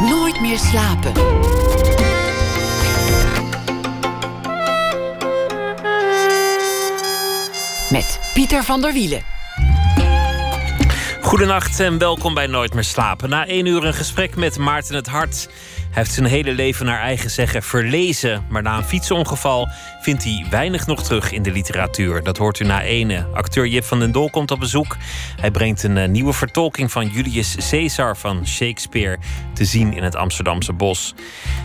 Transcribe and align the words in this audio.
Nooit 0.00 0.40
meer 0.40 0.58
slapen. 0.58 1.12
Met 7.90 8.20
Pieter 8.34 8.64
van 8.64 8.80
der 8.80 8.92
Wielen. 8.92 9.22
Goedenacht 11.20 11.80
en 11.80 11.98
welkom 11.98 12.34
bij 12.34 12.46
Nooit 12.46 12.74
meer 12.74 12.84
slapen. 12.84 13.28
Na 13.28 13.46
één 13.46 13.66
uur 13.66 13.84
een 13.84 13.94
gesprek 13.94 14.36
met 14.36 14.58
Maarten 14.58 14.94
het 14.94 15.06
Hart. 15.06 15.48
Heeft 15.96 16.12
zijn 16.12 16.26
hele 16.26 16.52
leven 16.52 16.86
naar 16.86 17.00
eigen 17.00 17.30
zeggen 17.30 17.62
verlezen. 17.62 18.44
Maar 18.48 18.62
na 18.62 18.76
een 18.76 18.84
fietsongeval 18.84 19.68
vindt 20.00 20.24
hij 20.24 20.46
weinig 20.50 20.86
nog 20.86 21.02
terug 21.02 21.32
in 21.32 21.42
de 21.42 21.52
literatuur. 21.52 22.22
Dat 22.22 22.36
hoort 22.36 22.60
u 22.60 22.64
na 22.64 22.82
ene. 22.82 23.26
Acteur 23.32 23.66
Jip 23.66 23.84
van 23.84 23.98
den 23.98 24.12
Dol 24.12 24.30
komt 24.30 24.50
op 24.50 24.60
bezoek. 24.60 24.96
Hij 25.40 25.50
brengt 25.50 25.82
een 25.82 25.96
eh, 25.96 26.08
nieuwe 26.08 26.32
vertolking 26.32 26.92
van 26.92 27.08
Julius 27.08 27.56
Caesar 27.70 28.16
van 28.16 28.46
Shakespeare 28.46 29.18
te 29.54 29.64
zien 29.64 29.92
in 29.92 30.02
het 30.02 30.16
Amsterdamse 30.16 30.72
bos. 30.72 31.14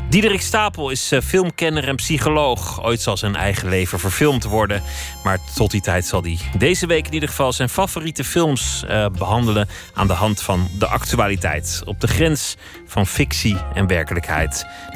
Diederik 0.09 0.41
Stapel 0.41 0.89
is 0.89 1.11
uh, 1.11 1.22
filmkenner 1.22 1.88
en 1.88 1.95
psycholoog. 1.95 2.84
Ooit 2.84 3.02
zal 3.02 3.17
zijn 3.17 3.36
eigen 3.36 3.70
leven 3.70 4.00
verfilmd 4.00 4.44
worden. 4.44 4.81
Maar 5.23 5.38
tot 5.55 5.72
die 5.72 5.81
tijd 5.81 6.05
zal 6.05 6.22
hij 6.22 6.38
deze 6.58 6.88
week 6.88 7.08
in 7.08 7.13
ieder 7.13 7.30
geval 7.30 7.53
zijn 7.53 7.70
favoriete 7.70 8.23
films 8.23 8.84
uh, 8.89 9.05
behandelen 9.17 9.67
aan 9.94 10.08
de 10.08 10.13
hand 10.13 10.41
van 10.41 10.67
de 10.80 10.88
actualiteit. 10.88 11.81
Op 11.86 12.02
de 12.02 12.08
grens 12.08 12.55
van 12.86 13.08
fictie 13.08 13.58
en 13.73 13.88
werkelijkheid. 13.88 14.20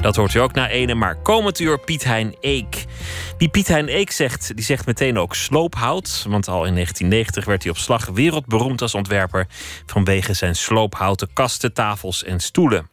Dat 0.00 0.16
hoort 0.16 0.34
u 0.34 0.38
ook 0.38 0.52
na 0.52 0.68
ene, 0.68 0.94
maar 0.94 1.16
komend 1.16 1.60
uur 1.60 1.78
Piet 1.78 2.04
Hein 2.04 2.36
Eek. 2.40 2.84
Wie 3.38 3.48
Piet 3.48 3.68
Hein 3.68 3.88
Eek 3.88 4.10
zegt, 4.10 4.54
die 4.54 4.64
zegt 4.64 4.86
meteen 4.86 5.18
ook 5.18 5.34
sloophout. 5.34 6.24
Want 6.28 6.48
al 6.48 6.64
in 6.64 6.74
1990 6.74 7.44
werd 7.44 7.62
hij 7.62 7.72
op 7.72 7.78
slag 7.78 8.06
wereldberoemd 8.06 8.82
als 8.82 8.94
ontwerper... 8.94 9.46
vanwege 9.86 10.34
zijn 10.34 10.54
sloophouten 10.54 11.32
kasten, 11.32 11.72
tafels 11.72 12.24
en 12.24 12.40
stoelen. 12.40 12.88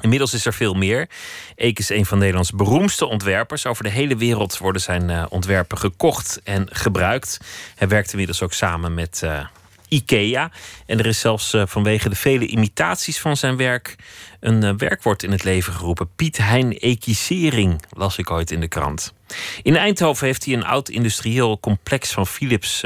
Inmiddels 0.00 0.34
is 0.34 0.46
er 0.46 0.54
veel 0.54 0.74
meer. 0.74 1.08
Eek 1.56 1.78
is 1.78 1.88
een 1.88 2.06
van 2.06 2.18
Nederlands 2.18 2.50
beroemdste 2.50 3.06
ontwerpers. 3.06 3.66
Over 3.66 3.84
de 3.84 3.90
hele 3.90 4.16
wereld 4.16 4.58
worden 4.58 4.82
zijn 4.82 5.10
uh, 5.10 5.24
ontwerpen 5.28 5.78
gekocht 5.78 6.40
en 6.44 6.66
gebruikt. 6.70 7.40
Hij 7.74 7.88
werkt 7.88 8.10
inmiddels 8.10 8.42
ook 8.42 8.52
samen 8.52 8.94
met 8.94 9.20
uh, 9.24 9.44
IKEA. 9.92 10.50
En 10.86 10.98
er 10.98 11.06
is 11.06 11.20
zelfs 11.20 11.54
uh, 11.54 11.62
vanwege 11.66 12.08
de 12.08 12.14
vele 12.14 12.46
imitaties 12.46 13.20
van 13.20 13.36
zijn 13.36 13.56
werk 13.56 13.96
een 14.40 14.76
werkwoord 14.76 15.22
in 15.22 15.30
het 15.30 15.44
leven 15.44 15.72
geroepen. 15.72 16.08
Piet 16.16 16.36
Hein 16.36 16.72
Ekisering, 16.72 17.82
las 17.90 18.18
ik 18.18 18.30
ooit 18.30 18.50
in 18.50 18.60
de 18.60 18.68
krant. 18.68 19.14
In 19.62 19.76
Eindhoven 19.76 20.26
heeft 20.26 20.44
hij 20.44 20.54
een 20.54 20.64
oud 20.64 20.88
industrieel 20.88 21.60
complex 21.60 22.12
van 22.12 22.26
Philips 22.26 22.84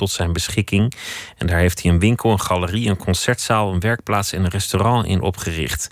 tot 0.00 0.10
zijn 0.10 0.32
beschikking. 0.32 0.92
En 1.36 1.46
daar 1.46 1.58
heeft 1.58 1.82
hij 1.82 1.92
een 1.92 1.98
winkel, 1.98 2.30
een 2.30 2.40
galerie, 2.40 2.88
een 2.88 2.96
concertzaal, 2.96 3.72
een 3.72 3.80
werkplaats 3.80 4.32
en 4.32 4.44
een 4.44 4.50
restaurant 4.50 5.06
in 5.06 5.20
opgericht. 5.20 5.88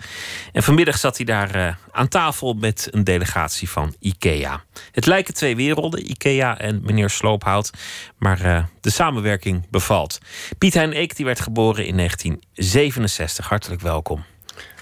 En 0.51 0.63
vanmiddag 0.63 0.97
zat 0.97 1.17
hij 1.17 1.25
daar 1.25 1.55
uh, 1.55 1.73
aan 1.91 2.07
tafel 2.07 2.53
met 2.53 2.87
een 2.91 3.03
delegatie 3.03 3.69
van 3.69 3.95
IKEA. 3.99 4.63
Het 4.91 5.05
lijken 5.05 5.33
twee 5.33 5.55
werelden, 5.55 6.09
IKEA 6.09 6.57
en 6.57 6.81
meneer 6.83 7.09
Sloophout, 7.09 7.71
maar 8.17 8.45
uh, 8.45 8.63
de 8.81 8.89
samenwerking 8.89 9.69
bevalt. 9.69 10.17
Piet 10.57 10.73
Hein 10.73 10.97
Eek 10.97 11.15
die 11.15 11.25
werd 11.25 11.39
geboren 11.39 11.85
in 11.85 11.95
1967. 11.95 13.49
Hartelijk 13.49 13.81
welkom. 13.81 14.23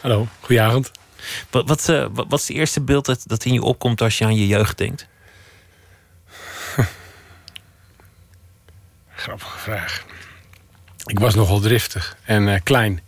Hallo, 0.02 0.28
goedenavond. 0.40 0.92
Wat, 1.50 1.68
wat, 1.68 1.88
uh, 1.90 2.06
wat, 2.14 2.40
is 2.40 2.48
het 2.48 2.58
eerste 2.58 2.82
beeld 2.82 3.06
dat, 3.06 3.24
dat 3.26 3.46
in 3.46 3.54
je 3.54 3.62
opkomt 3.62 4.02
als 4.02 4.18
je 4.18 4.26
aan 4.26 4.36
je 4.36 4.48
jeugd 4.48 4.78
denkt? 4.78 5.08
Grappige 9.18 9.58
vraag. 9.58 10.04
Ik 11.06 11.20
was 11.20 11.36
nogal 11.36 11.60
driftig 11.60 12.18
en 12.24 12.48
uh, 12.48 12.56
klein. 12.64 13.02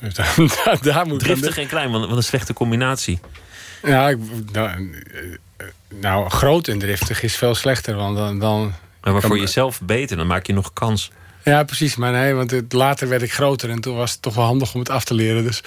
Dus 0.00 0.14
daar, 0.64 0.78
daar 0.82 1.06
moet 1.06 1.20
driftig 1.20 1.58
en 1.58 1.66
klein, 1.66 1.90
wat 1.90 2.16
een 2.16 2.22
slechte 2.22 2.52
combinatie. 2.52 3.20
Ja, 3.82 4.08
ik, 4.08 4.18
nou, 4.52 4.90
nou, 5.88 6.30
groot 6.30 6.68
en 6.68 6.78
driftig 6.78 7.22
is 7.22 7.36
veel 7.36 7.54
slechter. 7.54 7.94
Want 7.94 8.16
dan, 8.16 8.38
dan 8.38 8.74
maar, 9.00 9.12
maar 9.12 9.22
voor 9.22 9.38
jezelf 9.38 9.80
beter, 9.80 10.16
dan 10.16 10.26
maak 10.26 10.46
je 10.46 10.52
nog 10.52 10.72
kans. 10.72 11.10
Ja, 11.44 11.64
precies. 11.64 11.96
Maar 11.96 12.12
nee, 12.12 12.34
want 12.34 12.50
het, 12.50 12.72
later 12.72 13.08
werd 13.08 13.22
ik 13.22 13.32
groter 13.32 13.70
en 13.70 13.80
toen 13.80 13.96
was 13.96 14.12
het 14.12 14.22
toch 14.22 14.34
wel 14.34 14.44
handig 14.44 14.74
om 14.74 14.80
het 14.80 14.90
af 14.90 15.04
te 15.04 15.14
leren. 15.14 15.44
Dus, 15.44 15.62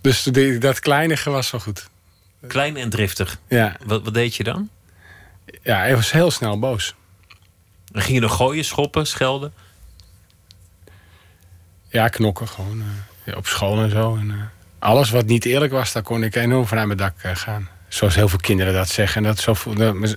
dus 0.00 0.22
dat 0.58 0.80
kleinige 0.80 1.30
was 1.30 1.50
wel 1.50 1.60
goed. 1.60 1.88
Klein 2.46 2.76
en 2.76 2.90
driftig. 2.90 3.38
Ja. 3.48 3.76
Wat, 3.84 4.04
wat 4.04 4.14
deed 4.14 4.36
je 4.36 4.44
dan? 4.44 4.68
Ja, 5.62 5.78
hij 5.78 5.94
was 5.94 6.12
heel 6.12 6.30
snel 6.30 6.58
boos. 6.58 6.94
Dan 7.92 8.02
ging 8.02 8.14
je 8.14 8.20
nog 8.20 8.36
gooien, 8.36 8.64
schoppen, 8.64 9.06
schelden? 9.06 9.52
Ja, 11.88 12.08
knokken 12.08 12.48
gewoon. 12.48 12.82
Uh, 13.24 13.36
op 13.36 13.46
school 13.46 13.82
en 13.82 13.90
zo. 13.90 14.16
En, 14.16 14.30
uh, 14.30 14.42
alles 14.78 15.10
wat 15.10 15.26
niet 15.26 15.44
eerlijk 15.44 15.72
was, 15.72 15.92
daar 15.92 16.02
kon 16.02 16.22
ik 16.22 16.34
enorm 16.34 16.66
van 16.66 16.78
aan 16.78 16.86
mijn 16.86 16.98
dak 16.98 17.22
uh, 17.24 17.36
gaan. 17.36 17.68
Zoals 17.88 18.14
heel 18.14 18.28
veel 18.28 18.38
kinderen 18.38 18.74
dat 18.74 18.88
zeggen. 18.88 19.16
En 19.16 19.28
dat, 19.28 19.38
zo, 19.38 19.74
dat, 19.74 20.16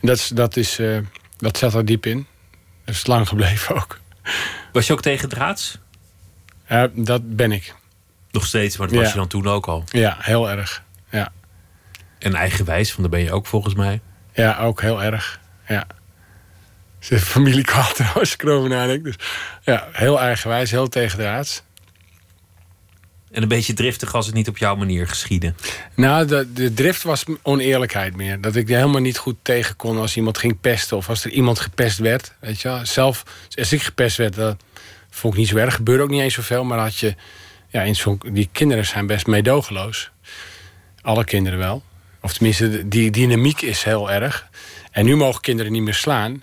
dat, 0.00 0.30
dat, 0.34 0.56
is, 0.56 0.80
dat 1.36 1.58
zat 1.58 1.74
er 1.74 1.84
diep 1.84 2.06
in. 2.06 2.26
Dat 2.84 2.94
is 2.94 3.06
lang 3.06 3.28
gebleven 3.28 3.74
ook. 3.82 4.00
Was 4.72 4.86
je 4.86 4.92
ook 4.92 5.02
tegen 5.02 5.28
draads? 5.28 5.78
dat 6.92 7.36
ben 7.36 7.52
ik. 7.52 7.74
Nog 8.30 8.46
steeds, 8.46 8.76
maar 8.76 8.88
dat 8.88 8.96
was 8.96 9.08
je 9.08 9.18
dan 9.18 9.28
toen 9.28 9.46
ook 9.46 9.66
al? 9.66 9.84
Ja, 9.86 10.16
heel 10.20 10.50
erg. 10.50 10.82
Ja. 11.10 11.32
En 12.18 12.34
eigenwijs, 12.34 12.88
want 12.88 13.00
daar 13.00 13.18
ben 13.18 13.28
je 13.28 13.32
ook 13.32 13.46
volgens 13.46 13.74
mij? 13.74 14.00
Ja, 14.32 14.58
ook 14.58 14.80
heel 14.80 15.02
erg. 15.02 15.40
Ja 15.66 15.86
zijn 17.02 17.20
familie 17.20 17.64
kwaad 17.64 18.00
als 18.14 18.34
ik 18.34 18.42
erover 18.42 18.68
nadenk. 18.68 19.04
Dus 19.04 19.16
ja, 19.62 19.88
heel 19.92 20.20
eigenwijs, 20.20 20.70
heel 20.70 20.88
tegendraads. 20.88 21.62
En 23.30 23.42
een 23.42 23.48
beetje 23.48 23.72
driftig 23.72 24.14
als 24.14 24.26
het 24.26 24.34
niet 24.34 24.48
op 24.48 24.58
jouw 24.58 24.76
manier 24.76 25.08
geschiedde. 25.08 25.54
Nou, 25.94 26.26
de, 26.26 26.52
de 26.52 26.74
drift 26.74 27.02
was 27.02 27.24
oneerlijkheid 27.42 28.16
meer. 28.16 28.40
Dat 28.40 28.56
ik 28.56 28.68
er 28.68 28.76
helemaal 28.76 29.00
niet 29.00 29.18
goed 29.18 29.36
tegen 29.42 29.76
kon 29.76 29.98
als 29.98 30.16
iemand 30.16 30.38
ging 30.38 30.60
pesten. 30.60 30.96
Of 30.96 31.08
als 31.08 31.24
er 31.24 31.30
iemand 31.30 31.60
gepest 31.60 31.98
werd. 31.98 32.34
Weet 32.40 32.60
je 32.60 32.68
wel. 32.68 32.86
Zelf, 32.86 33.22
als 33.54 33.72
ik 33.72 33.82
gepest 33.82 34.16
werd, 34.16 34.34
dat 34.34 34.56
vond 35.10 35.32
ik 35.32 35.38
niet 35.38 35.48
zo 35.48 35.56
erg. 35.56 35.74
Gebeurde 35.74 36.02
ook 36.02 36.10
niet 36.10 36.20
eens 36.20 36.34
zoveel. 36.34 36.64
Maar 36.64 36.78
had 36.78 36.96
je, 36.96 37.14
ja, 37.68 37.82
in 37.82 37.96
zo 37.96 38.18
die 38.32 38.48
kinderen 38.52 38.86
zijn 38.86 39.06
best 39.06 39.26
meedogenloos. 39.26 40.10
Alle 41.02 41.24
kinderen 41.24 41.58
wel. 41.58 41.82
Of 42.20 42.32
tenminste, 42.32 42.88
die 42.88 43.10
dynamiek 43.10 43.62
is 43.62 43.82
heel 43.82 44.10
erg. 44.10 44.48
En 44.90 45.04
nu 45.04 45.16
mogen 45.16 45.40
kinderen 45.40 45.72
niet 45.72 45.82
meer 45.82 45.94
slaan. 45.94 46.42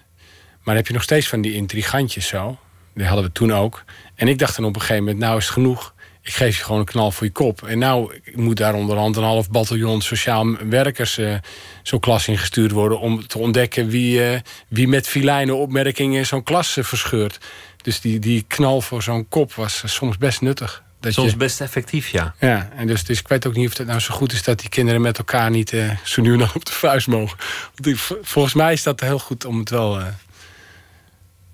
Maar 0.69 0.77
heb 0.77 0.87
je 0.87 0.93
nog 0.93 1.03
steeds 1.03 1.27
van 1.27 1.41
die 1.41 1.53
intrigantjes 1.53 2.27
zo. 2.27 2.57
Die 2.93 3.05
hadden 3.05 3.25
we 3.25 3.31
toen 3.31 3.53
ook. 3.53 3.83
En 4.15 4.27
ik 4.27 4.37
dacht 4.37 4.55
dan 4.55 4.65
op 4.65 4.75
een 4.75 4.81
gegeven 4.81 5.03
moment, 5.03 5.19
nou 5.19 5.37
is 5.37 5.43
het 5.43 5.53
genoeg. 5.53 5.93
Ik 6.23 6.33
geef 6.33 6.57
je 6.57 6.63
gewoon 6.63 6.79
een 6.79 6.85
knal 6.85 7.11
voor 7.11 7.25
je 7.25 7.31
kop. 7.31 7.63
En 7.63 7.79
nou 7.79 8.21
moet 8.33 8.57
daar 8.57 8.73
onderhand 8.73 9.15
een 9.15 9.23
half 9.23 9.49
bataljon 9.49 10.01
sociaal 10.01 10.55
werkers 10.69 11.17
uh, 11.17 11.35
zo'n 11.83 11.99
klas 11.99 12.27
ingestuurd 12.27 12.71
worden... 12.71 12.99
om 12.99 13.27
te 13.27 13.37
ontdekken 13.37 13.87
wie, 13.87 14.31
uh, 14.31 14.39
wie 14.67 14.87
met 14.87 15.07
filijne 15.07 15.53
opmerkingen 15.53 16.25
zo'n 16.25 16.43
klas 16.43 16.77
uh, 16.77 16.83
verscheurt. 16.83 17.37
Dus 17.81 18.01
die, 18.01 18.19
die 18.19 18.45
knal 18.47 18.81
voor 18.81 19.03
zo'n 19.03 19.27
kop 19.27 19.53
was 19.53 19.83
soms 19.85 20.17
best 20.17 20.41
nuttig. 20.41 20.83
Dat 20.99 21.13
soms 21.13 21.31
je, 21.31 21.37
best 21.37 21.61
effectief, 21.61 22.07
ja. 22.07 22.35
Ja, 22.39 22.69
en 22.75 22.87
dus, 22.87 23.03
dus 23.03 23.19
ik 23.19 23.27
weet 23.27 23.47
ook 23.47 23.55
niet 23.55 23.67
of 23.67 23.77
het 23.77 23.87
nou 23.87 23.99
zo 23.99 24.13
goed 24.13 24.31
is... 24.31 24.43
dat 24.43 24.59
die 24.59 24.69
kinderen 24.69 25.01
met 25.01 25.17
elkaar 25.17 25.49
niet 25.49 25.75
zo 26.03 26.21
nu 26.21 26.33
en 26.33 26.39
dan 26.39 26.49
op 26.53 26.65
de 26.65 26.71
vuist 26.71 27.07
mogen. 27.07 27.37
Want 27.75 27.97
volgens 28.21 28.53
mij 28.53 28.73
is 28.73 28.83
dat 28.83 28.99
heel 28.99 29.19
goed 29.19 29.45
om 29.45 29.59
het 29.59 29.69
wel 29.69 30.01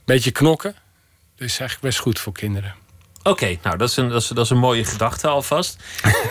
beetje 0.05 0.31
knokken. 0.31 0.75
Dat 1.35 1.47
is 1.47 1.59
eigenlijk 1.59 1.81
best 1.81 1.99
goed 1.99 2.19
voor 2.19 2.33
kinderen. 2.33 2.75
Oké, 3.23 3.57
nou 3.61 3.77
dat 3.77 3.89
is, 3.89 3.97
een, 3.97 4.09
dat, 4.09 4.21
is, 4.21 4.27
dat 4.27 4.45
is 4.45 4.49
een 4.49 4.57
mooie 4.57 4.83
gedachte 4.83 5.27
alvast. 5.27 5.83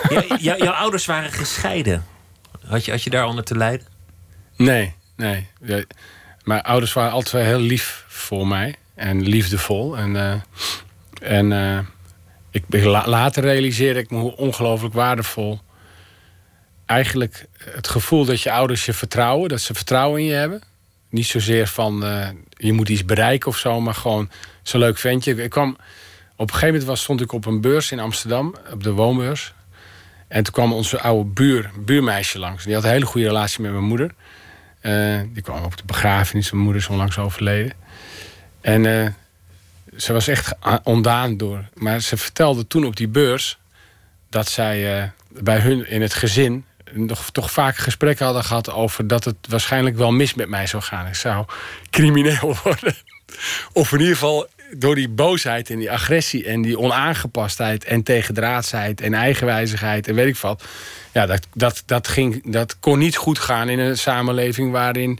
ja, 0.38 0.56
jouw 0.56 0.72
ouders 0.72 1.06
waren 1.06 1.32
gescheiden. 1.32 2.04
Had 2.66 2.84
je, 2.84 2.90
had 2.90 3.02
je 3.02 3.10
daar 3.10 3.26
onder 3.26 3.44
te 3.44 3.56
lijden? 3.56 3.86
Nee, 4.56 4.94
nee. 5.16 5.48
Mijn 6.44 6.62
ouders 6.62 6.92
waren 6.92 7.12
altijd 7.12 7.46
heel 7.46 7.58
lief 7.58 8.04
voor 8.08 8.46
mij. 8.46 8.74
En 8.94 9.22
liefdevol. 9.22 9.96
En, 9.96 10.14
uh, 10.14 10.34
en 11.20 11.50
uh, 11.50 11.78
ik, 12.50 12.84
later 13.06 13.42
realiseerde 13.42 14.00
ik 14.00 14.10
me 14.10 14.18
hoe 14.18 14.36
ongelooflijk 14.36 14.94
waardevol... 14.94 15.60
eigenlijk 16.86 17.46
het 17.58 17.88
gevoel 17.88 18.24
dat 18.24 18.40
je 18.40 18.52
ouders 18.52 18.84
je 18.84 18.92
vertrouwen. 18.92 19.48
Dat 19.48 19.60
ze 19.60 19.74
vertrouwen 19.74 20.20
in 20.20 20.26
je 20.26 20.34
hebben. 20.34 20.62
Niet 21.08 21.26
zozeer 21.26 21.66
van 21.66 22.04
uh, 22.04 22.28
je 22.66 22.72
moet 22.72 22.88
iets 22.88 23.04
bereiken 23.04 23.48
of 23.48 23.56
zo, 23.56 23.80
maar 23.80 23.94
gewoon 23.94 24.30
zo'n 24.62 24.80
leuk 24.80 24.98
ventje. 24.98 25.42
Ik 25.42 25.50
kwam, 25.50 25.70
op 25.70 25.78
een 26.36 26.48
gegeven 26.48 26.66
moment 26.66 26.84
was, 26.84 27.02
stond 27.02 27.20
ik 27.20 27.32
op 27.32 27.46
een 27.46 27.60
beurs 27.60 27.92
in 27.92 28.00
Amsterdam, 28.00 28.54
op 28.72 28.82
de 28.82 28.90
woonbeurs. 28.90 29.54
En 30.28 30.42
toen 30.42 30.52
kwam 30.52 30.72
onze 30.72 31.00
oude 31.00 31.30
buur, 31.30 31.70
buurmeisje 31.78 32.38
langs. 32.38 32.64
Die 32.64 32.74
had 32.74 32.84
een 32.84 32.90
hele 32.90 33.06
goede 33.06 33.26
relatie 33.26 33.62
met 33.62 33.72
mijn 33.72 33.84
moeder. 33.84 34.10
Uh, 34.82 35.20
die 35.32 35.42
kwam 35.42 35.64
op 35.64 35.76
de 35.76 35.82
begrafenis, 35.86 36.50
mijn 36.50 36.62
moeder 36.62 36.82
is 36.82 36.88
onlangs 36.88 37.18
overleden. 37.18 37.72
En 38.60 38.84
uh, 38.84 39.08
ze 39.96 40.12
was 40.12 40.28
echt 40.28 40.54
ondaan 40.82 41.36
door. 41.36 41.64
Maar 41.74 42.00
ze 42.00 42.16
vertelde 42.16 42.66
toen 42.66 42.86
op 42.86 42.96
die 42.96 43.08
beurs 43.08 43.58
dat 44.28 44.48
zij 44.48 45.12
bij 45.28 45.58
hun 45.58 45.88
in 45.88 46.02
het 46.02 46.14
gezin 46.14 46.64
nog 46.92 47.30
toch 47.30 47.50
vaak 47.50 47.76
gesprekken 47.76 48.24
hadden 48.24 48.44
gehad 48.44 48.70
over 48.70 49.06
dat 49.06 49.24
het 49.24 49.36
waarschijnlijk 49.48 49.96
wel 49.96 50.12
mis 50.12 50.34
met 50.34 50.48
mij 50.48 50.66
zou 50.66 50.82
gaan. 50.82 51.06
Ik 51.06 51.14
zou 51.14 51.44
crimineel 51.90 52.56
worden. 52.64 52.94
Of 53.72 53.92
in 53.92 53.98
ieder 53.98 54.14
geval 54.14 54.46
door 54.76 54.94
die 54.94 55.08
boosheid 55.08 55.70
en 55.70 55.78
die 55.78 55.90
agressie 55.90 56.44
en 56.44 56.62
die 56.62 56.78
onaangepastheid 56.78 57.84
en 57.84 58.02
tegendraadsheid 58.02 59.00
en 59.00 59.14
eigenwijzigheid 59.14 60.08
en 60.08 60.14
weet 60.14 60.26
ik 60.26 60.36
wat. 60.36 60.64
Ja, 61.12 61.26
dat, 61.26 61.46
dat, 61.54 61.82
dat, 61.86 62.08
ging, 62.08 62.52
dat 62.52 62.78
kon 62.80 62.98
niet 62.98 63.16
goed 63.16 63.38
gaan 63.38 63.68
in 63.68 63.78
een 63.78 63.98
samenleving 63.98 64.70
waarin 64.72 65.18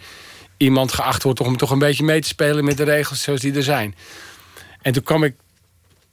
iemand 0.56 0.92
geacht 0.92 1.22
wordt 1.22 1.40
om 1.40 1.56
toch 1.56 1.70
een 1.70 1.78
beetje 1.78 2.04
mee 2.04 2.20
te 2.20 2.28
spelen 2.28 2.64
met 2.64 2.76
de 2.76 2.84
regels 2.84 3.22
zoals 3.22 3.40
die 3.40 3.54
er 3.54 3.62
zijn. 3.62 3.94
En 4.82 4.92
toen 4.92 5.02
kwam 5.02 5.24
ik 5.24 5.34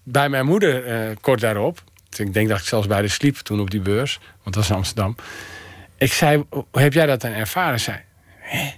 bij 0.03 0.29
mijn 0.29 0.45
moeder 0.45 0.87
uh, 0.87 1.15
kort 1.21 1.39
daarop. 1.39 1.83
Ik 2.17 2.33
denk 2.33 2.49
dat 2.49 2.59
ik 2.59 2.65
zelfs 2.65 2.87
bij 2.87 3.01
de 3.01 3.07
sliep 3.07 3.37
toen 3.37 3.59
op 3.59 3.71
die 3.71 3.79
beurs, 3.79 4.19
want 4.43 4.55
dat 4.55 4.55
was 4.55 4.69
in 4.69 4.75
Amsterdam. 4.75 5.15
Ik 5.97 6.13
zei, 6.13 6.45
hoe 6.49 6.65
heb 6.71 6.93
jij 6.93 7.05
dat 7.05 7.21
dan 7.21 7.31
ervaren? 7.31 7.79
Zei, 7.79 7.97
Hé? 8.39 8.71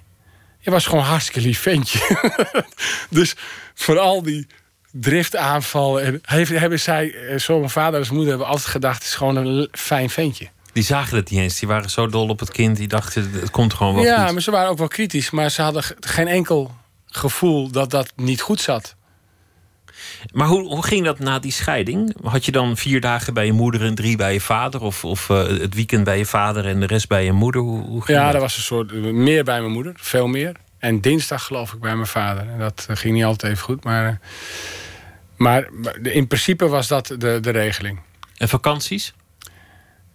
je 0.59 0.71
was 0.71 0.85
gewoon 0.85 1.03
een 1.03 1.09
hartstikke 1.09 1.41
lief 1.41 1.59
ventje. 1.59 1.99
dus 3.09 3.35
vooral 3.73 4.23
die 4.23 4.47
driftaanvallen. 4.91 6.03
En 6.03 6.47
hebben 6.47 6.79
zij, 6.79 7.13
eh, 7.13 7.39
zo 7.39 7.57
mijn 7.57 7.69
vader 7.69 7.99
als 7.99 8.09
moeder 8.09 8.29
hebben 8.29 8.47
altijd 8.47 8.67
gedacht, 8.67 8.95
het 8.95 9.03
is 9.07 9.15
gewoon 9.15 9.35
een 9.35 9.67
fijn 9.71 10.09
ventje. 10.09 10.49
Die 10.73 10.83
zagen 10.83 11.17
het 11.17 11.29
niet 11.29 11.39
eens. 11.39 11.59
Die 11.59 11.67
waren 11.67 11.89
zo 11.89 12.07
dol 12.07 12.27
op 12.27 12.39
het 12.39 12.51
kind. 12.51 12.77
Die 12.77 12.87
dachten, 12.87 13.31
het 13.31 13.51
komt 13.51 13.73
gewoon 13.73 13.95
wel 13.95 14.03
ja, 14.03 14.23
goed. 14.23 14.33
maar 14.33 14.41
ze 14.41 14.51
waren 14.51 14.69
ook 14.69 14.77
wel 14.77 14.87
kritisch. 14.87 15.29
Maar 15.29 15.49
ze 15.49 15.61
hadden 15.61 15.83
geen 15.99 16.27
enkel 16.27 16.75
gevoel 17.05 17.71
dat 17.71 17.89
dat 17.89 18.13
niet 18.15 18.41
goed 18.41 18.61
zat. 18.61 18.95
Maar 20.31 20.47
hoe, 20.47 20.67
hoe 20.67 20.83
ging 20.83 21.05
dat 21.05 21.19
na 21.19 21.39
die 21.39 21.51
scheiding? 21.51 22.15
Had 22.23 22.45
je 22.45 22.51
dan 22.51 22.77
vier 22.77 23.01
dagen 23.01 23.33
bij 23.33 23.45
je 23.45 23.51
moeder 23.51 23.81
en 23.81 23.95
drie 23.95 24.17
bij 24.17 24.33
je 24.33 24.41
vader? 24.41 24.81
Of, 24.81 25.05
of 25.05 25.29
uh, 25.29 25.47
het 25.47 25.75
weekend 25.75 26.03
bij 26.03 26.17
je 26.17 26.25
vader 26.25 26.65
en 26.65 26.79
de 26.79 26.85
rest 26.85 27.07
bij 27.07 27.25
je 27.25 27.31
moeder? 27.31 27.61
Hoe, 27.61 27.81
hoe 27.81 28.01
ging 28.01 28.17
ja, 28.17 28.31
dat? 28.31 28.41
was 28.41 28.57
een 28.57 28.63
soort 28.63 28.93
meer 28.93 29.43
bij 29.43 29.59
mijn 29.59 29.71
moeder. 29.71 29.93
Veel 29.95 30.27
meer. 30.27 30.55
En 30.79 31.01
dinsdag 31.01 31.43
geloof 31.43 31.73
ik 31.73 31.79
bij 31.79 31.95
mijn 31.95 32.07
vader. 32.07 32.49
En 32.49 32.59
dat 32.59 32.87
uh, 32.89 32.95
ging 32.95 33.13
niet 33.13 33.23
altijd 33.23 33.51
even 33.51 33.63
goed. 33.63 33.83
Maar, 33.83 34.19
maar 35.37 35.69
in 36.01 36.27
principe 36.27 36.67
was 36.67 36.87
dat 36.87 37.07
de, 37.07 37.37
de 37.41 37.49
regeling. 37.49 37.99
En 38.37 38.49
vakanties? 38.49 39.13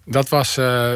Dat 0.05 0.29
was 0.29 0.59
uh, 0.59 0.93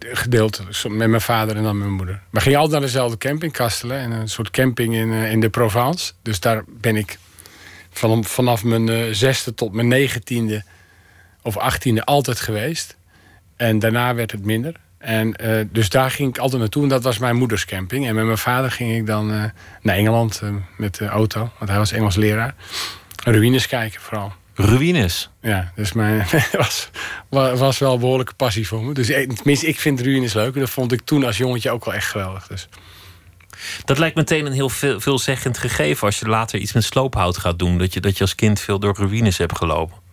gedeeld 0.00 0.62
met 0.88 1.08
mijn 1.08 1.20
vader 1.20 1.56
en 1.56 1.62
dan 1.62 1.78
mijn 1.78 1.92
moeder. 1.92 2.22
We 2.30 2.40
gingen 2.40 2.58
altijd 2.58 2.78
naar 2.80 2.88
dezelfde 2.88 3.18
camping, 3.18 3.52
Kastelen. 3.52 3.98
En 3.98 4.10
een 4.10 4.28
soort 4.28 4.50
camping 4.50 4.94
in, 4.94 5.08
uh, 5.08 5.30
in 5.30 5.40
de 5.40 5.48
Provence. 5.48 6.12
Dus 6.22 6.40
daar 6.40 6.64
ben 6.68 6.96
ik 6.96 7.18
van, 7.90 8.24
vanaf 8.24 8.64
mijn 8.64 8.86
uh, 8.86 9.04
zesde 9.10 9.54
tot 9.54 9.72
mijn 9.72 9.88
negentiende 9.88 10.64
of 11.42 11.56
achttiende 11.56 12.04
altijd 12.04 12.40
geweest. 12.40 12.96
En 13.56 13.78
daarna 13.78 14.14
werd 14.14 14.32
het 14.32 14.44
minder. 14.44 14.74
En 14.98 15.34
dus 15.72 15.88
daar 15.88 16.10
ging 16.10 16.28
ik 16.28 16.38
altijd 16.38 16.60
naartoe. 16.60 16.82
En 16.82 16.88
dat 16.88 17.02
was 17.02 17.18
mijn 17.18 17.36
moeders 17.36 17.64
camping. 17.64 18.06
En 18.06 18.14
met 18.14 18.24
mijn 18.24 18.38
vader 18.38 18.70
ging 18.70 18.96
ik 18.96 19.06
dan 19.06 19.26
naar 19.82 19.96
Engeland 19.96 20.42
met 20.76 20.94
de 20.94 21.06
auto. 21.06 21.50
Want 21.58 21.70
hij 21.70 21.78
was 21.78 21.92
Engels 21.92 22.16
leraar. 22.16 22.54
Ruïnes 23.24 23.66
kijken 23.66 24.00
vooral. 24.00 24.32
Ruïnes? 24.54 25.30
Ja, 25.40 25.72
dus 25.74 25.92
mijn 25.92 26.26
was, 26.52 26.90
was 27.28 27.78
wel 27.78 27.92
een 27.92 28.00
behoorlijke 28.00 28.34
passie 28.34 28.66
voor 28.66 28.84
me. 28.84 28.94
Dus 28.94 29.06
tenminste, 29.06 29.66
ik 29.66 29.80
vind 29.80 30.00
ruïnes 30.00 30.32
leuk. 30.32 30.54
En 30.54 30.60
dat 30.60 30.70
vond 30.70 30.92
ik 30.92 31.00
toen 31.04 31.24
als 31.24 31.36
jongetje 31.36 31.70
ook 31.70 31.84
wel 31.84 31.94
echt 31.94 32.06
geweldig. 32.06 32.46
Dus. 32.46 32.68
Dat 33.84 33.98
lijkt 33.98 34.16
meteen 34.16 34.46
een 34.46 34.52
heel 34.52 34.68
veel, 34.68 35.00
veelzeggend 35.00 35.58
gegeven 35.58 36.06
als 36.06 36.18
je 36.18 36.28
later 36.28 36.58
iets 36.58 36.72
met 36.72 36.84
sloophout 36.84 37.38
gaat 37.38 37.58
doen. 37.58 37.78
Dat 37.78 37.94
je, 37.94 38.00
dat 38.00 38.16
je 38.16 38.22
als 38.22 38.34
kind 38.34 38.60
veel 38.60 38.78
door 38.78 38.96
ruïnes 38.96 39.38
hebt 39.38 39.56
gelopen. 39.56 40.09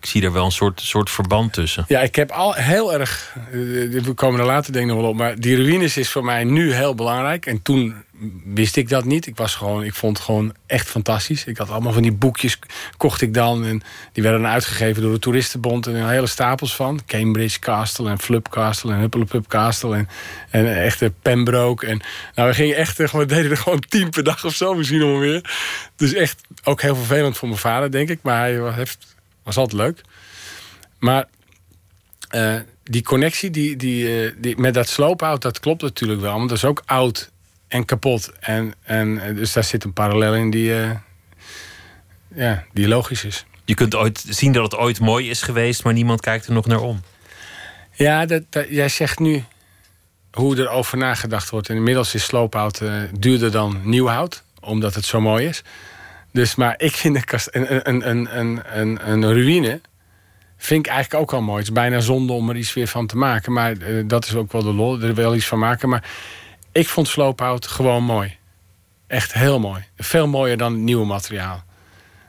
Ik 0.00 0.06
zie 0.06 0.22
er 0.22 0.32
wel 0.32 0.44
een 0.44 0.50
soort, 0.50 0.80
soort 0.80 1.10
verband 1.10 1.52
tussen. 1.52 1.84
Ja, 1.88 2.00
ik 2.00 2.14
heb 2.14 2.30
al 2.30 2.52
heel 2.54 2.92
erg. 2.92 3.36
We 3.50 4.12
komen 4.14 4.40
er 4.40 4.46
later 4.46 4.72
denk 4.72 4.84
ik 4.84 4.90
nog 4.90 5.00
wel 5.00 5.10
op. 5.10 5.16
Maar 5.16 5.40
die 5.40 5.56
ruïnes 5.56 5.96
is 5.96 6.10
voor 6.10 6.24
mij 6.24 6.44
nu 6.44 6.72
heel 6.72 6.94
belangrijk. 6.94 7.46
En 7.46 7.62
toen 7.62 7.94
wist 8.44 8.76
ik 8.76 8.88
dat 8.88 9.04
niet. 9.04 9.26
Ik, 9.26 9.36
was 9.36 9.54
gewoon, 9.54 9.84
ik 9.84 9.94
vond 9.94 10.16
het 10.16 10.26
gewoon 10.26 10.54
echt 10.66 10.88
fantastisch. 10.88 11.44
Ik 11.44 11.56
had 11.56 11.70
allemaal 11.70 11.92
van 11.92 12.02
die 12.02 12.12
boekjes, 12.12 12.58
kocht 12.96 13.20
ik 13.20 13.34
dan. 13.34 13.64
En 13.64 13.82
die 14.12 14.22
werden 14.22 14.42
dan 14.42 14.50
uitgegeven 14.50 15.02
door 15.02 15.12
de 15.12 15.18
Toeristenbond. 15.18 15.86
En 15.86 16.08
hele 16.08 16.26
stapels 16.26 16.76
van. 16.76 17.00
Cambridge 17.06 17.58
Castle 17.58 18.10
en 18.10 18.18
Flub 18.18 18.48
Castle 18.48 18.92
en 18.92 18.98
Huppelepup 18.98 19.48
Castle. 19.48 19.96
En, 19.96 20.08
en 20.50 20.82
echte 20.82 21.12
Pembroke. 21.22 21.86
En 21.86 22.00
nou, 22.34 22.48
we 22.48 22.54
gingen 22.54 22.76
echt, 22.76 23.12
we 23.12 23.26
deden 23.34 23.50
er 23.50 23.56
gewoon 23.56 23.82
tien 23.88 24.10
per 24.10 24.24
dag 24.24 24.44
of 24.44 24.54
zo, 24.54 24.74
misschien 24.74 24.98
nog 24.98 25.18
meer. 25.18 25.50
Dus 25.96 26.12
echt 26.12 26.40
ook 26.64 26.82
heel 26.82 26.96
vervelend 26.96 27.36
voor 27.36 27.48
mijn 27.48 27.60
vader, 27.60 27.90
denk 27.90 28.08
ik. 28.08 28.18
Maar 28.22 28.40
hij 28.40 28.72
heeft, 28.72 29.15
was 29.46 29.56
altijd 29.56 29.80
leuk. 29.80 30.00
Maar 30.98 31.24
uh, 32.34 32.60
die 32.82 33.02
connectie 33.02 33.50
die, 33.50 33.76
die, 33.76 34.24
uh, 34.24 34.32
die, 34.38 34.56
met 34.56 34.74
dat 34.74 34.88
sloophout, 34.88 35.42
dat 35.42 35.60
klopt 35.60 35.82
natuurlijk 35.82 36.20
wel. 36.20 36.36
Want 36.36 36.48
dat 36.48 36.58
is 36.58 36.64
ook 36.64 36.82
oud 36.86 37.30
en 37.68 37.84
kapot. 37.84 38.32
En, 38.40 38.74
en 38.82 39.34
dus 39.34 39.52
daar 39.52 39.64
zit 39.64 39.84
een 39.84 39.92
parallel 39.92 40.34
in 40.34 40.50
die, 40.50 40.70
uh, 40.70 40.90
ja, 42.34 42.64
die 42.72 42.88
logisch 42.88 43.24
is. 43.24 43.44
Je 43.64 43.74
kunt 43.74 43.94
ooit 43.94 44.24
zien 44.28 44.52
dat 44.52 44.62
het 44.62 44.80
ooit 44.80 45.00
mooi 45.00 45.30
is 45.30 45.42
geweest, 45.42 45.84
maar 45.84 45.92
niemand 45.92 46.20
kijkt 46.20 46.46
er 46.46 46.52
nog 46.52 46.66
naar 46.66 46.80
om. 46.80 47.00
Ja, 47.92 48.26
dat, 48.26 48.42
dat, 48.50 48.66
jij 48.68 48.88
zegt 48.88 49.18
nu 49.18 49.44
hoe 50.32 50.56
er 50.56 50.68
over 50.68 50.98
nagedacht 50.98 51.50
wordt. 51.50 51.68
En 51.68 51.76
inmiddels 51.76 52.14
is 52.14 52.24
sloophout 52.24 52.82
duurder 53.18 53.50
dan 53.50 53.80
nieuw 53.84 54.06
hout, 54.06 54.42
omdat 54.60 54.94
het 54.94 55.04
zo 55.04 55.20
mooi 55.20 55.46
is. 55.46 55.62
Dus, 56.36 56.54
maar 56.54 56.74
ik 56.76 56.92
vind 56.92 57.16
een, 57.16 57.24
kast, 57.24 57.48
een, 57.50 57.88
een, 57.88 58.08
een, 58.08 58.38
een, 58.38 58.60
een, 58.72 59.10
een 59.10 59.32
ruïne 59.32 59.80
vind 60.56 60.86
ik 60.86 60.92
eigenlijk 60.92 61.22
ook 61.22 61.32
al 61.32 61.42
mooi. 61.42 61.58
Het 61.58 61.68
is 61.68 61.72
bijna 61.72 62.00
zonde 62.00 62.32
om 62.32 62.48
er 62.48 62.56
iets 62.56 62.74
weer 62.74 62.86
van 62.86 63.06
te 63.06 63.16
maken. 63.16 63.52
Maar 63.52 63.76
uh, 63.76 64.04
dat 64.06 64.24
is 64.24 64.34
ook 64.34 64.52
wel 64.52 64.62
de 64.62 64.72
lol, 64.72 65.00
er 65.00 65.14
wel 65.14 65.34
iets 65.34 65.46
van 65.46 65.58
maken. 65.58 65.88
Maar 65.88 66.04
ik 66.72 66.88
vond 66.88 67.08
sloophout 67.08 67.66
gewoon 67.66 68.02
mooi. 68.04 68.36
Echt 69.06 69.32
heel 69.32 69.60
mooi. 69.60 69.84
Veel 69.96 70.28
mooier 70.28 70.56
dan 70.56 70.72
het 70.72 70.80
nieuwe 70.80 71.06
materiaal. 71.06 71.64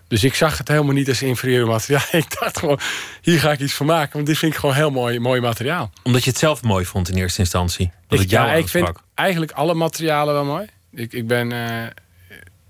Dus 0.08 0.24
ik 0.24 0.36
zag 0.36 0.58
het 0.58 0.68
helemaal 0.68 0.94
niet 0.94 1.08
als 1.08 1.22
inferieur 1.22 1.68
materiaal. 1.68 2.04
Ik 2.22 2.40
dacht 2.40 2.60
gewoon, 2.60 2.80
hier 3.22 3.40
ga 3.40 3.52
ik 3.52 3.60
iets 3.60 3.74
van 3.74 3.86
maken. 3.86 4.14
Want 4.14 4.26
dit 4.26 4.38
vind 4.38 4.54
ik 4.54 4.60
gewoon 4.60 4.76
heel 4.76 4.92
mooi, 4.92 5.20
mooi 5.20 5.42
materiaal. 5.42 5.92
Omdat 6.04 6.24
je 6.24 6.30
het 6.30 6.40
zelf 6.40 6.64
mooi 6.64 6.86
vond 6.86 7.10
in 7.10 7.16
eerste 7.16 7.40
instantie? 7.40 7.92
Dat 8.08 8.20
ik, 8.20 8.20
het 8.20 8.30
jou 8.30 8.48
ja, 8.48 8.54
ik 8.54 8.68
vind 8.68 8.92
eigenlijk 9.14 9.52
alle 9.52 9.74
materialen 9.74 10.34
wel 10.34 10.46
mooi. 10.46 10.68
Ik, 10.92 11.14
ik, 11.14 11.28
ben, 11.28 11.52
uh, 11.52 11.86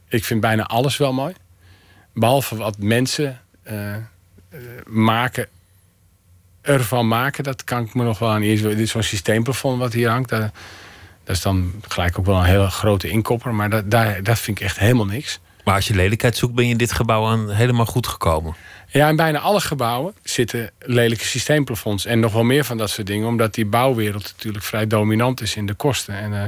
ik 0.08 0.24
vind 0.24 0.42
bijna 0.42 0.64
alles 0.64 0.98
wel 0.98 1.14
mooi. 1.14 1.34
Behalve 2.14 2.56
wat 2.56 2.78
mensen 2.78 3.42
uh, 3.72 3.96
uh, 3.96 4.60
maken, 4.86 5.48
ervan 6.62 7.08
maken. 7.08 7.44
Dat 7.44 7.64
kan 7.64 7.84
ik 7.84 7.94
me 7.94 8.04
nog 8.04 8.20
wel 8.20 8.30
aan. 8.30 8.42
Dit 8.42 8.64
is 8.64 8.92
zo'n 8.92 9.04
systeemplafond 9.04 9.80
wat 9.80 9.94
hier 9.94 10.10
hangt. 10.10 10.30
Dat, 10.30 10.52
dat 11.24 11.36
is 11.36 11.42
dan 11.42 11.74
gelijk 11.88 12.20
ook 12.20 12.26
wel 12.26 12.38
een 12.38 12.44
hele 12.44 12.70
grote 12.70 13.10
inkopper. 13.10 13.54
Maar 13.54 13.70
dat, 13.70 13.92
daar, 13.92 14.24
dat 14.24 14.40
vind 14.40 14.60
ik 14.60 14.66
echt 14.66 14.80
helemaal 14.80 15.06
niks. 15.06 15.40
Maar 15.64 15.76
als 15.76 15.88
je 15.88 15.96
lelijkheid 15.96 16.38
zoekt, 16.38 16.54
ben 16.54 16.66
je 16.66 16.72
in 16.72 16.78
dit 16.78 16.92
gebouw 16.92 17.26
aan 17.26 17.52
helemaal 17.52 17.86
goed 17.86 18.08
gekomen. 18.08 18.56
Ja, 18.90 19.10
in 19.10 19.16
bijna 19.16 19.40
alle 19.40 19.62
gebouwen 19.62 20.14
zitten 20.24 20.72
lelijke 20.80 21.26
systeemplafonds. 21.26 22.06
En 22.06 22.20
nog 22.20 22.34
wel 22.34 22.44
meer 22.44 22.64
van 22.64 22.78
dat 22.78 22.90
soort 22.90 23.08
dingen. 23.08 23.28
Omdat 23.28 23.54
die 23.54 23.66
bouwwereld 23.66 24.34
natuurlijk 24.36 24.64
vrij 24.64 24.88
dominant 24.88 25.42
is 25.42 25.56
in 25.56 25.66
de 25.66 25.74
kosten. 25.74 26.16
En, 26.16 26.32
uh, 26.32 26.44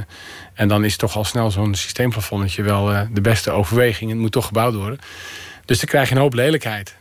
en 0.54 0.68
dan 0.68 0.84
is 0.84 0.96
toch 0.96 1.16
al 1.16 1.24
snel 1.24 1.50
zo'n 1.50 1.74
systeemplafonnetje 1.74 2.62
wel 2.62 2.92
uh, 2.92 3.00
de 3.12 3.20
beste 3.20 3.50
overweging. 3.50 4.10
Het 4.10 4.18
moet 4.20 4.32
toch 4.32 4.46
gebouwd 4.46 4.74
worden. 4.74 4.98
Dus 5.64 5.78
dan 5.78 5.88
krijg 5.88 6.08
je 6.08 6.14
een 6.14 6.20
hoop 6.20 6.34
lelijkheid. 6.34 6.96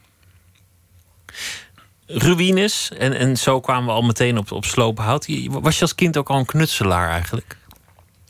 Ruïnes, 2.05 2.91
en, 2.97 3.13
en 3.13 3.37
zo 3.37 3.59
kwamen 3.59 3.85
we 3.85 3.91
al 3.91 4.01
meteen 4.01 4.37
op, 4.37 4.51
op 4.51 4.65
sloophout. 4.65 5.27
Was 5.49 5.75
je 5.75 5.81
als 5.81 5.95
kind 5.95 6.17
ook 6.17 6.29
al 6.29 6.37
een 6.37 6.45
knutselaar 6.45 7.09
eigenlijk? 7.09 7.57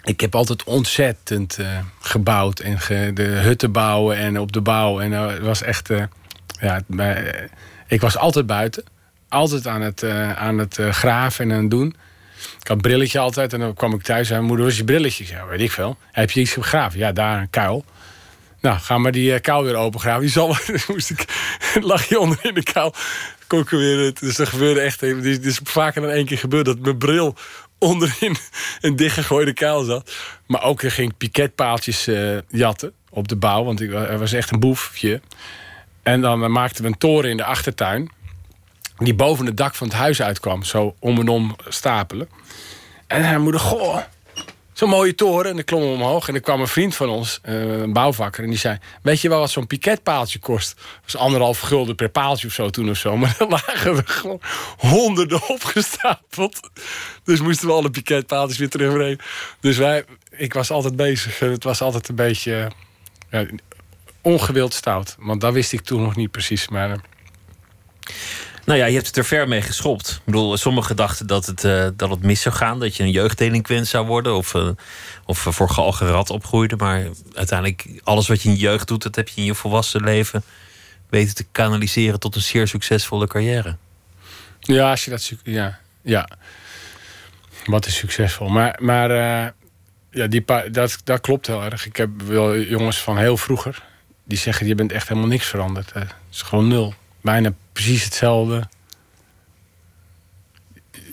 Ik 0.04 0.20
heb 0.20 0.36
altijd 0.36 0.64
ontzettend 0.64 1.58
uh, 1.60 1.80
gebouwd 2.00 2.60
en 2.60 2.80
ge, 2.80 3.12
de 3.14 3.24
hutten 3.24 3.72
bouwen 3.72 4.18
en 4.18 4.40
op 4.40 4.52
de 4.52 4.62
bouw. 4.62 5.00
En 5.00 5.12
het 5.12 5.40
uh, 5.40 5.46
was 5.46 5.62
echt. 5.62 5.90
Ja, 6.60 6.82
ik 7.88 8.02
was 8.02 8.18
altijd 8.18 8.46
buiten. 8.46 8.84
Altijd 9.30 9.68
aan 9.68 9.82
het, 9.82 10.04
aan 10.36 10.58
het 10.58 10.78
graven 10.92 11.46
en 11.46 11.56
aan 11.56 11.62
het 11.62 11.72
doen. 11.72 11.96
Ik 12.62 12.68
had 12.68 12.82
brilletje 12.82 13.20
altijd 13.20 13.54
en 13.54 13.60
dan 13.60 13.74
kwam 13.74 13.94
ik 13.94 14.02
thuis 14.02 14.30
en 14.30 14.36
mijn 14.36 14.48
moeder 14.48 14.66
was 14.66 14.78
je 14.78 14.84
brilletje. 14.84 15.26
Ja, 15.28 15.46
weet 15.46 15.60
ik 15.60 15.72
veel. 15.72 15.98
Heb 16.12 16.32
je 16.32 16.40
iets 16.40 16.52
gegraven? 16.52 17.00
Ja, 17.00 17.12
daar 17.12 17.42
een 17.42 17.50
kuil. 17.50 17.86
Nou, 18.62 18.80
ga 18.80 18.98
maar 18.98 19.12
die 19.12 19.40
kuil 19.40 19.64
weer 19.64 19.76
opengraven. 19.76 20.22
Die 20.22 20.30
zal, 20.30 20.48
moest 20.88 21.10
ik, 21.10 21.26
lag 21.82 22.10
je 22.10 22.20
onder 22.20 22.40
in 22.42 22.54
de 22.54 22.64
kuil. 22.64 22.94
Kon 23.48 23.60
ik 23.60 23.70
weer, 23.70 24.14
dus 24.20 24.38
er 24.38 24.48
gebeurde 24.48 24.80
echt. 24.80 25.02
Het 25.02 25.46
is, 25.46 25.60
vaker 25.64 26.02
dan 26.02 26.12
één 26.12 26.26
keer 26.26 26.38
gebeurd 26.38 26.66
dat 26.66 26.80
mijn 26.80 26.98
bril 26.98 27.36
onderin 27.78 28.36
een 28.82 28.96
dichtgegooide 28.96 29.54
kuil 29.54 29.84
zat. 29.84 30.12
Maar 30.46 30.64
ook 30.64 30.82
er 30.82 30.92
ging 30.92 31.18
piketpaaltjes 31.18 32.10
jatten 32.48 32.94
op 33.10 33.28
de 33.28 33.36
bouw. 33.36 33.64
Want 33.64 33.82
ik, 33.82 33.92
was 33.92 34.34
echt 34.34 34.52
een 34.52 34.60
boefje. 34.60 35.22
En 36.10 36.22
dan 36.22 36.52
maakten 36.52 36.84
we 36.84 36.90
een 36.90 36.98
toren 36.98 37.30
in 37.30 37.38
de 37.38 37.44
achtertuin. 37.44 38.10
Die 38.98 39.14
boven 39.14 39.46
het 39.46 39.58
dak 39.58 39.76
van 39.76 39.88
het 39.88 39.96
huis 39.96 40.22
uitkwam. 40.22 40.64
Zo 40.64 40.96
om 41.00 41.20
en 41.20 41.28
om 41.28 41.56
stapelen. 41.68 42.30
En 43.08 43.24
haar 43.24 43.42
moeder, 43.42 43.62
goh, 43.62 43.98
zo'n 44.74 44.90
mooie 44.90 45.16
toren. 45.16 45.50
En 45.50 45.56
dan 45.56 45.64
klom 45.64 45.82
we 45.82 45.88
omhoog. 45.88 46.28
En 46.28 46.36
er 46.36 46.42
kwam 46.42 46.62
een 46.62 46.68
vriend 46.68 46.96
van 46.96 47.10
ons, 47.10 47.40
uh, 47.46 47.80
een 47.80 47.94
bouwvakker. 47.94 48.44
En 48.44 48.50
die 48.50 48.60
zei, 48.60 48.78
weet 49.02 49.22
je 49.22 49.30
wel 49.30 49.40
wat 49.40 49.50
zo'n 49.50 49.68
piketpaaltje 49.68 50.40
kost? 50.40 50.76
Dat 50.76 51.12
was 51.12 51.16
anderhalf 51.18 51.60
gulden 51.60 51.96
per 51.96 52.10
paaltje 52.10 52.48
of 52.48 52.54
zo 52.54 52.70
toen 52.70 52.90
of 52.90 52.98
zo. 52.98 53.18
Maar 53.22 53.36
dan 53.38 53.50
lagen 53.50 53.96
we 53.96 54.02
gewoon 54.06 54.42
honderden 54.78 55.50
opgestapeld. 55.50 56.70
Dus 57.24 57.42
moesten 57.42 57.68
we 57.68 57.74
alle 57.74 57.90
piketpaaltjes 57.90 58.58
weer 58.58 58.70
terugbrengen. 58.70 59.20
Dus 59.60 59.78
wij, 59.78 60.06
ik 60.32 60.54
was 60.54 60.72
altijd 60.72 60.96
bezig. 60.96 61.40
Het 61.40 61.64
was 61.64 61.82
altijd 61.82 62.10
een 62.10 62.16
beetje... 62.16 62.72
Ja, 63.30 63.46
ongewild 64.30 64.74
stout. 64.74 65.16
Want 65.20 65.42
dat 65.42 65.54
wist 65.54 65.74
ik 65.74 65.82
toen 65.82 66.02
nog 66.02 66.16
niet 66.16 66.32
precies. 66.32 66.68
Maar, 66.68 66.90
uh... 66.90 66.96
Nou 68.66 68.82
ja, 68.82 68.86
je 68.86 68.94
hebt 68.94 69.08
het 69.08 69.18
er 69.18 69.26
ver 69.26 69.48
mee 69.48 69.62
geschopt. 69.62 70.10
Ik 70.10 70.26
bedoel, 70.26 70.58
sommigen 70.58 70.96
dachten 70.96 71.28
dat 71.28 71.46
het, 71.46 71.64
uh, 71.64 71.88
dat 71.96 72.10
het 72.10 72.24
mis 72.24 72.42
zou 72.42 72.56
gaan. 72.56 72.80
Dat 72.80 72.96
je 72.96 73.04
een 73.04 73.12
jeugddelinquent 73.12 73.88
zou 73.88 74.06
worden. 74.06 74.36
Of, 74.36 74.54
uh, 74.54 74.70
of 75.26 75.40
voor 75.40 75.70
galgerat 75.70 76.30
opgroeide. 76.30 76.76
Maar 76.76 77.08
uiteindelijk, 77.34 78.02
alles 78.04 78.28
wat 78.28 78.42
je 78.42 78.50
in 78.50 78.56
je 78.56 78.62
jeugd 78.62 78.88
doet... 78.88 79.04
dat 79.04 79.16
heb 79.16 79.28
je 79.28 79.42
in 79.42 79.46
je 79.46 79.56
volwassen 79.56 80.04
leven 80.04 80.44
weten 81.10 81.36
te 81.36 81.46
kanaliseren... 81.52 82.20
tot 82.20 82.36
een 82.36 82.42
zeer 82.42 82.68
succesvolle 82.68 83.28
carrière. 83.28 83.78
Ja, 84.60 84.90
als 84.90 85.06
je 85.06 85.12
dat... 85.12 85.32
Ja, 85.44 85.80
ja. 86.02 86.30
Wat 87.66 87.86
is 87.86 87.96
succesvol. 87.96 88.48
Maar, 88.48 88.80
maar 88.82 89.12
ja, 90.12 90.28
die 90.28 90.46
dat, 90.72 90.98
dat 91.04 91.22
klopt 91.22 91.48
heel 91.48 91.64
erg. 91.64 91.86
Ik 91.86 91.96
heb 91.96 92.10
wel 92.22 92.60
jongens 92.60 92.98
van 92.98 93.18
heel 93.18 93.38
vroeger... 93.38 93.88
die 94.30 94.38
zeggen, 94.38 94.68
je 94.68 94.76
bent 94.76 94.92
echt 94.92 95.08
helemaal 95.08 95.30
niks 95.30 95.46
veranderd. 95.46 95.94
Het 95.94 96.16
is 96.32 96.42
gewoon 96.42 96.68
nul. 96.68 96.94
Bijna 97.22 97.54
precies 97.74 98.04
hetzelfde 98.04 98.68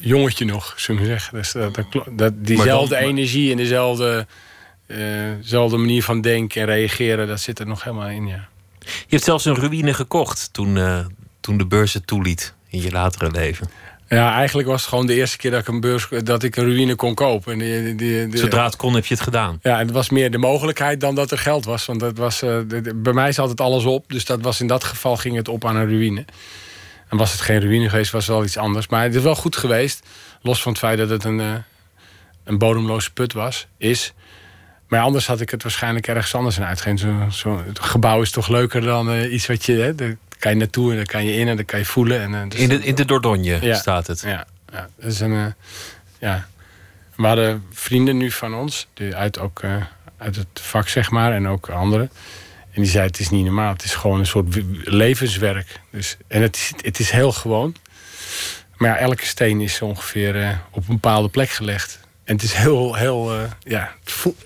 jongetje 0.00 0.44
nog, 0.44 0.74
zullen 0.76 1.00
we 1.00 1.06
zeggen. 1.06 1.34
Dus 1.34 1.52
dat, 1.52 1.74
dat, 1.74 2.04
dat 2.10 2.32
diezelfde 2.36 2.94
dan, 2.94 3.04
energie 3.04 3.50
en 3.50 3.56
dezelfde, 3.56 4.26
uh, 4.86 4.96
dezelfde 5.40 5.76
manier 5.76 6.02
van 6.02 6.20
denken 6.20 6.60
en 6.60 6.66
reageren... 6.66 7.26
dat 7.26 7.40
zit 7.40 7.58
er 7.58 7.66
nog 7.66 7.84
helemaal 7.84 8.08
in, 8.08 8.26
ja. 8.26 8.48
Je 8.80 9.06
hebt 9.08 9.24
zelfs 9.24 9.44
een 9.44 9.54
ruïne 9.54 9.94
gekocht 9.94 10.48
toen, 10.52 10.76
uh, 10.76 11.06
toen 11.40 11.58
de 11.58 11.66
beurs 11.66 11.92
het 11.92 12.06
toeliet 12.06 12.54
in 12.68 12.80
je 12.80 12.90
latere 12.90 13.30
leven. 13.30 13.70
Ja, 14.08 14.34
eigenlijk 14.34 14.68
was 14.68 14.80
het 14.80 14.88
gewoon 14.88 15.06
de 15.06 15.14
eerste 15.14 15.36
keer 15.36 15.50
dat 15.50 15.60
ik 15.60 15.68
een 15.68 15.80
beurs 15.80 16.08
dat 16.22 16.42
ik 16.42 16.56
een 16.56 16.64
ruïne 16.64 16.94
kon 16.94 17.14
kopen. 17.14 17.52
En 17.52 17.58
die, 17.58 17.94
die, 17.94 18.28
die, 18.28 18.38
Zodra 18.38 18.64
het 18.64 18.76
kon, 18.76 18.94
heb 18.94 19.06
je 19.06 19.14
het 19.14 19.22
gedaan. 19.22 19.58
Ja, 19.62 19.78
het 19.78 19.90
was 19.90 20.10
meer 20.10 20.30
de 20.30 20.38
mogelijkheid 20.38 21.00
dan 21.00 21.14
dat 21.14 21.30
er 21.30 21.38
geld 21.38 21.64
was. 21.64 21.86
Want 21.86 22.00
dat 22.00 22.18
was, 22.18 22.42
uh, 22.42 22.58
bij 22.94 23.12
mij 23.12 23.32
zat 23.32 23.48
het 23.48 23.60
alles 23.60 23.84
op. 23.84 24.04
Dus 24.08 24.24
dat 24.24 24.40
was 24.40 24.60
in 24.60 24.66
dat 24.66 24.84
geval 24.84 25.16
ging 25.16 25.36
het 25.36 25.48
op 25.48 25.64
aan 25.64 25.76
een 25.76 25.88
ruïne. 25.88 26.24
En 27.08 27.16
was 27.16 27.32
het 27.32 27.40
geen 27.40 27.60
ruïne 27.60 27.88
geweest, 27.88 28.10
was 28.10 28.26
het 28.26 28.34
wel 28.34 28.44
iets 28.44 28.56
anders. 28.56 28.88
Maar 28.88 29.02
het 29.02 29.14
is 29.14 29.22
wel 29.22 29.34
goed 29.34 29.56
geweest. 29.56 30.06
Los 30.42 30.62
van 30.62 30.72
het 30.72 30.80
feit 30.80 30.98
dat 30.98 31.10
het 31.10 31.24
een, 31.24 31.38
uh, 31.38 31.54
een 32.44 32.58
bodemloze 32.58 33.12
put 33.12 33.32
was, 33.32 33.66
is. 33.78 34.14
Maar 34.88 35.00
anders 35.00 35.26
had 35.26 35.40
ik 35.40 35.50
het 35.50 35.62
waarschijnlijk 35.62 36.08
ergens 36.08 36.34
anders 36.34 36.58
in 36.58 36.64
uitgegeven. 36.64 37.32
Zo, 37.32 37.48
zo, 37.50 37.62
het 37.66 37.78
gebouw 37.78 38.22
is 38.22 38.30
toch 38.30 38.48
leuker 38.48 38.80
dan 38.80 39.12
uh, 39.12 39.32
iets 39.32 39.46
wat 39.46 39.64
je. 39.64 39.72
Hè, 39.72 39.94
de, 39.94 40.16
kan 40.38 40.52
je 40.52 40.56
naartoe 40.56 40.90
en 40.90 40.96
dan 40.96 41.06
kan 41.06 41.24
je 41.24 41.32
in 41.32 41.48
en 41.48 41.56
dan 41.56 41.64
kan 41.64 41.78
je 41.78 41.84
voelen. 41.84 42.20
En, 42.20 42.32
uh, 42.32 42.42
dus 42.48 42.60
in, 42.60 42.68
de, 42.68 42.84
in 42.84 42.94
de 42.94 43.04
Dordogne 43.04 43.58
ja, 43.60 43.74
staat 43.74 44.06
het. 44.06 44.20
Ja, 44.20 44.46
ja, 44.72 44.88
dat 44.96 45.12
is 45.12 45.20
een, 45.20 45.32
uh, 45.32 45.46
ja. 46.18 46.46
We 47.16 47.26
hadden 47.26 47.64
vrienden 47.72 48.16
nu 48.16 48.30
van 48.30 48.54
ons, 48.54 48.86
die 48.94 49.14
uit, 49.14 49.38
ook, 49.38 49.62
uh, 49.62 49.76
uit 50.16 50.36
het 50.36 50.46
vak 50.52 50.88
zeg 50.88 51.10
maar, 51.10 51.32
en 51.32 51.48
ook 51.48 51.68
anderen. 51.68 52.10
En 52.72 52.82
die 52.82 52.90
zei: 52.90 53.06
Het 53.06 53.18
is 53.18 53.30
niet 53.30 53.44
normaal, 53.44 53.72
het 53.72 53.84
is 53.84 53.94
gewoon 53.94 54.18
een 54.18 54.26
soort 54.26 54.56
levenswerk. 54.84 55.80
Dus, 55.90 56.16
en 56.26 56.42
het 56.42 56.56
is, 56.56 56.72
het 56.80 56.98
is 56.98 57.10
heel 57.10 57.32
gewoon. 57.32 57.76
Maar 58.76 58.88
ja, 58.88 58.96
elke 58.96 59.26
steen 59.26 59.60
is 59.60 59.82
ongeveer 59.82 60.60
op 60.70 60.88
een 60.88 60.94
bepaalde 60.94 61.28
plek 61.28 61.48
gelegd. 61.48 62.00
En 62.24 62.34
het 62.34 62.44
is 62.44 62.52
heel, 62.52 62.94
heel, 62.94 63.32
ja, 63.62 63.92
het, 64.00 64.12
voelt, 64.12 64.44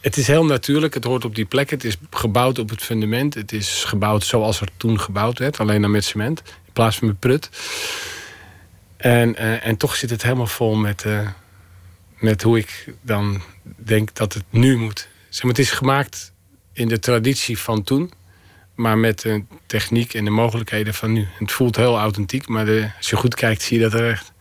het 0.00 0.16
is 0.16 0.26
heel 0.26 0.44
natuurlijk, 0.44 0.94
het 0.94 1.04
hoort 1.04 1.24
op 1.24 1.34
die 1.34 1.44
plek. 1.44 1.70
Het 1.70 1.84
is 1.84 1.96
gebouwd 2.10 2.58
op 2.58 2.68
het 2.68 2.82
fundament. 2.82 3.34
Het 3.34 3.52
is 3.52 3.84
gebouwd 3.84 4.24
zoals 4.24 4.60
er 4.60 4.68
toen 4.76 5.00
gebouwd 5.00 5.38
werd, 5.38 5.58
alleen 5.60 5.80
dan 5.80 5.90
met 5.90 6.04
cement 6.04 6.42
in 6.66 6.72
plaats 6.72 6.96
van 6.96 7.06
met 7.06 7.18
prut. 7.18 7.50
En, 8.96 9.42
uh, 9.42 9.66
en 9.66 9.76
toch 9.76 9.96
zit 9.96 10.10
het 10.10 10.22
helemaal 10.22 10.46
vol 10.46 10.74
met, 10.74 11.04
uh, 11.04 11.28
met 12.18 12.42
hoe 12.42 12.58
ik 12.58 12.92
dan 13.00 13.42
denk 13.62 14.14
dat 14.14 14.32
het 14.32 14.44
nu 14.50 14.76
moet. 14.76 15.08
Zeg 15.28 15.42
maar, 15.42 15.52
het 15.52 15.60
is 15.60 15.70
gemaakt 15.70 16.32
in 16.72 16.88
de 16.88 16.98
traditie 16.98 17.58
van 17.58 17.82
toen, 17.82 18.12
maar 18.74 18.98
met 18.98 19.20
de 19.20 19.44
techniek 19.66 20.14
en 20.14 20.24
de 20.24 20.30
mogelijkheden 20.30 20.94
van 20.94 21.12
nu. 21.12 21.28
Het 21.38 21.52
voelt 21.52 21.76
heel 21.76 21.98
authentiek, 21.98 22.48
maar 22.48 22.94
als 22.96 23.10
je 23.10 23.16
goed 23.16 23.34
kijkt, 23.34 23.62
zie 23.62 23.78
je 23.78 23.82
dat 23.82 24.00
er 24.00 24.10
echt. 24.10 24.32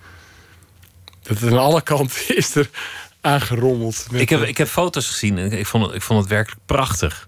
Dat 1.21 1.39
het 1.39 1.51
aan 1.51 1.57
alle 1.57 1.81
kanten 1.81 2.35
is 2.37 2.55
er 2.55 2.69
aangerommeld. 3.21 4.07
Ik 4.11 4.29
heb, 4.29 4.41
ik 4.41 4.57
heb 4.57 4.67
foto's 4.67 5.07
gezien 5.07 5.37
en 5.37 5.51
ik 5.51 5.65
vond 5.65 5.85
het, 5.85 5.95
ik 5.95 6.01
vond 6.01 6.19
het 6.19 6.29
werkelijk 6.29 6.61
prachtig. 6.65 7.27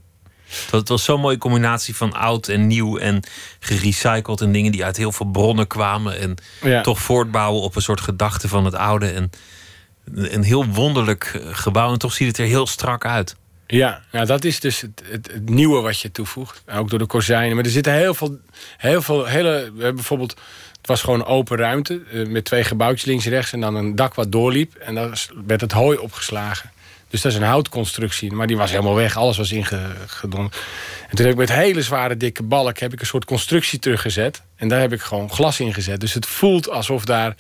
Het 0.72 0.90
was 0.90 1.04
zo'n 1.04 1.20
mooie 1.20 1.38
combinatie 1.38 1.96
van 1.96 2.14
oud 2.14 2.48
en 2.48 2.68
nieuw 2.68 2.98
en 2.98 3.24
gerecycled 3.60 4.42
en 4.42 4.52
dingen 4.52 4.72
die 4.72 4.86
uit 4.86 4.98
heel 4.98 5.12
veel 5.12 5.26
bronnen 5.26 5.68
kwamen 5.68 6.20
en 6.20 6.36
ja. 6.62 6.82
toch 6.82 7.00
voortbouwen 7.00 7.62
op 7.62 7.76
een 7.76 7.82
soort 7.82 8.02
gedachte 8.02 8.48
van 8.48 8.66
het 8.66 8.76
oude. 8.76 9.12
En 9.12 9.30
een 10.14 10.44
heel 10.44 10.66
wonderlijk 10.66 11.42
gebouw 11.52 11.92
en 11.92 12.00
toch 12.00 12.14
ziet 12.14 12.28
het 12.28 12.38
er 12.38 12.46
heel 12.46 12.68
strak 12.68 13.06
uit. 13.06 13.36
Ja, 13.68 14.02
nou 14.12 14.26
dat 14.26 14.44
is 14.44 14.60
dus 14.60 14.82
het, 14.82 15.02
het, 15.06 15.32
het, 15.32 15.50
nieuwe 15.50 15.82
wat 15.82 16.00
je 16.00 16.12
toevoegt. 16.12 16.64
Ook 16.72 16.90
door 16.90 17.00
de 17.00 17.06
kozijnen. 17.06 17.56
Maar 17.56 17.66
er 17.66 17.72
zitten 17.72 17.94
heel 17.94 18.14
veel, 18.14 18.40
heel 18.78 19.02
veel 19.02 19.26
hele. 19.26 19.50
We 19.50 19.64
hebben 19.64 19.96
bijvoorbeeld 19.96 20.36
het 20.82 20.90
was 20.90 21.02
gewoon 21.02 21.26
open 21.26 21.58
ruimte 21.58 22.02
uh, 22.14 22.28
met 22.28 22.46
twee 22.46 22.64
gebouwtjes 22.64 23.06
links 23.06 23.26
en 23.26 23.32
rechts 23.32 23.54
en 23.54 23.60
dan 23.60 23.76
een 23.76 23.96
dak 23.96 24.14
wat 24.14 24.32
doorliep. 24.32 24.76
En 24.76 24.96
daar 24.96 25.28
werd 25.46 25.62
het 25.62 25.72
hooi 25.72 25.98
opgeslagen. 25.98 26.72
Dus 27.10 27.22
dat 27.22 27.32
is 27.32 27.38
een 27.38 27.44
houtconstructie. 27.44 28.32
Maar 28.32 28.48
die 28.48 28.58
was 28.58 28.72
helemaal 28.72 28.96
weg. 28.96 29.18
Alles 29.18 29.38
was 29.38 29.52
ingedonderd. 29.52 30.56
En 31.10 31.16
toen 31.16 31.26
heb 31.26 31.34
ik 31.34 31.40
met 31.40 31.52
hele 31.52 31.82
zware 31.82 32.18
dikke 32.18 32.44
balk 32.44 32.78
heb 32.78 32.94
ik 32.94 33.00
een 33.00 33.06
soort 33.06 33.26
constructie 33.26 33.80
teruggezet. 33.80 34.42
En 34.56 34.68
daar 34.68 34.80
heb 34.80 34.94
ik 34.94 35.02
gewoon 35.02 35.32
glas 35.32 35.60
in 35.60 35.74
gezet. 35.74 36.00
Dus 36.00 36.14
het 36.14 36.26
voelt 36.26 36.70
alsof 36.70 37.06
daar 37.06 37.36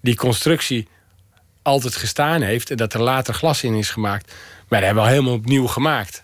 die 0.00 0.16
constructie 0.16 0.88
altijd 1.62 1.96
gestaan 1.96 2.42
heeft. 2.42 2.70
En 2.70 2.76
dat 2.76 2.94
er 2.94 3.02
later 3.02 3.34
glas 3.34 3.62
in 3.62 3.74
is 3.74 3.90
gemaakt. 3.90 4.32
Maar 4.68 4.78
dat 4.80 4.88
hebben 4.88 5.04
we 5.04 5.08
al 5.08 5.14
helemaal 5.14 5.38
opnieuw 5.38 5.66
gemaakt. 5.66 6.23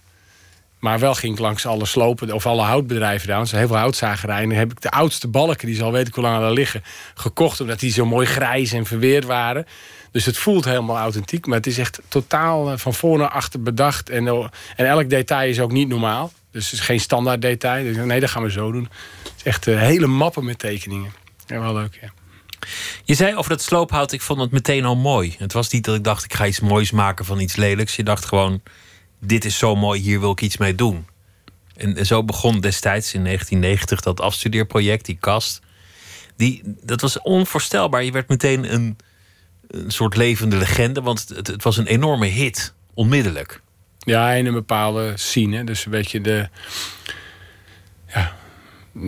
Maar 0.80 0.98
wel 0.98 1.14
ging 1.14 1.32
ik 1.32 1.38
langs 1.38 1.66
alle 1.66 1.86
slopen 1.86 2.32
of 2.32 2.46
alle 2.46 2.62
houtbedrijven 2.62 3.28
daar. 3.28 3.48
Heel 3.50 3.66
veel 3.66 3.76
houtzagerijen. 3.76 4.50
Heb 4.50 4.70
ik 4.70 4.80
de 4.80 4.90
oudste 4.90 5.28
balken, 5.28 5.66
die 5.66 5.76
zal 5.76 5.92
weet 5.92 6.08
ik 6.08 6.14
hoe 6.14 6.24
lang 6.24 6.40
daar 6.40 6.52
liggen, 6.52 6.82
gekocht. 7.14 7.60
Omdat 7.60 7.80
die 7.80 7.92
zo 7.92 8.06
mooi 8.06 8.26
grijs 8.26 8.72
en 8.72 8.86
verweerd 8.86 9.24
waren. 9.24 9.66
Dus 10.10 10.24
het 10.24 10.38
voelt 10.38 10.64
helemaal 10.64 10.96
authentiek. 10.96 11.46
Maar 11.46 11.56
het 11.56 11.66
is 11.66 11.78
echt 11.78 12.00
totaal 12.08 12.70
eh, 12.70 12.78
van 12.78 12.94
voor 12.94 13.18
naar 13.18 13.28
achter 13.28 13.62
bedacht. 13.62 14.10
En, 14.10 14.26
eh, 14.26 14.46
en 14.76 14.86
elk 14.86 15.10
detail 15.10 15.48
is 15.48 15.60
ook 15.60 15.72
niet 15.72 15.88
normaal. 15.88 16.32
Dus 16.50 16.64
het 16.64 16.72
is 16.72 16.80
geen 16.80 17.00
standaard 17.00 17.42
detail. 17.42 17.84
Dus 17.84 17.96
nee, 17.96 18.20
dat 18.20 18.30
gaan 18.30 18.42
we 18.42 18.50
zo 18.50 18.72
doen. 18.72 18.88
Het 19.22 19.32
is 19.36 19.42
echt 19.42 19.66
uh, 19.66 19.78
hele 19.78 20.06
mappen 20.06 20.44
met 20.44 20.58
tekeningen. 20.58 21.12
Ja, 21.46 21.60
wel 21.60 21.74
leuk, 21.74 21.98
ja. 22.00 22.12
Je 23.04 23.14
zei 23.14 23.36
over 23.36 23.50
dat 23.50 23.62
sloophout, 23.62 24.12
ik 24.12 24.20
vond 24.20 24.40
het 24.40 24.50
meteen 24.50 24.84
al 24.84 24.96
mooi. 24.96 25.34
Het 25.38 25.52
was 25.52 25.68
niet 25.68 25.84
dat 25.84 25.94
ik 25.94 26.04
dacht, 26.04 26.24
ik 26.24 26.34
ga 26.34 26.46
iets 26.46 26.60
moois 26.60 26.90
maken 26.90 27.24
van 27.24 27.40
iets 27.40 27.56
lelijks. 27.56 27.96
Je 27.96 28.02
dacht 28.02 28.24
gewoon, 28.24 28.62
dit 29.20 29.44
is 29.44 29.58
zo 29.58 29.76
mooi, 29.76 30.00
hier 30.00 30.20
wil 30.20 30.30
ik 30.30 30.40
iets 30.40 30.56
mee 30.56 30.74
doen. 30.74 31.06
En, 31.76 32.06
zo 32.06 32.24
begon 32.24 32.60
destijds 32.60 33.14
in 33.14 33.24
1990 33.24 34.00
dat 34.00 34.20
afstudeerproject, 34.20 35.04
die 35.04 35.16
kast. 35.20 35.60
Die, 36.36 36.62
dat 36.82 37.00
was 37.00 37.20
onvoorstelbaar. 37.20 38.04
Je 38.04 38.12
werd 38.12 38.28
meteen 38.28 38.72
een, 38.72 38.96
een 39.66 39.90
soort 39.90 40.16
levende 40.16 40.56
legende, 40.56 41.02
want 41.02 41.28
het, 41.28 41.46
het, 41.46 41.62
was 41.62 41.76
een 41.76 41.86
enorme 41.86 42.26
hit, 42.26 42.74
onmiddellijk. 42.94 43.60
Ja, 43.98 44.30
in 44.30 44.46
een 44.46 44.52
bepaalde 44.52 45.12
scene. 45.16 45.64
Dus 45.64 45.84
een 45.84 45.90
beetje 45.90 46.20
de. 46.20 46.48
Ja, 48.06 48.36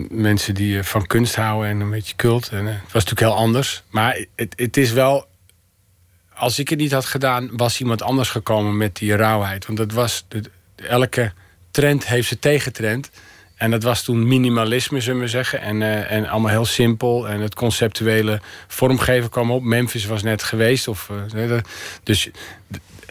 mensen 0.09 0.53
die 0.53 0.83
van 0.83 1.05
kunst 1.05 1.35
houden 1.35 1.69
en 1.69 1.79
een 1.79 1.89
beetje 1.89 2.15
cult. 2.15 2.49
En, 2.49 2.65
het 2.65 2.91
was 2.91 3.03
natuurlijk 3.03 3.19
heel 3.19 3.35
anders. 3.35 3.83
Maar 3.89 4.25
het, 4.35 4.53
het 4.55 4.77
is 4.77 4.91
wel 4.91 5.27
als 6.35 6.59
ik 6.59 6.69
het 6.69 6.79
niet 6.79 6.91
had 6.91 7.05
gedaan, 7.05 7.49
was 7.51 7.79
iemand 7.79 8.01
anders 8.01 8.29
gekomen 8.29 8.77
met 8.77 8.95
die 8.95 9.15
rauwheid. 9.15 9.65
Want 9.65 9.77
dat 9.77 9.91
was. 9.91 10.25
De, 10.27 10.43
elke 10.75 11.31
trend 11.71 12.07
heeft 12.07 12.27
zijn 12.27 12.39
tegentrend. 12.39 13.09
En 13.55 13.71
dat 13.71 13.83
was 13.83 14.03
toen 14.03 14.27
minimalisme, 14.27 15.01
zullen 15.01 15.21
we 15.21 15.27
zeggen. 15.27 15.61
En, 15.61 15.81
uh, 15.81 16.11
en 16.11 16.27
allemaal 16.27 16.51
heel 16.51 16.65
simpel. 16.65 17.27
En 17.29 17.41
het 17.41 17.55
conceptuele 17.55 18.41
vormgeven 18.67 19.29
kwam 19.29 19.51
op. 19.51 19.63
Memphis 19.63 20.05
was 20.05 20.23
net 20.23 20.43
geweest. 20.43 20.87
Of, 20.87 21.09
uh, 21.35 21.57
dus 22.03 22.29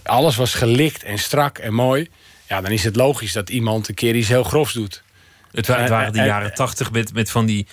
alles 0.03 0.37
was 0.37 0.55
gelikt 0.55 1.03
en 1.03 1.19
strak 1.19 1.59
en 1.59 1.75
mooi. 1.75 2.09
Ja, 2.49 2.61
dan 2.61 2.71
is 2.71 2.85
het 2.85 2.97
logisch 2.97 3.33
dat 3.33 3.51
iemand 3.51 3.89
een 3.89 3.95
keer 3.95 4.15
iets 4.15 4.29
heel 4.29 4.43
grofs 4.43 4.73
doet. 4.73 5.03
Het, 5.53 5.67
het 5.67 5.89
waren 5.89 6.13
de 6.13 6.19
jaren 6.19 6.55
tachtig 6.55 6.93
met, 6.93 7.15
met 7.15 7.31
van 7.31 7.47
die 7.47 7.67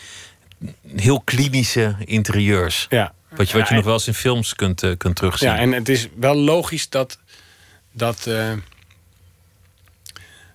heel 0.96 1.22
klinische 1.22 1.96
interieurs. 2.06 2.86
Ja, 2.90 3.14
wat 3.30 3.50
je, 3.50 3.58
wat 3.58 3.68
je 3.68 3.76
nog 3.76 3.84
wel 3.84 3.94
eens 3.94 4.08
in 4.08 4.14
films 4.14 4.56
kunt, 4.56 4.84
uh, 4.84 4.98
kunt 4.98 5.16
terugzien. 5.16 5.50
Ja, 5.50 5.58
en 5.58 5.72
het 5.72 5.90
is 5.90 6.08
wel 6.16 6.36
logisch 6.36 6.90
dat, 6.90 7.20
dat, 7.92 8.26
uh, 8.28 8.54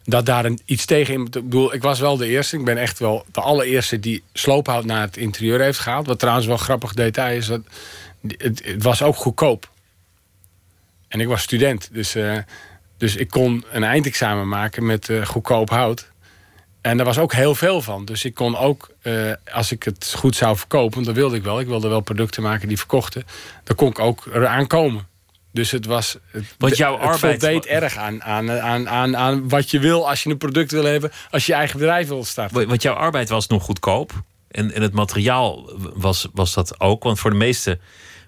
dat 0.05 0.27
daar 0.27 0.45
een, 0.45 0.61
iets 0.65 0.85
tegen 0.85 1.15
in. 1.15 1.21
Ik 1.21 1.31
bedoel, 1.31 1.75
ik 1.75 1.83
was 1.83 2.01
wel 2.01 2.17
de 2.17 2.27
eerste. 2.27 2.57
Ik 2.59 2.65
ben 2.65 2.79
echt 2.79 2.99
wel 2.99 3.27
de 3.33 3.41
allereerste 3.41 4.01
die 4.01 4.23
sloophout 4.33 4.85
naar 4.85 5.01
het 5.01 5.17
interieur 5.17 5.61
heeft 5.61 5.79
gehaald. 5.79 6.07
Wat 6.07 6.19
trouwens 6.19 6.47
wel 6.47 6.57
grappig 6.57 6.93
detail 6.93 7.37
is. 7.37 7.47
Dat, 7.47 7.61
het, 8.27 8.65
het 8.65 8.83
was 8.83 9.03
ook 9.03 9.17
goedkoop. 9.17 9.71
En 11.09 11.21
ik 11.21 11.27
was 11.27 11.43
student. 11.43 11.89
Dus, 11.93 12.17
uh, 12.17 12.39
dus 12.99 13.17
ik 13.17 13.29
kon 13.29 13.65
een 13.71 13.85
eindexamen 13.85 14.49
maken 14.49 14.87
met 14.87 15.11
goedkoop 15.25 15.71
hout. 15.71 16.13
En 16.85 16.97
daar 16.97 17.07
was 17.07 17.19
ook 17.19 17.33
heel 17.33 17.55
veel 17.55 17.83
van. 17.83 18.05
Dus 18.05 18.25
ik 18.25 18.35
kon 18.35 18.57
ook, 18.57 18.91
uh, 19.03 19.33
als 19.53 19.73
ik 19.73 19.83
het 19.83 20.13
goed 20.17 20.37
zou 20.37 20.57
verkopen, 20.57 21.03
dat 21.03 21.15
wilde 21.15 21.37
ik 21.37 21.43
wel. 21.43 21.61
Ik 21.61 21.67
wilde 21.67 21.89
wel 21.89 22.01
producten 22.01 22.43
maken 22.43 22.69
die 22.69 22.79
verkochten. 22.79 23.25
Dan 23.65 23.77
kon 23.77 23.89
ik 23.89 23.99
ook 23.99 24.27
eraan 24.33 24.67
komen. 24.67 25.07
Dus 25.53 25.71
het 25.71 25.87
was. 25.87 26.19
Het, 26.31 26.45
Want 26.59 26.77
jouw 26.77 26.93
het 26.93 27.01
arbeid- 27.03 27.41
voldeed 27.41 27.67
erg 27.67 27.97
aan, 27.97 28.23
aan, 28.23 28.51
aan, 28.51 28.89
aan, 28.89 29.17
aan 29.17 29.49
wat 29.49 29.71
je 29.71 29.79
wil 29.79 30.09
als 30.09 30.23
je 30.23 30.31
een 30.31 30.39
product 30.39 30.71
wil 30.71 30.85
hebben, 30.85 31.11
als 31.31 31.47
je 31.47 31.53
je 31.53 31.59
eigen 31.59 31.79
bedrijf 31.79 32.09
wil 32.09 32.25
starten. 32.25 32.69
Want 32.69 32.83
jouw 32.83 32.95
arbeid 32.95 33.29
was 33.29 33.47
nog 33.47 33.63
goedkoop. 33.65 34.13
En, 34.51 34.73
en 34.73 34.83
het 34.83 34.93
materiaal 34.93 35.71
was, 35.95 36.29
was 36.33 36.55
dat 36.55 36.81
ook. 36.81 37.03
Want 37.03 37.19
voor 37.19 37.31
de 37.31 37.37
meeste 37.37 37.79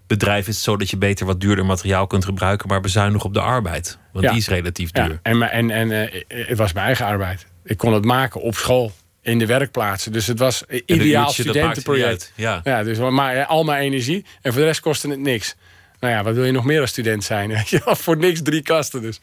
bedrijven 0.06 0.48
is 0.48 0.54
het 0.54 0.64
zo 0.64 0.76
dat 0.76 0.90
je 0.90 0.96
beter 0.96 1.26
wat 1.26 1.40
duurder 1.40 1.66
materiaal 1.66 2.06
kunt 2.06 2.24
gebruiken, 2.24 2.68
maar 2.68 2.80
bezuinig 2.80 3.24
op 3.24 3.34
de 3.34 3.40
arbeid. 3.40 3.98
Want 4.12 4.24
Ja. 4.24 4.30
die 4.30 4.40
is 4.40 4.48
relatief 4.48 4.90
duur. 4.90 5.08
Ja, 5.08 5.18
en, 5.22 5.42
en, 5.42 5.70
en 5.70 5.90
eh, 6.10 6.22
het 6.46 6.58
was 6.58 6.72
mijn 6.72 6.86
eigen 6.86 7.06
arbeid. 7.06 7.46
Ik 7.66 7.76
kon 7.76 7.92
het 7.92 8.04
maken 8.04 8.40
op 8.40 8.54
school, 8.54 8.92
in 9.26 9.38
de 9.38 9.46
werkplaatsen. 9.46 10.12
Dus 10.12 10.26
het 10.26 10.38
was 10.38 10.62
een 10.66 10.82
En 10.86 10.94
een 10.94 11.00
ideaal 11.00 11.30
studentenproject. 11.30 12.32
Ja. 12.34 12.60
Ja, 12.64 12.82
dus 12.82 12.98
maar, 12.98 13.46
al 13.46 13.64
mijn 13.64 13.82
energie. 13.82 14.24
En 14.42 14.52
voor 14.52 14.60
de 14.60 14.66
rest 14.66 14.80
kostte 14.80 15.08
het 15.08 15.18
niks. 15.18 15.54
Nou 16.00 16.14
ja, 16.14 16.22
wat 16.22 16.34
wil 16.34 16.44
je 16.44 16.52
nog 16.52 16.64
meer 16.64 16.80
als 16.80 16.90
student 16.90 17.24
zijn? 17.24 17.48
weet 17.56 17.68
je 17.68 17.82
wel? 17.84 17.96
voor 17.96 18.16
niks 18.16 18.42
drie 18.42 18.62
kasten 18.62 19.02
dus. 19.02 19.20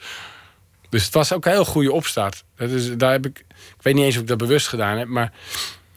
Dus 0.89 1.05
het 1.05 1.13
was 1.13 1.33
ook 1.33 1.45
een 1.45 1.51
heel 1.51 1.65
goede 1.65 1.91
opstart. 1.91 2.43
Dat 2.55 2.69
is, 2.69 2.97
daar 2.97 3.11
heb 3.11 3.25
ik, 3.25 3.39
ik 3.49 3.81
weet 3.81 3.93
niet 3.93 4.03
eens 4.03 4.15
of 4.15 4.21
ik 4.21 4.27
dat 4.27 4.37
bewust 4.37 4.67
gedaan 4.67 4.97
heb, 4.97 5.07
maar 5.07 5.31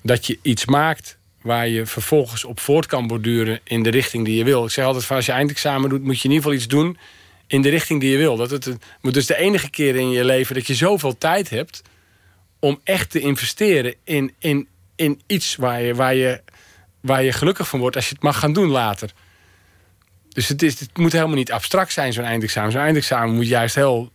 dat 0.02 0.26
je 0.26 0.38
iets 0.42 0.64
maakt 0.64 1.18
waar 1.42 1.68
je 1.68 1.86
vervolgens 1.86 2.44
op 2.44 2.60
voort 2.60 2.86
kan 2.86 3.06
borduren 3.06 3.60
in 3.64 3.82
de 3.82 3.90
richting 3.90 4.24
die 4.24 4.36
je 4.36 4.44
wil. 4.44 4.64
Ik 4.64 4.70
zeg 4.70 4.84
altijd 4.84 5.04
van 5.04 5.16
als 5.16 5.26
je 5.26 5.32
eindexamen 5.32 5.90
doet, 5.90 6.02
moet 6.02 6.20
je 6.20 6.28
in 6.28 6.34
ieder 6.34 6.42
geval 6.42 6.58
iets 6.58 6.68
doen 6.68 6.98
in 7.46 7.62
de 7.62 7.68
richting 7.68 8.00
die 8.00 8.10
je 8.10 8.16
wil. 8.16 8.36
Dat 8.36 8.50
het 8.50 8.76
dus 9.00 9.26
de 9.26 9.36
enige 9.36 9.70
keer 9.70 9.96
in 9.96 10.10
je 10.10 10.24
leven 10.24 10.54
dat 10.54 10.66
je 10.66 10.74
zoveel 10.74 11.18
tijd 11.18 11.50
hebt 11.50 11.82
om 12.58 12.80
echt 12.84 13.10
te 13.10 13.20
investeren 13.20 13.94
in, 14.04 14.34
in, 14.38 14.68
in 14.94 15.20
iets 15.26 15.56
waar 15.56 15.82
je, 15.82 15.94
waar, 15.94 16.14
je, 16.14 16.40
waar 17.00 17.22
je 17.22 17.32
gelukkig 17.32 17.68
van 17.68 17.80
wordt 17.80 17.96
als 17.96 18.08
je 18.08 18.14
het 18.14 18.22
mag 18.22 18.38
gaan 18.38 18.52
doen 18.52 18.68
later. 18.68 19.10
Dus 20.28 20.48
het, 20.48 20.62
is, 20.62 20.80
het 20.80 20.96
moet 20.96 21.12
helemaal 21.12 21.36
niet 21.36 21.52
abstract 21.52 21.92
zijn, 21.92 22.12
zo'n 22.12 22.24
eindexamen. 22.24 22.72
Zo'n 22.72 22.80
eindexamen 22.80 23.34
moet 23.34 23.48
juist 23.48 23.74
heel 23.74 24.10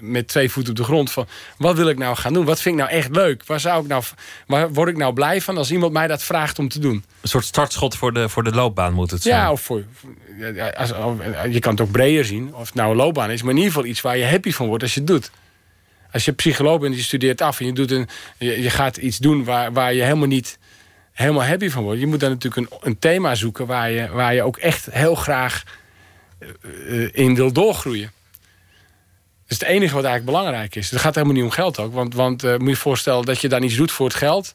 met 0.00 0.28
twee 0.28 0.50
voeten 0.50 0.72
op 0.72 0.78
de 0.78 0.84
grond 0.84 1.12
van... 1.12 1.26
wat 1.58 1.76
wil 1.76 1.88
ik 1.88 1.98
nou 1.98 2.16
gaan 2.16 2.32
doen? 2.32 2.44
Wat 2.44 2.60
vind 2.60 2.74
ik 2.74 2.80
nou 2.80 2.96
echt 2.96 3.16
leuk? 3.16 3.42
Waar, 3.46 3.60
zou 3.60 3.82
ik 3.82 3.88
nou, 3.88 4.02
waar 4.46 4.72
word 4.72 4.88
ik 4.88 4.96
nou 4.96 5.12
blij 5.12 5.40
van 5.40 5.56
als 5.56 5.70
iemand 5.70 5.92
mij 5.92 6.06
dat 6.06 6.22
vraagt 6.22 6.58
om 6.58 6.68
te 6.68 6.78
doen? 6.78 7.04
Een 7.20 7.28
soort 7.28 7.44
startschot 7.44 7.96
voor 7.96 8.12
de, 8.12 8.28
voor 8.28 8.44
de 8.44 8.50
loopbaan 8.50 8.92
moet 8.92 9.10
het 9.10 9.22
zijn. 9.22 9.34
Ja, 9.34 9.52
of 9.52 9.60
voor, 9.60 9.84
als, 10.76 10.92
je 11.50 11.58
kan 11.58 11.72
het 11.72 11.80
ook 11.80 11.90
breder 11.90 12.24
zien. 12.24 12.54
Of 12.54 12.66
het 12.66 12.74
nou 12.74 12.90
een 12.90 12.96
loopbaan 12.96 13.30
is. 13.30 13.42
Maar 13.42 13.50
in 13.50 13.56
ieder 13.56 13.72
geval 13.72 13.88
iets 13.88 14.00
waar 14.00 14.16
je 14.16 14.26
happy 14.26 14.52
van 14.52 14.66
wordt 14.66 14.82
als 14.82 14.94
je 14.94 15.00
het 15.00 15.08
doet. 15.08 15.30
Als 16.16 16.24
je 16.24 16.32
psycholoog 16.32 16.80
bent, 16.80 16.96
je 16.96 17.02
studeert 17.02 17.40
af 17.40 17.60
en 17.60 17.66
je, 17.66 17.72
doet 17.72 17.90
een, 17.90 18.08
je, 18.38 18.70
gaat 18.70 18.96
iets 18.96 19.18
doen 19.18 19.44
waar, 19.44 19.72
waar 19.72 19.94
je 19.94 20.02
helemaal 20.02 20.26
niet 20.26 20.58
helemaal 21.12 21.44
happy 21.44 21.68
van 21.68 21.82
wordt. 21.82 22.00
Je 22.00 22.06
moet 22.06 22.20
dan 22.20 22.30
natuurlijk 22.30 22.70
een, 22.70 22.78
een 22.80 22.98
thema 22.98 23.34
zoeken 23.34 23.66
waar 23.66 23.90
je, 23.90 24.08
waar 24.08 24.34
je 24.34 24.42
ook 24.42 24.56
echt 24.56 24.88
heel 24.90 25.14
graag 25.14 25.62
eh, 26.38 26.48
eh, 27.04 27.10
in 27.12 27.34
wil 27.34 27.52
doorgroeien. 27.52 28.12
Dat 29.42 29.50
is 29.50 29.58
het 29.58 29.68
enige 29.68 29.94
wat 29.94 30.04
eigenlijk 30.04 30.36
belangrijk 30.36 30.74
is. 30.74 30.90
Het 30.90 31.00
gaat 31.00 31.14
helemaal 31.14 31.36
niet 31.36 31.44
om 31.44 31.50
geld 31.50 31.78
ook. 31.78 31.92
Want, 31.92 32.14
want 32.14 32.44
eh, 32.44 32.56
moet 32.56 32.68
je 32.68 32.76
voorstellen 32.76 33.24
dat 33.24 33.40
je 33.40 33.48
dan 33.48 33.62
iets 33.62 33.76
doet 33.76 33.92
voor 33.92 34.06
het 34.06 34.16
geld. 34.16 34.54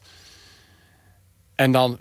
En 1.54 1.72
dan, 1.72 2.00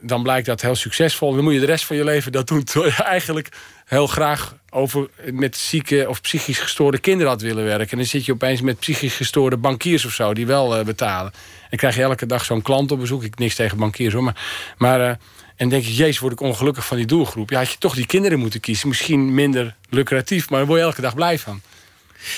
dan 0.00 0.22
blijkt 0.22 0.46
dat 0.46 0.60
heel 0.60 0.74
succesvol. 0.74 1.34
Dan 1.34 1.44
moet 1.44 1.54
je 1.54 1.60
de 1.60 1.66
rest 1.66 1.84
van 1.84 1.96
je 1.96 2.04
leven 2.04 2.32
dat 2.32 2.46
doen. 2.46 2.64
Eigenlijk 2.98 3.48
heel 3.84 4.06
graag 4.06 4.56
over, 4.76 5.08
met 5.32 5.56
zieke 5.56 6.04
of 6.08 6.20
psychisch 6.20 6.58
gestoorde 6.58 6.98
kinderen 6.98 7.32
had 7.32 7.40
willen 7.40 7.64
werken. 7.64 7.90
En 7.90 7.96
dan 7.96 8.06
zit 8.06 8.24
je 8.24 8.32
opeens 8.32 8.60
met 8.60 8.78
psychisch 8.78 9.14
gestoorde 9.14 9.56
bankiers 9.56 10.04
of 10.04 10.12
zo, 10.12 10.34
die 10.34 10.46
wel 10.46 10.76
eh, 10.76 10.84
betalen. 10.84 11.32
En 11.70 11.78
krijg 11.78 11.96
je 11.96 12.02
elke 12.02 12.26
dag 12.26 12.44
zo'n 12.44 12.62
klant 12.62 12.92
op 12.92 13.00
bezoek. 13.00 13.22
Ik 13.22 13.38
niks 13.38 13.54
tegen 13.54 13.78
bankiers 13.78 14.12
hoor. 14.12 14.22
Maar, 14.22 14.36
maar 14.78 15.00
eh, 15.00 15.14
en 15.56 15.68
denk 15.68 15.84
je, 15.84 15.94
jezus, 15.94 16.18
word 16.18 16.32
ik 16.32 16.40
ongelukkig 16.40 16.86
van 16.86 16.96
die 16.96 17.06
doelgroep. 17.06 17.50
Ja, 17.50 17.58
had 17.58 17.70
je 17.70 17.78
toch 17.78 17.94
die 17.94 18.06
kinderen 18.06 18.38
moeten 18.38 18.60
kiezen. 18.60 18.88
Misschien 18.88 19.34
minder 19.34 19.74
lucratief, 19.90 20.50
maar 20.50 20.58
daar 20.58 20.68
word 20.68 20.80
je 20.80 20.86
elke 20.86 21.00
dag 21.00 21.14
blij 21.14 21.38
van. 21.38 21.60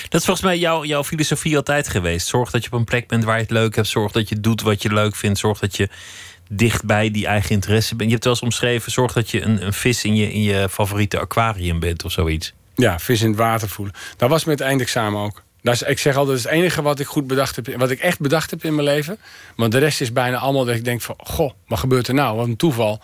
Dat 0.09 0.19
is 0.19 0.25
volgens 0.25 0.45
mij 0.45 0.57
jouw, 0.57 0.85
jouw 0.85 1.03
filosofie 1.03 1.55
altijd 1.55 1.87
geweest. 1.87 2.27
Zorg 2.27 2.51
dat 2.51 2.63
je 2.63 2.71
op 2.71 2.79
een 2.79 2.85
plek 2.85 3.07
bent 3.07 3.23
waar 3.23 3.35
je 3.35 3.41
het 3.41 3.51
leuk 3.51 3.75
hebt. 3.75 3.87
Zorg 3.87 4.11
dat 4.11 4.29
je 4.29 4.39
doet 4.39 4.61
wat 4.61 4.81
je 4.81 4.93
leuk 4.93 5.15
vindt. 5.15 5.39
Zorg 5.39 5.59
dat 5.59 5.77
je 5.77 5.89
dicht 6.49 6.85
bij 6.85 7.11
die 7.11 7.25
eigen 7.25 7.49
interesse 7.49 7.95
bent. 7.95 8.09
Je 8.09 8.13
hebt 8.13 8.23
wel 8.23 8.33
eens 8.33 8.43
omschreven, 8.43 8.91
zorg 8.91 9.13
dat 9.13 9.29
je 9.29 9.41
een, 9.41 9.65
een 9.65 9.73
vis 9.73 10.03
in 10.03 10.15
je, 10.15 10.33
in 10.33 10.41
je 10.41 10.69
favoriete 10.69 11.19
aquarium 11.19 11.79
bent 11.79 12.03
of 12.03 12.11
zoiets. 12.11 12.53
Ja, 12.75 12.99
vis 12.99 13.21
in 13.21 13.27
het 13.27 13.37
water 13.37 13.69
voelen. 13.69 13.95
Dat 14.17 14.29
was 14.29 14.43
met 14.43 14.59
het 14.59 14.67
eindexamen 14.67 15.21
ook. 15.21 15.43
Dat 15.61 15.73
is, 15.73 15.81
ik 15.81 15.99
zeg 15.99 16.15
altijd, 16.15 16.37
dat 16.37 16.45
is 16.45 16.51
het 16.51 16.61
enige 16.61 16.81
wat 16.81 16.99
ik 16.99 17.07
goed 17.07 17.27
bedacht 17.27 17.55
heb. 17.55 17.75
Wat 17.77 17.89
ik 17.89 17.99
echt 17.99 18.19
bedacht 18.19 18.49
heb 18.49 18.63
in 18.63 18.75
mijn 18.75 18.87
leven. 18.87 19.17
Want 19.55 19.71
de 19.71 19.77
rest 19.77 20.01
is 20.01 20.13
bijna 20.13 20.37
allemaal 20.37 20.65
dat 20.65 20.75
ik 20.75 20.85
denk 20.85 21.01
van... 21.01 21.15
Goh, 21.17 21.51
wat 21.67 21.79
gebeurt 21.79 22.07
er 22.07 22.13
nou? 22.13 22.35
Wat 22.35 22.47
een 22.47 22.55
toeval. 22.55 23.01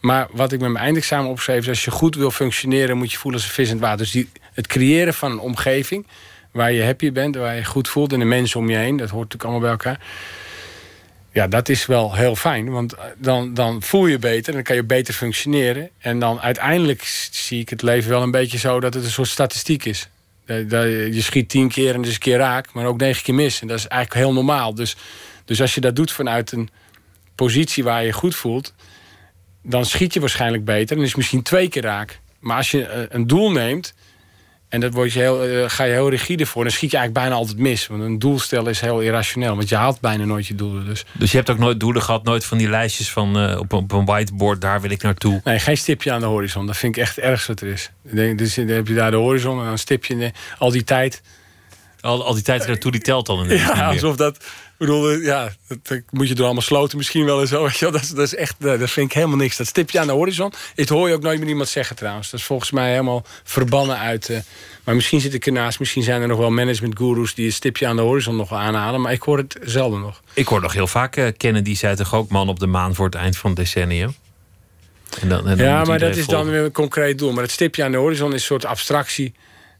Maar 0.00 0.28
wat 0.32 0.52
ik 0.52 0.60
met 0.60 0.70
mijn 0.70 0.84
eindexamen 0.84 1.30
opschreef... 1.30 1.60
is 1.60 1.68
als 1.68 1.84
je 1.84 1.90
goed 1.90 2.14
wil 2.14 2.30
functioneren... 2.30 2.96
moet 2.96 3.12
je 3.12 3.18
voelen 3.18 3.40
als 3.40 3.48
een 3.48 3.54
vis 3.54 3.68
in 3.68 3.74
het 3.74 3.82
water. 3.82 3.98
Dus 3.98 4.10
die, 4.10 4.28
het 4.52 4.66
creëren 4.66 5.14
van 5.14 5.30
een 5.30 5.38
omgeving... 5.38 6.06
waar 6.50 6.72
je 6.72 6.84
happy 6.84 7.12
bent, 7.12 7.36
waar 7.36 7.56
je 7.56 7.64
goed 7.64 7.88
voelt... 7.88 8.12
en 8.12 8.18
de 8.18 8.24
mensen 8.24 8.60
om 8.60 8.70
je 8.70 8.76
heen, 8.76 8.96
dat 8.96 9.10
hoort 9.10 9.32
natuurlijk 9.32 9.42
allemaal 9.42 9.60
bij 9.60 9.70
elkaar... 9.70 10.06
Ja, 11.32 11.46
dat 11.46 11.68
is 11.68 11.86
wel 11.86 12.14
heel 12.14 12.36
fijn. 12.36 12.70
Want 12.70 12.94
dan, 13.16 13.54
dan 13.54 13.82
voel 13.82 14.06
je 14.06 14.18
beter 14.18 14.48
en 14.48 14.54
dan 14.54 14.62
kan 14.62 14.76
je 14.76 14.84
beter 14.84 15.14
functioneren. 15.14 15.90
En 15.98 16.18
dan 16.18 16.40
uiteindelijk 16.40 17.02
zie 17.30 17.60
ik 17.60 17.68
het 17.68 17.82
leven 17.82 18.10
wel 18.10 18.22
een 18.22 18.30
beetje 18.30 18.58
zo 18.58 18.80
dat 18.80 18.94
het 18.94 19.04
een 19.04 19.10
soort 19.10 19.28
statistiek 19.28 19.84
is. 19.84 20.08
Je 20.46 21.20
schiet 21.20 21.48
tien 21.48 21.68
keer 21.68 21.94
en 21.94 22.04
is 22.04 22.12
een 22.12 22.18
keer 22.18 22.38
raak, 22.38 22.72
maar 22.72 22.86
ook 22.86 22.98
negen 22.98 23.22
keer 23.22 23.34
mis. 23.34 23.60
En 23.60 23.66
dat 23.66 23.78
is 23.78 23.86
eigenlijk 23.86 24.24
heel 24.24 24.32
normaal. 24.34 24.74
Dus, 24.74 24.96
dus 25.44 25.60
als 25.60 25.74
je 25.74 25.80
dat 25.80 25.96
doet 25.96 26.12
vanuit 26.12 26.52
een 26.52 26.68
positie 27.34 27.84
waar 27.84 28.00
je 28.00 28.06
je 28.06 28.12
goed 28.12 28.34
voelt, 28.34 28.74
dan 29.62 29.84
schiet 29.84 30.14
je 30.14 30.20
waarschijnlijk 30.20 30.64
beter 30.64 30.96
en 30.96 31.02
is 31.02 31.14
misschien 31.14 31.42
twee 31.42 31.68
keer 31.68 31.82
raak. 31.82 32.20
Maar 32.38 32.56
als 32.56 32.70
je 32.70 32.86
eh, 32.86 33.02
een 33.08 33.26
doel 33.26 33.50
neemt 33.50 33.94
en 34.70 34.80
dat 34.80 34.92
word 34.94 35.12
je 35.12 35.18
heel, 35.18 35.44
eh, 35.44 35.64
ga 35.70 35.84
je 35.84 35.92
heel 35.92 36.10
rigide 36.10 36.46
voor, 36.46 36.62
dan 36.62 36.72
schiet 36.72 36.90
je 36.90 36.96
eigenlijk 36.96 37.26
bijna 37.26 37.40
altijd 37.40 37.58
mis. 37.58 37.86
Want 37.86 38.02
een 38.02 38.18
doel 38.18 38.38
stellen 38.38 38.70
is 38.70 38.80
heel 38.80 39.00
irrationeel, 39.00 39.56
want 39.56 39.68
je 39.68 39.76
haalt 39.76 40.00
bijna 40.00 40.24
nooit 40.24 40.46
je 40.46 40.54
doelen. 40.54 40.84
Dus 40.86 41.04
Dus 41.12 41.30
je 41.30 41.36
hebt 41.36 41.50
ook 41.50 41.58
nooit 41.58 41.80
doelen 41.80 42.02
gehad, 42.02 42.22
nooit 42.24 42.44
van 42.44 42.58
die 42.58 42.68
lijstjes 42.68 43.10
van 43.10 43.38
eh, 43.38 43.58
op, 43.58 43.72
een, 43.72 43.78
op 43.78 43.92
een 43.92 44.04
whiteboard, 44.04 44.60
daar 44.60 44.80
wil 44.80 44.90
ik 44.90 45.02
naartoe. 45.02 45.40
Nee, 45.44 45.58
geen 45.58 45.76
stipje 45.76 46.12
aan 46.12 46.20
de 46.20 46.26
horizon. 46.26 46.66
Dat 46.66 46.76
vind 46.76 46.96
ik 46.96 47.02
echt 47.02 47.16
het 47.16 47.24
ergste 47.24 47.52
wat 47.52 47.60
er 47.60 47.68
is. 47.68 47.90
Dus 48.36 48.54
dan 48.54 48.66
heb 48.66 48.86
je 48.86 48.94
daar 48.94 49.10
de 49.10 49.16
horizon 49.16 49.58
en 49.60 49.64
dan 49.64 49.78
stip 49.78 50.04
je 50.04 50.14
ne- 50.14 50.32
al 50.58 50.70
die 50.70 50.84
tijd. 50.84 51.22
Al, 52.00 52.24
al 52.24 52.34
die 52.34 52.42
tijd 52.42 52.66
naartoe, 52.66 52.90
die 52.92 53.00
telt 53.00 53.26
dan 53.26 53.48
Ja, 53.48 53.86
alsof 53.88 54.16
dat. 54.16 54.44
Ik 54.80 54.86
bedoel, 54.86 55.10
eh, 55.10 55.24
ja, 55.24 55.52
dat, 55.68 55.78
dat 55.88 56.00
moet 56.10 56.28
je 56.28 56.34
door 56.34 56.44
allemaal 56.44 56.62
sloten 56.62 56.96
misschien 56.96 57.24
wel 57.24 57.40
en 57.40 57.46
zo. 57.48 57.62
weet 57.64 57.76
je 57.76 57.84
wel. 57.84 57.92
Dat, 57.92 58.02
is, 58.02 58.08
dat 58.08 58.26
is 58.26 58.34
echt, 58.34 58.54
eh, 58.64 58.78
dat 58.78 58.90
vind 58.90 59.06
ik 59.06 59.12
helemaal 59.12 59.36
niks. 59.36 59.56
Dat 59.56 59.66
stipje 59.66 60.00
aan 60.00 60.06
de 60.06 60.12
horizon. 60.12 60.52
Dit 60.74 60.88
hoor 60.88 61.08
je 61.08 61.14
ook 61.14 61.22
nooit 61.22 61.38
meer 61.40 61.48
iemand 61.48 61.68
zeggen 61.68 61.96
trouwens. 61.96 62.30
Dat 62.30 62.40
is 62.40 62.46
volgens 62.46 62.70
mij 62.70 62.90
helemaal 62.90 63.24
verbannen 63.44 63.98
uit. 63.98 64.28
eh, 64.28 64.38
maar 64.84 64.94
misschien 64.94 65.20
zit 65.20 65.34
ik 65.34 65.46
ernaast. 65.46 65.78
Misschien 65.78 66.02
zijn 66.02 66.22
er 66.22 66.28
nog 66.28 66.38
wel 66.38 66.50
managementgoeroes 66.50 67.34
die 67.34 67.46
het 67.46 67.54
stipje 67.54 67.86
aan 67.86 67.96
de 67.96 68.02
horizon 68.02 68.36
nog 68.36 68.52
aanhalen. 68.52 69.00
Maar 69.00 69.12
ik 69.12 69.22
hoor 69.22 69.36
het 69.38 69.58
zelden 69.62 70.00
nog. 70.00 70.20
Ik 70.34 70.46
hoor 70.46 70.60
nog 70.60 70.72
heel 70.72 70.86
vaak 70.86 71.16
eh, 71.16 71.26
Kennedy 71.36 71.74
zei 71.74 71.96
toch 71.96 72.14
ook 72.14 72.28
man 72.30 72.48
op 72.48 72.58
de 72.60 72.66
maan 72.66 72.94
voor 72.94 73.06
het 73.06 73.14
eind 73.14 73.36
van 73.36 73.50
het 73.50 73.58
decennium. 73.58 74.14
En 75.20 75.28
dan, 75.28 75.48
en 75.48 75.56
dan 75.56 75.66
Ja, 75.66 75.84
maar 75.84 75.98
dat 75.98 76.16
is 76.16 76.26
dan 76.26 76.50
weer 76.50 76.64
een 76.64 76.72
concreet 76.72 77.18
doel. 77.18 77.32
Maar 77.32 77.42
het 77.42 77.52
stipje 77.52 77.84
aan 77.84 77.92
de 77.92 77.98
horizon 77.98 78.28
is 78.28 78.34
een 78.34 78.40
soort 78.40 78.64
abstractie. 78.64 79.34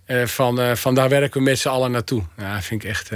eh, 0.05 0.27
van, 0.27 0.61
eh, 0.61 0.75
van 0.75 0.95
daar 0.95 1.09
werken 1.09 1.39
we 1.39 1.49
met 1.49 1.59
z'n 1.59 1.69
allen 1.69 1.91
naartoe. 1.91 2.23
Ja, 2.39 2.55
dat 2.55 2.65
vind 2.65 2.85
ik 2.85 2.91
echt. 2.91 3.11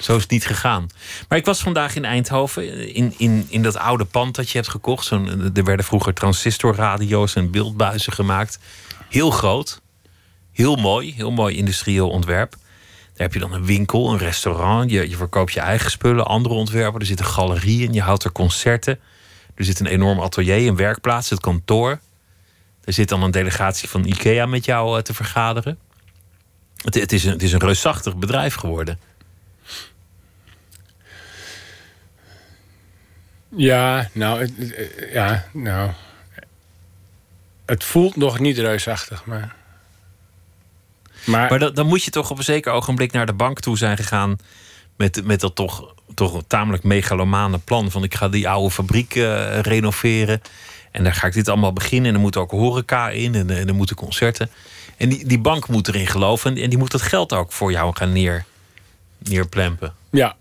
Zo 0.00 0.16
is 0.16 0.22
het 0.22 0.30
niet 0.30 0.46
gegaan. 0.46 0.86
Maar 1.28 1.38
ik 1.38 1.44
was 1.44 1.60
vandaag 1.60 1.96
in 1.96 2.04
Eindhoven, 2.04 2.94
in, 2.94 3.14
in, 3.16 3.46
in 3.48 3.62
dat 3.62 3.76
oude 3.76 4.04
pand 4.04 4.34
dat 4.34 4.50
je 4.50 4.58
hebt 4.58 4.70
gekocht. 4.70 5.06
Zo'n, 5.06 5.50
er 5.54 5.64
werden 5.64 5.84
vroeger 5.84 6.14
transistorradio's 6.14 7.34
en 7.34 7.50
beeldbuizen 7.50 8.12
gemaakt. 8.12 8.58
Heel 9.08 9.30
groot, 9.30 9.80
heel 10.52 10.76
mooi, 10.76 11.14
heel 11.14 11.30
mooi 11.30 11.56
industrieel 11.56 12.08
ontwerp. 12.08 12.50
Daar 12.50 13.26
heb 13.26 13.32
je 13.32 13.40
dan 13.40 13.52
een 13.52 13.64
winkel, 13.64 14.12
een 14.12 14.18
restaurant. 14.18 14.90
Je, 14.90 15.08
je 15.08 15.16
verkoopt 15.16 15.52
je 15.52 15.60
eigen 15.60 15.90
spullen, 15.90 16.26
andere 16.26 16.54
ontwerpen. 16.54 17.00
Er 17.00 17.06
zit 17.06 17.18
een 17.18 17.26
galerie 17.26 17.92
je 17.92 18.00
houdt 18.02 18.24
er 18.24 18.32
concerten. 18.32 18.98
Er 19.54 19.64
zit 19.64 19.80
een 19.80 19.86
enorm 19.86 20.20
atelier, 20.20 20.68
een 20.68 20.76
werkplaats, 20.76 21.30
het 21.30 21.40
kantoor. 21.40 22.00
Er 22.84 22.92
zit 22.92 23.08
dan 23.08 23.22
een 23.22 23.30
delegatie 23.30 23.88
van 23.88 24.04
IKEA 24.04 24.46
met 24.46 24.64
jou 24.64 24.96
eh, 24.96 25.02
te 25.02 25.14
vergaderen. 25.14 25.78
Het, 26.76 26.94
het, 26.94 27.12
is 27.12 27.24
een, 27.24 27.32
het 27.32 27.42
is 27.42 27.52
een 27.52 27.58
reusachtig 27.58 28.16
bedrijf 28.16 28.54
geworden. 28.54 28.98
Ja, 33.56 34.08
nou, 34.12 34.42
eh, 34.42 35.12
ja, 35.12 35.44
nou. 35.52 35.90
Het 37.66 37.84
voelt 37.84 38.16
nog 38.16 38.38
niet 38.38 38.58
reusachtig, 38.58 39.24
maar. 39.24 39.56
Maar, 41.26 41.50
Maar 41.50 41.58
dan, 41.58 41.74
dan 41.74 41.86
moet 41.86 42.04
je 42.04 42.10
toch 42.10 42.30
op 42.30 42.38
een 42.38 42.44
zeker 42.44 42.72
ogenblik 42.72 43.12
naar 43.12 43.26
de 43.26 43.32
bank 43.32 43.60
toe 43.60 43.78
zijn 43.78 43.96
gegaan. 43.96 44.36
Met, 44.96 45.24
met 45.24 45.40
dat 45.40 45.54
toch, 45.54 45.94
toch 46.14 46.34
een 46.34 46.46
tamelijk 46.46 46.82
megalomane 46.82 47.58
plan. 47.58 47.90
Van 47.90 48.04
ik 48.04 48.14
ga 48.14 48.28
die 48.28 48.48
oude 48.48 48.70
fabriek 48.70 49.14
eh, 49.14 49.60
renoveren. 49.60 50.42
En 50.90 51.04
daar 51.04 51.14
ga 51.14 51.26
ik 51.26 51.32
dit 51.32 51.48
allemaal 51.48 51.72
beginnen. 51.72 52.08
En 52.08 52.14
er 52.14 52.20
moet 52.20 52.36
ook 52.36 52.50
horeca 52.50 53.10
in. 53.10 53.34
En, 53.34 53.50
en 53.50 53.68
er 53.68 53.74
moeten 53.74 53.96
concerten. 53.96 54.50
En 54.96 55.08
die, 55.08 55.26
die 55.26 55.38
bank 55.38 55.68
moet 55.68 55.88
erin 55.88 56.06
geloven. 56.06 56.56
En, 56.56 56.62
en 56.62 56.68
die 56.68 56.78
moet 56.78 56.90
dat 56.90 57.02
geld 57.02 57.32
ook 57.32 57.52
voor 57.52 57.70
jou 57.70 57.96
gaan 57.96 58.12
neer, 58.12 58.44
neerplempen. 59.18 59.94
ja, 60.10 60.36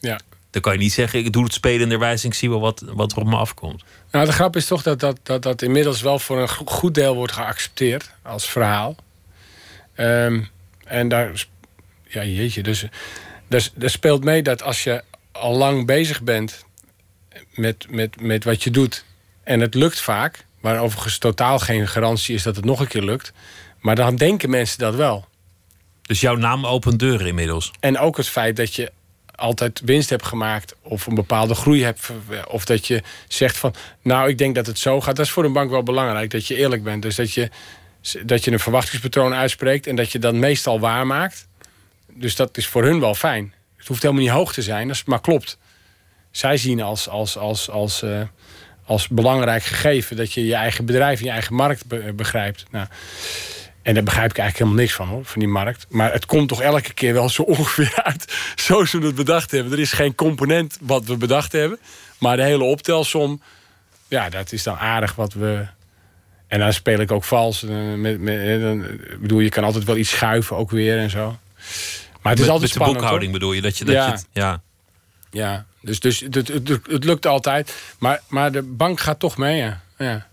ja. 0.00 0.20
Dan 0.52 0.62
kan 0.62 0.72
je 0.72 0.78
niet 0.78 0.92
zeggen, 0.92 1.18
ik 1.18 1.32
doe 1.32 1.44
het 1.44 1.52
spelenderwijs 1.52 2.22
en 2.22 2.28
ik 2.28 2.34
zie 2.34 2.50
wel 2.50 2.60
wat, 2.60 2.82
wat 2.86 3.12
er 3.12 3.18
op 3.18 3.26
me 3.26 3.36
afkomt. 3.36 3.84
Nou, 4.10 4.26
de 4.26 4.32
grap 4.32 4.56
is 4.56 4.66
toch 4.66 4.82
dat 4.82 5.00
dat, 5.00 5.18
dat 5.22 5.42
dat 5.42 5.62
inmiddels 5.62 6.00
wel 6.00 6.18
voor 6.18 6.40
een 6.40 6.48
go- 6.48 6.64
goed 6.64 6.94
deel 6.94 7.14
wordt 7.14 7.32
geaccepteerd 7.32 8.10
als 8.22 8.50
verhaal. 8.50 8.96
Ehm, 9.94 10.42
en 10.84 11.08
daar, 11.08 11.46
ja 12.08 12.24
jeetje, 12.24 12.62
dus, 12.62 12.84
dus 13.48 13.72
er 13.78 13.90
speelt 13.90 14.24
mee 14.24 14.42
dat 14.42 14.62
als 14.62 14.84
je 14.84 15.02
al 15.32 15.56
lang 15.56 15.86
bezig 15.86 16.22
bent 16.22 16.64
met, 17.54 17.86
met, 17.90 18.20
met 18.20 18.44
wat 18.44 18.62
je 18.62 18.70
doet 18.70 19.04
en 19.42 19.60
het 19.60 19.74
lukt 19.74 20.00
vaak, 20.00 20.44
waar 20.60 20.80
overigens 20.80 21.18
totaal 21.18 21.58
geen 21.58 21.88
garantie 21.88 22.34
is 22.34 22.42
dat 22.42 22.56
het 22.56 22.64
nog 22.64 22.80
een 22.80 22.88
keer 22.88 23.02
lukt, 23.02 23.32
maar 23.80 23.94
dan 23.94 24.16
denken 24.16 24.50
mensen 24.50 24.78
dat 24.78 24.94
wel. 24.94 25.26
Dus 26.02 26.20
jouw 26.20 26.36
naam 26.36 26.66
opent 26.66 26.98
deuren 26.98 27.26
inmiddels. 27.26 27.72
En 27.80 27.98
ook 27.98 28.16
het 28.16 28.28
feit 28.28 28.56
dat 28.56 28.74
je 28.74 28.92
altijd 29.42 29.80
winst 29.84 30.10
hebt 30.10 30.24
gemaakt 30.24 30.74
of 30.82 31.06
een 31.06 31.14
bepaalde 31.14 31.54
groei 31.54 31.84
hebt. 31.84 32.10
Of 32.48 32.64
dat 32.64 32.86
je 32.86 33.02
zegt 33.28 33.56
van, 33.56 33.74
nou 34.02 34.28
ik 34.28 34.38
denk 34.38 34.54
dat 34.54 34.66
het 34.66 34.78
zo 34.78 35.00
gaat. 35.00 35.16
Dat 35.16 35.24
is 35.26 35.32
voor 35.32 35.44
een 35.44 35.52
bank 35.52 35.70
wel 35.70 35.82
belangrijk, 35.82 36.30
dat 36.30 36.46
je 36.46 36.56
eerlijk 36.56 36.82
bent. 36.82 37.02
Dus 37.02 37.16
dat 37.16 37.32
je, 37.32 37.50
dat 38.24 38.44
je 38.44 38.50
een 38.50 38.58
verwachtingspatroon 38.58 39.34
uitspreekt 39.34 39.86
en 39.86 39.96
dat 39.96 40.12
je 40.12 40.18
dat 40.18 40.34
meestal 40.34 40.80
waarmaakt. 40.80 41.48
Dus 42.08 42.36
dat 42.36 42.56
is 42.56 42.66
voor 42.66 42.84
hun 42.84 43.00
wel 43.00 43.14
fijn. 43.14 43.54
Het 43.76 43.86
hoeft 43.86 44.02
helemaal 44.02 44.22
niet 44.22 44.32
hoog 44.32 44.52
te 44.52 44.62
zijn, 44.62 44.88
als 44.88 44.98
het 44.98 45.06
maar 45.06 45.20
klopt. 45.20 45.58
Zij 46.30 46.56
zien 46.56 46.82
als, 46.82 47.08
als, 47.08 47.36
als, 47.36 47.70
als, 47.70 48.02
uh, 48.02 48.20
als 48.84 49.08
belangrijk 49.08 49.62
gegeven 49.62 50.16
dat 50.16 50.32
je 50.32 50.46
je 50.46 50.54
eigen 50.54 50.84
bedrijf 50.84 51.18
en 51.18 51.24
je 51.24 51.30
eigen 51.30 51.54
markt 51.54 51.84
begrijpt. 52.16 52.64
Nou, 52.70 52.86
en 53.82 53.94
daar 53.94 54.02
begrijp 54.02 54.30
ik 54.30 54.38
eigenlijk 54.38 54.58
helemaal 54.58 54.84
niks 54.84 54.94
van 54.94 55.08
hoor, 55.08 55.24
van 55.24 55.40
die 55.40 55.48
markt. 55.48 55.86
Maar 55.88 56.12
het 56.12 56.26
komt 56.26 56.48
toch 56.48 56.60
elke 56.60 56.92
keer 56.94 57.12
wel 57.12 57.28
zo 57.28 57.42
ongeveer 57.56 58.02
uit 58.02 58.34
zoals 58.54 58.92
we 58.92 59.06
het 59.06 59.14
bedacht 59.14 59.50
hebben. 59.50 59.72
Er 59.72 59.78
is 59.78 59.92
geen 59.92 60.14
component 60.14 60.78
wat 60.80 61.04
we 61.04 61.16
bedacht 61.16 61.52
hebben. 61.52 61.78
Maar 62.18 62.36
de 62.36 62.42
hele 62.42 62.64
optelsom, 62.64 63.42
ja, 64.08 64.28
dat 64.28 64.52
is 64.52 64.62
dan 64.62 64.76
aardig 64.76 65.14
wat 65.14 65.32
we. 65.32 65.66
En 66.46 66.58
dan 66.58 66.72
speel 66.72 66.98
ik 66.98 67.10
ook 67.10 67.24
vals. 67.24 67.62
Eh, 67.62 67.94
met, 67.94 68.20
met, 68.20 68.38
eh, 68.40 68.60
dan, 68.60 68.86
bedoel, 69.20 69.40
je 69.40 69.48
kan 69.48 69.64
altijd 69.64 69.84
wel 69.84 69.96
iets 69.96 70.10
schuiven 70.10 70.56
ook 70.56 70.70
weer 70.70 70.98
en 70.98 71.10
zo. 71.10 71.38
Maar 72.22 72.32
het 72.32 72.40
is 72.42 72.48
altijd 72.48 72.78
met 72.78 72.86
de 72.86 72.92
boekhouding 72.92 73.32
bedoel 73.32 73.52
je 73.52 73.60
dat 73.60 73.78
je 73.78 73.84
dat 73.84 73.94
ja. 73.94 74.06
Je 74.06 74.12
het, 74.12 74.26
ja. 74.32 74.60
Ja, 75.30 75.66
dus, 75.80 76.00
dus 76.00 76.20
het, 76.20 76.34
het, 76.34 76.48
het, 76.48 76.68
het, 76.68 77.04
lukt 77.04 77.26
altijd. 77.26 77.74
Maar, 77.98 78.20
maar 78.28 78.52
de 78.52 78.62
bank 78.62 79.00
gaat 79.00 79.18
toch 79.18 79.36
mee, 79.36 79.56
ja. 79.56 79.80
ja. 79.98 80.26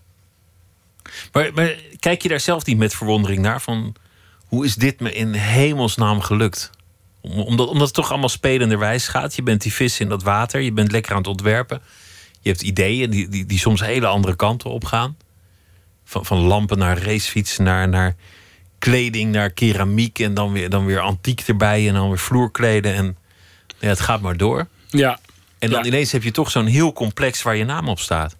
Maar, 1.32 1.50
maar, 1.54 1.74
kijk 1.98 2.22
je 2.22 2.28
daar 2.28 2.40
zelf 2.40 2.64
niet 2.66 2.78
met 2.78 2.94
verwondering 2.94 3.40
naar? 3.42 3.60
Van 3.60 3.94
hoe 4.46 4.64
is 4.64 4.74
dit 4.74 5.00
me 5.00 5.12
in 5.12 5.32
hemelsnaam 5.32 6.20
gelukt? 6.20 6.70
Omdat, 7.20 7.68
omdat 7.68 7.86
het 7.86 7.94
toch 7.94 8.10
allemaal 8.10 8.28
spelenderwijs 8.28 9.08
gaat. 9.08 9.34
Je 9.34 9.42
bent 9.42 9.62
die 9.62 9.72
vis 9.72 10.00
in 10.00 10.08
dat 10.08 10.22
water. 10.22 10.60
Je 10.60 10.72
bent 10.72 10.92
lekker 10.92 11.12
aan 11.12 11.18
het 11.18 11.26
ontwerpen. 11.26 11.82
Je 12.40 12.48
hebt 12.48 12.62
ideeën 12.62 13.10
die, 13.10 13.28
die, 13.28 13.46
die 13.46 13.58
soms 13.58 13.80
hele 13.80 14.06
andere 14.06 14.36
kanten 14.36 14.70
op 14.70 14.84
gaan. 14.84 15.16
Van, 16.04 16.26
van 16.26 16.38
lampen 16.38 16.78
naar 16.78 17.02
racefietsen, 17.02 17.64
naar, 17.64 17.88
naar 17.88 18.14
kleding, 18.78 19.32
naar 19.32 19.50
keramiek. 19.50 20.18
En 20.18 20.34
dan 20.34 20.52
weer, 20.52 20.70
dan 20.70 20.84
weer 20.86 21.00
antiek 21.00 21.40
erbij. 21.40 21.88
En 21.88 21.94
dan 21.94 22.08
weer 22.08 22.18
vloerkleden. 22.18 22.94
En 22.94 23.16
ja, 23.78 23.88
het 23.88 24.00
gaat 24.00 24.20
maar 24.20 24.36
door. 24.36 24.66
Ja. 24.88 25.18
En 25.58 25.70
dan 25.70 25.80
Ja. 25.80 25.86
ineens 25.86 26.12
heb 26.12 26.22
je 26.22 26.30
toch 26.30 26.50
zo'n 26.50 26.66
heel 26.66 26.92
complex 26.92 27.42
waar 27.42 27.56
je 27.56 27.64
naam 27.64 27.88
op 27.88 27.98
staat. 27.98 28.36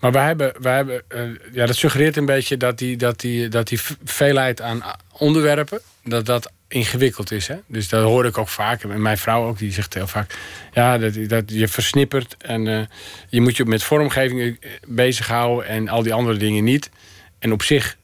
Maar 0.00 0.12
wij 0.12 0.26
hebben, 0.26 0.52
wij 0.60 0.74
hebben 0.74 1.02
eh, 1.08 1.22
ja, 1.52 1.66
dat 1.66 1.76
suggereert 1.76 2.16
een 2.16 2.26
beetje 2.26 2.56
dat 2.56 2.78
die, 2.78 2.96
dat 2.96 3.20
die, 3.20 3.48
dat 3.48 3.68
die 3.68 3.80
veelheid 4.04 4.60
aan 4.60 4.82
onderwerpen, 5.12 5.80
dat 6.04 6.26
dat 6.26 6.52
ingewikkeld 6.68 7.30
is. 7.30 7.48
Hè? 7.48 7.56
Dus 7.66 7.88
dat 7.88 8.04
hoor 8.04 8.26
ik 8.26 8.38
ook 8.38 8.48
vaak. 8.48 8.82
En 8.82 9.02
mijn 9.02 9.18
vrouw 9.18 9.46
ook, 9.46 9.58
die 9.58 9.72
zegt 9.72 9.94
heel 9.94 10.06
vaak, 10.06 10.38
ja, 10.72 10.98
dat, 10.98 11.28
dat 11.28 11.44
je 11.46 11.68
versnippert 11.68 12.36
en 12.38 12.66
eh, 12.66 12.80
je 13.28 13.40
moet 13.40 13.56
je 13.56 13.64
met 13.64 13.82
vormgeving 13.82 14.40
eh, 14.40 14.70
bezighouden 14.86 15.68
en 15.68 15.88
al 15.88 16.02
die 16.02 16.14
andere 16.14 16.38
dingen 16.38 16.64
niet. 16.64 16.90
En 17.38 17.52
op 17.52 17.62
zich 17.62 17.96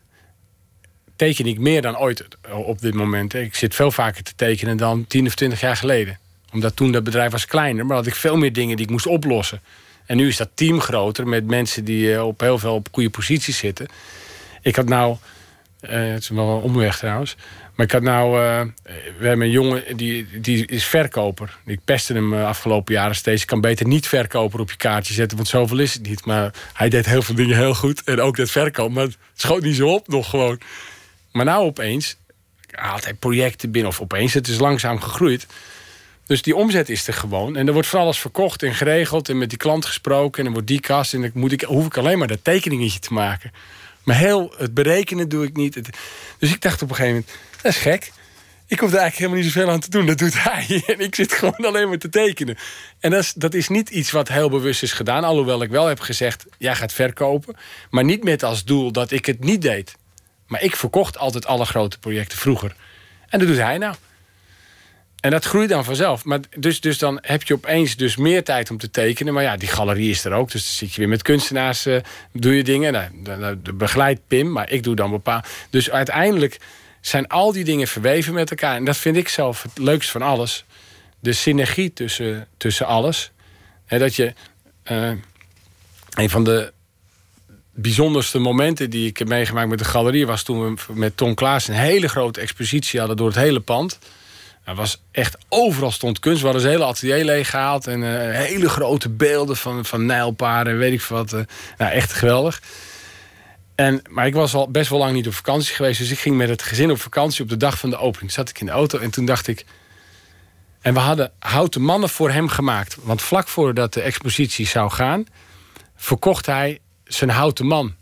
teken 1.16 1.46
ik 1.46 1.58
meer 1.58 1.82
dan 1.82 1.98
ooit 1.98 2.28
op 2.50 2.80
dit 2.80 2.94
moment. 2.94 3.34
Ik 3.34 3.54
zit 3.54 3.74
veel 3.74 3.90
vaker 3.90 4.22
te 4.22 4.32
tekenen 4.36 4.76
dan 4.76 5.06
10 5.06 5.26
of 5.26 5.34
20 5.34 5.60
jaar 5.60 5.76
geleden. 5.76 6.18
Omdat 6.52 6.76
toen 6.76 6.92
dat 6.92 7.04
bedrijf 7.04 7.32
was 7.32 7.46
kleiner, 7.46 7.86
maar 7.86 7.96
had 7.96 8.06
ik 8.06 8.14
veel 8.14 8.36
meer 8.36 8.52
dingen 8.52 8.76
die 8.76 8.84
ik 8.84 8.90
moest 8.90 9.06
oplossen. 9.06 9.60
En 10.06 10.16
nu 10.16 10.28
is 10.28 10.36
dat 10.36 10.48
team 10.54 10.80
groter 10.80 11.28
met 11.28 11.46
mensen 11.46 11.84
die 11.84 12.14
eh, 12.14 12.26
op 12.26 12.40
heel 12.40 12.58
veel 12.58 12.74
op 12.74 12.88
goede 12.92 13.10
posities 13.10 13.58
zitten. 13.58 13.86
Ik 14.62 14.76
had 14.76 14.88
nou, 14.88 15.16
eh, 15.80 16.12
het 16.12 16.22
is 16.22 16.28
wel 16.28 16.56
een 16.56 16.62
omweg 16.62 16.98
trouwens. 16.98 17.36
Maar 17.74 17.86
ik 17.86 17.92
had 17.92 18.02
nou, 18.02 18.44
eh, 18.44 18.60
we 19.18 19.26
hebben 19.26 19.46
een 19.46 19.52
jongen 19.52 19.96
die, 19.96 20.40
die 20.40 20.66
is 20.66 20.84
verkoper. 20.84 21.58
Ik 21.66 21.80
pestte 21.84 22.12
hem 22.12 22.34
afgelopen 22.34 22.94
jaren 22.94 23.14
steeds. 23.14 23.40
Je 23.40 23.46
kan 23.46 23.60
beter 23.60 23.86
niet 23.86 24.08
verkoper 24.08 24.60
op 24.60 24.70
je 24.70 24.76
kaartje 24.76 25.14
zetten, 25.14 25.36
want 25.36 25.48
zoveel 25.48 25.78
is 25.78 25.94
het 25.94 26.02
niet. 26.02 26.24
Maar 26.24 26.54
hij 26.72 26.88
deed 26.88 27.06
heel 27.06 27.22
veel 27.22 27.34
dingen 27.34 27.56
heel 27.56 27.74
goed. 27.74 28.04
En 28.04 28.20
ook 28.20 28.36
dat 28.36 28.50
verkoop. 28.50 28.92
Maar 28.92 29.04
het 29.04 29.16
schoot 29.34 29.62
niet 29.62 29.76
zo 29.76 29.88
op 29.88 30.08
nog 30.08 30.30
gewoon. 30.30 30.60
Maar 31.32 31.44
nou 31.44 31.64
opeens 31.64 32.16
haalt 32.70 33.04
hij 33.04 33.14
projecten 33.14 33.70
binnen. 33.70 33.90
Of 33.90 34.00
opeens, 34.00 34.34
het 34.34 34.48
is 34.48 34.58
langzaam 34.58 35.00
gegroeid. 35.00 35.46
Dus 36.26 36.42
die 36.42 36.56
omzet 36.56 36.88
is 36.88 37.06
er 37.06 37.14
gewoon. 37.14 37.56
En 37.56 37.66
er 37.66 37.72
wordt 37.72 37.88
van 37.88 38.00
alles 38.00 38.18
verkocht 38.18 38.62
en 38.62 38.74
geregeld. 38.74 39.28
En 39.28 39.38
met 39.38 39.48
die 39.48 39.58
klant 39.58 39.84
gesproken. 39.84 40.38
En 40.38 40.44
dan 40.44 40.52
wordt 40.52 40.68
die 40.68 40.80
kast. 40.80 41.14
En 41.14 41.20
dan 41.20 41.30
moet 41.34 41.52
ik, 41.52 41.62
hoef 41.62 41.86
ik 41.86 41.96
alleen 41.96 42.18
maar 42.18 42.28
dat 42.28 42.44
tekeningetje 42.44 42.98
te 42.98 43.12
maken. 43.12 43.52
Maar 44.02 44.16
heel 44.16 44.54
het 44.56 44.74
berekenen 44.74 45.28
doe 45.28 45.44
ik 45.44 45.56
niet. 45.56 45.80
Dus 46.38 46.52
ik 46.52 46.60
dacht 46.60 46.82
op 46.82 46.90
een 46.90 46.94
gegeven 46.96 47.16
moment, 47.16 47.38
dat 47.62 47.72
is 47.72 47.78
gek. 47.78 48.12
Ik 48.68 48.80
hoef 48.80 48.92
er 48.92 48.98
eigenlijk 48.98 49.16
helemaal 49.16 49.42
niet 49.42 49.52
zoveel 49.52 49.70
aan 49.70 49.80
te 49.80 49.90
doen. 49.90 50.06
Dat 50.06 50.18
doet 50.18 50.42
hij. 50.42 50.82
En 50.86 51.00
ik 51.00 51.14
zit 51.14 51.32
gewoon 51.32 51.66
alleen 51.66 51.88
maar 51.88 51.98
te 51.98 52.08
tekenen. 52.08 52.56
En 53.00 53.10
dat 53.10 53.22
is, 53.22 53.32
dat 53.32 53.54
is 53.54 53.68
niet 53.68 53.90
iets 53.90 54.10
wat 54.10 54.28
heel 54.28 54.50
bewust 54.50 54.82
is 54.82 54.92
gedaan. 54.92 55.24
Alhoewel 55.24 55.62
ik 55.62 55.70
wel 55.70 55.86
heb 55.86 56.00
gezegd, 56.00 56.46
jij 56.58 56.74
gaat 56.74 56.92
verkopen. 56.92 57.56
Maar 57.90 58.04
niet 58.04 58.24
met 58.24 58.42
als 58.42 58.64
doel 58.64 58.92
dat 58.92 59.10
ik 59.10 59.26
het 59.26 59.44
niet 59.44 59.62
deed. 59.62 59.96
Maar 60.46 60.62
ik 60.62 60.76
verkocht 60.76 61.18
altijd 61.18 61.46
alle 61.46 61.64
grote 61.64 61.98
projecten 61.98 62.38
vroeger. 62.38 62.74
En 63.28 63.38
dat 63.38 63.48
doet 63.48 63.56
hij 63.56 63.78
nou. 63.78 63.94
En 65.26 65.32
dat 65.32 65.44
groeit 65.44 65.68
dan 65.68 65.84
vanzelf. 65.84 66.24
Maar 66.24 66.40
dus, 66.58 66.80
dus 66.80 66.98
dan 66.98 67.18
heb 67.22 67.42
je 67.42 67.54
opeens 67.54 67.96
dus 67.96 68.16
meer 68.16 68.44
tijd 68.44 68.70
om 68.70 68.78
te 68.78 68.90
tekenen. 68.90 69.34
Maar 69.34 69.42
ja, 69.42 69.56
die 69.56 69.68
galerie 69.68 70.10
is 70.10 70.24
er 70.24 70.32
ook. 70.32 70.50
Dus 70.50 70.62
dan 70.62 70.72
zit 70.72 70.92
je 70.92 71.00
weer 71.00 71.08
met 71.08 71.22
kunstenaars, 71.22 71.86
eh, 71.86 71.96
doe 72.32 72.56
je 72.56 72.64
dingen. 72.64 72.92
Nou, 72.92 73.58
dan 73.62 73.76
begeleidt 73.76 74.20
Pim, 74.26 74.52
maar 74.52 74.70
ik 74.70 74.82
doe 74.82 74.94
dan 74.94 75.10
bepaald. 75.10 75.46
Dus 75.70 75.90
uiteindelijk 75.90 76.58
zijn 77.00 77.28
al 77.28 77.52
die 77.52 77.64
dingen 77.64 77.88
verweven 77.88 78.34
met 78.34 78.50
elkaar. 78.50 78.76
En 78.76 78.84
dat 78.84 78.96
vind 78.96 79.16
ik 79.16 79.28
zelf 79.28 79.62
het 79.62 79.78
leukst 79.78 80.10
van 80.10 80.22
alles. 80.22 80.64
De 81.20 81.32
synergie 81.32 81.92
tussen, 81.92 82.48
tussen 82.56 82.86
alles. 82.86 83.30
Hè, 83.86 83.98
dat 83.98 84.14
je... 84.14 84.32
eh, 84.82 85.10
een 86.14 86.30
van 86.30 86.44
de 86.44 86.72
bijzonderste 87.74 88.38
momenten 88.38 88.90
die 88.90 89.06
ik 89.08 89.18
heb 89.18 89.28
meegemaakt 89.28 89.68
met 89.68 89.78
de 89.78 89.84
galerie... 89.84 90.26
was 90.26 90.42
toen 90.42 90.74
we 90.74 90.92
met 90.92 91.16
Tom 91.16 91.34
Klaas 91.34 91.68
een 91.68 91.74
hele 91.74 92.08
grote 92.08 92.40
expositie 92.40 92.98
hadden 92.98 93.16
door 93.16 93.26
het 93.26 93.36
hele 93.36 93.60
pand. 93.60 93.98
Dat 94.66 94.76
was 94.76 95.02
echt 95.10 95.36
overal 95.48 95.90
stond 95.90 96.18
kunst. 96.18 96.38
We 96.38 96.44
hadden 96.44 96.62
zijn 96.62 96.74
hele 96.74 96.88
atelier 96.88 97.24
leeggehaald. 97.24 97.86
En 97.86 98.02
eh, 98.02 98.38
hele 98.38 98.68
grote 98.68 99.08
beelden 99.08 99.56
van, 99.56 99.84
van 99.84 100.06
nijlpaarden 100.06 100.72
en 100.72 100.78
weet 100.78 100.92
ik 100.92 101.02
wat. 101.02 101.30
nou, 101.30 101.46
echt 101.92 102.12
geweldig. 102.12 102.62
En, 103.74 104.02
maar 104.10 104.26
ik 104.26 104.34
was 104.34 104.54
al 104.54 104.70
best 104.70 104.90
wel 104.90 104.98
lang 104.98 105.12
niet 105.12 105.26
op 105.26 105.34
vakantie 105.34 105.74
geweest. 105.74 105.98
Dus 105.98 106.10
ik 106.10 106.18
ging 106.18 106.36
met 106.36 106.48
het 106.48 106.62
gezin 106.62 106.90
op 106.90 107.00
vakantie 107.00 107.42
op 107.42 107.48
de 107.48 107.56
dag 107.56 107.78
van 107.78 107.90
de 107.90 107.96
opening. 107.96 108.32
Zat 108.32 108.48
ik 108.48 108.60
in 108.60 108.66
de 108.66 108.72
auto 108.72 108.98
en 108.98 109.10
toen 109.10 109.24
dacht 109.24 109.46
ik... 109.46 109.64
En 110.80 110.94
we 110.94 111.00
hadden 111.00 111.32
houten 111.38 111.82
mannen 111.82 112.08
voor 112.08 112.30
hem 112.30 112.48
gemaakt. 112.48 112.96
Want 113.02 113.22
vlak 113.22 113.48
voordat 113.48 113.92
de 113.92 114.00
expositie 114.00 114.66
zou 114.66 114.90
gaan... 114.90 115.26
verkocht 115.96 116.46
hij 116.46 116.80
zijn 117.04 117.30
houten 117.30 117.66
man. 117.66 117.94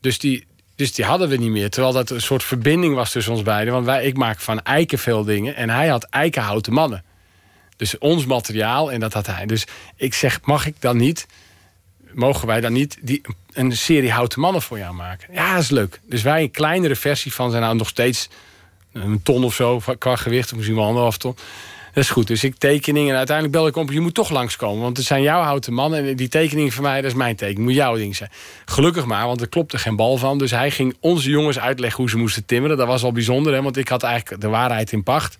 Dus 0.00 0.18
die, 0.18 0.46
dus 0.78 0.94
die 0.94 1.04
hadden 1.04 1.28
we 1.28 1.36
niet 1.36 1.50
meer. 1.50 1.70
Terwijl 1.70 1.92
dat 1.92 2.10
een 2.10 2.20
soort 2.20 2.42
verbinding 2.42 2.94
was 2.94 3.10
tussen 3.10 3.32
ons 3.32 3.42
beiden. 3.42 3.72
Want 3.72 3.86
wij, 3.86 4.04
ik 4.04 4.16
maak 4.16 4.40
van 4.40 4.62
eiken 4.62 4.98
veel 4.98 5.24
dingen. 5.24 5.56
En 5.56 5.70
hij 5.70 5.88
had 5.88 6.04
eikenhouten 6.04 6.72
mannen. 6.72 7.04
Dus 7.76 7.98
ons 7.98 8.26
materiaal 8.26 8.92
en 8.92 9.00
dat 9.00 9.12
had 9.12 9.26
hij. 9.26 9.46
Dus 9.46 9.66
ik 9.96 10.14
zeg, 10.14 10.40
mag 10.42 10.66
ik 10.66 10.74
dan 10.78 10.96
niet... 10.96 11.26
Mogen 12.12 12.46
wij 12.46 12.60
dan 12.60 12.72
niet 12.72 12.98
die, 13.00 13.20
een 13.52 13.76
serie 13.76 14.10
houten 14.10 14.40
mannen 14.40 14.62
voor 14.62 14.78
jou 14.78 14.94
maken? 14.94 15.34
Ja, 15.34 15.52
dat 15.52 15.62
is 15.62 15.70
leuk. 15.70 16.00
Dus 16.04 16.22
wij 16.22 16.42
een 16.42 16.50
kleinere 16.50 16.96
versie 16.96 17.34
van 17.34 17.50
zijn 17.50 17.62
nou 17.62 17.76
nog 17.76 17.88
steeds 17.88 18.28
een 18.92 19.22
ton 19.22 19.44
of 19.44 19.54
zo 19.54 19.82
qua 19.98 20.16
gewicht. 20.16 20.54
Misschien 20.54 20.76
wel 20.76 20.86
anderhalf 20.86 21.18
ton. 21.18 21.36
Dat 21.98 22.06
is 22.06 22.12
goed. 22.12 22.26
Dus 22.26 22.44
ik 22.44 22.56
tekening 22.56 23.10
en 23.10 23.16
uiteindelijk 23.16 23.56
bel 23.56 23.66
ik 23.66 23.76
op. 23.76 23.90
Je 23.90 24.00
moet 24.00 24.14
toch 24.14 24.30
langskomen. 24.30 24.82
Want 24.82 24.96
het 24.96 25.06
zijn 25.06 25.22
jouw 25.22 25.42
houten 25.42 25.72
mannen. 25.72 26.06
En 26.06 26.16
die 26.16 26.28
tekening 26.28 26.74
van 26.74 26.82
mij, 26.82 27.00
dat 27.00 27.10
is 27.10 27.16
mijn 27.16 27.36
tekening. 27.36 27.64
Moet 27.64 27.74
jouw 27.74 27.96
ding 27.96 28.16
zijn. 28.16 28.30
Gelukkig 28.64 29.04
maar, 29.04 29.26
want 29.26 29.40
er 29.40 29.48
klopte 29.48 29.78
geen 29.78 29.96
bal 29.96 30.16
van. 30.16 30.38
Dus 30.38 30.50
hij 30.50 30.70
ging 30.70 30.96
onze 31.00 31.30
jongens 31.30 31.58
uitleggen 31.58 32.00
hoe 32.00 32.10
ze 32.10 32.16
moesten 32.16 32.44
timmeren. 32.44 32.76
Dat 32.76 32.86
was 32.86 33.02
al 33.02 33.12
bijzonder, 33.12 33.54
hè, 33.54 33.62
want 33.62 33.76
ik 33.76 33.88
had 33.88 34.02
eigenlijk 34.02 34.40
de 34.40 34.48
waarheid 34.48 34.92
in 34.92 35.02
pacht. 35.02 35.38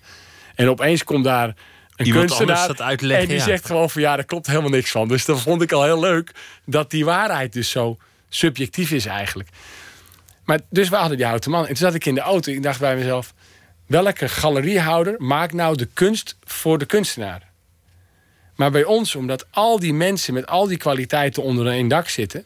En 0.54 0.68
opeens 0.68 1.04
komt 1.04 1.24
daar 1.24 1.54
een 1.96 2.06
Iemand 2.06 2.26
kunstenaar. 2.26 2.66
dat 2.66 2.80
uitleggen, 2.80 3.22
en 3.22 3.28
die 3.28 3.38
ja. 3.38 3.44
zegt 3.44 3.66
gewoon 3.66 3.90
van 3.90 4.02
ja, 4.02 4.16
daar 4.16 4.24
klopt 4.24 4.46
helemaal 4.46 4.70
niks 4.70 4.90
van. 4.90 5.08
Dus 5.08 5.24
dat 5.24 5.40
vond 5.40 5.62
ik 5.62 5.72
al 5.72 5.82
heel 5.84 6.00
leuk. 6.00 6.32
Dat 6.64 6.90
die 6.90 7.04
waarheid 7.04 7.52
dus 7.52 7.70
zo 7.70 7.96
subjectief 8.28 8.90
is 8.90 9.06
eigenlijk. 9.06 9.48
Maar 10.44 10.60
dus 10.70 10.88
we 10.88 10.96
hadden 10.96 11.16
die 11.16 11.26
houten 11.26 11.50
man. 11.50 11.60
En 11.60 11.66
toen 11.66 11.76
zat 11.76 11.94
ik 11.94 12.06
in 12.06 12.14
de 12.14 12.20
auto. 12.20 12.52
Ik 12.52 12.62
dacht 12.62 12.80
bij 12.80 12.96
mezelf: 12.96 13.34
welke 13.88 14.28
galeriehouder 14.28 15.14
maakt 15.18 15.52
nou 15.52 15.76
de 15.76 15.88
kunst 15.94 16.36
voor 16.44 16.78
de 16.78 16.86
kunstenaar? 16.86 17.48
Maar 18.56 18.70
bij 18.70 18.84
ons, 18.84 19.14
omdat 19.14 19.46
al 19.50 19.78
die 19.78 19.94
mensen 19.94 20.34
met 20.34 20.46
al 20.46 20.66
die 20.66 20.76
kwaliteiten 20.76 21.42
onder 21.42 21.66
één 21.66 21.88
dak 21.88 22.08
zitten. 22.08 22.44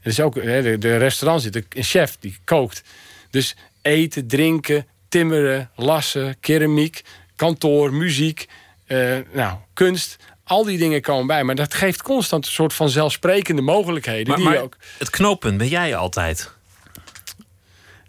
Er 0.00 0.10
is 0.10 0.20
ook 0.20 0.34
de, 0.34 0.76
de 0.78 0.96
restaurant 0.96 1.42
zit 1.42 1.56
een 1.56 1.82
chef 1.82 2.16
die 2.20 2.38
kookt. 2.44 2.82
Dus 3.30 3.56
eten, 3.82 4.26
drinken, 4.26 4.86
timmeren, 5.08 5.70
lassen, 5.74 6.36
keramiek, 6.40 7.02
kantoor, 7.36 7.92
muziek, 7.92 8.46
eh, 8.86 9.16
nou, 9.32 9.58
kunst. 9.74 10.16
Al 10.44 10.64
die 10.64 10.78
dingen 10.78 11.00
komen 11.00 11.26
bij. 11.26 11.44
Maar 11.44 11.54
dat 11.54 11.74
geeft 11.74 12.02
constant 12.02 12.46
een 12.46 12.52
soort 12.52 12.72
van 12.72 12.88
zelfsprekende 12.88 13.62
mogelijkheden. 13.62 14.28
Maar, 14.28 14.36
die 14.36 14.46
maar 14.46 14.62
ook, 14.62 14.76
het 14.98 15.10
knooppunt 15.10 15.58
ben 15.58 15.68
jij 15.68 15.96
altijd. 15.96 16.55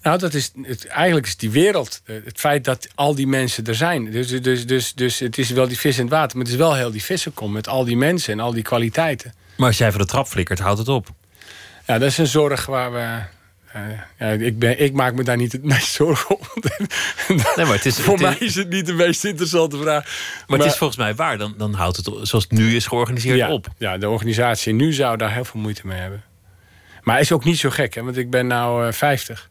Nou, 0.07 0.19
dat 0.19 0.33
is, 0.33 0.51
het, 0.63 0.85
eigenlijk 0.87 1.27
is 1.27 1.37
die 1.37 1.49
wereld. 1.51 2.01
eh, 2.05 2.15
Het 2.25 2.39
feit 2.39 2.63
dat 2.63 2.87
al 2.95 3.15
die 3.15 3.27
mensen 3.27 3.65
er 3.65 3.75
zijn. 3.75 4.11
Dus, 4.11 4.41
dus, 4.41 4.65
dus, 4.65 4.93
dus 4.93 5.19
het 5.19 5.37
is 5.37 5.49
wel 5.49 5.67
die 5.67 5.79
vis 5.79 5.97
in 5.97 6.03
het 6.03 6.13
water. 6.13 6.37
Maar 6.37 6.45
het 6.45 6.53
is 6.53 6.59
wel 6.59 6.75
heel 6.75 6.91
die 6.91 7.03
vissenkom. 7.03 7.51
Met 7.51 7.67
al 7.67 7.83
die 7.85 7.97
mensen 7.97 8.33
en 8.33 8.39
al 8.39 8.53
die 8.53 8.63
kwaliteiten. 8.63 9.33
Maar 9.57 9.67
als 9.67 9.77
jij 9.77 9.91
van 9.91 10.01
de 10.01 10.07
trap 10.07 10.27
flikkert, 10.27 10.59
houdt 10.59 10.79
het 10.79 10.87
op. 10.87 11.07
Ja, 11.87 11.97
dat 11.97 12.09
is 12.09 12.17
een 12.17 12.27
zorg 12.27 12.65
waar 12.65 12.91
we. 12.93 12.99
eh, 13.71 13.81
ja, 14.19 14.27
ik, 14.27 14.59
ben, 14.59 14.79
ik 14.83 14.93
maak 14.93 15.13
me 15.13 15.23
daar 15.23 15.37
niet 15.37 15.51
het 15.51 15.63
meest 15.73 15.91
zorgen 15.93 16.35
om. 16.39 16.45
Nee, 17.27 17.65
maar 17.65 17.75
het 17.75 17.85
is, 17.85 17.99
Voor 17.99 18.13
het 18.13 18.21
mij 18.21 18.35
is, 18.39 18.55
het 18.55 18.69
niet 18.69 18.85
de 18.85 18.93
meest 18.93 19.23
interessante 19.25 19.77
vraag. 19.77 20.03
maar 20.47 20.57
het 20.59 20.67
is 20.67 20.77
volgens 20.77 20.99
mij 20.99 21.15
waar. 21.15 21.37
Dan, 21.37 21.53
dan 21.57 21.73
houdt 21.73 21.97
het, 21.97 22.05
zoals 22.05 22.31
het 22.49 22.51
nu 22.51 22.75
is 22.75 22.87
georganiseerd, 22.87 23.37
ja, 23.37 23.51
op. 23.51 23.67
Ja, 23.77 23.97
de 23.97 24.09
organisatie 24.09 24.73
nu 24.73 24.93
zou 24.93 25.17
daar 25.17 25.33
heel 25.33 25.45
veel 25.45 25.59
moeite 25.61 25.87
mee 25.87 25.99
hebben. 25.99 26.23
Maar 27.01 27.19
is 27.19 27.31
ook 27.31 27.43
niet 27.43 27.57
zo 27.59 27.69
gek, 27.69 27.93
hè? 27.95 28.03
want 28.03 28.17
ik 28.17 28.29
ben 28.29 28.47
nou 28.47 28.87
eh 28.87 28.93
50. 28.93 29.49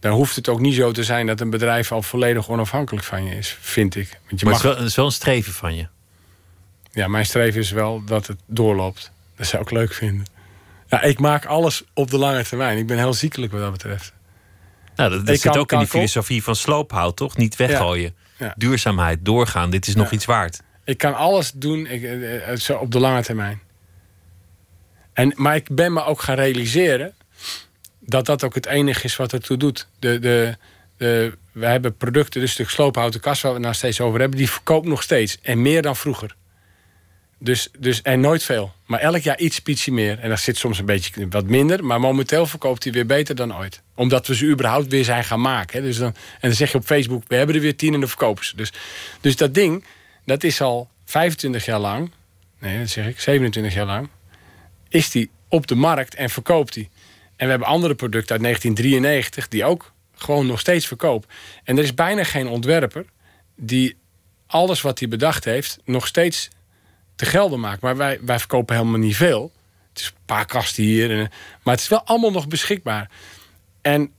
Dan 0.00 0.12
hoeft 0.12 0.36
het 0.36 0.48
ook 0.48 0.60
niet 0.60 0.74
zo 0.74 0.92
te 0.92 1.04
zijn 1.04 1.26
dat 1.26 1.40
een 1.40 1.50
bedrijf 1.50 1.92
al 1.92 2.02
volledig 2.02 2.48
onafhankelijk 2.48 3.04
van 3.04 3.24
je 3.24 3.34
is, 3.34 3.58
vind 3.60 3.96
ik. 3.96 4.18
Want 4.28 4.40
je 4.40 4.46
Maar 4.46 4.54
mag, 4.54 4.62
het 4.62 4.70
is, 4.70 4.76
wel, 4.76 4.76
het 4.76 4.90
is 4.90 4.96
wel 4.96 5.06
een 5.06 5.12
streven 5.12 5.52
van 5.52 5.76
je. 5.76 5.86
Ja, 6.92 7.08
mijn 7.08 7.26
streven 7.26 7.60
is 7.60 7.70
wel 7.70 8.04
dat 8.04 8.26
het 8.26 8.38
doorloopt. 8.46 9.12
Dat 9.36 9.46
zou 9.46 9.62
ik 9.62 9.70
leuk 9.70 9.92
vinden. 9.92 10.26
Ja, 10.88 11.02
ik 11.02 11.18
maak 11.18 11.46
alles 11.46 11.84
op 11.94 12.10
de 12.10 12.18
lange 12.18 12.44
termijn. 12.44 12.78
Ik 12.78 12.86
ben 12.86 12.98
heel 12.98 13.14
ziekelijk 13.14 13.52
wat 13.52 13.60
dat 13.60 13.72
betreft. 13.72 14.12
Nou, 14.96 15.24
dat, 15.24 15.40
zit 15.40 15.56
ook 15.56 15.72
in 15.72 15.78
die 15.78 15.86
op? 15.86 15.92
filosofie 15.92 16.42
van 16.42 16.56
sloophout, 16.56 17.16
toch? 17.16 17.36
Niet 17.36 17.56
weggooien. 17.56 18.14
Ja. 18.38 18.54
Duurzaamheid, 18.56 19.24
doorgaan. 19.24 19.70
Dit 19.70 19.86
is 19.86 19.94
nog 19.94 20.10
iets 20.10 20.24
waard. 20.24 20.62
Ik 20.84 20.98
kan 20.98 21.14
alles 21.14 21.52
doen 21.52 21.86
ik, 21.86 22.02
eh, 22.02 22.50
eh, 22.50 22.58
zo 22.58 22.76
op 22.76 22.92
de 22.92 22.98
lange 22.98 23.22
termijn. 23.22 23.60
En, 25.12 25.32
maar 25.36 25.56
ik 25.56 25.74
ben 25.74 25.92
me 25.92 26.04
ook 26.04 26.20
gaan 26.20 26.36
realiseren 26.36 27.14
dat 28.10 28.26
dat 28.26 28.44
ook 28.44 28.54
het 28.54 28.66
enige 28.66 29.04
is 29.04 29.16
wat 29.16 29.32
ertoe 29.32 29.56
doet. 29.56 29.86
De, 29.98 30.18
de, 30.18 30.56
we 31.52 31.66
hebben 31.66 31.96
producten, 31.96 32.40
dus 32.40 32.56
de 32.56 32.68
sloophouten 32.68 33.20
kast 33.20 33.42
waar 33.42 33.50
we 33.50 33.56
het 33.56 33.66
nou 33.66 33.76
steeds 33.76 34.00
over 34.00 34.20
hebben, 34.20 34.38
die 34.38 34.50
verkoopt 34.50 34.86
nog 34.86 35.02
steeds. 35.02 35.38
En 35.42 35.62
meer 35.62 35.82
dan 35.82 35.96
vroeger. 35.96 36.36
Dus, 37.38 37.68
dus, 37.78 38.02
en 38.02 38.20
nooit 38.20 38.42
veel. 38.42 38.72
Maar 38.86 39.00
elk 39.00 39.22
jaar 39.22 39.38
iets, 39.38 39.60
ietsje 39.64 39.92
meer. 39.92 40.18
En 40.18 40.28
dat 40.28 40.40
zit 40.40 40.56
soms 40.56 40.78
een 40.78 40.84
beetje 40.84 41.28
wat 41.28 41.44
minder. 41.44 41.84
Maar 41.84 42.00
momenteel 42.00 42.46
verkoopt 42.46 42.84
hij 42.84 42.92
weer 42.92 43.06
beter 43.06 43.34
dan 43.34 43.56
ooit. 43.56 43.82
Omdat 43.94 44.26
we 44.26 44.34
ze 44.34 44.46
überhaupt 44.46 44.90
weer 44.90 45.04
zijn 45.04 45.24
gaan 45.24 45.40
maken. 45.40 45.82
Dus 45.82 45.96
dan, 45.96 46.08
en 46.08 46.48
dan 46.48 46.52
zeg 46.52 46.72
je 46.72 46.78
op 46.78 46.84
Facebook, 46.84 47.22
we 47.26 47.34
hebben 47.34 47.54
er 47.54 47.60
weer 47.60 47.76
tien 47.76 47.94
en 47.94 48.00
dan 48.00 48.08
verkopen 48.08 48.44
ze. 48.44 48.56
Dus, 48.56 48.72
dus 49.20 49.36
dat 49.36 49.54
ding, 49.54 49.84
dat 50.24 50.44
is 50.44 50.60
al 50.60 50.88
25 51.04 51.64
jaar 51.64 51.78
lang. 51.78 52.10
Nee, 52.58 52.78
dat 52.78 52.88
zeg 52.88 53.06
ik, 53.06 53.20
27 53.20 53.74
jaar 53.74 53.86
lang. 53.86 54.08
Is 54.88 55.10
die 55.10 55.30
op 55.48 55.66
de 55.66 55.74
markt 55.74 56.14
en 56.14 56.30
verkoopt 56.30 56.74
die. 56.74 56.90
En 57.40 57.46
we 57.46 57.52
hebben 57.52 57.68
andere 57.68 57.94
producten 57.94 58.32
uit 58.32 58.42
1993 58.42 59.48
die 59.48 59.64
ook 59.64 59.92
gewoon 60.14 60.46
nog 60.46 60.60
steeds 60.60 60.86
verkopen. 60.86 61.28
En 61.64 61.76
er 61.76 61.82
is 61.82 61.94
bijna 61.94 62.24
geen 62.24 62.48
ontwerper 62.48 63.04
die 63.56 63.96
alles 64.46 64.80
wat 64.80 64.98
hij 64.98 65.08
bedacht 65.08 65.44
heeft 65.44 65.78
nog 65.84 66.06
steeds 66.06 66.48
te 67.16 67.24
gelden 67.24 67.60
maakt. 67.60 67.80
Maar 67.80 67.96
wij, 67.96 68.18
wij 68.22 68.38
verkopen 68.38 68.76
helemaal 68.76 68.98
niet 68.98 69.16
veel. 69.16 69.52
Het 69.88 70.00
is 70.00 70.06
een 70.06 70.22
paar 70.26 70.46
kasten 70.46 70.82
hier. 70.82 71.10
En, 71.10 71.30
maar 71.62 71.74
het 71.74 71.82
is 71.82 71.88
wel 71.88 72.04
allemaal 72.04 72.30
nog 72.30 72.48
beschikbaar. 72.48 73.10
En 73.82 74.12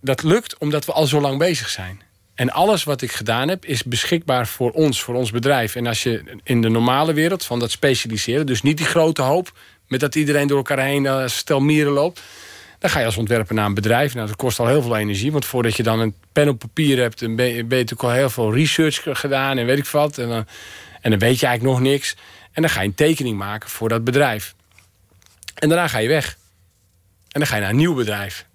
dat 0.00 0.22
lukt 0.22 0.58
omdat 0.58 0.84
we 0.84 0.92
al 0.92 1.06
zo 1.06 1.20
lang 1.20 1.38
bezig 1.38 1.68
zijn. 1.68 2.02
En 2.34 2.50
alles 2.50 2.84
wat 2.84 3.02
ik 3.02 3.12
gedaan 3.12 3.48
heb 3.48 3.64
is 3.64 3.84
beschikbaar 3.84 4.46
voor 4.46 4.70
ons, 4.70 5.02
voor 5.02 5.14
ons 5.14 5.30
bedrijf. 5.30 5.74
En 5.74 5.86
als 5.86 6.02
je 6.02 6.40
in 6.42 6.62
de 6.62 6.68
normale 6.68 7.12
wereld 7.12 7.44
van 7.44 7.58
dat 7.58 7.70
specialiseren, 7.70 8.46
dus 8.46 8.62
niet 8.62 8.76
die 8.76 8.86
grote 8.86 9.22
hoop 9.22 9.52
met 9.86 10.00
dat 10.00 10.14
iedereen 10.14 10.46
door 10.46 10.56
elkaar 10.56 10.78
heen 10.78 11.04
een 11.04 11.30
stel 11.30 11.60
mieren 11.60 11.92
loopt. 11.92 12.20
Dan 12.78 12.90
ga 12.90 12.98
je 12.98 13.04
als 13.04 13.16
ontwerper 13.16 13.54
naar 13.54 13.66
een 13.66 13.74
bedrijf. 13.74 14.14
Nou, 14.14 14.26
dat 14.26 14.36
kost 14.36 14.58
al 14.58 14.66
heel 14.66 14.82
veel 14.82 14.96
energie. 14.96 15.32
Want 15.32 15.44
voordat 15.44 15.76
je 15.76 15.82
dan 15.82 16.00
een 16.00 16.14
pen 16.32 16.48
op 16.48 16.58
papier 16.58 16.98
hebt, 16.98 17.36
ben 17.36 17.46
je, 17.46 17.62
natuurlijk 17.62 18.02
al 18.02 18.10
heel 18.10 18.30
veel 18.30 18.54
research 18.54 19.02
gedaan 19.04 19.58
en 19.58 19.66
weet 19.66 19.78
ik 19.78 19.86
wat. 19.86 20.18
En 20.18 20.28
dan, 20.28 20.46
en 21.00 21.10
dan 21.10 21.18
weet 21.18 21.40
je 21.40 21.46
eigenlijk 21.46 21.78
nog 21.78 21.90
niks. 21.90 22.16
En 22.52 22.62
dan 22.62 22.70
ga 22.70 22.80
je 22.80 22.86
een 22.86 22.94
tekening 22.94 23.36
maken 23.36 23.70
voor 23.70 23.88
dat 23.88 24.04
bedrijf. 24.04 24.54
En 25.54 25.68
daarna 25.68 25.88
ga 25.88 25.98
je 25.98 26.08
weg. 26.08 26.36
En 27.28 27.40
dan 27.40 27.46
ga 27.46 27.54
je 27.54 27.60
naar 27.60 27.70
een 27.70 27.76
nieuw 27.76 27.94
bedrijf. 27.94 28.46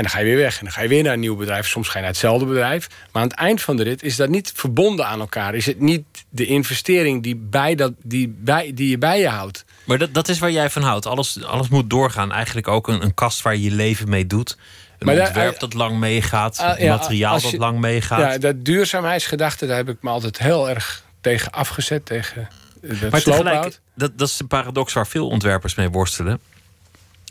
En 0.00 0.06
dan 0.06 0.14
ga 0.14 0.18
je 0.18 0.24
weer 0.24 0.36
weg. 0.42 0.58
En 0.58 0.64
dan 0.64 0.72
ga 0.72 0.82
je 0.82 0.88
weer 0.88 1.02
naar 1.02 1.12
een 1.12 1.20
nieuw 1.20 1.36
bedrijf. 1.36 1.66
Soms 1.68 1.88
ga 1.88 1.94
je 1.94 2.00
naar 2.00 2.10
hetzelfde 2.10 2.46
bedrijf. 2.46 2.88
Maar 3.12 3.22
aan 3.22 3.28
het 3.28 3.38
eind 3.38 3.62
van 3.62 3.76
de 3.76 3.82
rit 3.82 4.02
is 4.02 4.16
dat 4.16 4.28
niet 4.28 4.52
verbonden 4.54 5.06
aan 5.06 5.20
elkaar. 5.20 5.54
Is 5.54 5.66
het 5.66 5.80
niet 5.80 6.04
de 6.28 6.46
investering 6.46 7.22
die, 7.22 7.36
bij 7.36 7.74
dat, 7.74 7.92
die, 8.02 8.34
bij, 8.38 8.72
die 8.74 8.90
je 8.90 8.98
bij 8.98 9.20
je 9.20 9.28
houdt. 9.28 9.64
Maar 9.84 9.98
dat, 9.98 10.14
dat 10.14 10.28
is 10.28 10.38
waar 10.38 10.50
jij 10.50 10.70
van 10.70 10.82
houdt. 10.82 11.06
Alles, 11.06 11.44
alles 11.44 11.68
moet 11.68 11.90
doorgaan. 11.90 12.32
Eigenlijk 12.32 12.68
ook 12.68 12.88
een, 12.88 13.02
een 13.02 13.14
kast 13.14 13.42
waar 13.42 13.54
je 13.54 13.62
je 13.62 13.70
leven 13.70 14.08
mee 14.08 14.26
doet. 14.26 14.56
Een 14.98 15.06
Maar 15.06 15.14
daar- 15.14 15.26
ontwerp 15.26 15.58
dat 15.60 15.74
lang 15.74 15.98
meegaat. 15.98 16.58
Een 16.58 16.84
ja, 16.84 16.96
materiaal 16.96 17.40
dat 17.40 17.56
lang 17.56 17.78
meegaat. 17.78 18.32
Ja, 18.32 18.38
dat 18.38 18.64
duurzaamheidsgedachte, 18.64 19.66
daar 19.66 19.76
heb 19.76 19.88
ik 19.88 19.96
me 20.00 20.10
altijd 20.10 20.38
heel 20.38 20.68
erg 20.68 21.04
tegen 21.20 21.52
afgezet. 21.52 22.06
Tegen 22.06 22.48
het 22.86 23.10
maar 23.10 23.22
tegelijk, 23.22 23.80
dat, 23.94 24.18
dat 24.18 24.28
is 24.28 24.36
de 24.36 24.44
paradox 24.44 24.92
waar 24.92 25.06
veel 25.06 25.28
ontwerpers 25.28 25.74
mee 25.74 25.88
worstelen. 25.88 26.40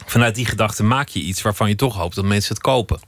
Vanuit 0.05 0.35
die 0.35 0.45
gedachte 0.45 0.83
maak 0.83 1.07
je 1.07 1.19
iets 1.19 1.41
waarvan 1.41 1.69
je 1.69 1.75
toch 1.75 1.95
hoopt 1.95 2.15
dat 2.15 2.25
mensen 2.25 2.53
het 2.53 2.63
kopen. 2.63 2.99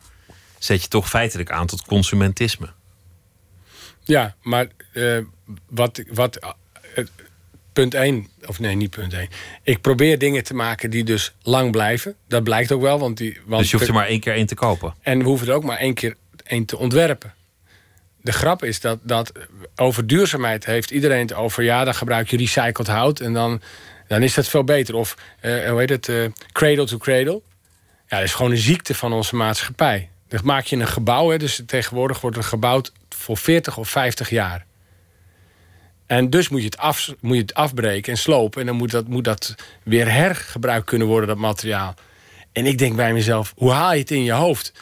Zet 0.60 0.82
je 0.82 0.88
toch 0.88 1.10
feitelijk 1.10 1.52
aan 1.52 1.68
tot 1.68 1.86
consumentisme. 1.86 2.70
Ja, 4.04 4.36
maar 4.42 4.68
eh, 4.94 5.18
wat, 5.70 6.04
wat 6.08 6.38
eh, 6.96 7.06
punt 7.74 7.94
1, 7.94 8.28
of 8.46 8.60
nee, 8.60 8.76
niet 8.76 8.90
punt 8.90 9.14
1. 9.14 9.30
Ik 9.64 9.82
probeer 9.82 10.18
dingen 10.18 10.44
te 10.44 10.54
maken 10.54 10.90
die 10.90 11.04
dus 11.04 11.34
lang 11.42 11.72
blijven. 11.72 12.16
Dat 12.28 12.44
blijkt 12.44 12.72
ook 12.72 12.82
wel, 12.82 13.00
want 13.00 13.18
die. 13.18 13.40
Want 13.46 13.62
Dus 13.62 13.72
je 13.72 13.78
hoeft 13.78 13.90
er 13.90 13.96
maar 13.96 14.08
één 14.08 14.20
keer 14.20 14.34
één 14.34 14.46
te 14.46 14.56
kopen. 14.56 14.94
En 15.02 15.20
we 15.20 15.26
hoeven 15.26 15.48
er 15.48 15.54
ook 15.54 15.64
maar 15.64 15.78
één 15.78 15.94
keer 15.94 16.16
één 16.44 16.66
te 16.66 16.78
ontwerpen. 16.78 17.34
De 18.22 18.32
grap 18.32 18.64
is 18.64 18.80
dat, 18.80 19.00
dat 19.04 19.32
over 19.76 20.08
duurzaamheid 20.08 20.66
heeft 20.66 20.92
iedereen 20.92 21.22
het 21.22 21.34
over. 21.34 21.64
Ja, 21.64 21.84
dan 21.84 21.96
gebruik 21.96 22.30
je 22.30 22.38
recycled 22.38 22.88
hout 22.88 23.20
en 23.20 23.34
dan, 23.34 23.62
dan 24.12 24.24
is 24.24 24.34
dat 24.34 24.48
veel 24.48 24.64
beter. 24.64 24.96
Of 24.96 25.18
eh, 25.40 25.70
hoe 25.70 25.80
heet 25.80 25.90
het? 25.90 26.10
eh, 26.10 26.26
cradle 26.52 26.86
to 26.86 26.98
cradle. 26.98 27.42
Ja, 28.08 28.18
dat 28.18 28.26
is 28.26 28.34
gewoon 28.34 28.52
een 28.52 28.58
ziekte 28.58 28.96
van 28.96 29.14
onze 29.14 29.36
maatschappij. 29.36 30.10
Dan 30.28 30.40
maak 30.44 30.66
je 30.66 30.76
een 30.76 30.88
gebouw, 30.88 31.30
hè, 31.30 31.38
dus 31.38 31.62
tegenwoordig 31.66 32.22
wordt 32.22 32.38
het 32.38 32.46
gebouwd 32.46 32.92
voor 33.10 33.38
40 33.38 33.78
of 33.78 33.90
50 33.90 34.30
jaar. 34.30 34.66
En 36.06 36.30
dus 36.30 36.50
moet 36.50 36.60
je 36.60 36.66
het, 36.66 36.78
af, 36.78 37.14
moet 37.20 37.36
je 37.36 37.42
het 37.42 37.54
afbreken 37.54 38.12
en 38.12 38.18
slopen. 38.18 38.62
En 38.62 38.68
dan 38.68 38.76
moet 38.76 38.92
dat, 38.92 39.08
moet 39.08 39.24
dat 39.24 39.56
weer 39.84 40.12
hergebruikt 40.12 40.86
kunnen 40.86 41.08
worden, 41.08 41.28
dat 41.28 41.38
materiaal. 41.38 41.94
En 42.52 42.66
ik 42.66 42.78
denk 42.78 42.96
bij 42.96 43.14
mezelf, 43.14 43.54
hoe 43.56 43.72
haal 43.72 43.94
je 43.94 44.00
het 44.00 44.12
in 44.12 44.24
je 44.24 44.32
hoofd? 44.32 44.74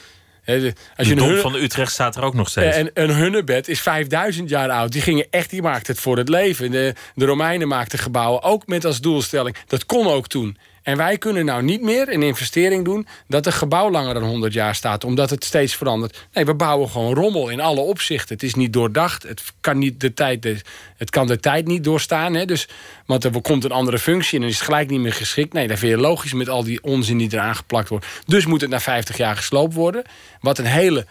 De- 0.58 0.74
Als 0.96 0.96
De 0.96 1.04
je 1.06 1.12
een 1.12 1.18
dom 1.18 1.28
hun- 1.30 1.40
van 1.42 1.56
Utrecht 1.56 1.92
staat 1.92 2.16
er 2.16 2.24
ook 2.24 2.34
nog 2.34 2.50
steeds. 2.50 2.76
en 2.78 2.90
een 2.94 3.10
hunnebed 3.16 3.68
is 3.68 3.82
5000 3.82 4.50
jaar 4.50 4.70
oud. 4.70 4.92
Die 4.92 5.02
gingen 5.02 5.28
echt, 5.30 5.50
die 5.50 5.62
maakten 5.62 5.94
het 5.94 6.02
voor 6.02 6.18
het 6.18 6.30
leven. 6.30 6.72
De, 6.72 6.94
de 7.16 7.26
Romeinen 7.26 7.68
maakten 7.68 8.00
gebouwen 8.00 8.44
ook 8.44 8.68
met 8.68 8.86
als 8.86 9.02
doelstelling. 9.02 9.56
Dat 9.68 9.86
kon 9.86 10.08
ook 10.08 10.28
toen. 10.28 10.58
En 10.90 10.98
wij 10.98 11.18
kunnen 11.18 11.46
nou 11.46 11.64
niet 11.64 11.82
meer 11.82 12.14
een 12.14 12.24
investering 12.24 12.86
doen 12.86 13.08
dat 13.28 13.46
een 13.46 13.54
gebouw 13.54 13.92
langer 13.92 14.14
dan 14.14 14.24
100 14.24 14.54
jaar 14.54 14.76
staat, 14.76 15.04
omdat 15.04 15.30
het 15.30 15.44
steeds 15.44 15.76
verandert. 15.76 16.28
Nee, 16.34 16.46
we 16.46 16.54
bouwen 16.54 16.90
gewoon 16.90 17.14
rommel 17.14 17.50
in 17.50 17.60
alle 17.60 17.80
opzichten. 17.80 18.36
Het 18.36 18.44
is 18.44 18.54
niet 18.54 18.74
doordacht. 18.74 19.24
Het 19.24 19.44
kan, 19.62 19.78
niet 19.78 20.00
de, 20.00 20.14
tijd, 20.14 20.64
het 20.98 21.10
kan 21.10 21.28
de 21.28 21.40
tijd 21.40 21.68
niet 21.68 21.84
doorstaan. 21.84 22.34
Hè? 22.34 22.46
Dus, 22.46 22.68
want 23.06 23.24
er 23.24 23.42
komt 23.42 23.64
een 23.64 23.72
andere 23.72 24.00
functie 24.00 24.34
en 24.34 24.40
dan 24.40 24.50
is 24.50 24.56
het 24.56 24.66
gelijk 24.66 24.90
niet 24.90 25.00
meer 25.00 25.14
geschikt. 25.14 25.54
Nee, 25.54 25.68
dat 25.68 25.80
vind 25.80 25.92
je 25.92 25.98
logisch 25.98 26.34
met 26.34 26.50
al 26.50 26.64
die 26.64 26.84
onzin 26.84 27.18
die 27.18 27.34
eraan 27.34 27.56
geplakt 27.56 27.90
wordt. 27.90 28.06
Dus 28.26 28.46
moet 28.46 28.62
het 28.62 28.70
na 28.70 28.80
50 28.80 29.18
jaar 29.18 29.36
gesloopt 29.36 29.74
worden. 29.74 30.04
Wat 30.42 30.58
een 30.58 30.66
hele 30.66 31.06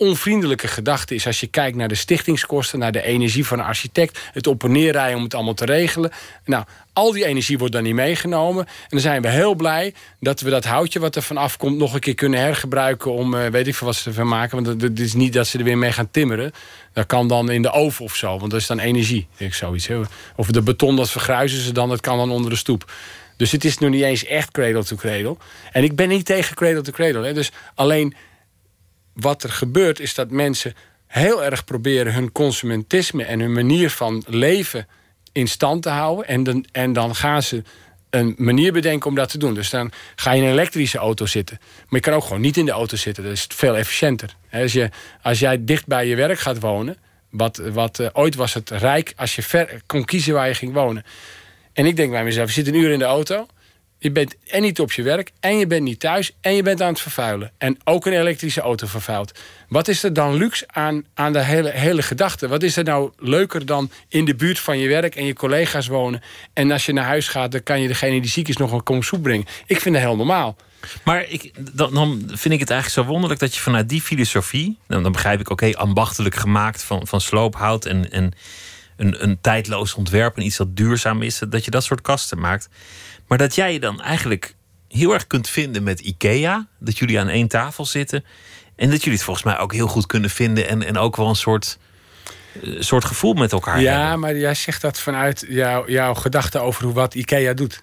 onvriendelijke 0.00 0.68
gedachte 0.68 1.14
is 1.14 1.26
als 1.26 1.40
je 1.40 1.46
kijkt 1.46 1.76
naar 1.76 1.88
de 1.88 1.94
stichtingskosten, 1.94 2.78
naar 2.78 2.92
de 2.92 3.02
energie 3.02 3.46
van 3.46 3.58
een 3.58 3.64
architect, 3.64 4.18
het 4.32 4.46
op 4.46 4.64
en 4.64 4.72
neer 4.72 4.92
rijden 4.92 5.16
om 5.16 5.22
het 5.22 5.34
allemaal 5.34 5.54
te 5.54 5.64
regelen. 5.64 6.10
Nou, 6.44 6.64
al 6.92 7.12
die 7.12 7.24
energie 7.24 7.58
wordt 7.58 7.72
dan 7.72 7.82
niet 7.82 7.94
meegenomen. 7.94 8.66
En 8.66 8.72
dan 8.88 9.00
zijn 9.00 9.22
we 9.22 9.28
heel 9.28 9.54
blij 9.54 9.94
dat 10.20 10.40
we 10.40 10.50
dat 10.50 10.64
houtje 10.64 10.98
wat 11.00 11.16
er 11.16 11.22
van 11.22 11.36
afkomt 11.36 11.76
nog 11.78 11.94
een 11.94 12.00
keer 12.00 12.14
kunnen 12.14 12.40
hergebruiken 12.40 13.12
om 13.12 13.34
eh, 13.34 13.46
weet 13.46 13.66
ik 13.66 13.74
veel 13.74 13.86
wat 13.86 13.96
ze 13.96 14.08
ervan 14.08 14.28
maken. 14.28 14.62
Want 14.64 14.82
het- 14.82 15.00
is 15.00 15.14
niet 15.14 15.32
dat 15.32 15.46
ze 15.46 15.58
er 15.58 15.64
weer 15.64 15.78
mee 15.78 15.92
gaan 15.92 16.10
timmeren. 16.10 16.52
Dat 16.92 17.06
kan 17.06 17.28
dan 17.28 17.50
in 17.50 17.62
de 17.62 17.70
oven 17.70 18.04
of 18.04 18.14
zo, 18.14 18.38
want 18.38 18.50
dat 18.50 18.60
is 18.60 18.66
dan 18.66 18.78
energie. 18.78 19.26
Ik 19.36 19.54
zoiets. 19.54 19.88
Of 20.36 20.46
de 20.46 20.62
beton 20.62 20.96
dat 20.96 21.10
vergruizen 21.10 21.60
ze 21.60 21.72
dan, 21.72 21.88
dat 21.88 22.00
kan 22.00 22.16
dan 22.16 22.30
onder 22.30 22.50
de 22.50 22.56
stoep. 22.56 22.92
Dus 23.36 23.52
het 23.52 23.64
is 23.64 23.78
nog 23.78 23.90
niet 23.90 24.02
eens 24.02 24.24
echt 24.24 24.50
cradle 24.50 24.84
to 24.84 24.96
cradle. 24.96 25.36
En 25.72 25.84
ik 25.84 25.96
ben 25.96 26.08
niet 26.08 26.24
tegen 26.26 26.54
cradle 26.54 26.80
to 26.82 26.92
cradle. 26.92 27.24
Hè. 27.26 27.32
Dus 27.32 27.50
alleen 27.74 28.14
wat 29.12 29.42
er 29.42 29.50
gebeurt 29.50 30.00
is 30.00 30.14
dat 30.14 30.30
mensen 30.30 30.74
heel 31.06 31.44
erg 31.44 31.64
proberen 31.64 32.14
hun 32.14 32.32
consumentisme 32.32 33.24
en 33.24 33.40
hun 33.40 33.52
manier 33.52 33.90
van 33.90 34.24
leven 34.26 34.86
in 35.32 35.48
stand 35.48 35.82
te 35.82 35.88
houden. 35.88 36.26
En 36.26 36.42
dan, 36.42 36.66
en 36.72 36.92
dan 36.92 37.14
gaan 37.14 37.42
ze 37.42 37.62
een 38.10 38.34
manier 38.38 38.72
bedenken 38.72 39.08
om 39.08 39.14
dat 39.14 39.28
te 39.28 39.38
doen. 39.38 39.54
Dus 39.54 39.70
dan 39.70 39.92
ga 40.16 40.32
je 40.32 40.40
in 40.40 40.46
een 40.46 40.52
elektrische 40.52 40.98
auto 40.98 41.26
zitten. 41.26 41.58
Maar 41.60 42.00
je 42.00 42.00
kan 42.00 42.14
ook 42.14 42.24
gewoon 42.24 42.40
niet 42.40 42.56
in 42.56 42.64
de 42.64 42.70
auto 42.70 42.96
zitten. 42.96 43.24
Dat 43.24 43.32
is 43.32 43.46
veel 43.48 43.76
efficiënter. 43.76 44.36
Als, 44.52 44.72
je, 44.72 44.90
als 45.22 45.38
jij 45.38 45.64
dicht 45.64 45.86
bij 45.86 46.06
je 46.06 46.16
werk 46.16 46.38
gaat 46.38 46.60
wonen. 46.60 46.96
Wat, 47.30 47.56
wat 47.56 47.98
uh, 47.98 48.08
ooit 48.12 48.34
was 48.34 48.54
het 48.54 48.70
rijk 48.70 49.12
als 49.16 49.34
je 49.36 49.42
ver 49.42 49.80
kon 49.86 50.04
kiezen 50.04 50.34
waar 50.34 50.48
je 50.48 50.54
ging 50.54 50.72
wonen. 50.72 51.04
En 51.72 51.86
ik 51.86 51.96
denk 51.96 52.10
bij 52.10 52.24
mezelf, 52.24 52.48
je 52.48 52.54
zit 52.54 52.66
een 52.66 52.80
uur 52.80 52.90
in 52.90 52.98
de 52.98 53.04
auto. 53.04 53.46
Je 54.02 54.10
bent 54.10 54.36
en 54.46 54.62
niet 54.62 54.80
op 54.80 54.92
je 54.92 55.02
werk, 55.02 55.30
en 55.40 55.56
je 55.56 55.66
bent 55.66 55.82
niet 55.82 56.00
thuis, 56.00 56.36
en 56.40 56.54
je 56.54 56.62
bent 56.62 56.82
aan 56.82 56.88
het 56.88 57.00
vervuilen. 57.00 57.52
En 57.58 57.78
ook 57.84 58.06
een 58.06 58.12
elektrische 58.12 58.60
auto 58.60 58.86
vervuilt. 58.86 59.38
Wat 59.68 59.88
is 59.88 60.02
er 60.02 60.12
dan 60.12 60.34
luxe 60.34 60.64
aan, 60.68 61.04
aan 61.14 61.32
de 61.32 61.44
hele, 61.44 61.70
hele 61.70 62.02
gedachte? 62.02 62.48
Wat 62.48 62.62
is 62.62 62.76
er 62.76 62.84
nou 62.84 63.12
leuker 63.18 63.66
dan 63.66 63.90
in 64.08 64.24
de 64.24 64.34
buurt 64.34 64.58
van 64.58 64.78
je 64.78 64.88
werk 64.88 65.14
en 65.14 65.24
je 65.24 65.32
collega's 65.32 65.86
wonen? 65.86 66.22
En 66.52 66.70
als 66.70 66.86
je 66.86 66.92
naar 66.92 67.04
huis 67.04 67.28
gaat, 67.28 67.52
dan 67.52 67.62
kan 67.62 67.80
je 67.80 67.88
degene 67.88 68.20
die 68.20 68.30
ziek 68.30 68.48
is 68.48 68.56
nog 68.56 68.72
een 68.72 68.82
kom 68.82 69.02
soep 69.02 69.22
brengen. 69.22 69.46
Ik 69.66 69.80
vind 69.80 69.94
dat 69.94 70.04
heel 70.04 70.16
normaal. 70.16 70.56
Maar 71.04 71.24
ik, 71.28 71.52
dan, 71.72 72.22
vind 72.26 72.54
ik 72.54 72.60
het 72.60 72.70
eigenlijk 72.70 72.90
zo 72.90 73.04
wonderlijk 73.04 73.40
dat 73.40 73.54
je 73.54 73.60
vanuit 73.60 73.88
die 73.88 74.02
filosofie, 74.02 74.78
dan, 74.86 75.02
dan 75.02 75.12
begrijp 75.12 75.40
ik, 75.40 75.50
oké, 75.50 75.72
ambachtelijk 75.72 76.34
gemaakt 76.34 76.82
van, 76.82 77.06
van 77.06 77.20
sloophout 77.20 77.84
en, 77.84 78.10
en 78.10 78.32
een, 78.96 79.22
een 79.22 79.40
tijdloos 79.40 79.94
ontwerp 79.94 80.36
en 80.36 80.44
iets 80.44 80.56
dat 80.56 80.76
duurzaam 80.76 81.22
is, 81.22 81.40
dat 81.48 81.64
je 81.64 81.70
dat 81.70 81.84
soort 81.84 82.00
kasten 82.00 82.38
maakt. 82.38 82.68
Maar 83.30 83.38
dat 83.38 83.54
jij 83.54 83.72
je 83.72 83.80
dan 83.80 84.00
eigenlijk 84.00 84.54
heel 84.88 85.12
erg 85.12 85.26
kunt 85.26 85.48
vinden 85.48 85.82
met 85.82 86.00
IKEA, 86.00 86.66
dat 86.78 86.98
jullie 86.98 87.20
aan 87.20 87.28
één 87.28 87.48
tafel 87.48 87.84
zitten 87.84 88.24
en 88.76 88.90
dat 88.90 88.98
jullie 88.98 89.12
het 89.14 89.22
volgens 89.22 89.44
mij 89.46 89.58
ook 89.58 89.72
heel 89.72 89.86
goed 89.86 90.06
kunnen 90.06 90.30
vinden 90.30 90.68
en, 90.68 90.82
en 90.82 90.96
ook 90.98 91.16
wel 91.16 91.28
een 91.28 91.34
soort, 91.34 91.78
uh, 92.62 92.80
soort 92.80 93.04
gevoel 93.04 93.32
met 93.34 93.52
elkaar 93.52 93.80
ja, 93.80 93.90
hebben. 93.90 94.08
Ja, 94.08 94.16
maar 94.16 94.36
jij 94.36 94.54
zegt 94.54 94.82
dat 94.82 95.00
vanuit 95.00 95.44
jouw, 95.48 95.88
jouw 95.88 96.14
gedachte 96.14 96.58
over 96.58 96.84
hoe, 96.84 96.92
wat 96.92 97.14
IKEA 97.14 97.52
doet. 97.54 97.82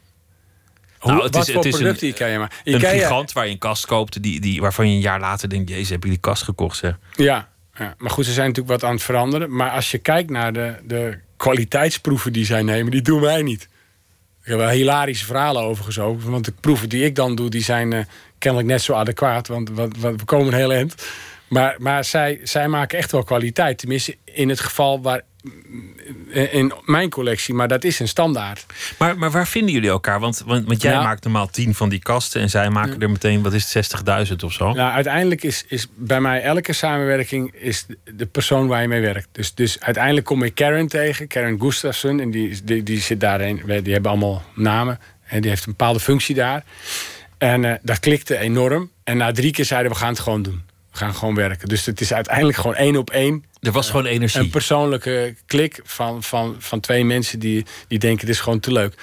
Hoe, 0.99 1.11
Nou, 1.11 1.23
het 1.23 1.33
wat 1.35 1.47
is- 1.47 1.53
voor 1.53 1.63
het 1.63 1.73
is 1.73 1.79
producten 1.79 2.07
een- 2.07 2.13
IKEA 2.13 2.37
maar 2.39 2.61
Een 2.63 2.75
IKEA, 2.75 2.89
gigant 2.89 3.31
waar 3.31 3.45
je 3.45 3.51
een 3.51 3.57
kast 3.57 3.85
koopt, 3.85 4.21
die, 4.23 4.39
die, 4.39 4.61
waarvan 4.61 4.89
je 4.89 4.95
een 4.95 5.01
jaar 5.01 5.19
later 5.19 5.49
denkt: 5.49 5.69
Jezus, 5.69 5.89
heb 5.89 6.03
je 6.03 6.09
die 6.09 6.17
kast 6.19 6.43
gekocht? 6.43 6.77
Zeg. 6.77 6.97
Ja, 7.15 7.49
ja, 7.77 7.95
maar 7.97 8.11
goed, 8.11 8.25
ze 8.25 8.33
zijn 8.33 8.47
natuurlijk 8.47 8.81
wat 8.81 8.89
aan 8.89 8.95
het 8.95 9.03
veranderen. 9.03 9.55
Maar 9.55 9.69
als 9.69 9.91
je 9.91 9.97
kijkt 9.97 10.29
naar 10.29 10.53
de, 10.53 10.75
de 10.83 11.17
kwaliteitsproeven 11.37 12.33
die 12.33 12.45
zij 12.45 12.61
nemen, 12.63 12.91
die 12.91 13.01
doen 13.01 13.21
wij 13.21 13.41
niet. 13.41 13.67
Ik 14.47 14.53
heb 14.53 14.61
wel 14.61 14.71
hilarische 14.71 15.25
verhalen 15.25 15.61
overigens 15.61 15.99
ook. 15.99 16.21
Want 16.21 16.45
de 16.45 16.53
proeven 16.59 16.89
die 16.89 17.03
ik 17.03 17.15
dan 17.15 17.35
doe, 17.35 17.49
die 17.49 17.63
zijn 17.63 17.93
eh, 17.93 18.05
kennelijk 18.37 18.69
net 18.69 18.81
zo 18.81 18.93
adequaat. 18.93 19.47
Want 19.47 19.69
we 19.99 20.15
komen 20.25 20.53
heel 20.53 20.73
eind. 20.73 20.95
Maar, 21.47 21.75
maar 21.77 22.05
zij, 22.05 22.39
zij 22.43 22.67
maken 22.67 22.97
echt 22.97 23.11
wel 23.11 23.23
kwaliteit. 23.23 23.77
Tenminste, 23.77 24.17
in 24.23 24.49
het 24.49 24.59
geval 24.59 25.01
waar. 25.01 25.21
In 26.51 26.73
mijn 26.85 27.09
collectie, 27.09 27.53
maar 27.53 27.67
dat 27.67 27.83
is 27.83 27.99
een 27.99 28.07
standaard. 28.07 28.65
Maar, 28.99 29.17
maar 29.17 29.31
waar 29.31 29.47
vinden 29.47 29.73
jullie 29.73 29.89
elkaar? 29.89 30.19
Want, 30.19 30.43
want, 30.45 30.67
want 30.67 30.81
jij 30.81 30.91
Ja. 30.91 31.01
maakt 31.03 31.23
normaal 31.23 31.47
tien 31.49 31.75
van 31.75 31.89
die 31.89 31.99
kasten 31.99 32.41
en 32.41 32.49
zij 32.49 32.69
maken 32.69 32.99
er 33.01 33.09
meteen, 33.09 33.41
wat 33.43 33.53
is 33.53 33.73
het, 33.73 33.85
60.000 34.29 34.43
of 34.43 34.53
zo? 34.53 34.71
Nou, 34.73 34.91
uiteindelijk 34.91 35.43
is, 35.43 35.63
is 35.67 35.87
bij 35.95 36.21
mij 36.21 36.41
elke 36.41 36.73
samenwerking 36.73 37.53
is 37.55 37.85
de- 37.85 37.97
de 38.15 38.25
persoon 38.25 38.67
waar 38.67 38.81
je 38.81 38.87
mee 38.87 39.01
werkt. 39.01 39.27
Dus, 39.31 39.53
dus 39.53 39.79
uiteindelijk 39.79 40.25
kom 40.25 40.43
ik 40.43 40.55
Karen 40.55 40.87
tegen, 40.87 41.27
Karen 41.27 41.59
Gustafsson. 41.61 42.19
En 42.19 42.31
die, 42.31 42.59
die, 42.63 42.83
die 42.83 42.99
zit 42.99 43.19
daarin. 43.19 43.61
Die 43.83 43.93
hebben 43.93 44.11
allemaal 44.11 44.43
namen. 44.55 44.99
En 45.25 45.41
die 45.41 45.49
heeft 45.49 45.65
een 45.65 45.71
bepaalde 45.77 45.99
functie 45.99 46.35
daar. 46.35 46.63
En 47.37 47.65
eh, 47.65 47.73
dat 47.81 47.99
klikte 47.99 48.37
enorm. 48.37 48.91
En 49.03 49.17
na 49.17 49.31
drie 49.31 49.51
keer 49.51 49.65
zeiden 49.65 49.91
we 49.91 49.97
gaan 49.97 50.09
het 50.09 50.19
gewoon 50.19 50.41
doen. 50.41 50.61
We 50.91 50.97
gaan 50.97 51.15
gewoon 51.15 51.35
werken. 51.35 51.67
Dus 51.67 51.85
het 51.85 52.01
is 52.01 52.13
uiteindelijk 52.13 52.57
gewoon 52.57 52.75
één 52.75 52.95
op 52.97 53.09
één. 53.09 53.43
Er 53.61 53.71
was 53.71 53.89
gewoon 53.89 54.05
energie. 54.05 54.39
Een 54.39 54.49
persoonlijke 54.49 55.35
klik 55.45 55.79
van, 55.83 56.23
van, 56.23 56.55
van 56.59 56.79
twee 56.79 57.05
mensen 57.05 57.39
die, 57.39 57.65
die 57.87 57.99
denken: 57.99 58.27
het 58.27 58.35
is 58.35 58.41
gewoon 58.41 58.59
te 58.59 58.71
leuk. 58.71 58.93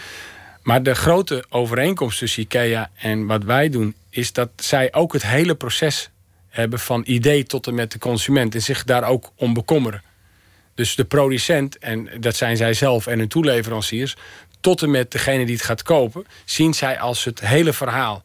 Maar 0.62 0.82
de 0.82 0.94
grote 0.94 1.44
overeenkomst 1.48 2.18
tussen 2.18 2.42
IKEA 2.42 2.90
en 2.94 3.26
wat 3.26 3.44
wij 3.44 3.68
doen, 3.68 3.94
is 4.10 4.32
dat 4.32 4.48
zij 4.56 4.92
ook 4.92 5.12
het 5.12 5.22
hele 5.22 5.54
proces 5.54 6.10
hebben 6.48 6.78
van 6.78 7.02
idee 7.06 7.44
tot 7.44 7.66
en 7.66 7.74
met 7.74 7.92
de 7.92 7.98
consument 7.98 8.54
en 8.54 8.62
zich 8.62 8.84
daar 8.84 9.04
ook 9.04 9.30
om 9.36 9.54
bekommeren. 9.54 10.02
Dus 10.74 10.94
de 10.94 11.04
producent, 11.04 11.78
en 11.78 12.08
dat 12.20 12.36
zijn 12.36 12.56
zij 12.56 12.74
zelf 12.74 13.06
en 13.06 13.18
hun 13.18 13.28
toeleveranciers, 13.28 14.16
tot 14.60 14.82
en 14.82 14.90
met 14.90 15.10
degene 15.10 15.44
die 15.44 15.54
het 15.54 15.64
gaat 15.64 15.82
kopen, 15.82 16.26
zien 16.44 16.74
zij 16.74 16.98
als 16.98 17.24
het 17.24 17.40
hele 17.40 17.72
verhaal. 17.72 18.24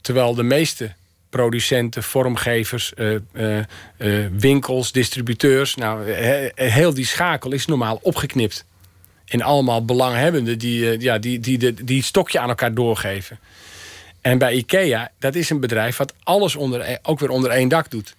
Terwijl 0.00 0.34
de 0.34 0.42
meeste 0.42 0.94
producenten, 1.34 2.02
vormgevers, 2.02 2.94
eh, 2.94 3.14
eh, 3.32 3.58
eh, 3.96 4.30
winkels, 4.32 4.92
distributeurs, 4.92 5.74
nou, 5.74 6.10
he- 6.10 6.50
heel 6.54 6.94
die 6.94 7.06
schakel 7.06 7.52
is 7.52 7.66
normaal 7.66 7.98
opgeknipt. 8.02 8.64
En 9.26 9.42
allemaal 9.42 9.84
belanghebbenden 9.84 10.58
die, 10.58 11.00
ja, 11.00 11.18
die, 11.18 11.40
die, 11.40 11.58
die, 11.58 11.74
die 11.84 11.96
het 11.96 12.06
stokje 12.06 12.38
aan 12.38 12.48
elkaar 12.48 12.74
doorgeven. 12.74 13.38
En 14.20 14.38
bij 14.38 14.54
IKEA, 14.54 15.10
dat 15.18 15.34
is 15.34 15.50
een 15.50 15.60
bedrijf 15.60 15.96
wat 15.96 16.14
alles 16.22 16.56
onder, 16.56 16.80
e- 16.80 16.98
ook 17.02 17.20
weer 17.20 17.30
onder 17.30 17.50
één 17.50 17.68
dak 17.68 17.90
doet. 17.90 18.14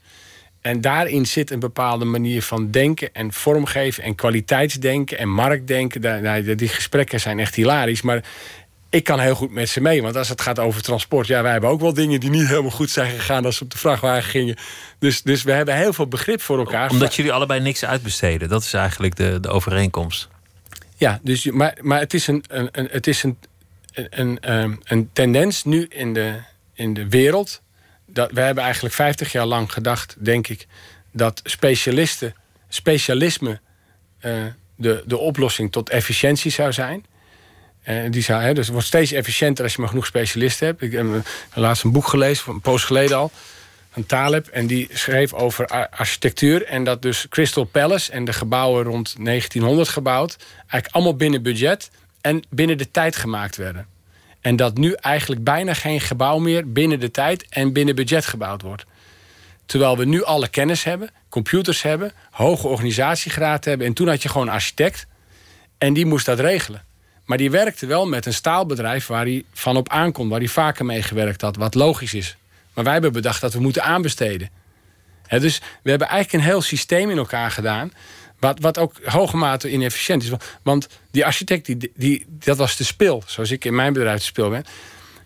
En 0.61 0.81
daarin 0.81 1.25
zit 1.25 1.51
een 1.51 1.59
bepaalde 1.59 2.05
manier 2.05 2.41
van 2.41 2.71
denken 2.71 3.09
en 3.13 3.33
vormgeven 3.33 4.03
en 4.03 4.15
kwaliteitsdenken 4.15 5.17
en 5.17 5.29
marktdenken. 5.29 6.57
Die 6.57 6.67
gesprekken 6.67 7.19
zijn 7.19 7.39
echt 7.39 7.55
hilarisch. 7.55 8.01
Maar 8.01 8.23
ik 8.95 9.03
kan 9.03 9.19
heel 9.19 9.35
goed 9.35 9.51
met 9.51 9.69
ze 9.69 9.81
mee. 9.81 10.01
Want 10.01 10.15
als 10.15 10.29
het 10.29 10.41
gaat 10.41 10.59
over 10.59 10.81
transport, 10.81 11.27
ja, 11.27 11.41
wij 11.41 11.51
hebben 11.51 11.69
ook 11.69 11.81
wel 11.81 11.93
dingen 11.93 12.19
die 12.19 12.29
niet 12.29 12.47
helemaal 12.47 12.71
goed 12.71 12.89
zijn 12.89 13.11
gegaan 13.11 13.45
als 13.45 13.57
ze 13.57 13.63
op 13.63 13.71
de 13.71 13.77
vrachtwagen 13.77 14.29
gingen. 14.29 14.55
Dus, 14.99 15.21
dus 15.21 15.43
we 15.43 15.51
hebben 15.51 15.75
heel 15.75 15.93
veel 15.93 16.07
begrip 16.07 16.41
voor 16.41 16.57
elkaar. 16.57 16.89
Omdat 16.89 17.15
jullie 17.15 17.31
allebei 17.31 17.59
niks 17.59 17.85
uitbesteden. 17.85 18.49
Dat 18.49 18.63
is 18.63 18.73
eigenlijk 18.73 19.15
de, 19.15 19.39
de 19.39 19.49
overeenkomst. 19.49 20.27
Ja, 20.97 21.19
dus, 21.23 21.45
maar, 21.45 21.77
maar 21.81 21.99
het 21.99 22.13
is, 22.13 22.27
een, 22.27 22.43
een, 22.47 22.69
een, 22.71 22.87
het 22.91 23.07
is 23.07 23.23
een, 23.23 23.37
een, 23.93 24.37
een, 24.41 24.81
een 24.83 25.09
tendens 25.13 25.63
nu 25.63 25.85
in 25.89 26.13
de, 26.13 26.39
in 26.73 26.93
de 26.93 27.09
wereld. 27.09 27.61
Dat, 28.05 28.31
we 28.31 28.41
hebben 28.41 28.63
eigenlijk 28.63 28.95
50 28.95 29.31
jaar 29.31 29.45
lang 29.45 29.73
gedacht, 29.73 30.15
denk 30.19 30.47
ik, 30.47 30.67
dat 31.11 31.41
specialisten, 31.43 32.35
specialisme 32.69 33.59
eh, 34.19 34.33
de, 34.75 35.03
de 35.05 35.17
oplossing 35.17 35.71
tot 35.71 35.89
efficiëntie 35.89 36.51
zou 36.51 36.73
zijn. 36.73 37.05
Eh, 37.85 37.95
die 38.09 38.21
zou, 38.21 38.41
hè, 38.41 38.53
dus 38.53 38.63
het 38.63 38.73
wordt 38.73 38.87
steeds 38.87 39.11
efficiënter 39.11 39.63
als 39.63 39.73
je 39.73 39.79
maar 39.79 39.89
genoeg 39.89 40.05
specialisten 40.05 40.67
hebt. 40.67 40.81
Ik 40.81 40.91
heb 40.91 41.05
eh, 41.05 41.21
laatst 41.53 41.83
een 41.83 41.91
boek 41.91 42.07
gelezen, 42.07 42.53
een 42.53 42.61
poos 42.61 42.83
geleden 42.83 43.17
al, 43.17 43.31
van 43.91 44.05
Taleb. 44.05 44.47
En 44.47 44.67
die 44.67 44.89
schreef 44.93 45.33
over 45.33 45.67
ar- 45.67 45.89
architectuur. 45.89 46.65
En 46.65 46.83
dat 46.83 47.01
dus 47.01 47.25
Crystal 47.29 47.63
Palace 47.63 48.11
en 48.11 48.25
de 48.25 48.33
gebouwen 48.33 48.83
rond 48.83 49.15
1900 49.23 49.89
gebouwd... 49.89 50.35
eigenlijk 50.57 50.87
allemaal 50.93 51.15
binnen 51.15 51.41
budget 51.41 51.89
en 52.21 52.43
binnen 52.49 52.77
de 52.77 52.91
tijd 52.91 53.15
gemaakt 53.15 53.55
werden. 53.55 53.87
En 54.41 54.55
dat 54.55 54.77
nu 54.77 54.93
eigenlijk 54.93 55.43
bijna 55.43 55.73
geen 55.73 56.01
gebouw 56.01 56.37
meer 56.37 56.71
binnen 56.71 56.99
de 56.99 57.11
tijd 57.11 57.45
en 57.49 57.73
binnen 57.73 57.95
budget 57.95 58.25
gebouwd 58.25 58.61
wordt. 58.61 58.85
Terwijl 59.65 59.97
we 59.97 60.05
nu 60.05 60.23
alle 60.23 60.47
kennis 60.47 60.83
hebben, 60.83 61.09
computers 61.29 61.81
hebben, 61.81 62.11
hoge 62.31 62.67
organisatiegraad 62.67 63.65
hebben. 63.65 63.87
En 63.87 63.93
toen 63.93 64.07
had 64.07 64.21
je 64.21 64.29
gewoon 64.29 64.47
een 64.47 64.53
architect 64.53 65.07
en 65.77 65.93
die 65.93 66.05
moest 66.05 66.25
dat 66.25 66.39
regelen. 66.39 66.84
Maar 67.25 67.37
die 67.37 67.51
werkte 67.51 67.85
wel 67.85 68.07
met 68.07 68.25
een 68.25 68.33
staalbedrijf 68.33 69.07
waar 69.07 69.25
hij 69.25 69.45
van 69.53 69.77
op 69.77 69.89
aankomt, 69.89 70.29
waar 70.29 70.39
hij 70.39 70.47
vaker 70.47 70.85
mee 70.85 71.01
gewerkt 71.01 71.41
had, 71.41 71.55
wat 71.55 71.75
logisch 71.75 72.13
is. 72.13 72.37
Maar 72.73 72.83
wij 72.83 72.93
hebben 72.93 73.11
bedacht 73.11 73.41
dat 73.41 73.53
we 73.53 73.59
moeten 73.59 73.83
aanbesteden. 73.83 74.49
Dus 75.29 75.59
we 75.83 75.89
hebben 75.89 76.07
eigenlijk 76.07 76.43
een 76.43 76.49
heel 76.49 76.61
systeem 76.61 77.09
in 77.09 77.17
elkaar 77.17 77.51
gedaan. 77.51 77.91
Wat, 78.39 78.59
wat 78.59 78.77
ook 78.77 78.93
hoge 79.05 79.37
mate 79.37 79.71
inefficiënt 79.71 80.23
is. 80.23 80.29
Want 80.61 80.87
die 81.11 81.25
architect, 81.25 81.65
die, 81.65 81.91
die, 81.95 82.25
dat 82.29 82.57
was 82.57 82.77
de 82.77 82.83
spil. 82.83 83.23
Zoals 83.25 83.51
ik 83.51 83.65
in 83.65 83.75
mijn 83.75 83.93
bedrijf 83.93 84.17
de 84.17 84.25
spil 84.25 84.49
ben. 84.49 84.63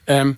Ehm, 0.04 0.34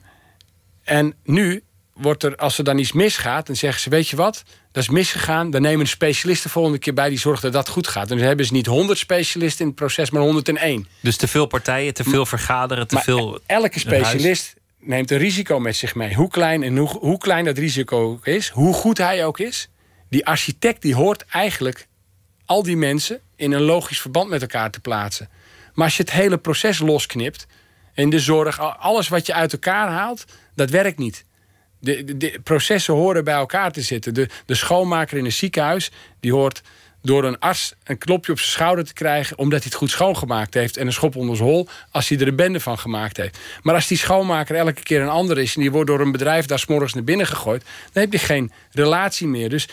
en 0.84 1.14
nu 1.24 1.64
wordt 2.02 2.24
er, 2.24 2.36
als 2.36 2.58
er 2.58 2.64
dan 2.64 2.78
iets 2.78 2.92
misgaat, 2.92 3.48
dan 3.48 3.56
zeggen 3.56 3.82
ze: 3.82 3.90
Weet 3.90 4.08
je 4.08 4.16
wat, 4.16 4.44
dat 4.72 4.84
is 4.84 4.90
misgegaan. 4.90 5.50
Dan 5.52 5.62
nemen 5.62 5.80
een 5.80 5.88
specialist 5.88 6.44
de 6.44 6.50
volgende 6.50 6.78
keer 6.78 6.94
bij 6.94 7.10
die 7.10 7.20
zorgt 7.20 7.42
dat 7.42 7.54
dat 7.54 7.70
goed 7.70 7.88
gaat. 7.88 8.12
En 8.12 8.18
dan 8.18 8.28
hebben 8.28 8.46
ze 8.46 8.54
niet 8.54 8.66
100 8.66 9.00
specialisten 9.00 9.62
in 9.62 9.68
het 9.68 9.76
proces, 9.76 10.10
maar 10.10 10.22
101. 10.22 10.88
Dus 11.00 11.18
te 11.18 11.28
veel 11.28 11.46
partijen, 11.46 11.94
te 11.94 12.04
veel 12.04 12.26
vergaderen, 12.26 12.88
te 12.88 12.94
Maar 12.96 13.04
veel. 13.04 13.40
elke 13.46 13.80
specialist 13.80 14.54
neemt 14.80 15.12
een 15.12 15.18
risico 15.18 15.60
met 15.60 15.76
zich 15.76 15.96
mee. 15.96 16.14
Hoe 16.14 16.30
klein, 16.30 16.64
en 16.64 16.78
hoe, 16.78 16.90
hoe 16.90 17.18
klein 17.18 17.46
dat 17.46 17.58
risico 17.58 17.98
ook 18.12 18.28
is, 18.28 18.50
hoe 18.50 18.74
goed 18.74 18.98
hij 18.98 19.26
ook 19.26 19.40
is. 19.40 19.70
Die 20.10 20.26
architect 20.26 20.82
die 20.82 20.96
hoort 20.96 21.26
eigenlijk 21.26 21.88
al 22.46 22.64
die 22.64 22.78
mensen 22.78 23.20
in 23.36 23.52
een 23.52 23.62
logisch 23.62 24.02
verband 24.02 24.30
met 24.30 24.42
elkaar 24.42 24.72
te 24.72 24.80
plaatsen. 24.80 25.30
Maar 25.74 25.86
als 25.86 25.98
je 25.98 26.04
het 26.04 26.12
hele 26.12 26.38
proces 26.38 26.80
losknipt 26.80 27.48
en 27.94 28.10
de 28.10 28.20
zorg, 28.20 28.60
al- 28.60 28.72
alles 28.72 29.08
wat 29.08 29.26
je 29.26 29.34
uit 29.34 29.54
elkaar 29.54 29.90
haalt, 29.90 30.26
dat 30.56 30.70
werkt 30.70 30.98
niet. 30.98 31.26
De, 31.82 32.18
de, 32.18 32.40
processen 32.44 32.94
horen 32.94 33.24
bij 33.24 33.34
elkaar 33.34 33.72
te 33.72 33.82
zitten. 33.82 34.14
De, 34.14 34.28
de 34.46 34.56
schoonmaker 34.56 35.18
in 35.18 35.26
een 35.26 35.32
ziekenhuis, 35.32 35.92
die 36.20 36.34
hoort 36.34 36.62
door 37.02 37.24
een 37.24 37.40
arts 37.40 37.74
een 37.84 37.98
klopje 37.98 38.32
op 38.32 38.40
zijn 38.40 38.52
schouder 38.52 38.86
te 38.86 38.94
krijgen... 38.94 39.38
omdat 39.38 39.60
hij 39.60 39.68
het 39.68 39.78
goed 39.78 39.90
schoongemaakt 39.90 40.54
heeft 40.54 40.78
en 40.78 40.86
een 40.86 40.94
schop 40.94 41.16
onder 41.16 41.36
zijn 41.36 41.50
hol... 41.50 41.68
als 41.92 42.10
hij 42.10 42.20
er 42.20 42.28
een 42.28 42.36
bende 42.36 42.60
van 42.60 42.80
gemaakt 42.80 43.18
heeft. 43.18 43.38
Maar 43.62 43.76
als 43.76 43.88
die 43.88 43.98
schoonmaker 43.98 44.56
elke 44.56 44.84
keer 44.84 45.02
een 45.02 45.10
ander 45.10 45.38
is... 45.38 45.56
en 45.56 45.62
die 45.62 45.72
wordt 45.72 45.90
door 45.90 46.00
een 46.00 46.12
bedrijf 46.12 46.46
daar 46.46 46.60
s'morgens 46.60 46.94
naar 46.94 47.04
binnen 47.04 47.28
gegooid... 47.28 47.64
dan 47.94 48.04
heb 48.04 48.12
je 48.12 48.20
geen 48.20 48.52
relatie 48.72 49.28
meer. 49.28 49.50
Dus 49.50 49.68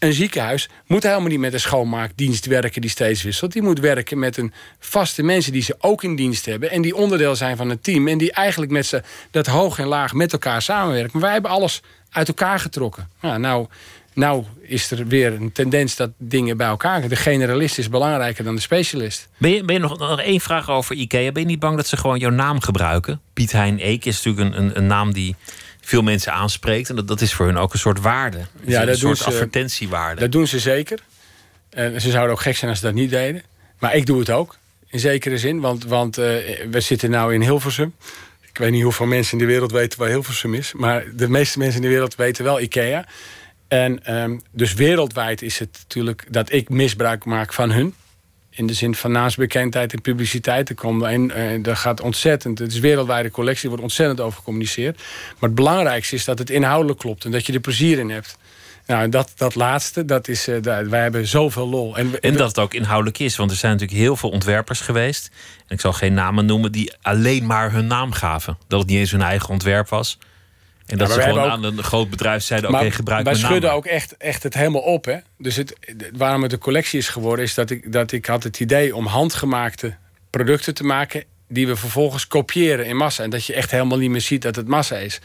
een 0.00 0.12
ziekenhuis 0.12 0.68
moet 0.86 1.02
helemaal 1.02 1.28
niet 1.28 1.38
met 1.38 1.52
een 1.52 1.60
schoonmaakdienst 1.60 2.46
werken 2.46 2.80
die 2.80 2.90
steeds 2.90 3.22
wisselt. 3.22 3.52
Die 3.52 3.62
moet 3.62 3.80
werken 3.80 4.18
met 4.18 4.36
een 4.36 4.52
vaste 4.78 5.22
mensen 5.22 5.52
die 5.52 5.62
ze 5.62 5.76
ook 5.78 6.02
in 6.02 6.16
dienst 6.16 6.46
hebben. 6.46 6.70
En 6.70 6.82
die 6.82 6.96
onderdeel 6.96 7.36
zijn 7.36 7.56
van 7.56 7.68
het 7.68 7.82
team. 7.82 8.08
En 8.08 8.18
die 8.18 8.32
eigenlijk 8.32 8.72
met 8.72 8.86
ze 8.86 9.02
dat 9.30 9.46
hoog 9.46 9.78
en 9.78 9.86
laag 9.86 10.12
met 10.12 10.32
elkaar 10.32 10.62
samenwerken. 10.62 11.10
Maar 11.12 11.22
wij 11.22 11.32
hebben 11.32 11.50
alles 11.50 11.82
uit 12.10 12.28
elkaar 12.28 12.60
getrokken. 12.60 13.08
Ja, 13.20 13.38
nou, 13.38 13.66
nou 14.14 14.44
is 14.62 14.90
er 14.90 15.06
weer 15.06 15.32
een 15.32 15.52
tendens 15.52 15.96
dat 15.96 16.10
dingen 16.16 16.56
bij 16.56 16.66
elkaar 16.66 17.08
De 17.08 17.16
generalist 17.16 17.78
is 17.78 17.88
belangrijker 17.88 18.44
dan 18.44 18.54
de 18.54 18.60
specialist. 18.60 19.28
Ben 19.36 19.50
je, 19.50 19.64
ben 19.64 19.74
je 19.74 19.80
nog, 19.80 19.98
nog 19.98 20.20
één 20.20 20.40
vraag 20.40 20.70
over 20.70 20.94
IKEA? 20.94 21.32
Ben 21.32 21.42
je 21.42 21.48
niet 21.48 21.58
bang 21.58 21.76
dat 21.76 21.86
ze 21.86 21.96
gewoon 21.96 22.18
jouw 22.18 22.30
naam 22.30 22.60
gebruiken? 22.60 23.20
Piet 23.32 23.52
Hein 23.52 23.78
Eek 23.80 24.04
is 24.04 24.22
natuurlijk 24.22 24.56
een, 24.56 24.64
een, 24.64 24.76
een 24.76 24.86
naam 24.86 25.12
die 25.12 25.36
veel 25.90 26.02
mensen 26.02 26.32
aanspreekt. 26.32 26.88
En 26.88 26.96
dat, 26.96 27.08
dat 27.08 27.20
is 27.20 27.34
voor 27.34 27.46
hun 27.46 27.56
ook 27.56 27.72
een 27.72 27.78
soort 27.78 28.00
waarde. 28.00 28.38
Ja, 28.64 28.86
een 28.86 28.96
soort 28.96 29.24
advertentiewaarde. 29.24 30.20
Dat 30.20 30.32
doen 30.32 30.46
ze 30.46 30.58
zeker. 30.58 30.98
En 31.70 32.00
ze 32.00 32.10
zouden 32.10 32.32
ook 32.34 32.40
gek 32.40 32.56
zijn 32.56 32.70
als 32.70 32.80
ze 32.80 32.86
dat 32.86 32.94
niet 32.94 33.10
deden. 33.10 33.42
Maar 33.78 33.94
ik 33.94 34.06
doe 34.06 34.18
het 34.18 34.30
ook, 34.30 34.56
in 34.88 34.98
zekere 34.98 35.38
zin. 35.38 35.60
Want, 35.60 35.84
want 35.84 36.18
uh, 36.18 36.24
we 36.70 36.80
zitten 36.80 37.10
nu 37.10 37.34
in 37.34 37.42
Hilversum. 37.42 37.94
Ik 38.40 38.58
weet 38.58 38.70
niet 38.70 38.82
hoeveel 38.82 39.06
mensen 39.06 39.32
in 39.32 39.38
de 39.38 39.50
wereld 39.50 39.72
weten 39.72 39.98
waar 39.98 40.08
Hilversum 40.08 40.54
is. 40.54 40.72
Maar 40.72 41.04
de 41.16 41.28
meeste 41.28 41.58
mensen 41.58 41.76
in 41.76 41.82
de 41.82 41.92
wereld 41.92 42.14
weten 42.14 42.44
wel 42.44 42.60
IKEA. 42.60 43.04
En 43.68 44.14
um, 44.14 44.42
dus 44.50 44.74
wereldwijd 44.74 45.42
is 45.42 45.58
het 45.58 45.78
natuurlijk 45.82 46.26
dat 46.28 46.52
ik 46.52 46.68
misbruik 46.68 47.24
maak 47.24 47.52
van 47.52 47.70
hun. 47.70 47.94
In 48.50 48.66
de 48.66 48.74
zin 48.74 48.94
van 48.94 49.12
naastbekendheid 49.12 49.92
en 49.92 50.00
publiciteit. 50.00 50.68
Er, 50.68 50.74
komt 50.74 51.02
een, 51.02 51.32
uh, 51.36 51.66
er 51.66 51.76
gaat 51.76 52.00
ontzettend. 52.00 52.58
Het 52.58 52.72
is 52.72 52.78
wereldwijde 52.78 53.30
collectie, 53.30 53.62
er 53.62 53.68
wordt 53.68 53.82
ontzettend 53.82 54.20
over 54.20 54.38
gecommuniceerd. 54.38 54.96
Maar 55.38 55.48
het 55.48 55.54
belangrijkste 55.54 56.14
is 56.14 56.24
dat 56.24 56.38
het 56.38 56.50
inhoudelijk 56.50 56.98
klopt 56.98 57.24
en 57.24 57.30
dat 57.30 57.46
je 57.46 57.52
er 57.52 57.60
plezier 57.60 57.98
in 57.98 58.10
hebt. 58.10 58.38
Nou, 58.86 59.08
dat, 59.08 59.32
dat 59.36 59.54
laatste, 59.54 60.04
dat 60.04 60.28
is, 60.28 60.48
uh, 60.48 60.58
wij 60.62 61.02
hebben 61.02 61.26
zoveel 61.26 61.68
lol. 61.68 61.96
En, 61.96 62.20
en 62.20 62.36
dat 62.36 62.48
het 62.48 62.58
ook 62.58 62.74
inhoudelijk 62.74 63.18
is, 63.18 63.36
want 63.36 63.50
er 63.50 63.56
zijn 63.56 63.72
natuurlijk 63.72 64.00
heel 64.00 64.16
veel 64.16 64.30
ontwerpers 64.30 64.80
geweest. 64.80 65.30
En 65.66 65.74
ik 65.74 65.80
zal 65.80 65.92
geen 65.92 66.14
namen 66.14 66.46
noemen 66.46 66.72
die 66.72 66.92
alleen 67.02 67.46
maar 67.46 67.72
hun 67.72 67.86
naam 67.86 68.12
gaven. 68.12 68.58
Dat 68.68 68.80
het 68.80 68.88
niet 68.88 68.98
eens 68.98 69.10
hun 69.10 69.22
eigen 69.22 69.48
ontwerp 69.48 69.88
was. 69.88 70.18
En 70.90 70.98
dat 70.98 71.12
ze 71.12 71.20
gewoon 71.20 71.50
aan 71.50 71.64
een 71.64 71.82
groot 71.82 72.10
bedrijf 72.10 72.42
zeiden: 72.42 72.70
oké, 72.70 72.78
okay, 72.78 72.90
gebruik 72.90 73.24
Wij 73.24 73.34
schudden 73.34 73.72
ook 73.72 73.86
echt, 73.86 74.16
echt 74.16 74.42
het 74.42 74.54
helemaal 74.54 74.80
op. 74.80 75.04
Hè? 75.04 75.16
Dus 75.38 75.56
het, 75.56 75.74
waarom 76.12 76.42
het 76.42 76.52
een 76.52 76.58
collectie 76.58 76.98
is 76.98 77.08
geworden, 77.08 77.44
is 77.44 77.54
dat 77.54 77.70
ik, 77.70 77.92
dat 77.92 78.12
ik 78.12 78.26
had 78.26 78.42
het 78.42 78.60
idee 78.60 78.96
om 78.96 79.06
handgemaakte 79.06 79.96
producten 80.30 80.74
te 80.74 80.84
maken. 80.84 81.24
die 81.48 81.66
we 81.66 81.76
vervolgens 81.76 82.26
kopiëren 82.26 82.86
in 82.86 82.96
massa. 82.96 83.22
En 83.22 83.30
dat 83.30 83.44
je 83.44 83.54
echt 83.54 83.70
helemaal 83.70 83.98
niet 83.98 84.10
meer 84.10 84.20
ziet 84.20 84.42
dat 84.42 84.56
het 84.56 84.68
massa 84.68 84.96
is. 84.96 85.20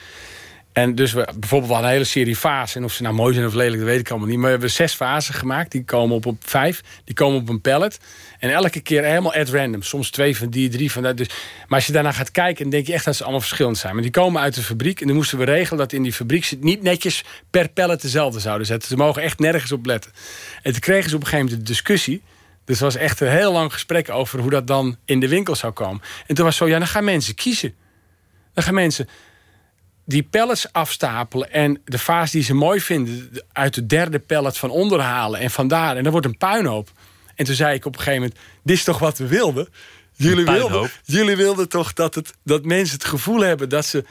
En 0.76 0.96
dus 0.96 1.14
we 1.14 1.28
bijvoorbeeld 1.40 1.72
wel 1.72 1.82
een 1.82 1.90
hele 1.90 2.04
serie 2.04 2.36
fasen. 2.36 2.80
En 2.80 2.86
of 2.86 2.94
ze 2.94 3.02
nou 3.02 3.16
mooi 3.16 3.34
zijn 3.34 3.46
of 3.46 3.54
lelijk, 3.54 3.78
dat 3.78 3.88
weet 3.88 4.00
ik 4.00 4.10
allemaal 4.10 4.28
niet. 4.28 4.38
Maar 4.38 4.46
we 4.46 4.52
hebben 4.52 4.72
zes 4.72 4.94
fasen 4.94 5.34
gemaakt. 5.34 5.72
Die 5.72 5.84
komen 5.84 6.16
op, 6.16 6.26
op 6.26 6.38
vijf. 6.40 6.82
Die 7.04 7.16
komen 7.16 7.42
op 7.42 7.50
een 7.50 7.62
pallet. 7.62 8.00
En 8.40 8.50
elke 8.50 8.80
keer 8.80 9.04
helemaal 9.04 9.34
at 9.34 9.50
random. 9.50 9.82
Soms 9.82 10.10
twee 10.10 10.38
van 10.38 10.50
die, 10.50 10.70
drie 10.70 10.92
van 10.92 11.04
dat. 11.04 11.18
Dus, 11.18 11.28
maar 11.68 11.78
als 11.78 11.86
je 11.86 11.92
daarna 11.92 12.12
gaat 12.12 12.32
kijken, 12.32 12.62
dan 12.62 12.72
denk 12.72 12.88
je 12.88 12.94
echt 12.94 13.06
dat 13.06 13.16
ze 13.16 13.22
allemaal 13.24 13.42
verschillend 13.42 13.78
zijn. 13.78 13.94
Maar 13.94 14.02
die 14.02 14.12
komen 14.12 14.42
uit 14.42 14.56
de 14.56 14.62
fabriek. 14.62 15.02
En 15.02 15.08
dan 15.08 15.16
moesten 15.16 15.38
we 15.38 15.44
regelen 15.46 15.80
dat 15.80 15.94
in 15.94 16.04
die 16.04 16.14
fabriek 16.14 16.52
niet 16.60 16.82
netjes 16.82 17.24
per 17.50 17.70
pallet 17.70 18.02
dezelfde 18.02 18.40
zouden 18.40 18.68
zetten. 18.68 18.90
Ze 18.90 18.96
mogen 18.96 19.22
echt 19.22 19.40
nergens 19.40 19.72
op 19.72 19.86
letten. 19.86 20.12
En 20.62 20.72
toen 20.72 20.82
kregen 20.82 21.10
ze 21.10 21.16
op 21.16 21.22
een 21.22 21.28
gegeven 21.28 21.46
moment 21.46 21.68
de 21.68 21.74
discussie. 21.74 22.22
Dus 22.66 22.80
was 22.80 22.96
echt 22.96 23.20
een 23.20 23.28
heel 23.28 23.52
lang 23.52 23.74
gesprek 23.74 24.10
over 24.10 24.40
hoe 24.40 24.50
dat 24.50 24.68
dan 24.68 24.98
in 25.06 25.20
de 25.20 25.28
winkel 25.28 25.56
zou 25.56 25.74
komen. 25.74 26.02
En 26.28 26.36
toen 26.36 26.46
was 26.46 26.56
zo, 26.56 26.68
ja, 26.68 26.78
dan 26.78 26.88
gaan 26.88 27.04
mensen 27.04 27.36
kiezen. 27.36 27.76
Dan 28.54 28.64
gaan 28.64 28.74
mensen 28.74 29.08
die 30.06 30.24
pellets 30.24 30.72
afstapelen 30.72 31.52
en 31.52 31.82
de 31.86 32.00
vaas 32.00 32.32
die 32.32 32.44
ze 32.44 32.54
mooi 32.54 32.82
vinden 32.82 33.30
uit 33.52 33.74
de 33.74 33.86
derde 33.86 34.20
pellet 34.20 34.58
van 34.58 34.70
onderhalen 34.70 35.40
en 35.40 35.52
vandaar 35.52 35.98
en 35.98 36.04
dan 36.04 36.12
wordt 36.12 36.28
een 36.28 36.38
puinhoop. 36.38 36.92
En 37.36 37.46
toen 37.46 37.56
zei 37.56 37.76
ik 37.76 37.86
op 37.86 37.94
een 37.94 38.00
gegeven 38.00 38.22
moment: 38.22 38.40
dit 38.64 38.78
is 38.78 38.84
toch 38.84 39.00
wat 39.00 39.18
we 39.18 39.28
wilden? 39.28 39.68
Jullie 40.12 40.46
wilden, 40.46 40.90
jullie 41.04 41.36
wilden 41.36 41.70
toch 41.70 41.94
dat, 41.94 42.16
het, 42.16 42.34
dat 42.44 42.66
mensen 42.66 42.96
het 42.98 43.06
gevoel 43.06 43.40
hebben 43.40 43.70
dat 43.70 43.86
ze 43.86 44.06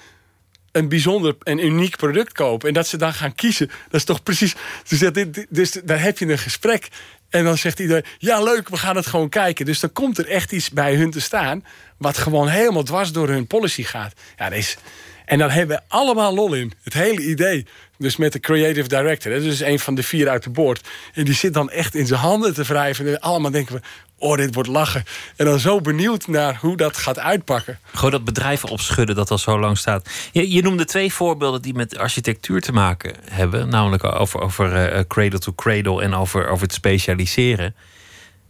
een 0.72 0.88
bijzonder 0.88 1.36
en 1.42 1.64
uniek 1.64 1.96
product 1.96 2.32
kopen 2.32 2.68
en 2.68 2.74
dat 2.74 2.86
ze 2.86 2.96
dan 2.96 3.14
gaan 3.14 3.34
kiezen. 3.34 3.66
Dat 3.66 4.00
is 4.00 4.04
toch 4.04 4.22
precies. 4.22 4.54
Dus, 4.88 5.10
dus 5.48 5.72
daar 5.84 6.02
heb 6.02 6.18
je 6.18 6.26
een 6.26 6.38
gesprek. 6.38 6.88
En 7.28 7.44
dan 7.44 7.58
zegt 7.58 7.80
iedereen: 7.80 8.04
Ja, 8.18 8.42
leuk, 8.42 8.68
we 8.68 8.76
gaan 8.76 8.96
het 8.96 9.06
gewoon 9.06 9.28
kijken. 9.28 9.64
Dus 9.64 9.80
dan 9.80 9.92
komt 9.92 10.18
er 10.18 10.28
echt 10.28 10.52
iets 10.52 10.70
bij 10.70 10.94
hun 10.94 11.10
te 11.10 11.20
staan. 11.20 11.64
wat 11.96 12.18
gewoon 12.18 12.48
helemaal 12.48 12.82
dwars 12.82 13.12
door 13.12 13.28
hun 13.28 13.46
policy 13.46 13.82
gaat. 13.82 14.12
Ja, 14.36 14.48
dat 14.48 14.58
is. 14.58 14.76
En 15.24 15.38
dan 15.38 15.50
hebben 15.50 15.76
we 15.76 15.82
allemaal 15.88 16.34
lol 16.34 16.54
in. 16.54 16.72
Het 16.82 16.94
hele 16.94 17.22
idee. 17.22 17.66
Dus 17.98 18.16
met 18.16 18.32
de 18.32 18.40
creative 18.40 18.88
director. 18.88 19.32
Dat 19.32 19.42
is 19.42 19.60
een 19.60 19.78
van 19.78 19.94
de 19.94 20.02
vier 20.02 20.28
uit 20.28 20.42
de 20.42 20.50
boord. 20.50 20.88
En 21.14 21.24
die 21.24 21.34
zit 21.34 21.54
dan 21.54 21.70
echt 21.70 21.94
in 21.94 22.06
zijn 22.06 22.20
handen 22.20 22.54
te 22.54 22.62
wrijven. 22.62 23.06
En 23.06 23.20
allemaal 23.20 23.50
denken 23.50 23.74
we, 23.74 23.80
oh, 24.18 24.36
dit 24.36 24.54
wordt 24.54 24.68
lachen. 24.68 25.04
En 25.36 25.44
dan 25.44 25.58
zo 25.58 25.80
benieuwd 25.80 26.26
naar 26.26 26.58
hoe 26.60 26.76
dat 26.76 26.96
gaat 26.96 27.18
uitpakken. 27.18 27.78
Gewoon 27.92 28.10
dat 28.10 28.24
bedrijven 28.24 28.68
opschudden 28.68 29.16
dat 29.16 29.30
al 29.30 29.38
zo 29.38 29.58
lang 29.58 29.78
staat. 29.78 30.10
Je, 30.32 30.50
je 30.50 30.62
noemde 30.62 30.84
twee 30.84 31.12
voorbeelden 31.12 31.62
die 31.62 31.74
met 31.74 31.98
architectuur 31.98 32.60
te 32.60 32.72
maken 32.72 33.14
hebben. 33.30 33.68
Namelijk 33.68 34.04
over, 34.04 34.40
over 34.40 34.94
uh, 34.94 35.00
cradle 35.08 35.38
to 35.38 35.52
cradle 35.52 36.02
en 36.02 36.14
over, 36.14 36.48
over 36.48 36.66
het 36.66 36.74
specialiseren. 36.74 37.74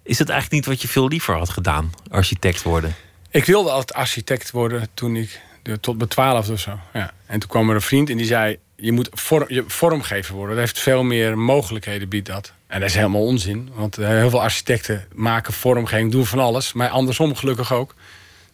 Is 0.02 0.18
het 0.18 0.28
eigenlijk 0.28 0.60
niet 0.60 0.74
wat 0.74 0.82
je 0.82 0.88
veel 0.88 1.08
liever 1.08 1.34
had 1.34 1.50
gedaan, 1.50 1.92
architect 2.10 2.62
worden? 2.62 2.94
Ik 3.30 3.44
wilde 3.44 3.70
altijd 3.70 3.98
architect 3.98 4.50
worden 4.50 4.88
toen 4.94 5.16
ik 5.16 5.40
tot 5.80 5.96
mijn 5.96 6.08
twaalfde 6.08 6.52
of 6.52 6.60
zo. 6.60 6.78
Ja. 6.92 7.12
En 7.26 7.40
toen 7.40 7.48
kwam 7.48 7.68
er 7.68 7.74
een 7.74 7.80
vriend 7.80 8.10
en 8.10 8.16
die 8.16 8.26
zei: 8.26 8.58
Je 8.76 8.92
moet 8.92 9.08
vorm, 9.12 9.44
je 9.48 9.64
vormgever 9.66 10.34
worden. 10.34 10.56
Dat 10.56 10.64
heeft 10.64 10.80
veel 10.80 11.02
meer 11.02 11.38
mogelijkheden, 11.38 12.08
biedt 12.08 12.26
dat. 12.26 12.52
En 12.66 12.80
dat 12.80 12.88
is 12.88 12.94
helemaal 12.94 13.24
onzin. 13.24 13.70
Want 13.74 13.98
eh, 13.98 14.08
heel 14.08 14.30
veel 14.30 14.42
architecten 14.42 15.04
maken 15.14 15.52
vormgeving, 15.52 16.12
doen 16.12 16.26
van 16.26 16.38
alles. 16.38 16.72
Maar 16.72 16.88
andersom 16.88 17.34
gelukkig 17.34 17.72
ook. 17.72 17.94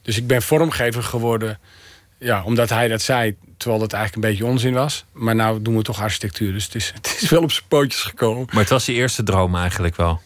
Dus 0.02 0.16
ik 0.16 0.26
ben 0.26 0.42
vormgever 0.42 1.02
geworden. 1.02 1.58
Ja, 2.18 2.42
omdat 2.44 2.68
hij 2.68 2.88
dat 2.88 3.02
zei, 3.02 3.36
terwijl 3.56 3.80
dat 3.80 3.92
eigenlijk 3.92 4.24
een 4.24 4.30
beetje 4.30 4.50
onzin 4.50 4.72
was. 4.72 5.04
Maar 5.12 5.34
nou 5.34 5.62
doen 5.62 5.76
we 5.76 5.82
toch 5.82 6.02
architectuur. 6.02 6.52
Dus 6.52 6.64
het 6.64 6.74
is, 6.74 6.92
het 7.02 7.18
is 7.20 7.30
wel 7.30 7.42
op 7.42 7.52
zijn 7.52 7.64
pootjes 7.68 8.02
gekomen. 8.02 8.46
Maar 8.50 8.60
het 8.60 8.70
was 8.70 8.86
je 8.86 8.92
eerste 8.92 9.22
droom 9.22 9.56
eigenlijk 9.56 9.96
wel? 9.96 10.20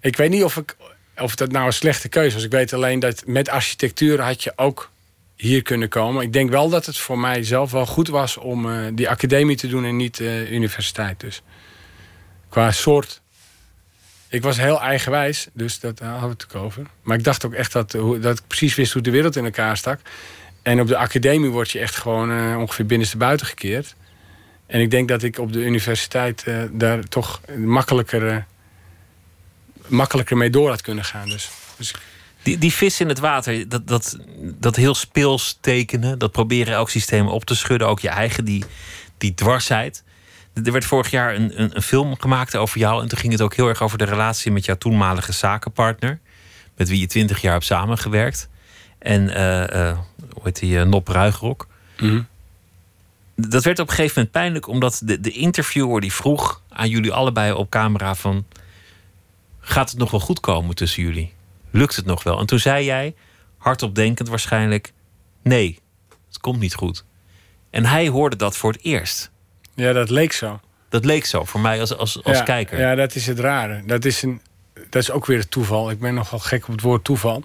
Ik 0.00 0.16
weet 0.16 0.30
niet 0.30 0.44
of, 0.44 0.56
ik, 0.56 0.76
of 1.16 1.34
dat 1.34 1.52
nou 1.52 1.66
een 1.66 1.72
slechte 1.72 2.08
keuze 2.08 2.34
was. 2.34 2.44
Ik 2.44 2.50
weet 2.50 2.72
alleen 2.72 2.98
dat 2.98 3.22
met 3.26 3.48
architectuur 3.48 4.20
had 4.20 4.42
je 4.42 4.52
ook 4.56 4.90
hier 5.36 5.62
kunnen 5.62 5.88
komen. 5.88 6.22
Ik 6.22 6.32
denk 6.32 6.50
wel 6.50 6.68
dat 6.68 6.86
het 6.86 6.98
voor 6.98 7.18
mij 7.18 7.42
zelf 7.42 7.70
wel 7.70 7.86
goed 7.86 8.08
was 8.08 8.36
om 8.36 8.66
uh, 8.66 8.86
die 8.92 9.08
academie 9.08 9.56
te 9.56 9.66
doen 9.66 9.84
en 9.84 9.96
niet 9.96 10.20
uh, 10.20 10.50
universiteit. 10.50 11.20
Dus 11.20 11.42
qua 12.48 12.72
soort. 12.72 13.22
Ik 14.28 14.42
was 14.42 14.56
heel 14.56 14.80
eigenwijs, 14.80 15.46
dus 15.52 15.80
dat 15.80 15.98
hadden 15.98 16.28
we 16.28 16.44
het 16.44 16.54
over. 16.54 16.86
Maar 17.02 17.16
ik 17.16 17.24
dacht 17.24 17.46
ook 17.46 17.52
echt 17.52 17.72
dat, 17.72 17.90
dat 18.20 18.38
ik 18.38 18.46
precies 18.46 18.74
wist 18.74 18.92
hoe 18.92 19.02
de 19.02 19.10
wereld 19.10 19.36
in 19.36 19.44
elkaar 19.44 19.76
stak. 19.76 20.00
En 20.62 20.80
op 20.80 20.86
de 20.86 20.96
academie 20.96 21.50
word 21.50 21.70
je 21.70 21.78
echt 21.78 21.96
gewoon 21.96 22.30
uh, 22.30 22.58
ongeveer 22.58 22.86
binnenstebuiten 22.86 23.46
gekeerd. 23.46 23.94
En 24.66 24.80
ik 24.80 24.90
denk 24.90 25.08
dat 25.08 25.22
ik 25.22 25.38
op 25.38 25.52
de 25.52 25.64
universiteit 25.64 26.44
daar 26.70 27.02
toch 27.02 27.40
makkelijker, 27.56 28.46
makkelijker 29.86 30.36
mee 30.36 30.50
door 30.50 30.68
had 30.68 30.80
kunnen 30.80 31.04
gaan. 31.04 31.28
Dus, 31.28 31.50
dus 31.76 31.94
die, 32.44 32.58
die 32.58 32.72
vis 32.72 33.00
in 33.00 33.08
het 33.08 33.18
water, 33.18 33.68
dat, 33.68 33.88
dat, 33.88 34.18
dat 34.40 34.76
heel 34.76 34.94
speels 34.94 35.58
tekenen, 35.60 36.18
dat 36.18 36.32
proberen 36.32 36.74
elk 36.74 36.90
systeem 36.90 37.26
op 37.26 37.44
te 37.44 37.54
schudden, 37.54 37.88
ook 37.88 38.00
je 38.00 38.08
eigen, 38.08 38.44
die, 38.44 38.64
die 39.18 39.34
dwarsheid. 39.34 40.04
Er 40.64 40.72
werd 40.72 40.84
vorig 40.84 41.10
jaar 41.10 41.34
een, 41.34 41.62
een, 41.62 41.76
een, 41.76 41.82
film 41.82 42.16
gemaakt 42.20 42.56
over 42.56 42.78
jou. 42.78 43.02
En 43.02 43.08
toen 43.08 43.18
ging 43.18 43.32
het 43.32 43.42
ook 43.42 43.54
heel 43.54 43.68
erg 43.68 43.82
over 43.82 43.98
de 43.98 44.04
relatie 44.04 44.52
met 44.52 44.64
jouw 44.64 44.76
toenmalige 44.76 45.32
zakenpartner. 45.32 46.18
Met 46.76 46.88
wie 46.88 47.00
je 47.00 47.06
twintig 47.06 47.40
jaar 47.40 47.52
hebt 47.52 47.64
samengewerkt. 47.64 48.48
En 48.98 49.22
uh, 49.28 49.60
uh, 49.60 49.98
hoe 50.32 50.42
heet 50.42 50.58
die? 50.58 50.76
Uh, 50.76 50.82
Nop 50.82 51.08
Ruigrok. 51.08 51.66
Mhm. 52.00 52.22
Dat 53.36 53.64
werd 53.64 53.78
op 53.78 53.88
een 53.88 53.94
gegeven 53.94 54.14
moment 54.16 54.32
pijnlijk, 54.32 54.68
omdat 54.68 55.00
de, 55.04 55.20
de 55.20 55.30
interviewer 55.30 56.00
die 56.00 56.12
vroeg 56.12 56.62
aan 56.68 56.88
jullie 56.88 57.12
allebei 57.12 57.52
op 57.52 57.70
camera 57.70 58.14
van... 58.14 58.44
Gaat 59.60 59.90
het 59.90 59.98
nog 59.98 60.10
wel 60.10 60.20
goed 60.20 60.40
komen 60.40 60.74
tussen 60.74 61.02
jullie? 61.02 61.33
Lukt 61.74 61.96
het 61.96 62.06
nog 62.06 62.22
wel? 62.22 62.38
En 62.38 62.46
toen 62.46 62.58
zei 62.58 62.84
jij, 62.84 63.14
hardop 63.58 63.94
denkend 63.94 64.28
waarschijnlijk, 64.28 64.92
nee, 65.42 65.78
het 66.28 66.38
komt 66.38 66.60
niet 66.60 66.74
goed. 66.74 67.04
En 67.70 67.84
hij 67.84 68.08
hoorde 68.08 68.36
dat 68.36 68.56
voor 68.56 68.72
het 68.72 68.82
eerst. 68.82 69.30
Ja, 69.74 69.92
dat 69.92 70.10
leek 70.10 70.32
zo. 70.32 70.60
Dat 70.88 71.04
leek 71.04 71.24
zo 71.24 71.44
voor 71.44 71.60
mij 71.60 71.80
als, 71.80 71.96
als, 71.96 72.24
als 72.24 72.42
kijker. 72.42 72.78
Ja, 72.78 72.94
dat 72.94 73.14
is 73.14 73.26
het 73.26 73.38
rare. 73.38 73.82
Dat 73.86 74.04
is, 74.04 74.22
een, 74.22 74.40
dat 74.90 75.02
is 75.02 75.10
ook 75.10 75.26
weer 75.26 75.38
het 75.38 75.50
toeval. 75.50 75.90
Ik 75.90 76.00
ben 76.00 76.14
nogal 76.14 76.38
gek 76.38 76.62
op 76.66 76.72
het 76.72 76.80
woord 76.80 77.04
toeval. 77.04 77.42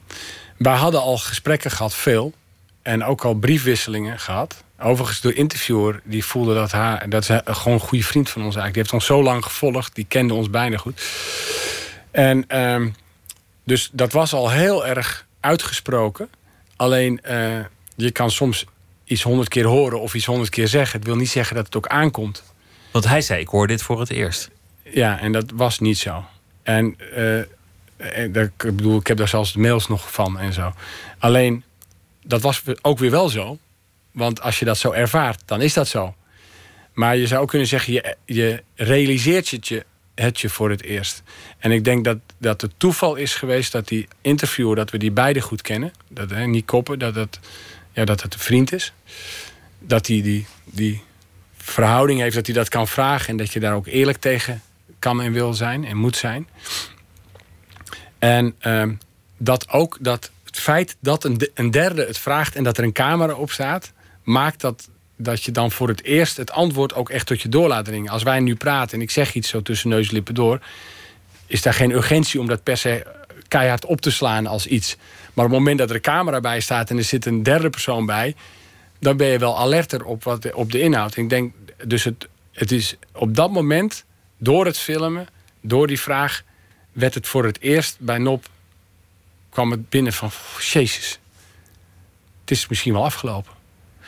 Wij 0.58 0.76
hadden 0.76 1.02
al 1.02 1.18
gesprekken 1.18 1.72
gehad, 1.72 1.96
veel. 1.96 2.34
En 2.82 3.04
ook 3.04 3.26
al 3.26 3.34
briefwisselingen 3.34 4.20
gehad. 4.20 4.64
Overigens, 4.80 5.22
de 5.22 5.34
interviewer 5.34 6.02
die 6.04 6.26
voelde 6.26 6.54
dat 6.54 6.72
haar... 6.72 7.10
Dat 7.10 7.30
is 7.30 7.40
gewoon 7.44 7.74
een 7.74 7.88
goede 7.88 8.04
vriend 8.04 8.30
van 8.30 8.44
ons 8.44 8.56
eigenlijk. 8.56 8.74
Die 8.74 8.82
heeft 8.82 8.94
ons 8.94 9.06
zo 9.06 9.24
lang 9.24 9.44
gevolgd. 9.44 9.96
Die 9.96 10.06
kende 10.08 10.34
ons 10.34 10.50
bijna 10.50 10.78
goed. 10.78 11.02
En 12.12 12.60
um, 12.60 12.96
dus 13.70 13.90
dat 13.92 14.12
was 14.12 14.34
al 14.34 14.50
heel 14.50 14.88
erg 14.88 15.28
uitgesproken. 15.40 16.30
Alleen 16.76 17.22
uh, 17.30 17.60
je 17.96 18.12
kan 18.12 18.32
soms 18.32 18.66
iets 19.04 19.22
honderd 19.22 19.48
keer 19.48 19.66
horen 19.66 20.02
of 20.02 20.14
iets 20.14 20.26
honderd 20.26 20.50
keer 20.50 20.68
zeggen. 20.68 21.00
Het 21.00 21.08
wil 21.08 21.16
niet 21.16 21.30
zeggen 21.30 21.56
dat 21.56 21.66
het 21.66 21.76
ook 21.76 21.88
aankomt. 21.88 22.44
Want 22.92 23.08
hij 23.08 23.22
zei: 23.22 23.42
Ik 23.42 23.48
hoor 23.48 23.68
dit 23.68 23.82
voor 23.82 24.00
het 24.00 24.10
eerst. 24.10 24.50
Ja, 24.84 25.20
en 25.20 25.32
dat 25.32 25.52
was 25.54 25.80
niet 25.80 25.98
zo. 25.98 26.26
En 26.64 26.98
uh, 27.18 27.40
ik 28.36 28.58
bedoel, 28.58 29.00
ik 29.00 29.08
heb 29.08 29.18
daar 29.18 29.28
zelfs 29.28 29.56
mails 29.56 29.88
nog 29.88 30.12
van 30.12 30.40
en 30.40 30.54
zo. 30.54 30.74
Alleen, 31.18 31.64
dat 32.24 32.42
was 32.42 32.64
ook 32.82 33.00
weer 33.00 33.12
wel 33.12 33.30
zo. 33.30 33.58
Want 34.12 34.42
als 34.42 34.60
je 34.60 34.66
dat 34.66 34.78
zo 34.78 34.92
ervaart, 34.92 35.42
dan 35.46 35.62
is 35.62 35.74
dat 35.74 35.88
zo. 35.88 36.16
Maar 36.94 37.18
je 37.18 37.28
zou 37.28 37.42
ook 37.42 37.50
kunnen 37.50 37.68
zeggen, 37.68 37.94
je, 37.94 38.16
je 38.26 38.64
realiseert 38.76 39.50
het 39.50 39.68
je, 39.68 39.86
het 40.22 40.40
je 40.40 40.50
voor 40.50 40.70
het 40.70 40.84
eerst. 40.84 41.24
En 41.58 41.72
ik 41.72 41.84
denk 41.84 42.04
dat, 42.04 42.18
dat 42.38 42.62
het 42.62 42.72
toeval 42.78 43.16
is 43.16 43.36
geweest 43.36 43.72
dat 43.72 43.88
die 43.88 44.08
interviewer, 44.22 44.76
dat 44.76 44.90
we 44.90 44.98
die 44.98 45.12
beide 45.12 45.42
goed 45.42 45.62
kennen. 45.62 45.92
Dat, 46.10 46.30
hè, 46.30 46.46
niet 46.46 46.66
koppen, 46.66 47.00
dat 47.00 47.16
het, 47.16 47.40
ja, 47.92 48.06
dat 48.06 48.22
het 48.22 48.34
een 48.34 48.40
vriend 48.40 48.74
is. 48.74 48.94
Dat 49.80 50.08
hij 50.08 50.22
die, 50.22 50.48
die 50.64 51.02
verhouding 51.58 52.20
heeft, 52.20 52.36
dat 52.36 52.46
hij 52.46 52.56
dat 52.56 52.70
kan 52.70 52.88
vragen. 52.88 53.28
En 53.28 53.38
dat 53.38 53.54
je 53.54 53.60
daar 53.60 53.76
ook 53.76 53.88
eerlijk 53.88 54.18
tegen 54.18 54.62
kan 55.00 55.22
en 55.22 55.32
wil 55.32 55.54
zijn 55.54 55.86
en 55.86 55.98
moet 55.98 56.18
zijn. 56.18 56.48
En 58.20 58.56
uh, 58.62 58.84
dat 59.38 59.70
ook 59.70 59.98
dat 60.02 60.32
het 60.44 60.60
feit 60.60 60.96
dat 61.00 61.24
een, 61.24 61.50
een 61.54 61.72
derde 61.72 62.06
het 62.06 62.18
vraagt 62.18 62.56
en 62.56 62.64
dat 62.64 62.78
er 62.78 62.84
een 62.84 62.94
camera 62.94 63.34
op 63.34 63.52
staat, 63.52 63.94
maakt 64.24 64.62
dat, 64.62 64.90
dat 65.22 65.44
je 65.44 65.52
dan 65.52 65.72
voor 65.72 65.88
het 65.88 66.04
eerst 66.04 66.38
het 66.38 66.52
antwoord 66.52 66.94
ook 66.94 67.10
echt 67.10 67.26
tot 67.26 67.42
je 67.42 67.50
door 67.50 67.68
laat 67.68 67.86
dringen. 67.86 68.12
Als 68.12 68.24
wij 68.24 68.40
nu 68.40 68.56
praten 68.56 68.98
en 68.98 69.04
ik 69.04 69.12
zeg 69.12 69.34
iets 69.34 69.50
zo 69.50 69.62
tussen 69.62 69.90
neus 69.90 70.08
en 70.08 70.14
lippen 70.14 70.34
door, 70.34 70.60
is 71.46 71.62
daar 71.62 71.74
geen 71.74 71.92
urgentie 71.92 72.40
om 72.40 72.48
dat 72.48 72.64
per 72.64 72.78
se 72.78 73.06
keihard 73.48 73.86
op 73.86 74.02
te 74.02 74.12
slaan 74.12 74.48
als 74.48 74.68
iets. 74.68 74.96
Maar 75.34 75.46
op 75.46 75.52
het 75.52 75.60
moment 75.60 75.78
dat 75.78 75.90
er 75.90 75.96
een 75.96 76.02
camera 76.02 76.40
bij 76.40 76.60
staat 76.60 76.90
en 76.90 76.98
er 76.98 77.04
zit 77.04 77.26
een 77.26 77.44
derde 77.44 77.70
persoon 77.70 78.06
bij, 78.06 78.36
dan 79.00 79.18
ben 79.18 79.28
je 79.28 79.38
wel 79.38 79.58
alerter 79.58 80.06
op, 80.06 80.24
wat, 80.24 80.54
op 80.54 80.72
de 80.72 80.80
inhoud. 80.80 81.16
ik 81.16 81.30
denk, 81.30 81.54
dus 81.86 82.04
het, 82.04 82.28
het 82.52 82.72
is 82.72 82.96
op 83.14 83.36
dat 83.36 83.52
moment, 83.52 84.06
door 84.38 84.66
het 84.66 84.78
filmen, 84.78 85.28
door 85.62 85.88
die 85.88 86.00
vraag, 86.00 86.44
werd 86.92 87.14
het 87.14 87.28
voor 87.28 87.46
het 87.46 87.62
eerst 87.62 87.96
bij 88.00 88.18
Nop 88.18 88.46
kwam 89.50 89.72
het 89.72 89.90
binnen 89.90 90.14
van 90.14 90.32
Jezus. 90.60 91.20
Het 92.42 92.52
is 92.52 92.68
misschien 92.68 92.94
wel 92.94 93.04
afgelopen. 93.04 93.59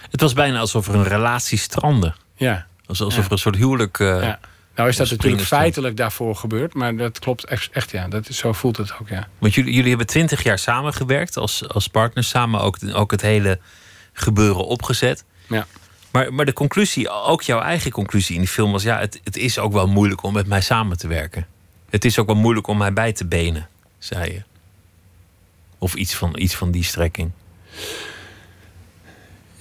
Het 0.09 0.21
was 0.21 0.33
bijna 0.33 0.59
alsof 0.59 0.87
er 0.87 0.95
een 0.95 1.03
relatie 1.03 1.57
strandde. 1.57 2.13
Ja. 2.35 2.65
Alsof 2.85 3.17
er 3.17 3.31
een 3.31 3.37
soort 3.37 3.55
huwelijk. 3.55 3.99
Uh, 3.99 4.23
ja. 4.23 4.39
Nou 4.75 4.89
is 4.89 4.95
dat 4.95 5.09
natuurlijk 5.09 5.43
feitelijk 5.43 5.97
daarvoor 5.97 6.35
gebeurd, 6.35 6.73
maar 6.73 6.95
dat 6.95 7.19
klopt 7.19 7.43
echt, 7.43 7.91
ja. 7.91 8.07
Dat 8.07 8.29
is, 8.29 8.37
zo 8.37 8.53
voelt 8.53 8.77
het 8.77 8.93
ook, 9.01 9.09
ja. 9.09 9.27
Want 9.37 9.53
jullie, 9.53 9.73
jullie 9.73 9.89
hebben 9.89 10.07
twintig 10.07 10.43
jaar 10.43 10.59
samengewerkt 10.59 11.37
als, 11.37 11.67
als 11.69 11.87
partners, 11.87 12.29
samen 12.29 12.61
ook, 12.61 12.77
ook 12.93 13.11
het 13.11 13.21
hele 13.21 13.59
gebeuren 14.13 14.65
opgezet. 14.65 15.23
Ja. 15.47 15.65
Maar, 16.11 16.33
maar 16.33 16.45
de 16.45 16.53
conclusie, 16.53 17.09
ook 17.09 17.41
jouw 17.41 17.59
eigen 17.59 17.91
conclusie 17.91 18.35
in 18.35 18.41
die 18.41 18.49
film 18.49 18.71
was: 18.71 18.83
ja, 18.83 18.99
het, 18.99 19.19
het 19.23 19.37
is 19.37 19.59
ook 19.59 19.73
wel 19.73 19.87
moeilijk 19.87 20.23
om 20.23 20.33
met 20.33 20.47
mij 20.47 20.61
samen 20.61 20.97
te 20.97 21.07
werken. 21.07 21.47
Het 21.89 22.05
is 22.05 22.19
ook 22.19 22.25
wel 22.25 22.35
moeilijk 22.35 22.67
om 22.67 22.77
mij 22.77 22.93
bij 22.93 23.13
te 23.13 23.25
benen, 23.25 23.67
zei 23.97 24.31
je. 24.31 24.41
Of 25.77 25.93
iets 25.93 26.15
van, 26.15 26.37
iets 26.37 26.55
van 26.55 26.71
die 26.71 26.83
strekking. 26.83 27.31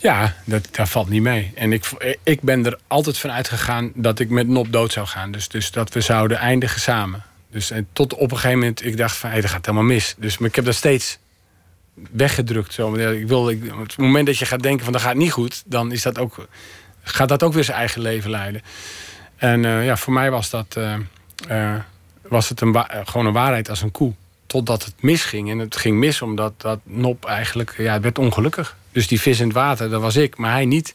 Ja, 0.00 0.34
dat, 0.44 0.68
valt 0.72 1.08
niet 1.08 1.22
mee. 1.22 1.52
En 1.54 1.72
ik, 1.72 2.16
ik 2.22 2.40
ben 2.40 2.66
er 2.66 2.78
altijd 2.86 3.18
van 3.18 3.30
uitgegaan 3.30 3.92
dat 3.94 4.18
ik 4.18 4.28
met 4.28 4.48
Nop 4.48 4.72
dood 4.72 4.92
zou 4.92 5.06
gaan. 5.06 5.32
Dus, 5.32 5.48
dus 5.48 5.70
dat 5.70 5.94
we 5.94 6.00
zouden 6.00 6.38
eindigen 6.38 6.80
samen. 6.80 7.22
Dus 7.50 7.70
en 7.70 7.88
tot 7.92 8.14
op 8.14 8.30
een 8.30 8.36
gegeven 8.36 8.58
moment, 8.58 8.84
ik 8.84 8.96
dacht 8.96 9.16
van, 9.16 9.30
hé, 9.30 9.40
dat 9.40 9.50
gaat 9.50 9.66
helemaal 9.66 9.86
mis. 9.86 10.14
Dus 10.18 10.38
maar 10.38 10.48
ik 10.48 10.54
heb 10.54 10.64
dat 10.64 10.74
steeds 10.74 11.18
weggedrukt. 12.10 12.72
Zo. 12.72 12.94
Ik 12.94 13.28
wil, 13.28 13.46
het 13.46 13.96
moment 13.96 14.26
dat 14.26 14.38
je 14.38 14.46
gaat 14.46 14.62
denken 14.62 14.84
van, 14.84 14.92
dat 14.92 15.02
gaat 15.02 15.14
niet 15.16 15.32
goed... 15.32 15.62
dan 15.66 15.92
is 15.92 16.02
dat 16.02 16.18
ook, 16.18 16.48
gaat 17.02 17.28
dat 17.28 17.42
ook 17.42 17.52
weer 17.52 17.64
zijn 17.64 17.78
eigen 17.78 18.00
leven 18.00 18.30
leiden. 18.30 18.62
En 19.36 19.64
uh, 19.64 19.84
ja, 19.84 19.96
voor 19.96 20.12
mij 20.12 20.30
was 20.30 20.50
dat... 20.50 20.74
Uh, 20.78 20.94
uh, 21.50 21.74
was 22.28 22.48
het 22.48 22.60
een 22.60 22.84
gewoon 23.04 23.26
een 23.26 23.32
waarheid 23.32 23.68
als 23.68 23.82
een 23.82 23.90
koe. 23.90 24.12
Totdat 24.46 24.84
het 24.84 24.94
misging. 25.00 25.50
En 25.50 25.58
het 25.58 25.76
ging 25.76 25.98
mis 25.98 26.22
omdat 26.22 26.60
dat 26.60 26.78
Nop 26.84 27.24
eigenlijk... 27.24 27.74
Ja, 27.78 28.00
werd 28.00 28.18
ongelukkig. 28.18 28.76
Dus 28.92 29.06
die 29.06 29.20
vis 29.20 29.40
in 29.40 29.46
het 29.46 29.54
water, 29.54 29.90
dat 29.90 30.00
was 30.00 30.16
ik, 30.16 30.36
maar 30.36 30.52
hij 30.52 30.64
niet. 30.64 30.94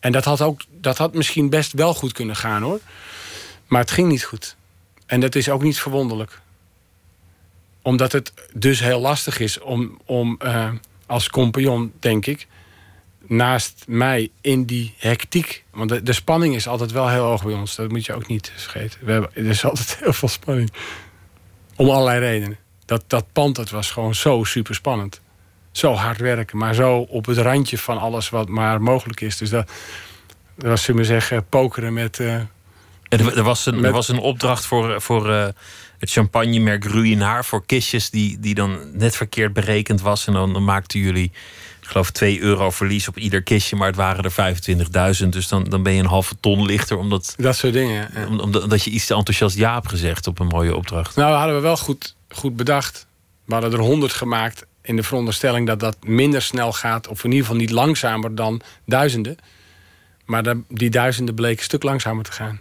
En 0.00 0.12
dat 0.12 0.24
had, 0.24 0.40
ook, 0.40 0.60
dat 0.70 0.98
had 0.98 1.14
misschien 1.14 1.50
best 1.50 1.72
wel 1.72 1.94
goed 1.94 2.12
kunnen 2.12 2.36
gaan 2.36 2.62
hoor. 2.62 2.80
Maar 3.66 3.80
het 3.80 3.90
ging 3.90 4.08
niet 4.08 4.24
goed. 4.24 4.56
En 5.06 5.20
dat 5.20 5.34
is 5.34 5.48
ook 5.48 5.62
niet 5.62 5.80
verwonderlijk. 5.80 6.40
Omdat 7.82 8.12
het 8.12 8.32
dus 8.52 8.80
heel 8.80 9.00
lastig 9.00 9.38
is 9.38 9.60
om, 9.60 9.98
om 10.04 10.38
uh, 10.44 10.70
als 11.06 11.28
compagnon, 11.28 11.92
denk 12.00 12.26
ik, 12.26 12.46
naast 13.26 13.84
mij 13.86 14.30
in 14.40 14.64
die 14.64 14.94
hectiek. 14.96 15.64
Want 15.70 15.88
de, 15.88 16.02
de, 16.02 16.12
spanning 16.12 16.54
is 16.54 16.66
altijd 16.66 16.92
wel 16.92 17.08
heel 17.08 17.24
hoog 17.24 17.44
bij 17.44 17.54
ons. 17.54 17.76
Dat 17.76 17.90
moet 17.90 18.06
je 18.06 18.14
ook 18.14 18.26
niet 18.26 18.52
vergeten. 18.56 18.98
We 19.04 19.12
hebben, 19.12 19.30
er 19.34 19.46
is 19.46 19.64
altijd 19.64 19.96
heel 20.00 20.12
veel 20.12 20.28
spanning. 20.28 20.72
Om 21.76 21.90
allerlei 21.90 22.18
redenen. 22.18 22.58
Dat, 22.84 23.04
dat 23.06 23.26
pand 23.32 23.56
dat 23.56 23.70
was 23.70 23.90
gewoon 23.90 24.14
zo 24.14 24.44
super 24.44 24.74
spannend 24.74 25.20
zo 25.76 25.92
hard 25.92 26.18
werken, 26.18 26.58
maar 26.58 26.74
zo 26.74 26.96
op 26.98 27.26
het 27.26 27.38
randje 27.38 27.78
van 27.78 27.98
alles 27.98 28.28
wat 28.28 28.48
maar 28.48 28.82
mogelijk 28.82 29.20
is. 29.20 29.36
Dus 29.36 29.50
dat, 29.50 29.70
dat 30.54 30.68
was, 30.68 30.82
zullen 30.82 31.00
we 31.00 31.06
zeggen, 31.06 31.46
pokeren 31.48 31.92
met. 31.92 32.18
Uh, 32.18 32.34
er, 33.08 33.42
was 33.42 33.66
een, 33.66 33.84
er 33.84 33.92
was 33.92 34.08
een 34.08 34.18
opdracht 34.18 34.66
voor, 34.66 35.00
voor 35.00 35.30
uh, 35.30 35.46
het 35.98 36.10
champagnemerk 36.10 36.84
Ruinaar 36.84 37.44
voor 37.44 37.66
kistjes 37.66 38.10
die, 38.10 38.40
die 38.40 38.54
dan 38.54 38.78
net 38.92 39.16
verkeerd 39.16 39.52
berekend 39.52 40.00
was. 40.00 40.26
En 40.26 40.32
dan, 40.32 40.52
dan 40.52 40.64
maakten 40.64 41.00
jullie, 41.00 41.32
ik 41.80 41.88
geloof, 41.88 42.10
2 42.10 42.40
euro 42.40 42.70
verlies 42.70 43.08
op 43.08 43.18
ieder 43.18 43.42
kistje, 43.42 43.76
maar 43.76 43.86
het 43.86 43.96
waren 43.96 44.24
er 44.24 44.54
25.000. 45.22 45.28
Dus 45.28 45.48
dan, 45.48 45.64
dan 45.64 45.82
ben 45.82 45.92
je 45.92 46.00
een 46.00 46.06
halve 46.06 46.34
ton 46.40 46.64
lichter. 46.64 46.98
Omdat, 46.98 47.34
dat 47.36 47.56
soort 47.56 47.72
dingen. 47.72 48.10
Ja. 48.14 48.26
omdat 48.26 48.82
je 48.82 48.90
iets 48.90 49.06
te 49.06 49.14
enthousiast 49.14 49.56
ja 49.56 49.74
hebt 49.74 49.88
gezegd 49.88 50.26
op 50.26 50.38
een 50.38 50.46
mooie 50.46 50.76
opdracht. 50.76 51.16
Nou, 51.16 51.34
hadden 51.34 51.56
we 51.56 51.62
wel 51.62 51.76
goed, 51.76 52.16
goed 52.28 52.56
bedacht. 52.56 53.06
We 53.44 53.52
hadden 53.52 53.72
er 53.72 53.78
100 53.78 54.12
gemaakt 54.12 54.66
in 54.86 54.96
de 54.96 55.02
veronderstelling 55.02 55.66
dat 55.66 55.80
dat 55.80 55.96
minder 56.04 56.42
snel 56.42 56.72
gaat, 56.72 57.08
of 57.08 57.24
in 57.24 57.30
ieder 57.30 57.46
geval 57.46 57.60
niet 57.60 57.70
langzamer 57.70 58.34
dan 58.34 58.60
duizenden. 58.84 59.36
Maar 60.24 60.54
die 60.68 60.90
duizenden 60.90 61.34
bleken 61.34 61.58
een 61.58 61.64
stuk 61.64 61.82
langzamer 61.82 62.24
te 62.24 62.32
gaan. 62.32 62.60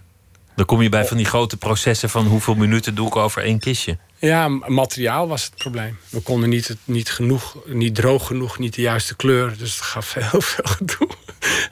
Dan 0.55 0.65
kom 0.65 0.81
je 0.81 0.89
bij 0.89 1.05
van 1.05 1.17
die 1.17 1.25
grote 1.25 1.57
processen 1.57 2.09
van 2.09 2.25
hoeveel 2.25 2.55
minuten 2.55 2.95
doe 2.95 3.07
ik 3.07 3.15
over 3.15 3.43
één 3.43 3.59
kistje. 3.59 3.97
Ja, 4.19 4.47
materiaal 4.47 5.27
was 5.27 5.43
het 5.43 5.55
probleem. 5.55 5.97
We 6.09 6.19
konden 6.19 6.49
niet, 6.49 6.75
niet, 6.83 7.11
genoeg, 7.11 7.57
niet 7.65 7.95
droog 7.95 8.27
genoeg, 8.27 8.59
niet 8.59 8.73
de 8.73 8.81
juiste 8.81 9.15
kleur. 9.15 9.57
Dus 9.57 9.75
het 9.75 9.83
gaf 9.83 10.13
heel 10.31 10.41
veel 10.41 10.65
gedoe. 10.65 11.07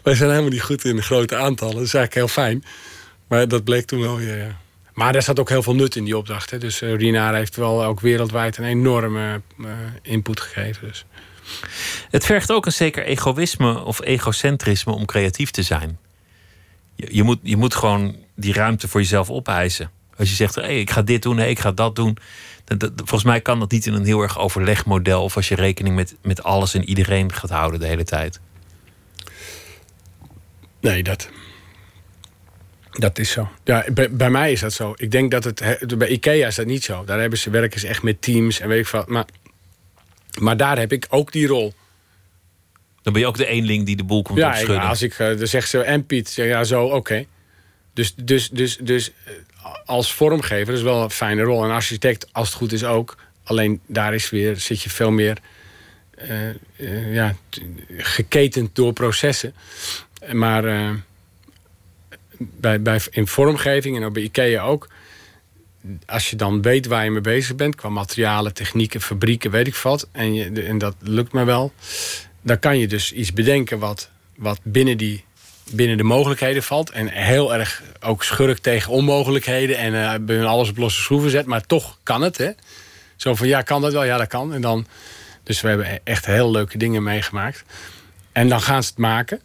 Wij 0.04 0.16
zijn 0.16 0.30
helemaal 0.30 0.52
niet 0.52 0.62
goed 0.62 0.86
in 0.86 0.96
de 0.96 1.02
grote 1.02 1.36
aantallen. 1.36 1.76
Dat 1.76 1.84
is 1.84 1.94
eigenlijk 1.94 2.14
heel 2.14 2.44
fijn. 2.44 2.64
Maar 3.28 3.48
dat 3.48 3.64
bleek 3.64 3.86
toen 3.86 4.02
wel 4.02 4.18
weer. 4.18 4.38
Ja. 4.38 4.62
Maar 4.94 5.16
er 5.16 5.22
zat 5.22 5.40
ook 5.40 5.50
heel 5.50 5.64
veel 5.64 5.76
nut 5.76 5.96
in 5.96 6.04
die 6.04 6.18
opdracht. 6.18 6.50
Hè. 6.50 6.58
Dus 6.58 6.82
uh, 6.82 6.96
Rinaar 6.96 7.36
heeft 7.36 7.56
wel 7.56 7.84
ook 7.84 8.00
wereldwijd 8.00 8.58
een 8.58 8.64
enorme 8.64 9.42
uh, 9.58 9.68
input 10.02 10.40
gegeven. 10.40 10.88
Dus. 10.88 11.06
Het 12.10 12.26
vergt 12.26 12.52
ook 12.52 12.66
een 12.66 12.72
zeker 12.72 13.04
egoïsme 13.04 13.84
of 13.84 14.02
egocentrisme 14.02 14.94
om 14.94 15.06
creatief 15.06 15.52
te 15.52 15.64
zijn. 15.64 16.00
Je, 16.96 17.08
je, 17.12 17.24
moet, 17.24 17.40
je 17.42 17.58
moet 17.58 17.76
gewoon 17.76 18.16
die 18.36 18.54
ruimte 18.54 18.88
voor 18.88 19.02
jezelf 19.02 19.30
opeisen. 19.30 19.92
Als 20.18 20.30
je 20.30 20.36
zegt, 20.36 20.56
hey, 20.56 20.80
ik 20.80 20.92
ga 20.92 21.02
dit 21.02 21.22
doen, 21.22 21.38
hey, 21.38 21.50
ik 21.50 21.60
ga 21.60 21.72
dat 21.72 21.96
doen. 21.96 22.18
volgens 22.96 23.24
mij 23.24 23.42
kan 23.42 23.60
dat 23.60 23.72
niet 23.72 23.86
in 23.86 23.94
een 23.94 24.06
heel 24.06 24.22
erg 24.22 24.40
overlegmodel... 24.40 25.24
of 25.24 25.36
als 25.36 25.48
je 25.48 25.56
rekening 25.56 25.96
met, 25.96 26.16
met 26.22 26.44
alles 26.44 26.74
en 26.74 26.90
iedereen 26.90 27.34
gaat 27.34 27.50
houden 27.50 27.80
de 27.80 27.88
hele 27.88 28.04
tijd. 28.04 28.40
Nee, 30.82 31.04
dat, 31.04 31.30
dat 32.94 33.20
is 33.20 33.32
zo. 33.32 33.50
Ja, 33.64 33.86
bij, 33.94 34.12
bij, 34.12 34.30
mij 34.30 34.52
is 34.52 34.60
dat 34.60 34.74
zo. 34.74 34.94
Ik 34.96 35.12
denk 35.12 35.32
dat 35.32 35.44
het. 35.44 35.62
Bij 35.98 36.08
IKEA 36.08 36.48
is 36.48 36.56
dat 36.56 36.66
niet 36.66 36.84
zo. 36.84 37.06
Daar 37.06 37.20
hebben 37.20 37.40
ze, 37.40 37.50
werken 37.50 37.80
ze 37.80 37.88
echt 37.88 38.04
met 38.04 38.22
teams 38.22 38.60
en 38.60 38.68
weet 38.68 38.80
ik 38.80 38.88
wat. 38.88 39.08
Maar, 39.08 39.26
maar 40.40 40.58
daar 40.58 40.78
heb 40.78 40.92
ik 40.92 41.06
ook 41.10 41.32
die 41.32 41.48
rol. 41.48 41.74
Dan 43.02 43.14
ben 43.14 43.22
je 43.22 43.28
ook 43.28 43.38
de 43.38 43.46
eenling 43.46 43.86
die 43.86 43.96
de 43.96 44.04
boel 44.04 44.22
komt 44.22 44.38
ja, 44.38 44.50
opschudden. 44.50 44.76
Ja, 44.76 44.88
als 44.88 45.02
ik 45.02 45.20
uh, 45.20 45.38
dan 45.38 45.48
zeg 45.48 45.68
ze 45.68 45.84
en 45.84 46.06
Piet, 46.06 46.30
zeg 46.30 46.48
ja, 46.48 46.64
zo, 46.64 46.86
oké. 46.86 47.26
Dus, 47.94 48.14
dus, 48.16 48.50
dus, 48.50 48.78
dus 48.78 49.12
eh, 49.26 49.34
als 49.86 50.14
vormgever 50.14 50.66
dat 50.66 50.76
is 50.76 50.82
wel 50.82 51.04
een 51.04 51.10
fijne 51.10 51.42
rol. 51.42 51.64
En 51.64 51.72
architect, 51.72 52.28
als 52.32 52.48
het 52.48 52.58
goed 52.58 52.72
is 52.72 52.84
ook. 52.84 53.18
Alleen 53.44 53.80
daar 53.88 54.14
is 54.14 54.30
weer, 54.30 54.56
zit 54.56 54.82
je 54.82 54.90
veel 54.90 55.12
meer 55.12 55.38
uh, 56.78 57.14
ja, 57.14 57.36
geketend 57.98 58.76
door 58.76 58.94
processen. 58.94 59.54
Maar 60.32 60.64
bij, 62.60 62.82
bij, 62.82 63.00
in 63.12 63.28
vormgeving 63.28 63.98
en 63.98 64.04
ook 64.04 64.14
bij 64.14 64.24
IKEA 64.24 64.64
ook. 64.64 64.88
Als 66.06 66.30
je 66.30 66.36
dan 66.36 66.62
weet 66.62 66.86
waar 66.86 67.04
je 67.04 67.12
mee 67.12 67.22
bezig 67.22 67.56
bent, 67.56 67.76
qua 67.76 67.90
materialen, 67.90 68.54
technieken, 68.54 69.02
fabrieken, 69.02 69.52
weet 69.52 69.68
ik 69.68 69.76
wat. 69.76 70.08
En, 70.12 70.66
en 70.68 70.78
dat 70.78 70.96
lukt 71.00 71.34
me 71.34 71.44
wel. 71.44 71.74
Dan 72.42 72.60
kan 72.60 72.78
je 72.78 72.88
dus 72.88 73.12
iets 73.12 73.34
bedenken 73.34 73.80
wat, 73.80 74.10
wat 74.36 74.60
binnen, 74.64 74.98
die, 74.98 75.24
binnen 75.72 75.98
de 75.98 76.04
mogelijkheden 76.04 76.64
valt. 76.64 76.90
En 76.90 77.08
heel 77.08 77.54
erg 77.54 77.84
ook 78.00 78.24
schurk 78.24 78.58
tegen 78.58 78.92
onmogelijkheden. 78.92 79.78
En 79.78 80.30
uh, 80.30 80.46
alles 80.50 80.70
op 80.70 80.78
losse 80.78 81.02
schroeven 81.02 81.30
zet. 81.30 81.46
Maar 81.46 81.66
toch 81.66 81.98
kan 82.04 82.22
het. 82.22 82.38
Hè? 82.38 82.52
Zo 83.16 83.36
van 83.36 83.48
ja, 83.48 83.62
kan 83.62 83.82
dat 83.82 83.94
wel? 83.94 84.04
Ja, 84.04 84.18
dat 84.18 84.28
kan. 84.28 84.54
En 84.54 84.62
dan, 84.62 84.88
dus 85.44 85.62
we 85.62 85.68
hebben 85.68 86.00
echt 86.04 86.26
heel 86.26 86.52
leuke 86.52 86.78
dingen 86.78 87.04
meegemaakt. 87.04 87.64
En 88.32 88.50
dan 88.50 88.62
gaan 88.62 88.84
ze 88.84 88.90
het 88.90 88.98
maken. 88.98 89.42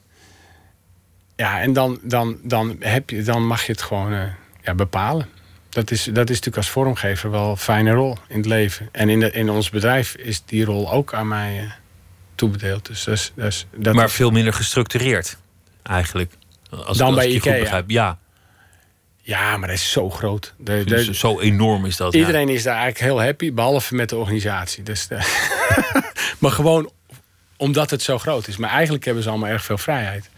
Ja, 1.39 1.61
en 1.61 1.73
dan, 1.73 1.99
dan, 2.03 2.39
dan, 2.43 2.77
heb 2.81 3.11
je, 3.11 3.23
dan 3.23 3.47
mag 3.47 3.67
je 3.67 3.73
het 3.73 3.83
gewoon 3.83 4.13
uh, 4.13 4.23
ja, 4.63 4.75
bepalen. 4.75 5.29
dat, 5.69 5.91
is, 5.91 6.05
dat 6.05 6.31
is 6.31 6.37
natuurlijk 6.37 6.57
als 6.57 6.71
vormgever 6.71 7.31
wel 7.31 7.51
een 7.51 7.57
fijne 7.57 7.91
rol 7.91 8.17
in 8.29 8.37
het 8.37 8.47
leven. 8.47 8.89
En 8.93 9.09
in, 9.09 9.21
de, 9.21 9.31
in 9.31 9.51
ons 9.51 9.71
bedrijf 9.71 10.15
is 10.15 10.45
die 10.45 10.65
rol 10.65 10.93
ook 10.93 11.15
aan 11.15 11.29
mij 11.29 11.63
uh, 11.63 11.71
toebedeeld. 12.35 12.87
Dus 12.87 13.05
dat 13.05 13.15
is, 13.15 13.33
dat 13.35 13.47
is, 13.47 13.67
dat 13.77 13.95
maar 13.95 14.11
veel 14.11 14.31
minder 14.31 14.53
gestructureerd, 14.53 15.39
eigenlijk. 15.83 16.33
Als, 16.71 16.99
Dan 16.99 17.15
bij 17.15 17.29
Ikea. 17.29 17.83
Ja. 17.87 18.19
Ja, 19.23 19.57
maar 19.57 19.69
dat 19.69 19.77
is 19.77 19.91
zo 19.91 20.11
groot. 20.11 20.55
De, 20.57 20.85
de, 20.85 21.15
zo 21.15 21.41
enorm 21.41 21.85
is 21.85 21.97
dat. 21.97 22.15
Iedereen 22.15 22.49
is 22.49 22.63
daar 22.63 22.77
eigenlijk 22.77 23.05
heel 23.05 23.23
happy, 23.23 23.53
behalve 23.53 23.95
met 23.95 24.09
de 24.09 24.17
organisatie. 24.17 24.83
Dus, 24.83 25.09
maar 26.39 26.51
gewoon 26.51 26.91
omdat 27.57 27.91
het 27.91 28.03
zo 28.03 28.19
groot 28.19 28.49
is. 28.49 28.57
Maar 28.57 28.71
eigenlijk 28.71 29.05
hebben 29.05 29.23
ze 29.23 29.29
allemaal 29.29 29.49
erg 29.49 29.65
veel 29.65 29.79
vrijheid. 29.79 30.31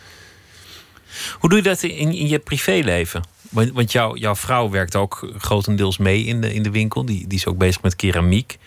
Hoe 1.39 1.49
doe 1.49 1.59
je 1.59 1.65
dat 1.65 1.83
in, 1.83 2.13
in 2.13 2.29
je 2.29 2.39
privéleven? 2.39 3.23
Want, 3.51 3.71
want 3.73 3.93
jouw, 3.93 4.17
jouw 4.17 4.37
vrouw 4.37 4.71
werkt 4.71 4.97
ook 4.97 5.31
grotendeels 5.39 5.99
mee 5.99 6.25
in 6.25 6.41
de, 6.41 6.55
in 6.55 6.63
de 6.63 6.71
winkel. 6.71 7.05
Die, 7.05 7.27
die 7.27 7.39
is 7.39 7.47
ook 7.47 7.59
bezig 7.59 7.83
met 7.83 7.97
keramiek. 7.97 8.59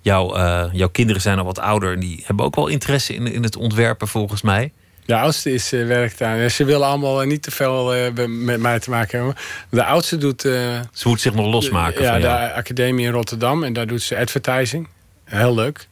Jouw, 0.00 0.36
uh, 0.36 0.64
jouw 0.72 0.88
kinderen 0.88 1.22
zijn 1.22 1.38
al 1.38 1.44
wat 1.44 1.58
ouder 1.58 1.92
en 1.92 2.00
die 2.00 2.22
hebben 2.26 2.44
ook 2.44 2.54
wel 2.54 2.66
interesse 2.66 3.14
in, 3.14 3.26
in 3.26 3.42
het 3.42 3.56
ontwerpen, 3.56 4.08
volgens 4.08 4.42
mij. 4.42 4.72
De 5.06 5.16
oudste 5.16 5.52
is, 5.52 5.72
uh, 5.72 5.86
werkt 5.86 6.22
aan. 6.22 6.50
Ze 6.50 6.64
willen 6.64 6.86
allemaal 6.86 7.22
uh, 7.22 7.28
niet 7.28 7.42
te 7.42 7.50
veel 7.50 7.96
uh, 7.96 8.26
met 8.26 8.60
mij 8.60 8.78
te 8.78 8.90
maken 8.90 9.18
hebben. 9.18 9.36
De 9.70 9.84
oudste 9.84 10.16
doet. 10.16 10.40
ze 10.40 11.04
moet 11.04 11.20
zich 11.20 11.34
nog 11.34 11.46
losmaken. 11.46 12.02
ja, 12.02 12.12
van 12.12 12.20
de 12.20 12.52
academie 12.52 13.06
in 13.06 13.12
Rotterdam 13.12 13.64
en 13.64 13.72
daar 13.72 13.86
doet 13.86 14.02
ze 14.02 14.16
advertising. 14.16 14.88
Heel 15.24 15.54
leuk. 15.54 15.88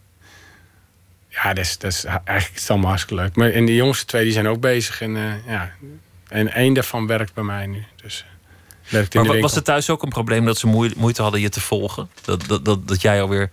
Ja, 1.32 1.54
dat 1.54 1.64
is, 1.64 1.78
dat 1.78 1.92
is 1.92 2.04
eigenlijk 2.04 2.60
is 2.60 2.70
allemaal 2.70 2.88
hartstikke 2.88 3.22
leuk. 3.22 3.36
Maar 3.36 3.50
en 3.50 3.66
de 3.66 3.74
jongste 3.74 4.04
twee 4.04 4.24
die 4.24 4.32
zijn 4.32 4.48
ook 4.48 4.60
bezig. 4.60 5.00
En, 5.00 5.12
ja, 5.46 5.70
en 6.28 6.52
één 6.52 6.74
daarvan 6.74 7.06
werkt 7.06 7.34
bij 7.34 7.44
mij 7.44 7.66
nu. 7.66 7.84
Dus, 8.02 8.24
werkt 8.88 9.14
in 9.14 9.26
maar 9.26 9.40
was 9.40 9.54
het 9.54 9.64
thuis 9.64 9.90
ook 9.90 10.02
een 10.02 10.08
probleem 10.08 10.44
dat 10.44 10.58
ze 10.58 10.66
moeite 10.96 11.22
hadden 11.22 11.40
je 11.40 11.48
te 11.48 11.60
volgen? 11.60 12.10
Dat, 12.24 12.44
dat, 12.46 12.64
dat, 12.64 12.88
dat 12.88 13.02
jij 13.02 13.22
alweer 13.22 13.50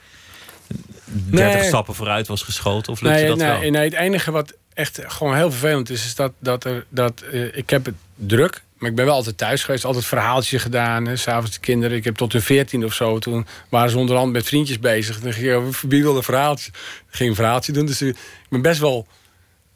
30 1.05 1.63
stappen 1.63 1.95
vooruit 1.95 2.27
was 2.27 2.41
geschoten? 2.41 2.91
Of 2.91 3.01
nee, 3.01 3.21
je 3.21 3.27
dat 3.27 3.37
nee, 3.37 3.47
wel? 3.47 3.71
nee, 3.71 3.83
het 3.83 3.93
enige 3.93 4.31
wat 4.31 4.53
echt 4.73 4.99
gewoon 5.07 5.35
heel 5.35 5.51
vervelend 5.51 5.89
is, 5.89 6.05
is 6.05 6.15
dat, 6.15 6.31
dat, 6.39 6.63
er, 6.63 6.85
dat 6.89 7.23
uh, 7.31 7.57
ik 7.57 7.69
heb 7.69 7.85
het 7.85 7.95
druk. 8.15 8.61
Maar 8.79 8.89
ik 8.89 8.95
ben 8.95 9.05
wel 9.05 9.13
altijd 9.13 9.37
thuis 9.37 9.63
geweest, 9.63 9.85
altijd 9.85 10.05
verhaaltje 10.05 10.59
gedaan. 10.59 11.17
S'avonds 11.17 11.51
de 11.51 11.59
kinderen. 11.59 11.97
Ik 11.97 12.03
heb 12.03 12.15
tot 12.15 12.33
hun 12.33 12.41
veertien 12.41 12.85
of 12.85 12.93
zo. 12.93 13.19
Toen 13.19 13.47
waren 13.69 13.89
ze 13.89 13.97
onderhand 13.97 14.31
met 14.31 14.45
vriendjes 14.45 14.79
bezig. 14.79 15.19
Dan 15.19 15.33
ging 15.33 15.67
ik, 15.67 15.75
wie 15.75 16.01
wilde 16.01 16.17
een 16.17 16.23
verhaaltje? 16.23 16.71
Ging 17.07 17.29
een 17.29 17.35
verhaaltje 17.35 17.71
doen. 17.71 17.85
Dus 17.85 18.01
ik 18.01 18.15
ben 18.49 18.61
best 18.61 18.79
wel. 18.79 19.07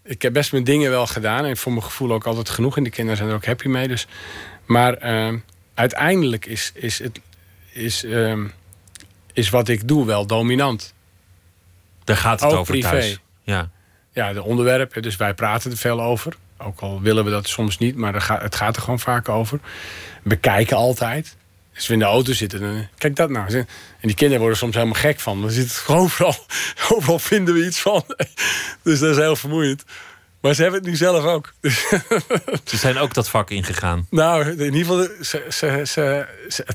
Ik 0.04 0.22
heb 0.22 0.34
best 0.34 0.52
mijn 0.52 0.64
dingen 0.64 0.90
wel 0.90 1.08
gedaan. 1.08 1.46
En 1.46 1.58
voor 1.58 1.72
mijn 1.72 1.84
gevoel 1.84 2.12
ook 2.12 2.26
altijd 2.26 2.50
genoeg. 2.50 2.78
En 2.78 2.84
de 2.84 2.90
kinderen 2.90 3.18
zijn 3.18 3.30
er 3.30 3.36
ook 3.36 3.46
happy 3.46 3.68
mee. 3.68 3.88
Dus. 3.88 4.08
Maar 4.66 5.04
uh, 5.04 5.40
uiteindelijk 5.74 6.46
is, 6.46 6.72
is, 6.74 7.00
het, 7.00 7.20
is, 7.72 8.04
uh, 8.04 8.40
is 9.34 9.50
wat 9.50 9.68
ik 9.68 9.88
doe 9.88 10.06
wel 10.06 10.26
dominant. 10.26 10.94
Daar 12.04 12.18
gaat 12.18 12.40
het 12.40 12.52
ook 12.52 12.60
over 12.60 12.74
privé. 12.74 12.90
thuis. 12.90 13.20
Ja 13.44 13.70
ja, 14.14 14.34
de 14.34 14.44
onderwerpen. 14.44 15.02
Dus 15.02 15.16
wij 15.16 15.34
praten 15.34 15.72
er 15.72 15.78
veel 15.78 16.02
over. 16.02 16.36
Ook 16.64 16.80
al 16.80 17.02
willen 17.02 17.26
we 17.26 17.32
dat 17.32 17.48
soms 17.48 17.78
niet, 17.78 17.96
maar 17.96 18.14
het 18.42 18.56
gaat 18.56 18.76
er 18.76 18.82
gewoon 18.82 19.00
vaak 19.00 19.30
over. 19.30 19.60
We 20.24 20.36
kijken 20.36 20.78
altijd. 20.78 21.36
Als 21.76 21.88
we 21.88 21.94
in 21.94 22.00
de 22.00 22.06
auto 22.06 22.34
zitten, 22.34 22.60
dan, 22.60 22.88
kijk 22.98 23.16
dat 23.16 23.30
nou. 23.30 23.54
En 23.56 23.68
die 24.02 24.16
kinderen 24.16 24.40
worden 24.40 24.58
soms 24.58 24.76
helemaal 24.76 25.00
gek 25.00 25.20
van. 25.20 25.42
Dan 25.42 25.50
zit 25.50 25.64
het 25.64 25.96
overal, 25.96 26.36
overal 26.94 27.20
vinden 27.20 27.54
we 27.54 27.66
iets 27.66 27.80
van. 27.80 28.04
Dus 28.84 29.00
dat 29.00 29.10
is 29.10 29.18
heel 29.18 29.36
vermoeiend. 29.36 29.84
Maar 30.42 30.54
ze 30.54 30.62
hebben 30.62 30.80
het 30.80 30.90
nu 30.90 30.96
zelf 30.96 31.26
ook. 31.26 31.54
Ze 32.64 32.78
zijn 32.78 32.98
ook 32.98 33.14
dat 33.14 33.30
vak 33.30 33.50
ingegaan. 33.50 34.08
Nou, 34.10 34.50
in 34.50 34.74
ieder 34.74 34.80
geval, 34.80 35.08
ze, 35.22 35.46
ze, 35.50 35.82
ze, 35.86 36.26
ze, 36.50 36.66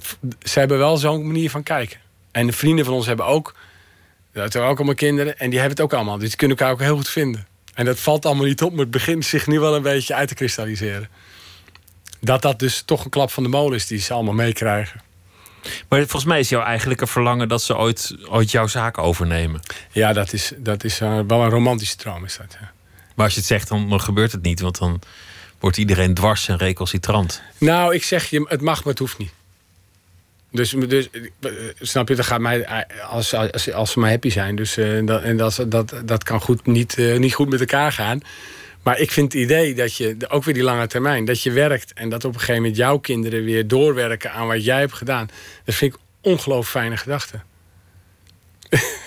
ze 0.43 0.59
hebben 0.59 0.79
wel 0.79 0.97
zo'n 0.97 1.27
manier 1.27 1.51
van 1.51 1.63
kijken. 1.63 1.99
En 2.31 2.47
de 2.47 2.53
vrienden 2.53 2.85
van 2.85 2.95
ons 2.95 3.07
hebben 3.07 3.27
ook 3.27 3.55
dat 4.33 4.53
zijn 4.53 4.65
ook 4.65 4.77
allemaal 4.77 4.95
kinderen 4.95 5.39
en 5.39 5.51
die 5.51 5.59
hebben 5.59 5.77
het 5.77 5.85
ook 5.87 5.93
allemaal. 5.93 6.19
Dus 6.19 6.29
die 6.29 6.37
kunnen 6.37 6.57
elkaar 6.57 6.73
ook 6.73 6.81
heel 6.81 6.97
goed 6.97 7.09
vinden. 7.09 7.47
En 7.79 7.85
dat 7.85 8.01
valt 8.01 8.27
allemaal 8.27 8.45
niet 8.45 8.63
op, 8.63 8.71
maar 8.71 8.81
het 8.81 8.91
begint 8.91 9.25
zich 9.25 9.47
nu 9.47 9.61
wel 9.61 9.75
een 9.75 9.83
beetje 9.83 10.15
uit 10.15 10.29
te 10.29 10.35
kristalliseren. 10.35 11.09
Dat 12.21 12.43
dat 12.43 12.59
dus 12.59 12.83
toch 12.83 13.05
een 13.05 13.11
klap 13.11 13.31
van 13.31 13.43
de 13.43 13.49
molen 13.49 13.77
is 13.77 13.87
die 13.87 13.99
ze 13.99 14.13
allemaal 14.13 14.35
meekrijgen. 14.35 15.01
Maar 15.89 15.99
volgens 15.99 16.25
mij 16.25 16.39
is 16.39 16.49
jouw 16.49 16.63
eigenlijke 16.63 17.07
verlangen 17.07 17.49
dat 17.49 17.63
ze 17.63 17.77
ooit, 17.77 18.17
ooit 18.29 18.51
jouw 18.51 18.67
zaak 18.67 18.99
overnemen. 18.99 19.61
Ja, 19.93 20.13
dat 20.13 20.33
is, 20.33 20.53
dat 20.57 20.85
is 20.85 21.01
uh, 21.01 21.21
wel 21.27 21.43
een 21.43 21.51
romantische 21.51 21.97
droom. 21.97 22.25
Is 22.25 22.37
dat, 22.37 22.57
ja. 22.61 22.73
Maar 23.15 23.25
als 23.25 23.35
je 23.35 23.41
het 23.41 23.49
zegt, 23.49 23.69
dan, 23.69 23.89
dan 23.89 24.01
gebeurt 24.01 24.33
het 24.33 24.43
niet. 24.43 24.61
Want 24.61 24.79
dan 24.79 25.01
wordt 25.61 25.77
iedereen 25.77 26.15
dwars 26.15 26.49
en 26.49 26.57
recalcitrant. 26.57 27.43
Nou, 27.59 27.95
ik 27.95 28.05
zeg 28.05 28.31
je, 28.31 28.45
het 28.49 28.61
mag, 28.61 28.79
maar 28.79 28.93
het 28.93 28.99
hoeft 28.99 29.19
niet. 29.19 29.33
Dus, 30.51 30.71
dus 30.71 31.09
snap 31.81 32.09
je, 32.09 32.15
dat 32.15 32.27
gaat 32.27 32.41
mij 32.41 32.87
als, 33.09 33.35
als, 33.35 33.73
als 33.73 33.93
ze 33.93 33.99
maar 33.99 34.11
happy 34.11 34.31
zijn. 34.31 34.57
Dus, 34.57 34.79
uh, 34.79 35.07
dat, 35.07 35.23
en 35.23 35.37
dat, 35.37 35.65
dat, 35.69 35.95
dat 36.05 36.25
kan 36.25 36.41
goed 36.41 36.67
niet, 36.67 36.99
uh, 36.99 37.19
niet 37.19 37.35
goed 37.35 37.49
met 37.49 37.61
elkaar 37.61 37.93
gaan. 37.93 38.21
Maar 38.83 38.99
ik 38.99 39.11
vind 39.11 39.33
het 39.33 39.43
idee 39.43 39.75
dat 39.75 39.97
je, 39.97 40.17
ook 40.29 40.45
weer 40.45 40.55
die 40.55 40.63
lange 40.63 40.87
termijn, 40.87 41.25
dat 41.25 41.43
je 41.43 41.53
werkt 41.53 41.93
en 41.93 42.09
dat 42.09 42.25
op 42.25 42.33
een 42.33 42.39
gegeven 42.39 42.63
moment 42.63 42.77
jouw 42.77 42.99
kinderen 42.99 43.45
weer 43.45 43.69
doorwerken 43.69 44.33
aan 44.33 44.47
wat 44.47 44.65
jij 44.65 44.79
hebt 44.79 44.93
gedaan. 44.93 45.29
Dat 45.65 45.75
vind 45.75 45.95
ik 45.95 46.01
ongelooflijk 46.21 46.71
fijne 46.71 46.97
gedachte. 46.97 47.41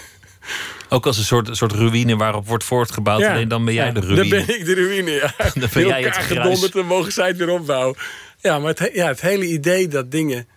Ook 0.89 1.05
als 1.05 1.17
een 1.17 1.23
soort, 1.23 1.57
soort 1.57 1.71
ruïne 1.71 2.15
waarop 2.15 2.47
wordt 2.47 2.63
voortgebouwd. 2.63 3.19
Ja. 3.19 3.31
Alleen 3.31 3.47
dan 3.47 3.65
ben 3.65 3.73
jij 3.73 3.85
ja, 3.85 3.91
de 3.91 3.99
ruïne. 3.99 4.15
Dan 4.15 4.29
ben 4.29 4.55
ik 4.55 4.65
de 4.65 4.73
ruïne, 4.73 5.11
ja. 5.11 5.33
dan 5.59 5.69
ben 5.73 5.87
jij 5.87 6.01
het 6.01 6.17
gedonderd 6.17 6.75
en 6.75 6.85
mogen 6.85 7.11
zij 7.11 7.27
het 7.27 7.37
weer 7.37 7.49
opbouwen. 7.49 7.97
Ja, 8.37 8.59
maar 8.59 8.73
het, 8.75 8.89
ja, 8.93 9.07
het 9.07 9.21
hele 9.21 9.45
idee 9.45 9.87
dat 9.87 10.11
dingen 10.11 10.47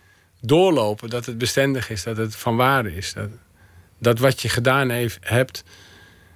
doorlopen, 0.45 1.09
dat 1.09 1.25
het 1.25 1.37
bestendig 1.37 1.89
is, 1.89 2.03
dat 2.03 2.17
het 2.17 2.35
van 2.35 2.55
waarde 2.55 2.95
is. 2.95 3.13
Dat, 3.13 3.29
dat 3.97 4.19
wat 4.19 4.41
je 4.41 4.49
gedaan 4.49 4.89
heeft, 4.89 5.17
hebt. 5.21 5.63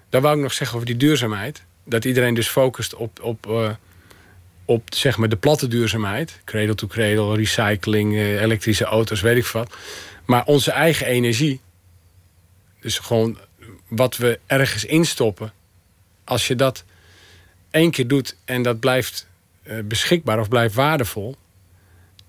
Daar 0.10 0.22
wou 0.22 0.36
ik 0.36 0.42
nog 0.42 0.54
zeggen 0.54 0.76
over 0.76 0.88
die 0.88 0.98
duurzaamheid. 0.98 1.64
Dat 1.86 2.06
iedereen 2.06 2.34
dus 2.34 2.48
focust 2.48 2.96
op, 2.96 3.22
op, 3.22 3.46
uh, 3.48 3.70
op 4.66 4.84
zeg 4.90 5.18
maar 5.18 5.30
de 5.30 5.36
platte 5.36 5.68
duurzaamheid. 5.68 6.42
Cradle 6.46 6.76
to 6.76 6.88
cradle, 6.88 7.36
recycling, 7.36 8.14
uh, 8.14 8.42
elektrische 8.42 8.86
auto's, 8.86 9.22
weet 9.22 9.38
ik 9.38 9.46
wat. 9.46 9.76
Maar 10.26 10.46
onze 10.46 10.72
eigen 10.72 11.06
energie, 11.06 11.62
dus 12.80 13.00
gewoon 13.00 13.38
wat 13.88 14.18
we 14.18 14.40
ergens 14.46 14.86
instoppen. 14.86 15.54
Als 16.24 16.48
je 16.48 16.56
dat 16.56 16.84
één 17.72 17.92
keer 17.92 18.08
doet 18.08 18.36
en 18.46 18.62
dat 18.62 18.80
blijft 18.80 19.28
uh, 19.64 19.80
beschikbaar 19.84 20.40
of 20.40 20.48
blijft 20.48 20.76
waardevol 20.76 21.36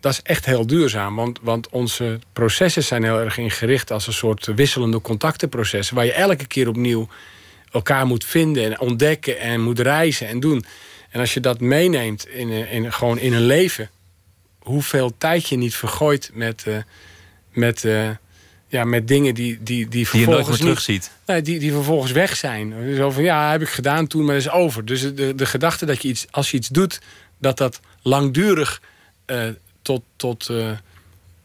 dat 0.01 0.13
is 0.13 0.23
echt 0.23 0.45
heel 0.45 0.67
duurzaam. 0.67 1.17
Want, 1.17 1.39
want 1.43 1.69
onze 1.69 2.19
processen 2.33 2.85
zijn 2.85 3.03
heel 3.03 3.21
erg 3.21 3.39
ingericht 3.39 3.91
als 3.91 4.07
een 4.07 4.13
soort 4.13 4.47
wisselende 4.47 5.01
contactenprocessen. 5.01 5.95
Waar 5.95 6.05
je 6.05 6.13
elke 6.13 6.47
keer 6.47 6.69
opnieuw 6.69 7.09
elkaar 7.73 8.07
moet 8.07 8.25
vinden 8.25 8.65
en 8.65 8.81
ontdekken 8.81 9.39
en 9.39 9.61
moet 9.61 9.79
reizen 9.79 10.29
en 10.29 10.41
doen. 10.41 10.65
En 11.11 11.21
als 11.21 11.35
je 11.35 11.41
dat 11.41 11.61
meeneemt 11.61 12.29
in, 12.29 12.51
in, 12.51 12.93
gewoon 12.93 13.19
in 13.19 13.33
een 13.33 13.47
leven, 13.47 13.91
hoeveel 14.59 15.13
tijd 15.19 15.49
je 15.49 15.57
niet 15.57 15.75
vergooit 15.75 16.31
met, 16.33 16.65
uh, 16.69 16.77
met, 17.53 17.85
uh, 17.85 18.09
ja, 18.67 18.85
met 18.85 19.09
dingen 19.09 19.35
die, 19.35 19.59
die, 19.63 19.89
die 19.89 20.09
vervolgens. 20.09 20.13
Die 20.13 20.21
je 20.21 20.27
nooit 20.27 20.49
meer 20.49 20.57
terugziet. 20.59 21.11
Nee, 21.27 21.43
die, 21.43 21.59
die 21.59 21.73
vervolgens 21.73 22.13
weg 22.13 22.37
zijn. 22.37 22.95
Zo 22.97 23.11
van 23.11 23.23
ja, 23.23 23.51
heb 23.51 23.63
ik 23.63 23.69
gedaan 23.69 24.07
toen, 24.07 24.25
maar 24.25 24.35
dat 24.35 24.45
is 24.45 24.51
over. 24.51 24.85
Dus 24.85 25.15
de, 25.15 25.35
de 25.35 25.47
gedachte 25.47 25.87
dat 25.87 26.03
je 26.03 26.09
iets, 26.09 26.27
als 26.31 26.51
je 26.51 26.57
iets 26.57 26.69
doet, 26.69 27.01
dat 27.39 27.57
dat 27.57 27.81
langdurig. 28.03 28.83
Uh, 29.27 29.49
tot, 29.83 30.03
tot, 30.17 30.49
uh, 30.51 30.71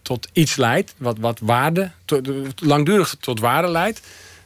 tot 0.02 0.28
iets 0.34 0.56
leidt, 0.56 0.94
wat, 0.98 1.18
wat 1.20 1.40
waarde, 1.40 1.92
langdurig 2.56 3.16
tot 3.20 3.40
waarde 3.40 3.68
leidt, 3.68 4.02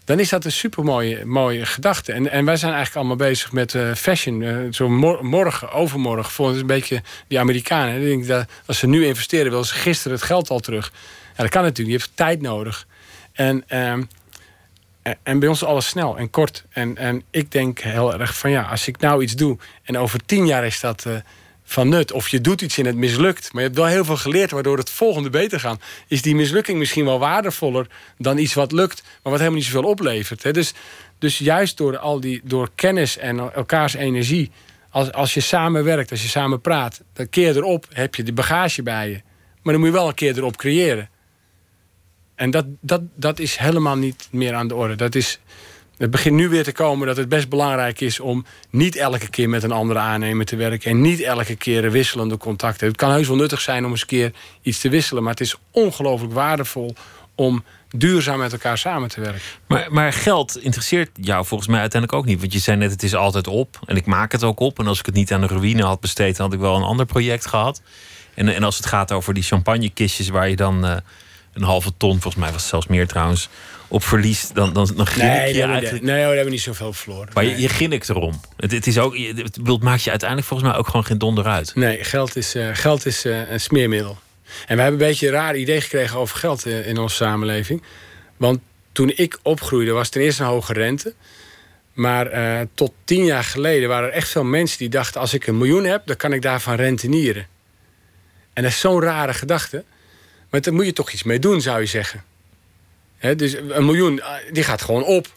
dan 0.10 0.20
is 0.20 0.30
dat 0.30 0.46
een 0.46 0.52
super 0.52 0.84
mooie, 1.26 1.66
gedachte. 1.66 2.14
En, 2.14 2.32
en 2.32 2.46
wij 2.46 2.58
zijn 2.58 2.74
eigenlijk 2.74 3.06
allemaal 3.06 3.28
bezig 3.28 3.52
met 3.52 3.74
uh, 3.74 3.94
fashion. 3.94 4.42
Uh, 4.42 4.74
zo 4.74 4.90
mor 4.90 5.26
morgen, 5.26 5.72
overmorgen. 5.72 6.32
Volgens 6.32 6.60
een 6.60 6.68
beetje 6.68 7.02
die 7.28 7.40
Amerikanen. 7.40 7.96
Ik 7.96 8.08
denk 8.08 8.28
dat 8.28 8.50
als 8.66 8.78
ze 8.78 8.88
nu 8.88 9.06
investeren, 9.06 9.52
willen 9.52 9.66
ze 9.66 9.74
gisteren 9.74 10.18
het 10.18 10.26
geld 10.26 10.50
al 10.50 10.60
terug. 10.60 10.92
Ja, 11.38 11.44
dat 11.44 11.50
kan 11.50 11.64
natuurlijk. 11.64 11.98
Je 11.98 12.04
hebt 12.04 12.18
tijd 12.18 12.42
nodig. 12.42 12.88
En, 13.32 13.64
ehm, 13.68 14.04
en 15.24 15.40
bij 15.40 15.50
ons 15.50 15.64
alles 15.64 15.88
snel 15.88 16.18
en 16.18 16.30
kort. 16.30 16.66
En, 16.70 16.98
en 16.98 17.24
ik 17.30 17.52
denk 17.52 17.80
heel 17.80 18.20
erg 18.20 18.38
van 18.38 18.52
ja, 18.52 18.62
als 18.62 18.88
ik 18.88 19.00
nou 19.00 19.24
iets 19.24 19.36
doe 19.36 19.58
en 19.84 19.98
over 19.98 20.26
tien 20.26 20.46
jaar 20.46 20.66
is 20.66 20.80
dat 20.80 21.06
van 21.70 21.90
nut. 21.90 22.12
Of 22.12 22.28
je 22.28 22.42
doet 22.42 22.62
iets 22.62 22.78
en 22.78 22.86
het 22.86 22.96
mislukt. 22.96 23.54
Maar 23.54 23.62
je 23.62 23.68
hebt 23.68 23.80
wel 23.80 23.90
heel 23.90 24.06
veel 24.06 24.18
geleerd 24.18 24.52
waardoor 24.52 24.78
het 24.78 24.90
volgende 24.90 25.30
beter 25.30 25.60
gaat. 25.60 25.82
Is 26.08 26.22
die 26.22 26.36
mislukking 26.36 26.78
misschien 26.78 27.06
wel 27.06 27.20
waardevoller 27.20 27.88
dan 28.18 28.38
iets 28.38 28.54
wat 28.54 28.72
lukt, 28.72 29.02
maar 29.04 29.32
wat 29.32 29.38
helemaal 29.38 29.60
niet 29.60 29.68
zoveel 29.68 29.90
oplevert. 29.90 30.44
Hè? 30.44 30.52
Dus, 30.52 30.74
dus 31.18 31.38
juist 31.38 31.78
door, 31.78 31.98
al 31.98 32.20
die, 32.20 32.42
door 32.44 32.70
kennis 32.76 33.18
en 33.18 33.40
elkaars 33.54 33.94
energie. 33.94 34.52
Als, 34.90 35.12
als 35.12 35.34
je 35.34 35.40
samen 35.40 35.84
werkt, 35.84 36.12
als 36.12 36.22
je 36.22 36.28
samen 36.28 36.62
praat, 36.62 37.02
dan 37.14 37.30
keer 37.30 37.58
erop 37.58 37.86
heb 37.90 38.16
je 38.16 38.24
de 38.24 38.34
bagage 38.34 38.84
bij 38.84 39.10
je. 39.10 39.22
Maar 39.62 39.74
dan 39.74 39.82
moet 39.82 39.94
je 39.94 39.98
wel 39.98 40.08
een 40.08 40.14
keer 40.14 40.38
erop 40.38 40.58
creëren. 40.58 41.10
En 42.36 42.52
dat, 42.52 42.66
dat, 42.82 43.02
dat 43.16 43.40
is 43.40 43.56
helemaal 43.56 43.98
niet 43.98 44.28
meer 44.32 44.54
aan 44.54 44.68
de 44.68 44.76
orde. 44.76 44.96
Dat 44.96 45.16
is, 45.16 45.40
Het 46.00 46.12
begint 46.12 46.36
nu 46.36 46.50
weer 46.50 46.64
te 46.64 46.72
komen 46.72 47.08
dat 47.08 47.18
het 47.18 47.30
best 47.30 47.50
belangrijk 47.50 48.02
is 48.02 48.20
om 48.20 48.46
niet 48.70 48.96
elke 48.96 49.30
keer 49.30 49.50
met 49.50 49.64
een 49.64 49.72
andere 49.72 50.00
aannemer 50.00 50.46
te 50.46 50.56
werken. 50.56 50.92
En 50.92 51.02
niet 51.02 51.22
elke 51.22 51.56
keer 51.56 51.92
wisselende 51.92 52.38
contacten. 52.38 52.88
Het 52.88 52.96
kan 52.96 53.12
heus 53.12 53.28
wel 53.28 53.36
nuttig 53.36 53.62
zijn 53.62 53.86
om 53.86 53.92
eens 53.92 54.02
een 54.02 54.08
keer 54.08 54.32
iets 54.62 54.80
te 54.80 54.90
wisselen. 54.90 55.24
Maar 55.24 55.32
het 55.32 55.42
is 55.42 55.56
ongelooflijk 55.72 56.34
waardevol 56.34 56.96
om 57.36 57.64
duurzaam 57.90 58.40
met 58.40 58.52
elkaar 58.52 58.78
samen 58.78 59.10
te 59.10 59.22
werken. 59.22 59.42
Maar, 59.68 59.88
maar 59.90 60.14
geld 60.14 60.58
interesseert 60.58 61.10
jou 61.14 61.46
volgens 61.46 61.70
mij 61.70 61.80
uiteindelijk 61.80 62.22
ook 62.22 62.28
niet. 62.28 62.40
Want 62.40 62.54
je 62.54 62.60
zei 62.60 62.78
net, 62.78 62.92
het 62.92 63.04
is 63.04 63.16
altijd 63.16 63.48
op. 63.48 63.80
En 63.86 63.96
ik 63.96 64.06
maak 64.06 64.32
het 64.32 64.44
ook 64.44 64.60
op. 64.60 64.80
En 64.80 64.88
als 64.88 65.00
ik 65.00 65.06
het 65.06 65.16
niet 65.16 65.34
aan 65.34 65.42
de 65.42 65.48
ruïne 65.48 65.84
had 65.84 66.00
besteed, 66.00 66.38
dan 66.38 66.46
had 66.46 66.56
ik 66.56 66.62
wel 66.62 66.76
een 66.76 66.84
ander 66.84 67.06
project 67.06 67.46
gehad. 67.46 67.82
En, 68.34 68.56
en 68.56 68.64
als 68.64 68.78
het 68.78 68.86
gaat 68.86 69.12
over 69.12 69.34
die 69.34 69.44
champagnekistjes 69.44 70.30
waar 70.30 70.50
je 70.50 70.56
dan 70.56 70.86
uh, 70.86 70.96
een 71.54 71.64
halve 71.64 71.92
ton, 71.98 72.22
volgens 72.22 72.44
mij 72.44 72.52
was 72.52 72.62
het 72.62 72.70
zelfs 72.70 72.88
meer 72.88 73.08
trouwens, 73.08 73.50
op 73.90 74.04
verliest, 74.04 74.56
dan, 74.56 74.74
dan, 74.74 74.92
dan 74.96 75.06
grin 75.06 75.26
nee, 75.26 75.50
ik 75.50 75.56
je 75.56 75.64
eigenlijk... 75.64 76.04
Nee, 76.04 76.26
we 76.26 76.34
hebben 76.34 76.52
niet 76.52 76.62
zoveel 76.62 76.94
verloren. 76.94 77.30
Maar 77.34 77.44
nee. 77.44 77.54
je, 77.54 77.62
je 77.62 77.70
ginnikt 77.70 78.10
erom. 78.10 78.40
Het, 78.58 78.72
het, 78.72 78.88
is 78.88 78.98
ook, 78.98 79.18
het 79.18 79.82
maakt 79.82 80.04
je 80.04 80.10
uiteindelijk 80.10 80.50
volgens 80.50 80.70
mij 80.70 80.80
ook 80.80 80.86
gewoon 80.86 81.06
geen 81.06 81.18
donder 81.18 81.46
uit. 81.46 81.76
Nee, 81.76 82.04
geld 82.04 82.36
is, 82.36 82.56
uh, 82.56 82.70
geld 82.74 83.06
is 83.06 83.26
uh, 83.26 83.52
een 83.52 83.60
smeermiddel. 83.60 84.18
En 84.68 84.76
we 84.76 84.82
hebben 84.82 85.02
een 85.02 85.08
beetje 85.08 85.28
een 85.28 85.34
raar 85.34 85.56
idee 85.56 85.82
gekregen 85.82 86.20
over 86.20 86.38
geld 86.38 86.66
in, 86.66 86.86
in 86.86 86.98
onze 86.98 87.16
samenleving. 87.16 87.84
Want 88.38 88.60
toen 88.92 89.12
ik 89.16 89.40
opgroeide 89.42 89.92
was 89.92 90.10
ten 90.10 90.22
eerste 90.22 90.44
een 90.44 90.50
hoge 90.50 90.74
rente. 90.74 91.14
Maar 91.94 92.34
uh, 92.34 92.60
tot 92.74 92.92
tien 93.04 93.26
jaar 93.26 93.44
geleden 93.44 93.90
waren 93.90 94.08
er 94.10 94.16
echt 94.16 94.30
veel 94.30 94.44
mensen 94.44 94.78
die 94.78 94.90
dachten... 94.90 95.22
als 95.22 95.34
ik 95.34 95.48
een 95.48 95.58
miljoen 95.58 95.84
heb, 95.84 96.02
dan 96.06 96.16
kan 96.16 96.34
ik 96.34 96.42
daarvan 96.42 96.76
rentenieren. 96.76 97.48
En 98.54 98.64
dat 98.64 98.72
is 98.72 98.80
zo'n 98.80 99.02
rare 99.02 99.34
gedachte. 99.34 99.84
Maar 100.50 100.62
daar 100.62 100.74
moet 100.74 100.86
je 100.86 100.94
toch 100.94 101.12
iets 101.12 101.24
mee 101.24 101.40
doen, 101.40 101.62
zou 101.62 101.80
je 101.80 101.86
zeggen. 101.86 102.24
Dus 103.36 103.54
een 103.54 103.86
miljoen, 103.86 104.22
die 104.52 104.64
gaat 104.64 104.82
gewoon 104.82 105.04
op. 105.04 105.28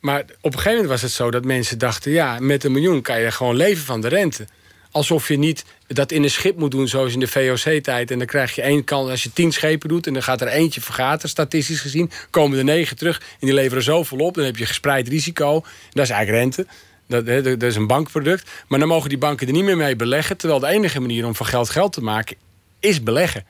Maar 0.00 0.20
op 0.20 0.28
een 0.30 0.52
gegeven 0.52 0.70
moment 0.70 0.88
was 0.88 1.02
het 1.02 1.10
zo 1.10 1.30
dat 1.30 1.44
mensen 1.44 1.78
dachten... 1.78 2.10
ja, 2.12 2.38
met 2.38 2.64
een 2.64 2.72
miljoen 2.72 3.02
kan 3.02 3.20
je 3.20 3.30
gewoon 3.30 3.56
leven 3.56 3.84
van 3.84 4.00
de 4.00 4.08
rente. 4.08 4.46
Alsof 4.90 5.28
je 5.28 5.38
niet 5.38 5.64
dat 5.86 6.12
in 6.12 6.22
een 6.22 6.30
schip 6.30 6.56
moet 6.56 6.70
doen 6.70 6.88
zoals 6.88 7.12
in 7.12 7.20
de 7.20 7.28
VOC-tijd. 7.28 8.10
En 8.10 8.18
dan 8.18 8.26
krijg 8.26 8.54
je 8.54 8.62
één 8.62 8.84
kant, 8.84 9.10
als 9.10 9.22
je 9.22 9.32
tien 9.32 9.52
schepen 9.52 9.88
doet... 9.88 10.06
en 10.06 10.12
dan 10.12 10.22
gaat 10.22 10.40
er 10.40 10.48
eentje 10.48 10.80
vergaten, 10.80 11.28
statistisch 11.28 11.80
gezien... 11.80 12.10
komen 12.30 12.58
er 12.58 12.64
negen 12.64 12.96
terug 12.96 13.18
en 13.18 13.46
die 13.46 13.54
leveren 13.54 13.82
zoveel 13.82 14.18
op. 14.18 14.34
Dan 14.34 14.44
heb 14.44 14.56
je 14.56 14.66
gespreid 14.66 15.08
risico. 15.08 15.64
Dat 15.90 16.04
is 16.04 16.10
eigenlijk 16.10 16.42
rente. 16.42 16.66
Dat, 17.06 17.44
dat 17.44 17.62
is 17.62 17.76
een 17.76 17.86
bankproduct. 17.86 18.50
Maar 18.68 18.78
dan 18.78 18.88
mogen 18.88 19.08
die 19.08 19.18
banken 19.18 19.46
er 19.46 19.52
niet 19.52 19.64
meer 19.64 19.76
mee 19.76 19.96
beleggen... 19.96 20.36
terwijl 20.36 20.60
de 20.60 20.66
enige 20.66 21.00
manier 21.00 21.26
om 21.26 21.34
van 21.34 21.46
geld 21.46 21.70
geld 21.70 21.92
te 21.92 22.02
maken 22.02 22.36
is 22.78 23.02
beleggen. 23.02 23.44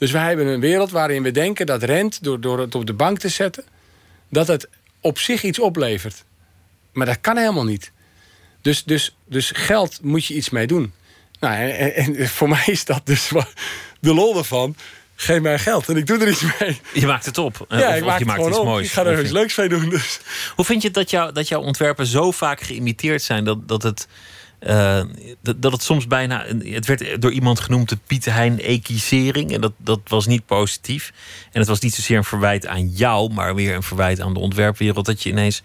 Dus 0.00 0.10
wij 0.10 0.26
hebben 0.26 0.46
een 0.46 0.60
wereld 0.60 0.90
waarin 0.90 1.22
we 1.22 1.30
denken 1.30 1.66
dat 1.66 1.82
rent... 1.82 2.22
door, 2.22 2.40
door 2.40 2.58
het 2.58 2.74
op 2.74 2.86
de 2.86 2.92
bank 2.92 3.18
te 3.18 3.28
zetten... 3.28 3.64
dat 4.28 4.46
het 4.46 4.68
op 5.00 5.18
zich 5.18 5.42
iets 5.42 5.58
oplevert. 5.58 6.24
Maar 6.92 7.06
dat 7.06 7.20
kan 7.20 7.36
helemaal 7.36 7.64
niet. 7.64 7.92
Dus, 8.62 8.84
dus, 8.84 9.16
dus 9.24 9.50
geld 9.54 9.98
moet 10.02 10.26
je 10.26 10.34
iets 10.34 10.50
mee 10.50 10.66
doen. 10.66 10.92
Nou, 11.40 11.54
en, 11.54 11.94
en, 11.94 12.28
voor 12.28 12.48
mij 12.58 12.62
is 12.66 12.84
dat 12.84 13.00
dus 13.04 13.30
de 14.00 14.14
lol 14.14 14.36
ervan. 14.36 14.76
Geef 15.14 15.40
mij 15.40 15.58
geld 15.58 15.88
en 15.88 15.96
ik 15.96 16.06
doe 16.06 16.18
er 16.18 16.28
iets 16.28 16.44
mee. 16.58 16.80
Je 16.92 17.06
maakt 17.06 17.26
het 17.26 17.38
op. 17.38 17.66
Ja, 17.68 17.88
of, 17.88 17.94
ik 17.94 18.04
maak 18.04 18.18
je 18.18 18.24
maakt 18.24 18.46
iets 18.46 18.58
op. 18.58 18.64
moois. 18.64 18.86
Ik 18.86 18.92
ga 18.92 19.04
er 19.04 19.20
iets 19.20 19.30
leuks 19.30 19.56
mee 19.56 19.68
doen. 19.68 19.88
Dus. 19.88 20.20
Hoe 20.54 20.64
vind 20.64 20.82
je 20.82 20.90
dat, 20.90 21.10
jou, 21.10 21.32
dat 21.32 21.48
jouw 21.48 21.60
ontwerpen 21.60 22.06
zo 22.06 22.30
vaak 22.30 22.60
geïmiteerd 22.60 23.22
zijn... 23.22 23.44
dat, 23.44 23.68
dat, 23.68 23.82
het, 23.82 24.06
uh, 24.60 25.02
dat, 25.56 25.72
het 25.72 25.82
soms 25.82 26.06
bijna... 26.06 26.44
Het 26.62 26.86
werd 26.86 27.22
door 27.22 27.32
iemand 27.32 27.60
genoemd 27.60 27.88
de 27.88 27.98
Pieter 28.06 28.32
Hein 28.32 28.58
ekisering. 28.58 29.52
En 29.52 29.60
dat, 29.60 29.72
dat 29.76 30.00
was 30.04 30.26
niet 30.26 30.46
positief. 30.46 31.12
En 31.52 31.58
het 31.58 31.68
was 31.68 31.80
niet 31.80 31.94
zozeer 31.94 32.16
een 32.16 32.24
verwijt 32.24 32.66
aan 32.66 32.88
jou... 32.88 33.32
maar 33.32 33.54
weer 33.54 33.74
een 33.74 33.82
verwijt 33.82 34.20
aan 34.20 34.34
de 34.34 34.40
ontwerpwereld. 34.40 35.06
Dat 35.06 35.22
je 35.22 35.30
ineens 35.30 35.62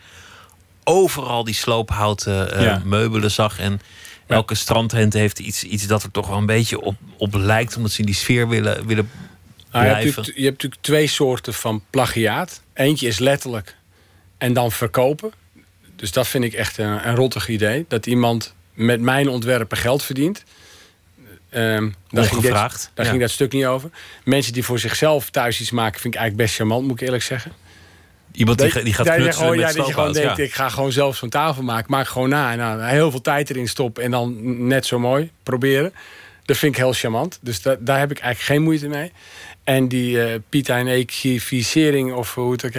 overal 0.84 1.44
die 1.44 1.54
sloophouten 1.54 2.56
uh, 2.56 2.64
ja. 2.64 2.82
meubelen 2.86 3.32
zag... 3.32 3.60
en 3.60 3.82
elke 4.28 4.56
strandtent 4.56 5.14
heeft 5.14 5.40
iets, 5.40 5.64
iets 5.64 5.88
dat 5.88 6.04
er 6.04 6.12
toch 6.12 6.28
wel 6.28 6.38
een 6.38 6.46
beetje 6.46 6.82
op, 6.82 6.96
op 7.18 7.34
lijkt, 7.34 7.76
omdat 7.76 7.92
ze 7.92 8.00
in 8.00 8.06
die 8.06 8.16
sfeer 8.16 8.48
willen, 8.48 8.86
willen 8.86 9.10
nou, 9.72 9.86
je, 9.86 9.94
hebt 9.94 10.26
je, 10.26 10.44
hebt 10.44 10.64
natuurlijk 10.64 10.82
twee 10.82 11.08
soorten 11.08 11.54
van 11.54 11.84
plagiaat. 11.90 12.62
Eentje 12.74 13.08
is 13.08 13.20
letterlijk 13.20 13.76
en 14.38 14.54
dan 14.54 14.72
verkopen. 14.72 15.32
Dus 15.96 16.12
dat 16.12 16.28
vind 16.28 16.44
ik 16.44 16.54
echt 16.54 16.78
een, 16.78 17.08
een 17.08 17.16
rottig 17.16 17.50
idee. 17.50 17.86
Dat 17.88 18.06
iemand 18.06 18.55
met 18.76 19.02
mijn 19.02 19.30
ontwerpen 19.30 19.78
geld 19.78 20.04
verdient. 20.04 20.44
Um, 21.52 21.96
daar, 22.10 22.24
ging, 22.24 22.42
dit, 22.42 22.52
daar 22.52 22.82
ja. 22.96 23.04
ging 23.04 23.20
dat 23.20 23.30
stuk 23.30 23.52
niet 23.52 23.66
over. 23.66 23.90
Mensen 24.24 24.54
die 24.54 24.64
voor 24.64 24.80
zichzelf 24.80 25.30
thuis 25.30 25.62
iets 25.62 25.72
maken, 25.72 26.00
vind 26.00 26.14
ik 26.14 26.20
eigenlijk 26.20 26.50
best 26.50 26.60
charmant, 26.60 26.88
moet 26.88 27.02
ik 27.02 27.06
eerlijk 27.06 27.24
zeggen. 27.24 27.52
Iemand 28.32 28.60
die, 28.60 28.84
die 28.84 28.94
gaat 28.94 29.06
knutselen 29.06 29.34
gewoon, 29.34 29.58
met 29.58 29.60
ja, 29.60 29.74
dat 29.74 29.88
je 29.88 29.94
gewoon 29.94 30.14
denkt, 30.14 30.38
ja. 30.38 30.44
ik 30.44 30.54
ga 30.54 30.70
gewoon 30.70 30.92
zelf 30.92 31.16
zo'n 31.16 31.30
tafel 31.30 31.64
maken. 31.64 31.92
Maak 31.92 32.08
gewoon 32.08 32.30
na. 32.30 32.52
En 32.52 32.58
nou, 32.58 32.84
heel 32.84 33.12
veel 33.12 33.22
tijd 33.22 33.50
erin 33.50 33.68
stoppen 33.68 34.04
en 34.04 34.12
dan 34.12 34.68
net 34.68 34.86
zo 34.86 35.00
mooi 35.00 35.32
proberen. 35.44 35.94
Dat 36.46 36.58
vind 36.58 36.76
ik 36.76 36.82
heel 36.82 36.94
charmant. 36.94 37.40
Dus 37.42 37.62
da 37.62 37.76
daar 37.80 38.00
heb 38.00 38.12
ik 38.12 38.20
eigenlijk 38.20 38.54
geen 38.54 38.62
moeite 38.62 38.88
mee. 38.88 39.12
En 39.64 39.88
die 39.88 40.16
uh, 40.16 40.34
Pita 40.50 40.78
en 40.78 40.88
ekivisering, 40.88 42.14
of 42.14 42.36
hoe 42.36 42.52
het 42.52 42.66
ook... 42.66 42.74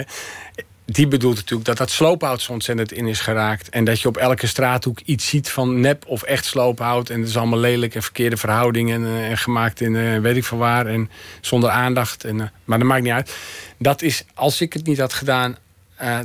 Die 0.89 1.07
bedoelt 1.07 1.35
natuurlijk 1.35 1.67
dat 1.67 1.77
dat 1.77 1.89
sloophout 1.89 2.41
zo 2.41 2.51
ontzettend 2.51 2.91
in 2.91 3.07
is 3.07 3.19
geraakt. 3.19 3.69
En 3.69 3.83
dat 3.83 4.01
je 4.01 4.07
op 4.07 4.17
elke 4.17 4.47
straathoek 4.47 4.99
iets 5.05 5.27
ziet 5.27 5.49
van 5.49 5.79
nep 5.79 6.05
of 6.05 6.23
echt 6.23 6.45
sloophout. 6.45 7.09
En 7.09 7.19
het 7.19 7.29
is 7.29 7.37
allemaal 7.37 7.59
lelijk 7.59 7.95
en 7.95 8.03
verkeerde 8.03 8.37
verhoudingen. 8.37 9.05
En, 9.05 9.11
uh, 9.11 9.29
en 9.29 9.37
gemaakt 9.37 9.81
in 9.81 9.93
uh, 9.93 10.19
weet 10.19 10.35
ik 10.35 10.43
van 10.43 10.57
waar. 10.57 10.85
En 10.85 11.09
zonder 11.41 11.69
aandacht. 11.69 12.23
En, 12.23 12.35
uh, 12.35 12.45
maar 12.63 12.77
dat 12.77 12.87
maakt 12.87 13.03
niet 13.03 13.11
uit. 13.11 13.35
Dat 13.77 14.01
is, 14.01 14.23
als 14.33 14.61
ik 14.61 14.73
het 14.73 14.85
niet 14.85 14.99
had 14.99 15.13
gedaan, 15.13 15.57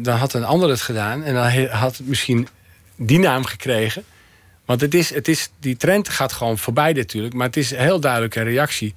dan 0.03 0.17
had 0.17 0.33
een 0.33 0.45
ander 0.45 0.69
het 0.69 0.81
gedaan. 0.81 1.23
En 1.23 1.35
dan 1.35 1.67
had 1.67 1.97
het 1.97 2.07
misschien 2.07 2.49
die 2.97 3.19
naam 3.19 3.45
gekregen. 3.45 4.05
Want 4.65 4.81
het 4.81 4.95
is, 4.95 5.15
het 5.15 5.29
is, 5.29 5.51
die 5.61 5.77
trend 5.77 6.09
gaat 6.09 6.33
gewoon 6.33 6.59
voorbij 6.59 6.93
natuurlijk. 6.93 7.35
Maar 7.35 7.47
het 7.47 7.57
is 7.57 7.71
heel 7.75 8.01
duidelijk 8.01 8.35
een 8.35 8.45
reactie 8.45 8.95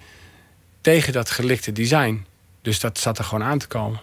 tegen 0.81 1.13
dat 1.13 1.29
gelikte 1.29 1.71
design. 1.71 2.25
Dus 2.61 2.79
dat 2.79 2.99
zat 2.99 3.17
er 3.17 3.23
gewoon 3.23 3.47
aan 3.47 3.57
te 3.57 3.67
komen. 3.67 3.99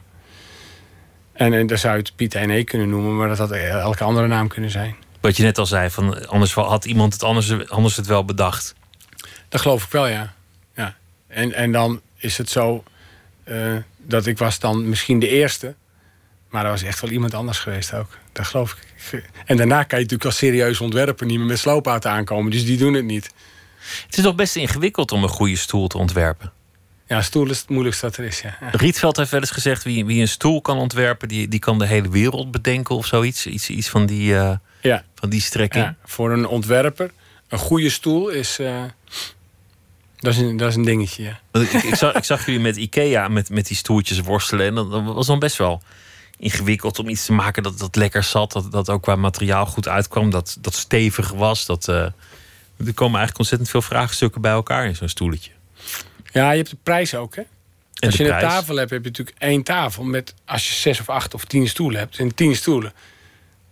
En, 1.33 1.53
en 1.53 1.66
daar 1.66 1.78
zou 1.78 1.97
je 1.97 2.03
het 2.03 2.16
Piet 2.16 2.35
E 2.35 2.64
kunnen 2.64 2.89
noemen, 2.89 3.16
maar 3.16 3.28
dat 3.28 3.39
had 3.39 3.51
elke 3.51 4.05
andere 4.05 4.26
naam 4.26 4.49
kunnen 4.49 4.70
zijn. 4.70 4.97
Wat 5.20 5.37
je 5.37 5.43
net 5.43 5.59
al 5.59 5.66
zei, 5.66 5.91
van, 5.91 6.28
anders 6.28 6.55
had 6.55 6.85
iemand 6.85 7.12
het 7.12 7.22
anders, 7.22 7.68
anders 7.68 7.97
het 7.97 8.07
wel 8.07 8.24
bedacht. 8.24 8.74
Dat 9.49 9.61
geloof 9.61 9.85
ik 9.85 9.91
wel, 9.91 10.07
ja. 10.07 10.35
ja. 10.74 10.97
En, 11.26 11.53
en 11.53 11.72
dan 11.72 12.01
is 12.16 12.39
het 12.39 12.51
zo 12.51 12.85
uh, 13.45 13.76
dat 13.97 14.26
ik 14.26 14.39
was 14.39 14.59
dan 14.59 14.89
misschien 14.89 15.18
de 15.18 15.28
eerste. 15.28 15.74
Maar 16.51 16.64
er 16.64 16.70
was 16.70 16.83
echt 16.83 17.01
wel 17.01 17.11
iemand 17.11 17.35
anders 17.35 17.59
geweest 17.59 17.95
ook. 17.95 18.18
Dat 18.33 18.47
geloof 18.47 18.72
ik. 18.72 18.91
En 19.47 19.57
daarna 19.57 19.83
kan 19.83 19.99
je 19.99 20.05
natuurlijk 20.05 20.24
als 20.24 20.37
serieus 20.37 20.80
ontwerper 20.80 21.26
niet 21.26 21.39
meer 21.39 21.47
met 21.47 21.59
sloophout 21.59 22.07
aankomen. 22.07 22.51
Dus 22.51 22.64
die 22.64 22.78
doen 22.78 22.95
het 22.95 23.05
niet. 23.05 23.30
Het 24.07 24.16
is 24.16 24.22
toch 24.22 24.35
best 24.35 24.57
ingewikkeld 24.57 25.12
om 25.12 25.22
een 25.22 25.28
goede 25.28 25.57
stoel 25.57 25.87
te 25.87 25.99
ontwerpen? 25.99 26.53
Ja, 27.13 27.23
stoel 27.23 27.51
is 27.51 27.59
het 27.59 27.69
moeilijkste 27.69 28.07
dat 28.07 28.17
er 28.17 28.25
is, 28.25 28.41
ja. 28.41 28.57
Rietveld 28.71 29.17
heeft 29.17 29.31
wel 29.31 29.41
eens 29.41 29.51
gezegd... 29.51 29.85
wie, 29.85 30.05
wie 30.05 30.21
een 30.21 30.29
stoel 30.29 30.61
kan 30.61 30.79
ontwerpen, 30.79 31.29
die, 31.29 31.49
die 31.49 31.59
kan 31.59 31.79
de 31.79 31.87
hele 31.87 32.09
wereld 32.09 32.51
bedenken 32.51 32.95
of 32.97 33.07
zoiets. 33.07 33.47
Iets, 33.47 33.71
iets 33.71 33.89
van, 33.89 34.07
die, 34.07 34.33
uh, 34.33 34.53
ja. 34.83 35.05
van 35.15 35.29
die 35.29 35.41
strekking. 35.41 35.85
Ja, 35.85 35.97
voor 36.05 36.33
een 36.33 36.47
ontwerper, 36.47 37.11
een 37.49 37.59
goede 37.59 37.91
stoel 37.91 38.29
is... 38.29 38.61
Uh, 38.61 38.83
dat 40.17 40.33
is, 40.33 40.39
een, 40.39 40.57
dat 40.57 40.69
is 40.69 40.75
een 40.75 40.85
dingetje, 40.85 41.23
ja. 41.23 41.61
Ik, 41.61 41.73
ik, 41.73 41.95
zag, 41.95 42.15
ik 42.15 42.25
zag 42.25 42.47
jullie 42.47 42.61
met 42.61 42.77
Ikea 42.77 43.29
met, 43.29 43.51
met 43.51 43.67
die 43.67 43.77
stoeltjes 43.77 44.21
worstelen. 44.21 44.67
En 44.67 44.75
dat, 44.75 44.91
dat 44.91 45.05
was 45.05 45.27
dan 45.27 45.39
best 45.39 45.57
wel 45.57 45.83
ingewikkeld 46.39 46.99
om 46.99 47.09
iets 47.09 47.25
te 47.25 47.33
maken 47.33 47.63
dat, 47.63 47.79
dat 47.79 47.97
lekker 47.97 48.23
zat. 48.23 48.53
Dat, 48.53 48.73
dat 48.73 48.91
ook 48.91 49.03
qua 49.03 49.17
materiaal 49.17 49.67
goed 49.67 49.89
uitkwam. 49.89 50.31
Dat, 50.31 50.57
dat 50.61 50.75
stevig 50.75 51.31
was. 51.31 51.67
Dat, 51.67 51.89
uh, 51.89 51.97
er 51.97 52.15
komen 52.77 53.19
eigenlijk 53.19 53.39
ontzettend 53.39 53.71
veel 53.71 53.83
vraagstukken 53.83 54.41
bij 54.41 54.53
elkaar 54.53 54.87
in 54.87 54.97
zo'n 54.97 55.09
stoeletje. 55.09 55.51
Ja, 56.33 56.51
je 56.51 56.57
hebt 56.57 56.70
de 56.70 56.76
prijs 56.83 57.14
ook, 57.14 57.35
hè? 57.35 57.43
En 57.43 58.09
als 58.09 58.16
je 58.16 58.24
prijs? 58.24 58.43
een 58.43 58.49
tafel 58.49 58.76
hebt, 58.76 58.91
heb 58.91 59.03
je 59.03 59.09
natuurlijk 59.09 59.37
één 59.39 59.62
tafel 59.62 60.05
met 60.05 60.35
als 60.45 60.68
je 60.68 60.74
zes 60.74 61.01
of 61.01 61.09
acht 61.09 61.35
of 61.35 61.45
tien 61.45 61.68
stoelen 61.68 61.99
hebt, 61.99 62.18
en 62.18 62.35
tien 62.35 62.57
stoelen. 62.57 62.93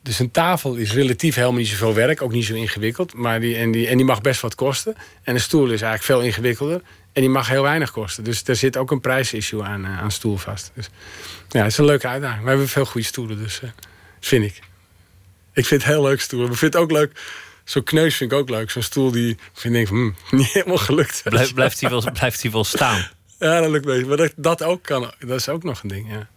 Dus 0.02 0.18
een 0.18 0.30
tafel 0.30 0.74
is 0.74 0.92
relatief 0.92 1.34
helemaal 1.34 1.58
niet 1.58 1.68
zoveel 1.68 1.94
werk, 1.94 2.22
ook 2.22 2.32
niet 2.32 2.44
zo 2.44 2.54
ingewikkeld. 2.54 3.14
Maar 3.14 3.40
die, 3.40 3.56
en, 3.56 3.70
die, 3.70 3.88
en 3.88 3.96
die 3.96 4.06
mag 4.06 4.20
best 4.20 4.40
wat 4.40 4.54
kosten. 4.54 4.94
En 5.22 5.34
een 5.34 5.40
stoel 5.40 5.64
is 5.64 5.82
eigenlijk 5.82 6.02
veel 6.02 6.20
ingewikkelder. 6.20 6.82
En 7.12 7.20
die 7.20 7.30
mag 7.30 7.48
heel 7.48 7.62
weinig 7.62 7.90
kosten. 7.90 8.24
Dus 8.24 8.42
er 8.44 8.56
zit 8.56 8.76
ook 8.76 8.90
een 8.90 9.00
prijsissue 9.00 9.62
aan, 9.62 9.84
uh, 9.84 10.00
aan 10.00 10.10
stoel 10.10 10.36
vast. 10.36 10.70
Dus 10.74 10.88
ja, 11.48 11.62
het 11.62 11.72
is 11.72 11.78
een 11.78 11.84
leuke 11.84 12.08
uitdaging. 12.08 12.42
We 12.42 12.48
hebben 12.48 12.68
veel 12.68 12.84
goede 12.84 13.06
stoelen, 13.06 13.38
dus 13.38 13.60
uh, 13.64 13.70
vind 14.20 14.44
ik. 14.44 14.60
Ik 15.52 15.66
vind 15.66 15.82
het 15.82 15.92
heel 15.92 16.02
leuk 16.02 16.20
stoelen. 16.20 16.50
Ik 16.50 16.56
vind 16.56 16.72
het 16.72 16.82
ook 16.82 16.90
leuk. 16.90 17.20
Zo'n 17.70 17.82
kneus 17.82 18.16
vind 18.16 18.32
ik 18.32 18.38
ook 18.38 18.48
leuk. 18.48 18.70
Zo'n 18.70 18.82
stoel 18.82 19.10
die 19.10 19.36
vind 19.52 19.74
ik 19.74 19.88
hmm, 19.88 20.14
niet 20.30 20.52
helemaal 20.52 20.76
gelukt. 20.76 21.22
Blijf, 21.24 21.54
blijft, 21.54 21.80
hij 21.80 21.90
wel, 21.90 22.12
blijft 22.12 22.42
hij 22.42 22.50
wel 22.50 22.64
staan? 22.64 23.06
Ja, 23.38 23.60
dat 23.60 23.70
lukt 23.70 23.84
mee. 23.84 24.06
Maar 24.06 24.16
dat, 24.16 24.32
dat 24.36 24.62
ook 24.62 24.82
kan. 24.82 25.12
Dat 25.18 25.38
is 25.38 25.48
ook 25.48 25.62
nog 25.62 25.82
een 25.82 25.88
ding, 25.88 26.10
ja. 26.10 26.28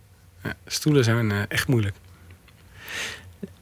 ja 0.44 0.54
stoelen 0.66 1.04
zijn 1.04 1.30
uh, 1.30 1.42
echt 1.48 1.68
moeilijk. 1.68 1.96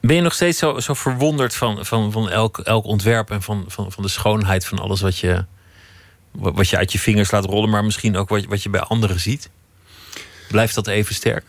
Ben 0.00 0.16
je 0.16 0.22
nog 0.22 0.34
steeds 0.34 0.58
zo, 0.58 0.80
zo 0.80 0.94
verwonderd 0.94 1.54
van, 1.54 1.86
van, 1.86 2.12
van 2.12 2.30
elk, 2.30 2.58
elk 2.58 2.84
ontwerp 2.84 3.30
en 3.30 3.42
van, 3.42 3.64
van, 3.68 3.92
van 3.92 4.02
de 4.02 4.08
schoonheid 4.08 4.66
van 4.66 4.78
alles 4.78 5.00
wat 5.00 5.18
je, 5.18 5.44
wat 6.32 6.68
je 6.68 6.76
uit 6.76 6.92
je 6.92 6.98
vingers 6.98 7.30
laat 7.30 7.44
rollen, 7.44 7.70
maar 7.70 7.84
misschien 7.84 8.16
ook 8.16 8.28
wat, 8.28 8.44
wat 8.44 8.62
je 8.62 8.70
bij 8.70 8.80
anderen 8.80 9.20
ziet? 9.20 9.50
Blijft 10.48 10.74
dat 10.74 10.86
even 10.86 11.14
sterk? 11.14 11.44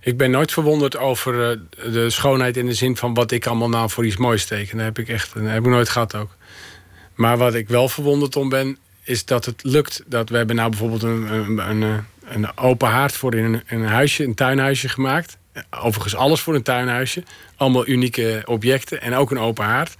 Ik 0.00 0.16
ben 0.16 0.30
nooit 0.30 0.52
verwonderd 0.52 0.96
over 0.96 1.34
uh, 1.34 1.92
de 1.92 2.10
schoonheid 2.10 2.56
in 2.56 2.66
de 2.66 2.74
zin 2.74 2.96
van 2.96 3.14
wat 3.14 3.30
ik 3.30 3.46
allemaal 3.46 3.68
nou 3.68 3.90
voor 3.90 4.06
iets 4.06 4.16
moois 4.16 4.44
teken. 4.44 4.76
Dat 4.76 4.86
heb 4.86 4.98
ik 4.98 5.08
echt 5.08 5.34
heb 5.34 5.64
ik 5.64 5.70
nooit 5.70 5.88
gehad 5.88 6.14
ook. 6.14 6.36
Maar 7.14 7.36
wat 7.36 7.54
ik 7.54 7.68
wel 7.68 7.88
verwonderd 7.88 8.36
om 8.36 8.48
ben, 8.48 8.78
is 9.02 9.24
dat 9.24 9.44
het 9.44 9.62
lukt. 9.62 10.02
Dat 10.06 10.28
we 10.28 10.36
hebben 10.36 10.56
nou 10.56 10.70
bijvoorbeeld 10.70 11.02
een, 11.02 11.32
een, 11.32 11.58
een, 11.58 12.04
een 12.28 12.58
open 12.58 12.88
haard 12.88 13.12
voor 13.12 13.34
in 13.34 13.44
een, 13.44 13.62
een 13.66 13.84
huisje, 13.84 14.24
een 14.24 14.34
tuinhuisje 14.34 14.88
gemaakt. 14.88 15.38
Overigens 15.70 16.14
alles 16.14 16.40
voor 16.40 16.54
een 16.54 16.62
tuinhuisje. 16.62 17.22
Allemaal 17.56 17.88
unieke 17.88 18.42
objecten 18.44 19.00
en 19.00 19.14
ook 19.14 19.30
een 19.30 19.38
open 19.38 19.64
haard. 19.64 19.94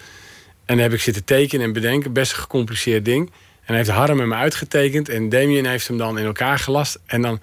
En 0.65 0.75
dan 0.75 0.79
heb 0.79 0.93
ik 0.93 1.01
zitten 1.01 1.25
tekenen 1.25 1.67
en 1.67 1.73
bedenken. 1.73 2.13
Best 2.13 2.33
een 2.33 2.39
gecompliceerd 2.39 3.05
ding. 3.05 3.31
En 3.65 3.75
heeft 3.75 3.89
Harm 3.89 4.19
hem 4.19 4.35
uitgetekend. 4.35 5.09
En 5.09 5.29
Damien 5.29 5.67
heeft 5.67 5.89
hem 5.89 5.99
dan 5.99 6.19
in 6.19 6.25
elkaar 6.25 6.59
gelast. 6.59 6.99
En 7.07 7.23
dan... 7.23 7.41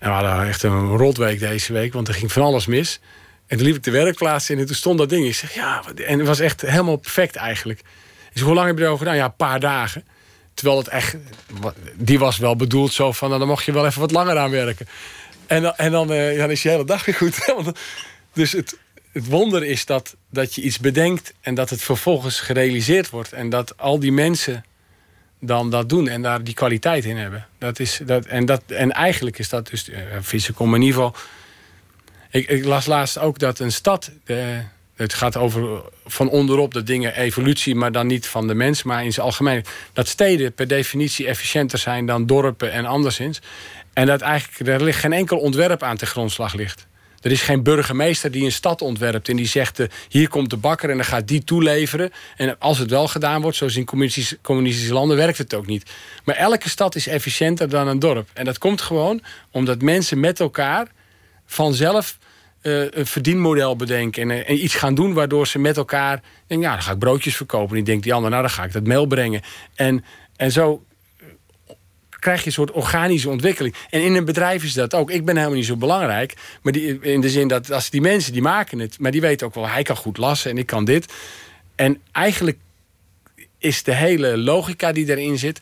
En 0.00 0.08
we 0.08 0.14
hadden 0.14 0.48
echt 0.48 0.62
een 0.62 0.96
rotweek 0.96 1.38
deze 1.38 1.72
week. 1.72 1.92
Want 1.92 2.08
er 2.08 2.14
ging 2.14 2.32
van 2.32 2.42
alles 2.42 2.66
mis. 2.66 3.00
En 3.46 3.56
toen 3.56 3.66
liep 3.66 3.76
ik 3.76 3.82
de 3.82 3.90
werkplaats 3.90 4.50
in 4.50 4.58
en 4.58 4.66
toen 4.66 4.74
stond 4.74 4.98
dat 4.98 5.08
ding. 5.08 5.26
Ik 5.26 5.34
zeg, 5.34 5.54
ja... 5.54 5.82
En 6.06 6.18
het 6.18 6.26
was 6.26 6.40
echt 6.40 6.60
helemaal 6.60 6.96
perfect 6.96 7.36
eigenlijk. 7.36 7.80
Dus 8.32 8.42
hoe 8.42 8.54
lang 8.54 8.66
heb 8.66 8.78
je 8.78 8.84
erover 8.84 8.98
gedaan? 8.98 9.16
Ja, 9.16 9.24
een 9.24 9.36
paar 9.36 9.60
dagen. 9.60 10.04
Terwijl 10.54 10.78
het 10.78 10.88
echt... 10.88 11.16
Die 11.94 12.18
was 12.18 12.38
wel 12.38 12.56
bedoeld 12.56 12.92
zo 12.92 13.12
van... 13.12 13.28
Nou, 13.28 13.40
dan 13.40 13.48
mocht 13.48 13.64
je 13.64 13.72
wel 13.72 13.86
even 13.86 14.00
wat 14.00 14.10
langer 14.10 14.38
aan 14.38 14.50
werken. 14.50 14.86
En, 15.46 15.62
dan, 15.62 15.76
en 15.76 15.92
dan, 15.92 16.12
uh, 16.12 16.38
dan 16.38 16.50
is 16.50 16.62
je 16.62 16.68
hele 16.68 16.84
dag 16.84 17.04
weer 17.04 17.14
goed. 17.14 17.52
dus 18.32 18.52
het, 18.52 18.78
het 19.12 19.26
wonder 19.26 19.64
is 19.64 19.86
dat, 19.86 20.16
dat 20.30 20.54
je 20.54 20.62
iets 20.62 20.78
bedenkt... 20.78 21.34
en 21.40 21.54
dat 21.54 21.70
het 21.70 21.82
vervolgens 21.82 22.40
gerealiseerd 22.40 23.10
wordt. 23.10 23.32
En 23.32 23.48
dat 23.48 23.78
al 23.78 23.98
die 23.98 24.12
mensen 24.12 24.64
dan 25.40 25.70
dat 25.70 25.88
doen 25.88 26.08
en 26.08 26.22
daar 26.22 26.44
die 26.44 26.54
kwaliteit 26.54 27.04
in 27.04 27.16
hebben. 27.16 27.46
Dat 27.58 27.78
is, 27.78 28.00
dat, 28.06 28.26
en, 28.26 28.44
dat, 28.44 28.62
en 28.66 28.92
eigenlijk 28.92 29.38
is 29.38 29.48
dat 29.48 29.68
dus... 29.68 29.88
Uh, 29.88 29.96
Physical, 30.22 30.74
in 30.74 30.82
ieder 30.82 30.94
geval... 30.94 31.14
Ik, 32.30 32.48
ik, 32.48 32.64
las 32.64 32.86
laatst 32.86 33.18
ook 33.18 33.38
dat 33.38 33.58
een 33.58 33.72
stad... 33.72 34.10
Uh, 34.24 34.58
het 34.96 35.14
gaat 35.14 35.36
over 35.36 35.82
van 36.06 36.28
onderop 36.28 36.74
de 36.74 36.82
dingen 36.82 37.16
evolutie, 37.16 37.74
maar 37.74 37.92
dan 37.92 38.06
niet 38.06 38.26
van 38.26 38.46
de 38.46 38.54
mens, 38.54 38.82
maar 38.82 39.04
in 39.04 39.12
zijn 39.12 39.26
algemeen. 39.26 39.64
Dat 39.92 40.08
steden 40.08 40.52
per 40.52 40.68
definitie 40.68 41.26
efficiënter 41.26 41.78
zijn 41.78 42.06
dan 42.06 42.26
dorpen 42.26 42.72
en 42.72 42.86
anderszins. 42.86 43.40
En 43.92 44.06
dat 44.06 44.20
eigenlijk 44.20 44.68
er 44.68 44.84
ligt 44.84 44.98
geen 44.98 45.12
enkel 45.12 45.38
ontwerp 45.38 45.82
aan 45.82 45.96
te 45.96 46.06
grondslag 46.06 46.54
ligt. 46.54 46.86
Er 47.20 47.30
is 47.30 47.42
geen 47.42 47.62
burgemeester 47.62 48.30
die 48.30 48.44
een 48.44 48.52
stad 48.52 48.82
ontwerpt 48.82 49.28
en 49.28 49.36
die 49.36 49.46
zegt: 49.46 49.78
uh, 49.78 49.86
hier 50.08 50.28
komt 50.28 50.50
de 50.50 50.56
bakker 50.56 50.90
en 50.90 50.96
dan 50.96 51.04
gaat 51.04 51.28
die 51.28 51.44
toeleveren. 51.44 52.10
En 52.36 52.58
als 52.58 52.78
het 52.78 52.90
wel 52.90 53.08
gedaan 53.08 53.42
wordt, 53.42 53.56
zoals 53.56 53.76
in 53.76 53.84
communistische, 54.42 54.92
landen, 54.92 55.16
werkt 55.16 55.38
het 55.38 55.54
ook 55.54 55.66
niet. 55.66 55.90
Maar 56.24 56.34
elke 56.34 56.68
stad 56.68 56.94
is 56.94 57.06
efficiënter 57.06 57.68
dan 57.68 57.88
een 57.88 57.98
dorp. 57.98 58.28
En 58.32 58.44
dat 58.44 58.58
komt 58.58 58.80
gewoon 58.80 59.22
omdat 59.50 59.82
mensen 59.82 60.20
met 60.20 60.40
elkaar 60.40 60.86
vanzelf 61.46 62.18
uh, 62.62 62.84
een 62.90 63.06
verdienmodel 63.06 63.76
bedenken. 63.76 64.22
En, 64.22 64.30
uh, 64.30 64.50
en, 64.50 64.64
iets 64.64 64.74
gaan 64.74 64.94
doen 64.94 65.12
waardoor 65.12 65.46
ze 65.46 65.58
met 65.58 65.76
elkaar. 65.76 66.22
Denken, 66.46 66.68
ja, 66.68 66.74
dan 66.74 66.82
ga 66.82 66.92
ik 66.92 66.98
broodjes 66.98 67.36
verkopen. 67.36 67.68
En 67.68 67.74
die 67.74 67.84
denkt 67.84 68.02
die 68.02 68.14
ander, 68.14 68.30
nou 68.30 68.42
dan 68.42 68.50
ga 68.50 68.64
ik 68.64 68.72
dat 68.72 68.86
mail 68.86 69.06
brengen. 69.06 69.42
En, 69.74 70.04
en 70.36 70.52
zo 70.52 70.84
krijg 72.20 72.40
je 72.40 72.46
een 72.46 72.52
soort 72.52 72.70
organische 72.70 73.28
ontwikkeling. 73.28 73.74
En 73.90 74.02
in 74.02 74.14
een 74.14 74.24
bedrijf 74.24 74.64
is 74.64 74.72
dat 74.72 74.94
ook. 74.94 75.10
Ik 75.10 75.24
ben 75.24 75.36
helemaal 75.36 75.56
niet 75.56 75.66
zo 75.66 75.76
belangrijk. 75.76 76.34
Maar 76.62 76.72
die, 76.72 76.98
in 77.00 77.20
de 77.20 77.30
zin 77.30 77.48
dat 77.48 77.72
als 77.72 77.90
die 77.90 78.00
mensen 78.00 78.32
die 78.32 78.42
maken 78.42 78.78
het. 78.78 78.98
Maar 78.98 79.10
die 79.10 79.20
weten 79.20 79.46
ook 79.46 79.54
wel, 79.54 79.68
hij 79.68 79.82
kan 79.82 79.96
goed 79.96 80.18
lassen 80.18 80.50
en 80.50 80.58
ik 80.58 80.66
kan 80.66 80.84
dit. 80.84 81.12
En 81.74 82.00
eigenlijk 82.12 82.58
is 83.58 83.82
de 83.82 83.94
hele 83.94 84.38
logica 84.38 84.92
die 84.92 85.10
erin 85.10 85.38
zit 85.38 85.60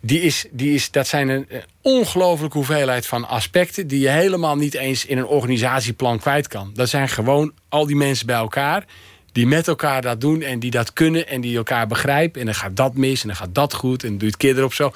die 0.00 0.20
is, 0.20 0.46
die 0.50 0.74
is, 0.74 0.90
dat 0.90 1.06
zijn 1.06 1.28
een 1.28 1.46
ongelooflijke 1.82 2.56
hoeveelheid 2.56 3.06
van 3.06 3.28
aspecten... 3.28 3.86
die 3.86 4.00
je 4.00 4.08
helemaal 4.08 4.56
niet 4.56 4.74
eens 4.74 5.04
in 5.04 5.18
een 5.18 5.26
organisatieplan 5.26 6.18
kwijt 6.18 6.48
kan. 6.48 6.70
Dat 6.74 6.88
zijn 6.88 7.08
gewoon 7.08 7.52
al 7.68 7.86
die 7.86 7.96
mensen 7.96 8.26
bij 8.26 8.36
elkaar... 8.36 8.84
die 9.32 9.46
met 9.46 9.68
elkaar 9.68 10.02
dat 10.02 10.20
doen 10.20 10.42
en 10.42 10.58
die 10.58 10.70
dat 10.70 10.92
kunnen 10.92 11.28
en 11.28 11.40
die 11.40 11.56
elkaar 11.56 11.86
begrijpen. 11.86 12.40
En 12.40 12.46
dan 12.46 12.54
gaat 12.54 12.76
dat 12.76 12.94
mis 12.94 13.22
en 13.22 13.28
dan 13.28 13.36
gaat 13.36 13.54
dat 13.54 13.74
goed 13.74 14.04
en 14.04 14.10
doe 14.10 14.20
je 14.20 14.26
het 14.26 14.36
keer 14.36 14.56
erop 14.56 14.74
zo. 14.74 14.92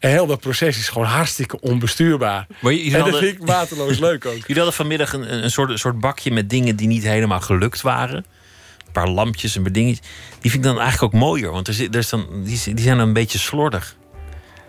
En 0.00 0.10
heel 0.10 0.26
dat 0.26 0.40
proces 0.40 0.78
is 0.78 0.88
gewoon 0.88 1.06
hartstikke 1.06 1.60
onbestuurbaar. 1.60 2.46
Maar 2.60 2.72
je, 2.72 2.84
je 2.84 2.96
en 2.96 3.04
dat 3.04 3.18
vind 3.18 3.40
ik 3.40 3.46
mateloos 3.46 3.98
leuk 3.98 4.26
ook. 4.26 4.36
Jullie 4.46 4.56
hadden 4.56 4.72
vanmiddag 4.72 5.12
een, 5.12 5.44
een, 5.44 5.50
soort, 5.50 5.70
een 5.70 5.78
soort 5.78 5.98
bakje 6.00 6.30
met 6.30 6.50
dingen 6.50 6.76
die 6.76 6.86
niet 6.86 7.02
helemaal 7.02 7.40
gelukt 7.40 7.80
waren. 7.80 8.16
Een 8.16 8.92
paar 8.92 9.08
lampjes 9.08 9.56
en 9.56 9.62
bedingetjes. 9.62 10.06
Die 10.40 10.50
vind 10.50 10.64
ik 10.64 10.70
dan 10.70 10.80
eigenlijk 10.80 11.14
ook 11.14 11.20
mooier, 11.20 11.50
want 11.50 11.68
er, 11.68 11.80
er 11.90 11.98
is 11.98 12.08
dan, 12.08 12.26
die, 12.44 12.74
die 12.74 12.84
zijn 12.84 12.96
dan 12.96 13.06
een 13.06 13.12
beetje 13.12 13.38
slordig. 13.38 13.96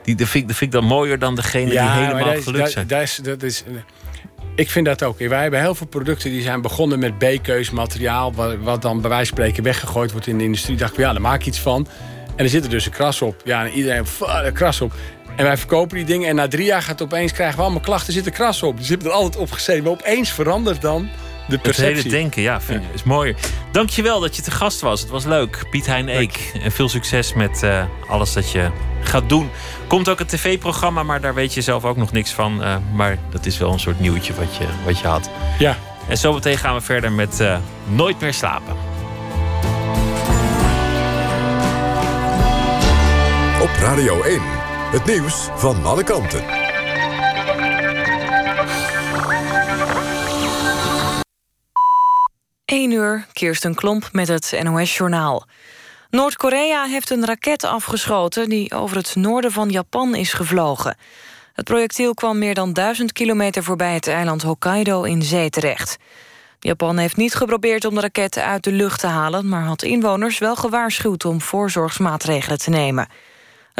Die, 0.04 0.16
dat, 0.16 0.28
vind, 0.28 0.48
dat 0.48 0.58
vind 0.58 0.74
ik 0.74 0.80
dan 0.80 0.90
mooier 0.90 1.20
dan 1.20 1.36
degene 1.36 1.70
die 1.70 1.80
helemaal 1.80 2.42
gelukt 2.42 2.72
zijn. 2.72 2.88
Dat, 2.88 3.20
dat 3.24 3.44
is, 3.44 3.64
ik 4.56 4.70
vind 4.70 4.86
dat 4.86 5.04
ook. 5.04 5.18
Wij 5.18 5.42
hebben 5.42 5.60
heel 5.60 5.76
veel 5.76 5.88
producten 5.88 6.32
die 6.32 6.42
zijn 6.42 6.62
begonnen 6.62 7.00
met 7.00 7.18
B-keusmateriaal... 7.18 8.34
Wat, 8.34 8.56
wat, 8.62 8.82
dan 8.82 9.02
bij 9.02 9.10
wijze 9.10 9.26
van 9.26 9.38
spreken 9.38 9.64
weggegooid 9.64 10.12
wordt 10.12 10.28
in 10.28 10.38
de 10.38 10.44
industrie. 10.44 10.78
Dacht 10.78 10.94
ik, 10.94 11.00
ja, 11.00 11.12
daar 11.12 11.22
maak 11.22 11.40
ik 11.40 11.46
iets 11.46 11.60
van. 11.60 11.88
En 12.36 12.44
er 12.44 12.50
zit 12.50 12.64
er 12.64 12.70
dus 12.70 12.86
een 12.86 12.92
kras 12.92 13.22
op. 13.22 13.42
Ja, 13.44 13.66
en 13.66 13.72
iedereen, 13.72 14.06
een 14.20 14.54
kras 14.54 14.82
op. 14.82 14.94
En 15.42 15.48
wij 15.48 15.58
verkopen 15.58 15.98
die 15.98 16.06
dingen. 16.06 16.30
En 16.30 16.36
na 16.36 16.48
drie 16.48 16.66
jaar 16.66 16.82
gaat 16.82 17.02
opeens 17.02 17.32
krijgen 17.32 17.56
we 17.56 17.62
allemaal 17.62 17.82
klachten, 17.82 18.14
zitten 18.14 18.32
kras 18.32 18.64
op. 18.64 18.78
Dus 18.78 18.88
je 18.88 18.94
hebt 18.94 19.06
er 19.06 19.12
altijd 19.12 19.38
op 19.38 19.52
gezeten. 19.52 19.84
Maar 19.84 19.92
opeens 19.92 20.32
verandert 20.32 20.82
dan 20.82 21.10
de 21.48 21.58
perceptie. 21.58 21.96
Het 21.96 22.04
hele 22.04 22.16
denken, 22.16 22.42
ja, 22.42 22.62
vind, 22.62 22.84
is 22.94 23.04
mooier. 23.04 23.36
Dankjewel 23.72 24.20
dat 24.20 24.36
je 24.36 24.42
te 24.42 24.52
gast 24.52 24.82
was. 24.82 25.02
Het 25.02 25.10
was 25.10 25.26
leuk. 25.26 25.64
Piet 25.70 25.86
Hein 25.86 26.08
Eek. 26.08 26.52
En 26.64 26.72
veel 26.72 26.90
succes 26.90 27.34
met 27.34 27.62
uh, 27.64 27.84
alles 28.08 28.34
dat 28.34 28.52
je 28.52 28.70
gaat 29.04 29.30
doen. 29.30 29.50
Komt 29.88 30.10
ook 30.10 30.20
een 30.20 30.26
tv-programma, 30.26 31.04
maar 31.04 31.22
daar 31.22 31.34
weet 31.34 31.54
je 31.54 31.62
zelf 31.62 31.86
ook 31.86 31.98
nog 31.98 32.12
niks 32.12 32.32
van. 32.32 32.62
Uh, 32.62 32.76
maar 32.94 33.18
dat 33.30 33.46
is 33.46 33.58
wel 33.58 33.74
een 33.74 33.80
soort 33.80 34.00
nieuwtje 34.00 34.34
wat 34.34 34.56
je, 34.56 34.66
wat 34.86 35.00
je 35.00 35.08
had. 35.08 35.30
Ja. 35.60 35.78
En 36.08 36.18
zometeen 36.18 36.58
gaan 36.58 36.76
we 36.76 36.82
verder 36.82 37.12
met 37.12 37.40
uh, 37.40 37.58
Nooit 37.88 38.22
meer 38.22 38.34
slapen. 38.34 38.76
Op 43.62 43.70
Radio 43.80 44.22
1, 44.22 44.42
het 44.92 45.06
nieuws 45.06 45.50
van 45.56 45.86
alle 45.86 46.04
kanten. 46.04 46.44
Eén 52.66 52.92
uur, 52.92 53.28
Kirsten 53.34 53.76
Klomp 53.76 54.10
met 54.12 54.28
het 54.28 54.60
NOS-journaal. 54.64 55.46
Noord-Korea 56.10 56.86
heeft 56.86 57.10
een 57.10 57.26
raket 57.26 57.64
afgeschoten 57.64 58.50
die 58.50 58.74
over 58.74 58.98
het 58.98 59.16
noorden 59.16 59.52
van 59.52 59.70
Japan 59.70 60.16
is 60.16 60.34
gevlogen. 60.34 60.98
Het 61.54 61.66
projectiel 61.66 62.14
kwam 62.14 62.38
meer 62.38 62.54
dan 62.54 62.74
duizend 62.74 63.12
kilometer 63.12 63.64
voorbij 63.64 63.94
het 63.94 64.08
eiland 64.08 64.42
Hokkaido 64.42 65.04
in 65.04 65.22
zee 65.24 65.50
terecht. 65.50 65.98
Japan 66.60 66.98
heeft 66.98 67.18
niet 67.18 67.34
geprobeerd 67.34 67.86
om 67.86 67.96
de 67.96 68.02
raket 68.02 68.38
uit 68.38 68.64
de 68.64 68.72
lucht 68.72 69.00
te 69.00 69.08
halen... 69.08 69.50
maar 69.50 69.64
had 69.64 69.84
inwoners 69.84 70.38
wel 70.38 70.56
gewaarschuwd 70.56 71.26
om 71.26 71.42
voorzorgsmaatregelen 71.42 72.58
te 72.58 72.70
nemen. 72.70 73.08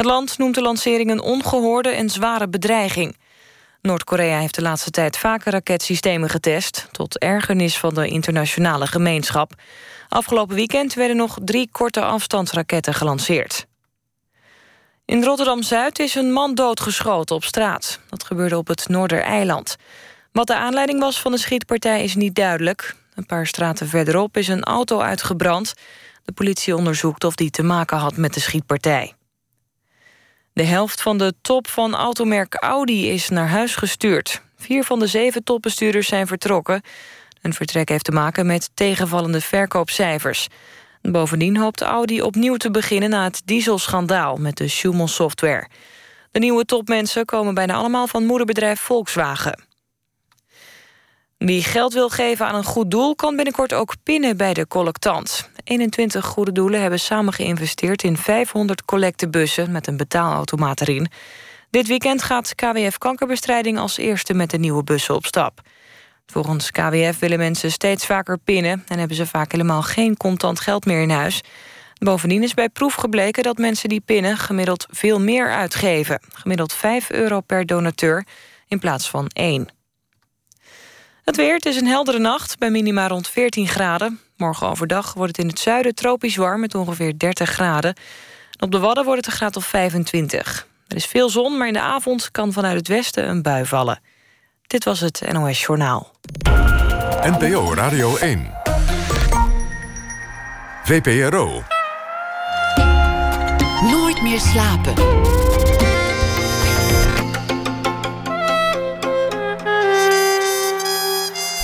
Het 0.02 0.10
land 0.10 0.38
noemt 0.38 0.54
de 0.54 0.62
lancering 0.62 1.10
een 1.10 1.20
ongehoorde 1.20 1.88
en 1.88 2.10
zware 2.10 2.48
bedreiging. 2.48 3.16
Noord-Korea 3.80 4.38
heeft 4.38 4.54
de 4.54 4.62
laatste 4.62 4.90
tijd 4.90 5.18
vaker 5.18 5.52
raketsystemen 5.52 6.28
getest... 6.28 6.88
tot 6.92 7.18
ergernis 7.18 7.78
van 7.78 7.94
de 7.94 8.08
internationale 8.08 8.86
gemeenschap. 8.86 9.52
Afgelopen 10.08 10.56
weekend 10.56 10.94
werden 10.94 11.16
nog 11.16 11.38
drie 11.44 11.68
korte 11.72 12.00
afstandsraketten 12.00 12.94
gelanceerd. 12.94 13.66
In 15.04 15.24
Rotterdam-Zuid 15.24 15.98
is 15.98 16.14
een 16.14 16.32
man 16.32 16.54
doodgeschoten 16.54 17.36
op 17.36 17.44
straat. 17.44 18.00
Dat 18.08 18.24
gebeurde 18.24 18.56
op 18.56 18.68
het 18.68 18.88
Noordereiland. 18.88 19.76
Wat 20.32 20.46
de 20.46 20.56
aanleiding 20.56 21.00
was 21.00 21.20
van 21.20 21.32
de 21.32 21.38
schietpartij 21.38 22.02
is 22.02 22.14
niet 22.14 22.34
duidelijk. 22.34 22.96
Een 23.14 23.26
paar 23.26 23.46
straten 23.46 23.88
verderop 23.88 24.36
is 24.36 24.48
een 24.48 24.64
auto 24.64 25.00
uitgebrand. 25.00 25.74
De 26.24 26.32
politie 26.32 26.76
onderzoekt 26.76 27.24
of 27.24 27.34
die 27.34 27.50
te 27.50 27.62
maken 27.62 27.98
had 27.98 28.16
met 28.16 28.34
de 28.34 28.40
schietpartij. 28.40 29.14
De 30.54 30.62
helft 30.64 31.02
van 31.02 31.18
de 31.18 31.34
top 31.42 31.68
van 31.68 31.94
automerk 31.94 32.54
Audi 32.54 33.10
is 33.10 33.28
naar 33.28 33.48
huis 33.48 33.76
gestuurd. 33.76 34.42
Vier 34.56 34.84
van 34.84 34.98
de 34.98 35.06
zeven 35.06 35.44
topbestuurders 35.44 36.08
zijn 36.08 36.26
vertrokken. 36.26 36.82
Een 37.42 37.54
vertrek 37.54 37.88
heeft 37.88 38.04
te 38.04 38.12
maken 38.12 38.46
met 38.46 38.70
tegenvallende 38.74 39.40
verkoopcijfers. 39.40 40.48
Bovendien 41.02 41.56
hoopt 41.56 41.80
Audi 41.80 42.22
opnieuw 42.22 42.56
te 42.56 42.70
beginnen 42.70 43.10
na 43.10 43.24
het 43.24 43.42
dieselschandaal 43.44 44.36
met 44.36 44.56
de 44.56 44.68
Schumann 44.68 45.08
software. 45.08 45.68
De 46.30 46.38
nieuwe 46.38 46.64
topmensen 46.64 47.24
komen 47.24 47.54
bijna 47.54 47.74
allemaal 47.74 48.06
van 48.06 48.24
moederbedrijf 48.24 48.80
Volkswagen. 48.80 49.71
Wie 51.44 51.62
geld 51.62 51.92
wil 51.92 52.08
geven 52.08 52.46
aan 52.46 52.54
een 52.54 52.64
goed 52.64 52.90
doel... 52.90 53.14
kan 53.14 53.36
binnenkort 53.36 53.72
ook 53.72 53.94
pinnen 54.02 54.36
bij 54.36 54.54
de 54.54 54.66
collectant. 54.66 55.50
21 55.64 56.26
goede 56.26 56.52
doelen 56.52 56.80
hebben 56.80 57.00
samen 57.00 57.32
geïnvesteerd... 57.32 58.02
in 58.02 58.16
500 58.16 58.84
collectebussen 58.84 59.72
met 59.72 59.86
een 59.86 59.96
betaalautomaat 59.96 60.80
erin. 60.80 61.08
Dit 61.70 61.86
weekend 61.86 62.22
gaat 62.22 62.54
KWF 62.54 62.98
Kankerbestrijding 62.98 63.78
als 63.78 63.96
eerste 63.96 64.34
met 64.34 64.50
de 64.50 64.58
nieuwe 64.58 64.84
bussen 64.84 65.14
op 65.14 65.26
stap. 65.26 65.60
Volgens 66.26 66.70
KWF 66.70 67.18
willen 67.18 67.38
mensen 67.38 67.72
steeds 67.72 68.06
vaker 68.06 68.38
pinnen... 68.38 68.84
en 68.88 68.98
hebben 68.98 69.16
ze 69.16 69.26
vaak 69.26 69.52
helemaal 69.52 69.82
geen 69.82 70.16
contant 70.16 70.60
geld 70.60 70.84
meer 70.84 71.00
in 71.02 71.10
huis. 71.10 71.40
Bovendien 71.98 72.42
is 72.42 72.54
bij 72.54 72.68
proef 72.68 72.94
gebleken 72.94 73.42
dat 73.42 73.58
mensen 73.58 73.88
die 73.88 74.00
pinnen... 74.00 74.36
gemiddeld 74.36 74.86
veel 74.90 75.20
meer 75.20 75.50
uitgeven. 75.50 76.20
Gemiddeld 76.32 76.72
5 76.72 77.10
euro 77.10 77.40
per 77.40 77.66
donateur 77.66 78.26
in 78.68 78.78
plaats 78.78 79.10
van 79.10 79.26
1. 79.26 79.81
Het 81.24 81.36
weer, 81.36 81.54
het 81.54 81.66
is 81.66 81.76
een 81.76 81.86
heldere 81.86 82.18
nacht 82.18 82.58
bij 82.58 82.70
minima 82.70 83.08
rond 83.08 83.28
14 83.28 83.68
graden. 83.68 84.20
Morgen 84.36 84.68
overdag 84.68 85.14
wordt 85.14 85.36
het 85.36 85.44
in 85.44 85.50
het 85.50 85.58
zuiden 85.58 85.94
tropisch 85.94 86.36
warm 86.36 86.60
met 86.60 86.74
ongeveer 86.74 87.18
30 87.18 87.50
graden. 87.50 87.96
op 88.58 88.70
de 88.70 88.78
Wadden 88.78 89.04
wordt 89.04 89.24
het 89.24 89.32
een 89.32 89.38
graad 89.38 89.56
of 89.56 89.64
25. 89.64 90.66
Er 90.88 90.96
is 90.96 91.06
veel 91.06 91.28
zon, 91.28 91.56
maar 91.56 91.66
in 91.66 91.72
de 91.72 91.80
avond 91.80 92.30
kan 92.30 92.52
vanuit 92.52 92.76
het 92.76 92.88
westen 92.88 93.28
een 93.28 93.42
bui 93.42 93.66
vallen. 93.66 94.00
Dit 94.66 94.84
was 94.84 95.00
het 95.00 95.22
NOS 95.32 95.60
Journaal. 95.60 96.10
NPO 97.22 97.74
Radio 97.74 98.16
1. 98.16 98.50
VPRO. 100.84 101.62
Nooit 103.82 104.22
meer 104.22 104.40
slapen. 104.40 104.94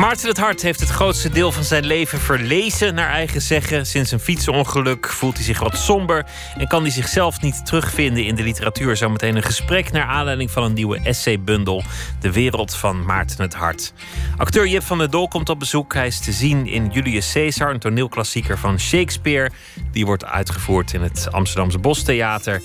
Maarten 0.00 0.28
het 0.28 0.38
Hart 0.38 0.62
heeft 0.62 0.80
het 0.80 0.88
grootste 0.88 1.28
deel 1.28 1.52
van 1.52 1.64
zijn 1.64 1.86
leven 1.86 2.18
verlezen, 2.18 2.94
naar 2.94 3.10
eigen 3.10 3.42
zeggen. 3.42 3.86
Sinds 3.86 4.10
een 4.10 4.20
fietsongeluk 4.20 5.08
voelt 5.08 5.34
hij 5.34 5.44
zich 5.44 5.60
wat 5.60 5.76
somber 5.76 6.26
en 6.58 6.68
kan 6.68 6.82
hij 6.82 6.90
zichzelf 6.90 7.40
niet 7.40 7.66
terugvinden 7.66 8.24
in 8.24 8.34
de 8.34 8.42
literatuur. 8.42 8.96
Zometeen 8.96 9.36
een 9.36 9.42
gesprek 9.42 9.92
naar 9.92 10.06
aanleiding 10.06 10.50
van 10.50 10.62
een 10.62 10.72
nieuwe 10.72 11.00
essaybundel, 11.02 11.82
De 12.20 12.32
Wereld 12.32 12.74
van 12.74 13.04
Maarten 13.04 13.42
het 13.42 13.54
Hart. 13.54 13.92
Acteur 14.36 14.66
Jip 14.66 14.82
van 14.82 14.98
der 14.98 15.10
Dol 15.10 15.28
komt 15.28 15.48
op 15.48 15.58
bezoek. 15.58 15.94
Hij 15.94 16.06
is 16.06 16.20
te 16.20 16.32
zien 16.32 16.66
in 16.66 16.90
Julius 16.92 17.32
Caesar, 17.32 17.70
een 17.70 17.78
toneelklassieker 17.78 18.58
van 18.58 18.80
Shakespeare. 18.80 19.50
Die 19.92 20.06
wordt 20.06 20.24
uitgevoerd 20.24 20.92
in 20.92 21.02
het 21.02 21.28
Amsterdamse 21.30 21.78
Bostheater. 21.78 22.62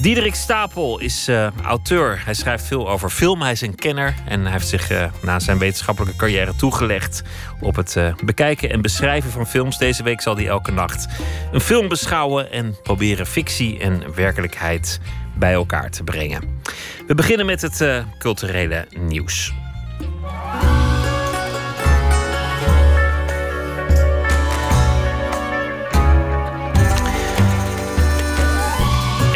Diederik 0.00 0.34
Stapel 0.34 0.98
is 0.98 1.28
uh, 1.28 1.46
auteur. 1.64 2.22
Hij 2.24 2.34
schrijft 2.34 2.64
veel 2.64 2.90
over 2.90 3.10
film. 3.10 3.42
Hij 3.42 3.52
is 3.52 3.60
een 3.60 3.74
kenner 3.74 4.14
en 4.26 4.46
heeft 4.46 4.68
zich 4.68 4.90
uh, 4.90 5.04
na 5.22 5.38
zijn 5.38 5.58
wetenschappelijke 5.58 6.16
carrière 6.16 6.56
toe 6.56 6.69
toegelegd 6.70 7.22
op 7.60 7.76
het 7.76 7.94
uh, 7.96 8.14
bekijken 8.24 8.70
en 8.70 8.82
beschrijven 8.82 9.30
van 9.30 9.46
films. 9.46 9.78
Deze 9.78 10.02
week 10.02 10.20
zal 10.20 10.36
hij 10.36 10.48
elke 10.48 10.72
nacht 10.72 11.06
een 11.52 11.60
film 11.60 11.88
beschouwen 11.88 12.52
en 12.52 12.76
proberen 12.82 13.26
fictie 13.26 13.78
en 13.78 14.14
werkelijkheid 14.14 15.00
bij 15.34 15.52
elkaar 15.52 15.90
te 15.90 16.04
brengen. 16.04 16.60
We 17.06 17.14
beginnen 17.14 17.46
met 17.46 17.62
het 17.62 17.80
uh, 17.80 18.02
culturele 18.18 18.86
nieuws. 18.98 19.52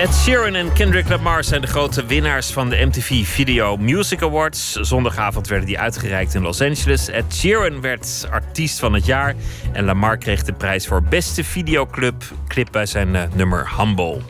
Ed 0.05 0.14
Sheeran 0.14 0.55
en 0.55 0.72
Kendrick 0.72 1.09
Lamar 1.09 1.44
zijn 1.44 1.61
de 1.61 1.66
grote 1.66 2.07
winnaars 2.07 2.50
van 2.50 2.68
de 2.68 2.84
MTV 2.84 3.26
Video 3.26 3.76
Music 3.76 4.22
Awards. 4.22 4.72
Zondagavond 4.72 5.48
werden 5.48 5.66
die 5.66 5.78
uitgereikt 5.78 6.34
in 6.34 6.42
Los 6.42 6.61
Angeles. 6.61 7.09
Ed 7.09 7.34
Sheeran 7.34 7.80
werd 7.80 8.26
artiest 8.30 8.78
van 8.78 8.92
het 8.94 9.07
jaar. 9.07 9.34
En 9.72 9.84
Lamar 9.84 10.18
kreeg 10.18 10.42
de 10.42 10.52
prijs 10.52 10.86
voor 10.86 11.02
beste 11.02 11.44
videoclip 11.44 12.24
clip 12.48 12.68
bij 12.70 12.86
zijn 12.86 13.14
uh, 13.14 13.22
nummer 13.34 13.76
Humble. 13.76 14.20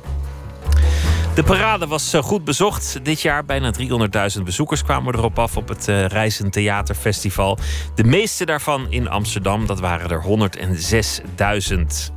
De 1.35 1.43
parade 1.43 1.87
was 1.87 2.13
eh, 2.13 2.23
goed 2.23 2.45
bezocht 2.45 2.99
dit 3.03 3.21
jaar. 3.21 3.45
Bijna 3.45 3.73
300.000 4.37 4.43
bezoekers 4.45 4.83
kwamen 4.83 5.15
erop 5.15 5.39
af 5.39 5.57
op 5.57 5.69
het 5.69 5.89
uh, 5.89 6.25
Theaterfestival. 6.51 7.59
De 7.95 8.05
meeste 8.05 8.45
daarvan 8.45 8.87
in 8.91 9.09
Amsterdam, 9.09 9.67
dat 9.67 9.81
waren 9.81 10.11
er 10.11 10.25
106.000. 10.25 12.13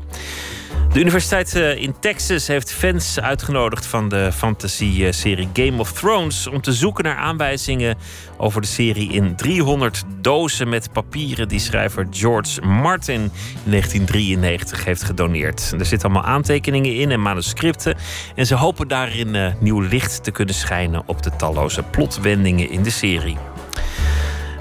De 0.94 1.00
universiteit 1.00 1.56
eh, 1.56 1.82
in 1.82 2.00
Texas 2.00 2.48
heeft 2.48 2.72
fans 2.72 3.20
uitgenodigd 3.20 3.86
van 3.86 4.10
de 4.10 4.32
fantasy-serie 4.32 5.50
Game 5.54 5.80
of 5.80 5.92
Thrones 5.92 6.48
om 6.48 6.62
te 6.62 6.74
zoeken 6.74 7.04
naar 7.04 7.16
aanwijzingen 7.16 7.98
over 8.38 8.62
de 8.62 8.68
serie 8.68 9.12
in 9.12 9.36
300 9.36 10.04
dozen 10.22 10.70
met 10.70 10.92
papieren 10.92 11.48
die 11.48 11.60
schrijver 11.60 12.08
George 12.12 12.62
Martin 12.62 13.22
in 13.22 13.32
1993 13.72 14.86
heeft 14.86 15.04
gedoneerd. 15.04 15.74
Er 15.80 15.86
zitten 15.86 16.10
allemaal 16.10 16.32
aantekeningen 16.32 16.96
in 16.96 17.12
en 17.12 17.22
manuscripten 17.22 17.98
en 18.36 18.46
ze 18.46 18.56
hopen 18.56 18.88
daarin 18.88 19.36
uh, 19.36 19.48
nieuw 19.60 19.80
licht 19.80 20.24
te 20.24 20.32
kunnen 20.32 20.56
schijnen 20.56 21.04
op 21.06 21.24
de 21.24 21.36
talloze 21.36 21.84
plotwendingen 21.84 22.70
in 22.70 22.84
de 22.84 22.90
serie. 22.90 23.38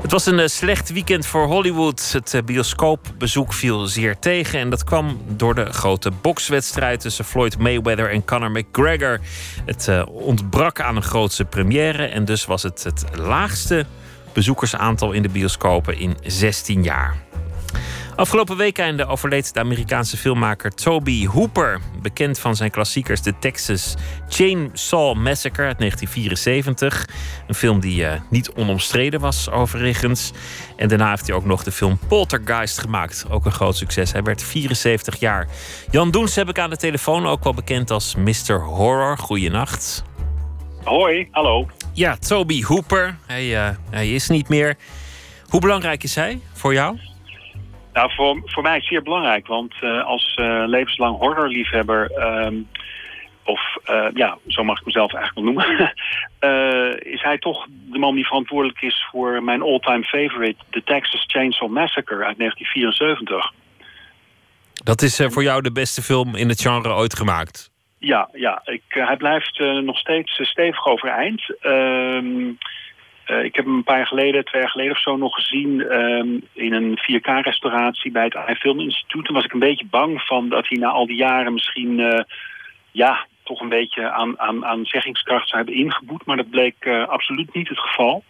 Het 0.06 0.14
was 0.14 0.26
een 0.26 0.38
eh, 0.38 0.46
slecht 0.46 0.92
weekend 0.92 1.26
voor 1.26 1.46
Hollywood. 1.46 2.12
Het 2.12 2.34
eh, 2.34 2.42
bioscoopbezoek 2.42 3.52
viel 3.52 3.86
zeer 3.86 4.18
tegen. 4.18 4.58
En 4.58 4.70
dat 4.70 4.84
kwam 4.84 5.20
door 5.28 5.54
de 5.54 5.72
grote 5.72 6.10
bokswedstrijd 6.10 7.00
tussen 7.00 7.24
Floyd 7.24 7.58
Mayweather 7.58 8.10
en 8.10 8.24
Conor 8.24 8.50
McGregor. 8.50 9.20
Het 9.64 9.88
eh, 9.88 10.02
ontbrak 10.08 10.80
aan 10.80 10.96
een 10.96 11.02
grootse 11.02 11.44
première. 11.44 12.06
En 12.06 12.24
dus 12.24 12.44
was 12.44 12.62
het 12.62 12.84
het 12.84 13.04
laagste 13.18 13.86
bezoekersaantal 14.32 15.12
in 15.12 15.22
de 15.22 15.28
bioscopen 15.28 15.98
in 15.98 16.16
16 16.22 16.82
jaar. 16.82 17.25
Afgelopen 18.16 18.56
weekende 18.56 19.06
overleed 19.06 19.54
de 19.54 19.60
Amerikaanse 19.60 20.16
filmmaker 20.16 20.74
Toby 20.74 21.26
Hooper. 21.26 21.80
Bekend 22.02 22.38
van 22.38 22.56
zijn 22.56 22.70
klassiekers 22.70 23.20
The 23.20 23.38
Texas 23.38 23.94
Chainsaw 24.28 25.16
Massacre 25.16 25.66
uit 25.66 25.78
1974. 25.78 27.08
Een 27.46 27.54
film 27.54 27.80
die 27.80 28.02
uh, 28.02 28.12
niet 28.30 28.52
onomstreden 28.52 29.20
was, 29.20 29.50
overigens. 29.50 30.32
En 30.76 30.88
daarna 30.88 31.10
heeft 31.10 31.26
hij 31.26 31.36
ook 31.36 31.44
nog 31.44 31.62
de 31.62 31.72
film 31.72 31.98
Poltergeist 32.08 32.78
gemaakt. 32.78 33.26
Ook 33.30 33.44
een 33.44 33.52
groot 33.52 33.76
succes. 33.76 34.12
Hij 34.12 34.22
werd 34.22 34.42
74 34.42 35.20
jaar. 35.20 35.48
Jan 35.90 36.10
Doens 36.10 36.34
heb 36.34 36.48
ik 36.48 36.58
aan 36.58 36.70
de 36.70 36.76
telefoon, 36.76 37.26
ook 37.26 37.44
wel 37.44 37.54
bekend 37.54 37.90
als 37.90 38.14
Mr. 38.14 38.60
Horror. 38.60 39.18
Goeienacht. 39.18 40.04
Hoi, 40.84 41.28
hallo. 41.30 41.66
Ja, 41.92 42.16
Toby 42.16 42.62
Hooper. 42.62 43.16
Hij, 43.26 43.46
uh, 43.46 43.68
hij 43.90 44.10
is 44.10 44.28
niet 44.28 44.48
meer. 44.48 44.76
Hoe 45.46 45.60
belangrijk 45.60 46.02
is 46.02 46.14
hij 46.14 46.40
voor 46.52 46.72
jou? 46.72 46.98
Nou, 47.96 48.12
voor, 48.14 48.42
voor 48.44 48.62
mij 48.62 48.76
is 48.76 48.86
zeer 48.86 49.02
belangrijk, 49.02 49.46
want 49.46 49.74
uh, 49.80 50.04
als 50.04 50.36
uh, 50.40 50.62
levenslang 50.66 51.18
horrorliefhebber, 51.18 52.10
um, 52.46 52.68
of 53.44 53.60
uh, 53.90 54.06
ja, 54.14 54.38
zo 54.46 54.64
mag 54.64 54.78
ik 54.78 54.86
mezelf 54.86 55.14
eigenlijk 55.14 55.46
wel 55.46 55.54
noemen, 55.54 55.94
is 57.14 57.22
hij 57.22 57.38
toch 57.38 57.66
de 57.70 57.98
man 57.98 58.14
die 58.14 58.26
verantwoordelijk 58.26 58.82
is 58.82 59.06
voor 59.10 59.42
mijn 59.42 59.62
all-time 59.62 60.04
favorite, 60.04 60.64
The 60.70 60.82
Texas 60.84 61.24
Chainsaw 61.26 61.68
Massacre 61.70 62.24
uit 62.24 62.38
1974. 62.38 63.52
Dat 64.84 65.02
is 65.02 65.22
voor 65.26 65.42
jou 65.42 65.62
de 65.62 65.72
beste 65.72 66.02
film 66.02 66.34
in 66.34 66.48
het 66.48 66.60
genre 66.60 66.94
ooit 66.94 67.16
gemaakt? 67.16 67.70
Ja, 67.98 68.28
ja 68.32 68.60
ik, 68.64 68.82
hij 68.88 69.16
blijft 69.16 69.58
nog 69.58 69.98
steeds 69.98 70.40
stevig 70.42 70.86
overeind. 70.86 71.56
Ehm, 71.60 72.52
uh, 73.26 73.44
ik 73.44 73.56
heb 73.56 73.64
hem 73.64 73.74
een 73.74 73.84
paar 73.84 73.96
jaar 73.96 74.06
geleden, 74.06 74.44
twee 74.44 74.60
jaar 74.60 74.70
geleden 74.70 74.92
of 74.92 75.00
zo, 75.00 75.16
nog 75.16 75.34
gezien 75.34 75.80
um, 75.80 76.42
in 76.52 76.72
een 76.72 76.98
4K-restauratie 76.98 78.10
bij 78.12 78.24
het 78.24 78.48
iFilm 78.48 78.80
Instituut. 78.80 79.24
Toen 79.24 79.34
was 79.34 79.44
ik 79.44 79.52
een 79.52 79.58
beetje 79.58 79.86
bang 79.90 80.22
van 80.22 80.48
dat 80.48 80.68
hij 80.68 80.78
na 80.78 80.88
al 80.88 81.06
die 81.06 81.16
jaren 81.16 81.52
misschien, 81.52 81.98
uh, 81.98 82.20
ja, 82.90 83.26
toch 83.42 83.60
een 83.60 83.68
beetje 83.68 84.10
aan, 84.10 84.40
aan, 84.40 84.66
aan 84.66 84.84
zeggingskracht 84.84 85.48
zou 85.48 85.62
hebben 85.62 85.84
ingeboet. 85.84 86.26
Maar 86.26 86.36
dat 86.36 86.50
bleek 86.50 86.84
uh, 86.84 87.08
absoluut 87.08 87.54
niet 87.54 87.68
het 87.68 87.78
geval. 87.78 88.24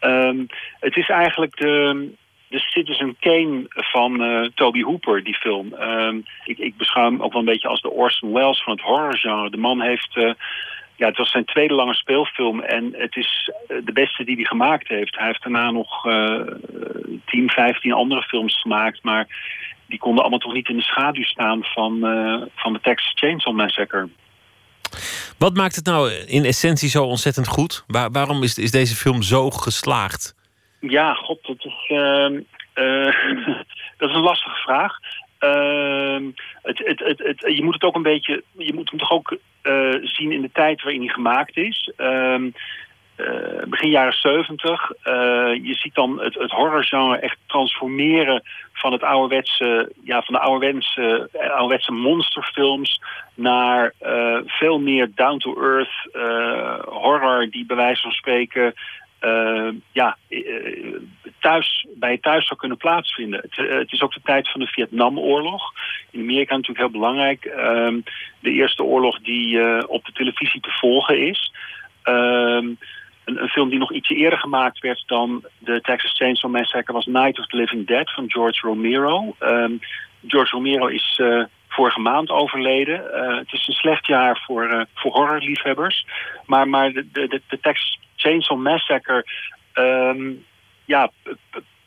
Um, 0.00 0.46
het 0.80 0.96
is 0.96 1.08
eigenlijk 1.08 1.56
de, 1.56 2.08
de 2.48 2.58
Citizen 2.58 3.16
Kane 3.20 3.64
van 3.68 4.22
uh, 4.22 4.48
Toby 4.54 4.82
Hooper, 4.82 5.24
die 5.24 5.36
film. 5.36 5.72
Um, 5.72 6.24
ik, 6.44 6.58
ik 6.58 6.76
beschouw 6.76 7.04
hem 7.04 7.22
ook 7.22 7.32
wel 7.32 7.40
een 7.40 7.52
beetje 7.52 7.68
als 7.68 7.80
de 7.80 7.90
Orson 7.90 8.32
Welles 8.32 8.62
van 8.62 8.72
het 8.72 8.82
horrorgenre. 8.82 9.50
De 9.50 9.56
man 9.56 9.80
heeft 9.80 10.36
ja, 11.00 11.06
het 11.06 11.16
was 11.16 11.30
zijn 11.30 11.44
tweede 11.44 11.74
lange 11.74 11.94
speelfilm 11.94 12.60
en 12.60 12.94
het 12.96 13.16
is 13.16 13.50
eh, 13.68 13.76
de 13.84 13.92
beste 13.92 14.24
die 14.24 14.34
hij 14.34 14.44
gemaakt 14.44 14.88
heeft. 14.88 15.16
Hij 15.16 15.26
heeft 15.26 15.42
daarna 15.42 15.70
nog 15.70 16.04
uh, 16.04 16.40
10, 17.26 17.50
15 17.50 17.92
andere 17.92 18.22
films 18.22 18.60
gemaakt, 18.60 19.02
maar 19.02 19.26
die 19.86 19.98
konden 19.98 20.20
allemaal 20.20 20.38
toch 20.38 20.52
niet 20.52 20.68
in 20.68 20.76
de 20.76 20.82
schaduw 20.82 21.22
staan 21.22 21.64
van, 21.64 21.94
uh, 22.02 22.42
van 22.54 22.72
de 22.72 22.80
Texas 22.80 23.12
Chainsaw 23.14 23.54
Massacre. 23.54 24.08
Wat 25.38 25.56
maakt 25.56 25.76
het 25.76 25.84
nou 25.84 26.10
in 26.12 26.44
essentie 26.44 26.88
zo 26.88 27.04
ontzettend 27.04 27.48
goed? 27.48 27.84
Waar, 27.86 28.10
waarom 28.10 28.42
is, 28.42 28.58
is 28.58 28.70
deze 28.70 28.94
film 28.94 29.22
zo 29.22 29.50
geslaagd? 29.50 30.34
Ja, 30.80 31.14
god, 31.14 31.38
dat 31.46 31.64
is, 31.64 31.88
uh, 31.88 32.30
uh, 32.74 33.12
dat 33.98 34.08
is 34.08 34.14
een 34.14 34.22
lastige 34.22 34.56
vraag. 34.56 34.98
Uh, 35.40 36.18
het, 36.62 36.78
het, 36.84 37.18
het, 37.18 37.56
je 37.56 37.62
moet 37.62 37.74
het 37.74 37.82
ook 37.82 37.94
een 37.94 38.02
beetje. 38.02 38.42
Je 38.56 38.74
moet 38.74 38.90
hem 38.90 38.98
toch 38.98 39.10
ook 39.10 39.36
uh, 39.62 39.94
zien 40.02 40.32
in 40.32 40.40
de 40.40 40.50
tijd 40.52 40.82
waarin 40.82 41.00
hij 41.00 41.14
gemaakt 41.14 41.56
is. 41.56 41.92
Uh, 41.98 42.38
uh, 43.16 43.62
begin 43.68 43.90
jaren 43.90 44.12
70. 44.12 44.88
je 45.62 45.74
ziet 45.74 45.94
dan 45.94 46.20
het, 46.20 46.34
het 46.34 46.50
horrorgenre 46.50 47.18
echt 47.18 47.38
transformeren 47.46 48.42
van 48.72 48.92
het 48.92 49.02
ouderwetse, 49.02 49.92
ja, 50.04 50.22
van 50.22 50.34
de 50.34 50.40
ouderwetse, 50.40 51.28
ouderwetse 51.32 51.92
monsterfilms 51.92 53.00
naar 53.34 53.94
veel 54.46 54.80
meer 54.80 55.10
down-to-earth 55.14 56.08
horror 56.84 57.50
die 57.50 57.66
bij 57.66 57.76
wijze 57.76 58.02
van 58.02 58.12
spreken 58.12 58.74
uh, 59.20 59.68
ja, 59.92 60.16
uh, 60.28 60.96
thuis 61.40 61.86
bij 61.94 62.18
thuis 62.18 62.46
zou 62.46 62.60
kunnen 62.60 62.78
plaatsvinden. 62.78 63.40
Het, 63.40 63.70
het, 63.70 63.92
is 63.92 64.02
ook 64.02 64.14
de 64.14 64.20
tijd 64.24 64.50
van 64.50 64.60
de 64.60 64.66
Vietnamoorlog. 64.66 65.62
In 66.10 66.20
Amerika 66.20 66.54
natuurlijk 66.54 66.78
heel 66.80 67.00
belangrijk. 67.00 67.44
Ehm, 67.44 68.00
de 68.40 68.50
eerste 68.50 68.82
oorlog 68.82 69.20
die 69.20 69.88
op 69.88 70.04
de 70.04 70.12
televisie 70.12 70.60
te 70.60 70.70
volgen 70.70 71.26
is. 71.26 71.52
Ehm, 72.02 72.66
een, 73.24 73.42
een, 73.42 73.48
film 73.48 73.68
die 73.68 73.78
nog 73.78 73.92
ietsje 73.92 74.14
eerder 74.14 74.38
gemaakt 74.38 74.78
werd 74.78 75.02
dan 75.06 75.44
de 75.58 75.80
Texas 75.80 76.16
Chainsaw 76.16 76.50
Massacre 76.50 76.92
was 76.92 77.06
Night 77.06 77.38
of 77.38 77.46
the 77.46 77.56
Living 77.56 77.86
Dead 77.86 78.12
van 78.12 78.30
George 78.30 78.66
Romero. 78.66 79.34
Ehm, 79.38 79.72
George 80.26 80.54
Romero 80.54 80.86
is 80.86 81.20
vorige 81.72 82.00
maand 82.00 82.30
overleden. 82.30 83.04
Uh, 83.14 83.36
het 83.36 83.52
is 83.52 83.68
een 83.68 83.74
slecht 83.74 84.06
jaar 84.06 84.42
voor, 84.46 84.70
uh, 84.70 84.80
voor 84.94 85.12
horrorliefhebbers. 85.12 86.06
Maar, 86.46 86.68
maar 86.68 86.92
de, 86.92 87.10
de, 87.12 87.40
de 87.48 87.60
Texas 87.60 87.98
Chainsaw 88.16 88.58
Massacre... 88.58 89.26
Um, 89.74 90.44
ja, 90.84 91.10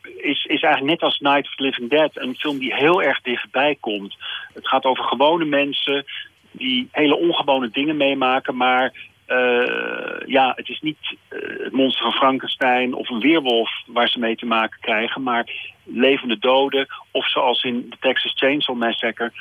is, 0.02 0.44
is 0.44 0.62
eigenlijk 0.62 0.84
net 0.84 1.02
als 1.02 1.18
Night 1.18 1.46
of 1.46 1.54
the 1.54 1.62
Living 1.62 1.90
Dead... 1.90 2.10
een 2.14 2.36
film 2.36 2.58
die 2.58 2.74
heel 2.74 3.02
erg 3.02 3.20
dichtbij 3.20 3.76
komt. 3.80 4.16
Het 4.54 4.68
gaat 4.68 4.84
over 4.84 5.04
gewone 5.04 5.44
mensen 5.44 6.04
die 6.50 6.88
hele 6.92 7.16
ongewone 7.16 7.70
dingen 7.70 7.96
meemaken... 7.96 8.56
maar 8.56 8.92
uh, 9.28 10.26
ja, 10.26 10.52
het 10.56 10.68
is 10.68 10.80
niet 10.80 11.16
uh, 11.30 11.64
het 11.64 11.72
monster 11.72 12.02
van 12.02 12.12
Frankenstein 12.12 12.94
of 12.94 13.10
een 13.10 13.20
weerwolf 13.20 13.70
waar 13.86 14.08
ze 14.08 14.18
mee 14.18 14.36
te 14.36 14.46
maken 14.46 14.80
krijgen, 14.80 15.22
maar 15.22 15.50
levende 15.84 16.38
doden 16.38 16.86
of 17.10 17.30
zoals 17.30 17.62
in 17.62 17.86
de 17.90 17.96
Texas 18.00 18.32
Chainsaw 18.34 18.76
Massacre, 18.76 19.32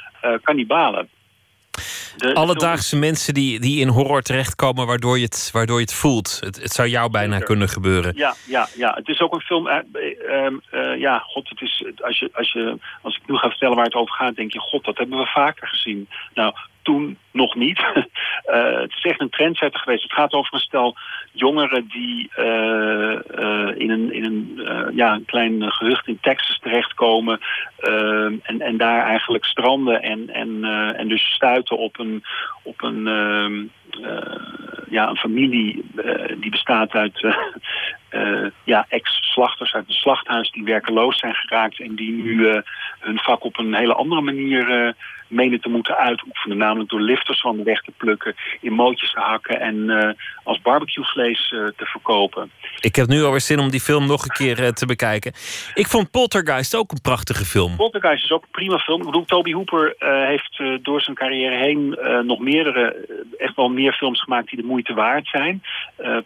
kannibalen. 0.41 1.09
De, 2.17 2.33
Alledaagse 2.33 2.95
mensen 2.95 3.33
die, 3.33 3.59
die 3.59 3.79
in 3.79 3.87
horror 3.87 4.21
terechtkomen 4.21 4.87
waardoor 4.87 5.17
je 5.17 5.23
het, 5.23 5.49
waardoor 5.53 5.77
je 5.77 5.83
het 5.83 5.93
voelt. 5.93 6.37
Het, 6.39 6.61
het 6.61 6.71
zou 6.71 6.87
jou 6.87 7.09
bijna 7.09 7.39
kunnen 7.39 7.69
gebeuren. 7.69 8.13
Ja, 8.15 8.35
ja, 8.45 8.67
ja, 8.75 8.93
het 8.93 9.07
is 9.07 9.19
ook 9.19 9.33
een 9.33 9.39
film. 9.39 9.67
Uh, 9.67 9.77
uh, 10.71 10.99
ja, 10.99 11.19
god, 11.19 11.49
het 11.49 11.61
is, 11.61 11.85
als, 12.01 12.19
je, 12.19 12.29
als, 12.33 12.51
je, 12.51 12.77
als 13.01 13.15
ik 13.15 13.21
nu 13.27 13.35
ga 13.35 13.49
vertellen 13.49 13.75
waar 13.75 13.85
het 13.85 13.93
over 13.93 14.15
gaat, 14.15 14.35
denk 14.35 14.53
je: 14.53 14.59
God, 14.59 14.83
dat 14.83 14.97
hebben 14.97 15.17
we 15.17 15.25
vaker 15.25 15.67
gezien. 15.67 16.07
Nou, 16.33 16.53
toen 16.83 17.17
nog 17.31 17.55
niet. 17.55 17.79
uh, 17.79 18.79
het 18.81 18.93
is 18.95 19.03
echt 19.03 19.21
een 19.21 19.29
trendsetter 19.29 19.79
geweest. 19.79 20.03
Het 20.03 20.13
gaat 20.13 20.33
over 20.33 20.53
een 20.53 20.59
stel 20.59 20.95
jongeren 21.31 21.87
die 21.87 22.31
uh, 22.37 22.45
uh, 23.39 23.69
in 23.75 23.89
een, 23.89 24.13
in 24.13 24.25
een, 24.25 24.59
ja, 24.95 25.13
een 25.13 25.25
klein 25.25 25.71
gehucht 25.71 26.07
in 26.07 26.17
Texas 26.21 26.59
terechtkomen. 26.59 27.39
en, 28.43 28.61
en 28.61 28.77
daar 28.77 29.05
eigenlijk 29.05 29.45
stranden 29.45 30.01
en, 30.01 30.29
en, 30.29 30.63
en 30.95 31.07
dus 31.07 31.33
stuiten 31.33 31.77
op 31.77 31.99
een, 31.99 32.23
op 32.63 32.83
een, 32.83 33.71
ja, 34.89 35.09
een 35.09 35.17
familie 35.17 35.85
die 36.39 36.51
bestaat 36.51 36.91
uit 36.91 37.35
ja, 38.63 38.85
ex-slachters 38.89 39.73
uit 39.73 39.87
een 39.87 39.93
slachthuis 39.93 40.51
die 40.51 40.63
werkeloos 40.63 41.19
zijn 41.19 41.35
geraakt 41.35 41.79
en 41.79 41.95
die 41.95 42.11
nu 42.11 42.61
hun 42.99 43.19
vak 43.19 43.43
op 43.43 43.57
een 43.57 43.73
hele 43.73 43.93
andere 43.93 44.21
manier 44.21 44.95
menen 45.27 45.61
te 45.61 45.69
moeten 45.69 45.97
uitoefenen. 45.97 46.57
Namelijk 46.57 46.89
door 46.89 47.01
lifters 47.01 47.41
van 47.41 47.57
de 47.57 47.63
weg 47.63 47.81
te 47.81 47.91
plukken, 47.97 48.35
in 48.61 48.73
mootjes 48.73 49.11
te 49.11 49.19
hakken 49.19 49.59
en 49.59 49.75
uh, 49.75 50.09
als 50.43 50.61
barbecuevlees 50.61 51.51
uh, 51.51 51.67
te 51.67 51.85
verkopen. 51.85 52.51
Ik 52.79 52.95
heb 52.95 53.07
nu 53.07 53.23
alweer 53.23 53.41
zin 53.41 53.59
om 53.59 53.69
die 53.69 53.79
film 53.79 54.07
nog 54.07 54.23
een 54.23 54.35
keer 54.35 54.59
uh, 54.59 54.67
te 54.67 54.85
bekijken. 54.85 55.33
Ik 55.73 55.87
vond 55.87 56.11
Poltergeist 56.11 56.75
ook 56.75 56.91
een 56.91 57.01
prachtige 57.01 57.45
film. 57.45 57.75
Poltergeist 57.75 58.23
is 58.23 58.31
ook 58.31 58.43
een 58.43 58.51
prima 58.51 58.77
film. 58.77 58.99
Ik 58.99 59.05
bedoel, 59.05 59.25
Toby 59.25 59.53
Hooper 59.53 59.95
heeft 60.27 60.63
door 60.81 61.01
zijn 61.01 61.15
carrière 61.15 61.55
heen 61.55 61.97
nog 62.25 62.39
meerdere, 62.39 62.95
echt 63.37 63.55
wel 63.55 63.69
meer 63.83 63.93
films 63.93 64.21
gemaakt 64.21 64.49
die 64.49 64.61
de 64.61 64.67
moeite 64.67 64.93
waard 64.93 65.27
zijn. 65.27 65.63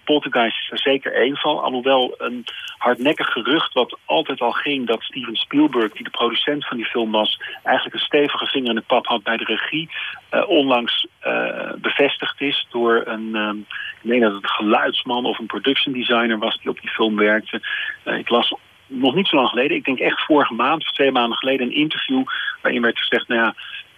Poltergeist 0.03 0.57
is 0.63 0.71
er 0.71 0.79
zeker 0.79 1.13
één 1.13 1.37
van. 1.37 1.61
Alhoewel 1.61 2.15
een 2.17 2.45
hardnekkig 2.77 3.27
gerucht 3.27 3.73
wat 3.73 3.97
altijd 4.05 4.41
al 4.41 4.51
ging 4.51 4.87
dat 4.87 5.01
Steven 5.01 5.35
Spielberg, 5.35 5.91
die 5.91 6.03
de 6.03 6.09
producent 6.09 6.67
van 6.67 6.77
die 6.77 6.85
film 6.85 7.11
was, 7.11 7.41
eigenlijk 7.63 7.95
een 7.95 8.05
stevige 8.05 8.45
vinger 8.45 8.69
in 8.69 8.75
de 8.75 8.81
pap 8.81 9.05
had 9.05 9.23
bij 9.23 9.37
de 9.37 9.43
regie, 9.43 9.89
uh, 10.31 10.49
onlangs 10.49 11.07
uh, 11.27 11.71
bevestigd 11.77 12.41
is 12.41 12.67
door 12.71 13.03
een, 13.05 13.35
um, 13.35 13.65
ik 14.01 14.09
denk 14.09 14.21
dat 14.21 14.33
het 14.33 14.43
een 14.43 14.49
geluidsman 14.49 15.25
of 15.25 15.39
een 15.39 15.45
production 15.45 15.93
designer 15.93 16.37
was 16.37 16.57
die 16.57 16.69
op 16.69 16.81
die 16.81 16.89
film 16.89 17.15
werkte. 17.15 17.61
Uh, 18.05 18.17
ik 18.17 18.29
las 18.29 18.53
nog 18.87 19.15
niet 19.15 19.27
zo 19.27 19.35
lang 19.35 19.49
geleden, 19.49 19.77
ik 19.77 19.85
denk 19.85 19.99
echt 19.99 20.25
vorige 20.25 20.53
maand 20.53 20.81
of 20.81 20.91
twee 20.91 21.11
maanden 21.11 21.37
geleden, 21.37 21.67
een 21.67 21.73
interview 21.73 22.23
waarin 22.61 22.81
werd 22.81 22.99
gezegd, 22.99 23.27
nou 23.27 23.41
ja, 23.41 23.55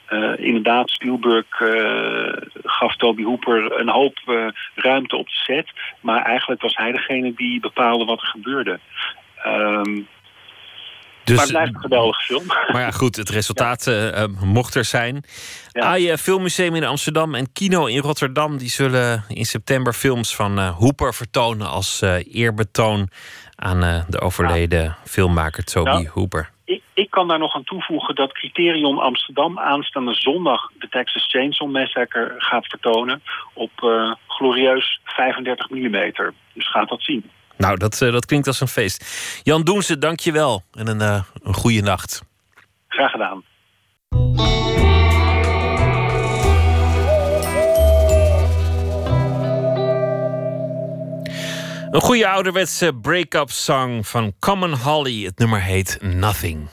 uh, 0.10 0.46
inderdaad, 0.46 0.90
Spielberg 0.90 1.60
uh, 1.60 2.34
gaf 2.64 2.96
Toby 2.96 3.24
Hooper 3.24 3.80
een 3.80 3.90
hoop 3.90 4.18
uh, 4.28 4.48
ruimte 4.76 5.16
op 5.16 5.26
de 5.26 5.36
set. 5.36 5.72
Maar 6.02 6.26
eigenlijk 6.26 6.62
was 6.62 6.76
hij 6.76 6.92
degene 6.92 7.34
die 7.36 7.60
bepaalde 7.60 8.06
wat 8.06 8.22
er 8.22 8.28
gebeurde. 8.28 8.80
Um, 9.46 10.08
dus, 11.24 11.36
maar 11.36 11.46
het 11.46 11.54
blijft 11.54 11.74
een 11.74 11.82
geweldige 11.82 12.22
film. 12.22 12.46
Maar 12.72 12.82
ja, 12.82 12.92
goed, 12.92 13.16
het 13.16 13.30
resultaat 13.30 13.86
ja. 13.86 14.28
mocht 14.44 14.76
er 14.76 14.86
zijn. 14.86 15.24
Ja. 15.72 15.82
AIE 15.82 16.18
Filmmuseum 16.18 16.76
in 16.76 16.84
Amsterdam 16.84 17.36
en 17.36 17.52
Kino 17.54 17.86
in 17.86 18.00
Rotterdam... 18.00 18.58
die 18.58 18.70
zullen 18.70 19.24
in 19.28 19.46
september 19.46 19.94
films 19.94 20.36
van 20.36 20.60
Hooper 20.60 21.14
vertonen... 21.14 21.70
als 21.70 22.02
eerbetoon 22.32 23.10
aan 23.56 24.06
de 24.08 24.20
overleden 24.20 24.84
ja. 24.84 24.98
filmmaker 25.06 25.64
Toby 25.64 26.08
Hooper. 26.14 26.50
Ik, 26.70 26.84
ik, 26.94 27.10
kan 27.10 27.28
daar 27.28 27.40
nog 27.40 27.56
aan 27.56 27.64
toevoegen 27.64 28.16
dat 28.16 28.32
Criterion 28.32 28.98
Amsterdam 28.98 29.60
aanstaande 29.60 30.14
zondag 30.14 30.72
de 30.80 30.90
Texas 30.90 31.28
Chainsaw 31.28 31.72
Massacre 31.72 32.34
gaat 32.38 32.66
vertonen 32.68 33.22
op 33.54 33.72
uh, 33.84 34.14
glorieus 34.28 35.00
35 35.04 35.70
mm. 35.70 36.14
Dus 36.54 36.70
gaat 36.72 36.90
dat 36.90 37.04
zien. 37.04 37.30
Nou, 37.58 37.78
dat, 37.78 38.02
uh, 38.02 38.12
dat 38.12 38.26
klinkt 38.26 38.48
als 38.48 38.62
een 38.62 38.68
feest. 38.68 39.42
Jan 39.44 39.64
Doense, 39.64 39.98
dank 39.98 40.20
je 40.20 40.32
wel 40.32 40.64
en 40.74 40.88
een, 40.88 41.02
uh, 41.02 41.24
een 41.44 41.54
goede 41.54 41.82
nacht. 41.82 42.22
Graag 42.88 43.12
gedaan. 43.12 43.44
Een 51.92 52.02
goede 52.02 52.28
ouderwetse 52.28 52.94
break-up 52.94 53.52
song 53.52 54.06
van 54.06 54.34
Common 54.40 54.74
Holly. 54.74 55.24
Het 55.24 55.38
nummer 55.38 55.62
heet 55.62 55.98
Nothing. 56.02 56.68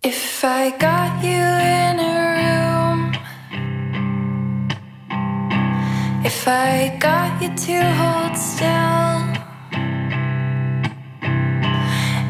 If 0.00 0.42
I 0.42 0.72
got 0.78 1.22
you 1.22 1.60
in 1.60 1.98
a 1.98 2.34
room 2.36 3.10
If 6.24 6.46
I 6.46 6.96
got 6.98 7.40
you 7.40 7.54
to 7.54 7.84
hold 7.98 8.36
still 8.36 9.34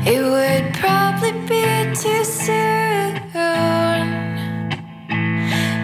It 0.04 0.22
would 0.22 0.72
probably 0.80 1.32
be 1.32 1.92
too 1.94 2.24
soon 2.24 3.14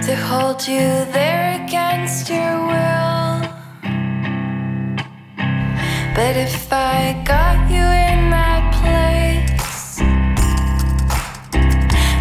To 0.02 0.16
hold 0.16 0.66
you 0.66 1.06
there 1.12 1.64
against 1.64 2.28
your 2.28 2.66
will 2.66 3.11
But 6.14 6.36
if 6.36 6.70
I 6.70 7.14
got 7.24 7.70
you 7.70 7.80
in 7.80 8.30
that 8.30 8.62
place, 8.80 9.98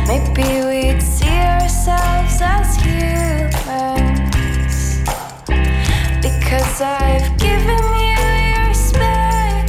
maybe 0.08 0.48
we'd 0.66 1.02
see 1.02 1.28
ourselves 1.28 2.42
as 2.42 2.78
humans. 2.78 3.98
Because 6.22 6.82
I've 6.82 7.38
given 7.38 7.84
you 8.08 8.24
your 8.56 8.74
space, 8.74 9.60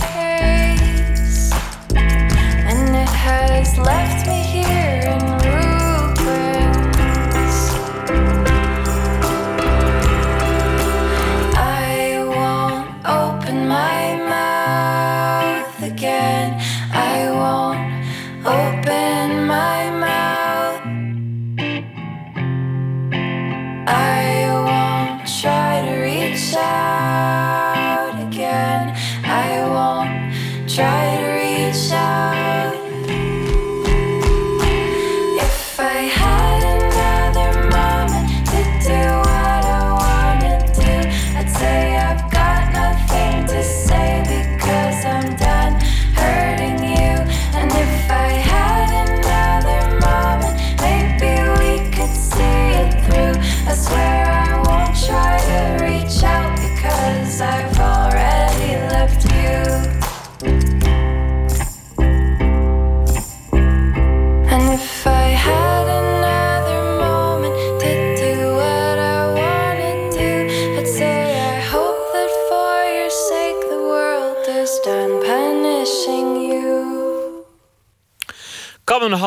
and 1.96 2.94
it 2.94 3.12
has 3.26 3.76
left 3.76 4.21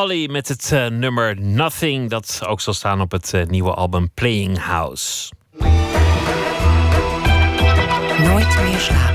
Met 0.05 0.47
het 0.47 0.69
uh, 0.73 0.87
nummer 0.87 1.41
Nothing, 1.41 2.09
dat 2.09 2.41
ook 2.47 2.61
zal 2.61 2.73
staan 2.73 3.01
op 3.01 3.11
het 3.11 3.31
uh, 3.35 3.45
nieuwe 3.45 3.73
album 3.73 4.11
Playing 4.13 4.57
House. 4.57 5.31
Nooit 8.17 8.61
meer 8.63 8.79
slapen. 8.79 9.14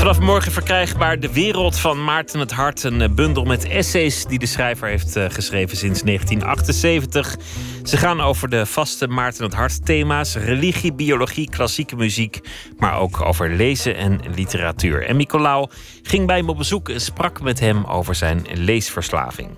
Vanaf 0.00 0.20
morgen 0.20 0.52
verkrijgbaar 0.52 1.20
De 1.20 1.32
Wereld 1.32 1.78
van 1.78 2.04
Maarten 2.04 2.40
het 2.40 2.50
Hart. 2.50 2.82
Een 2.82 3.00
eh, 3.00 3.08
bundel 3.08 3.44
met 3.44 3.68
essays 3.68 4.24
die 4.24 4.38
de 4.38 4.46
schrijver 4.46 4.88
heeft 4.88 5.16
uh, 5.16 5.24
geschreven 5.28 5.76
sinds 5.76 6.02
1978. 6.02 7.36
Ze 7.84 7.96
gaan 7.96 8.20
over 8.20 8.48
de 8.48 8.66
vaste 8.66 9.06
Maarten 9.06 9.44
het 9.44 9.54
Hart 9.54 9.86
thema's. 9.86 10.36
Religie, 10.36 10.92
biologie, 10.92 11.50
klassieke 11.50 11.96
muziek. 11.96 12.40
Maar 12.78 12.98
ook 12.98 13.20
over 13.20 13.50
lezen 13.50 13.96
en 13.96 14.20
literatuur. 14.34 15.06
En 15.06 15.16
Nicolaou 15.16 15.70
ging 16.02 16.26
bij 16.26 16.36
hem 16.36 16.48
op 16.48 16.56
bezoek 16.56 16.88
en 16.88 17.00
sprak 17.00 17.40
met 17.40 17.60
hem 17.60 17.84
over 17.84 18.14
zijn 18.14 18.46
leesverslaving. 18.54 19.50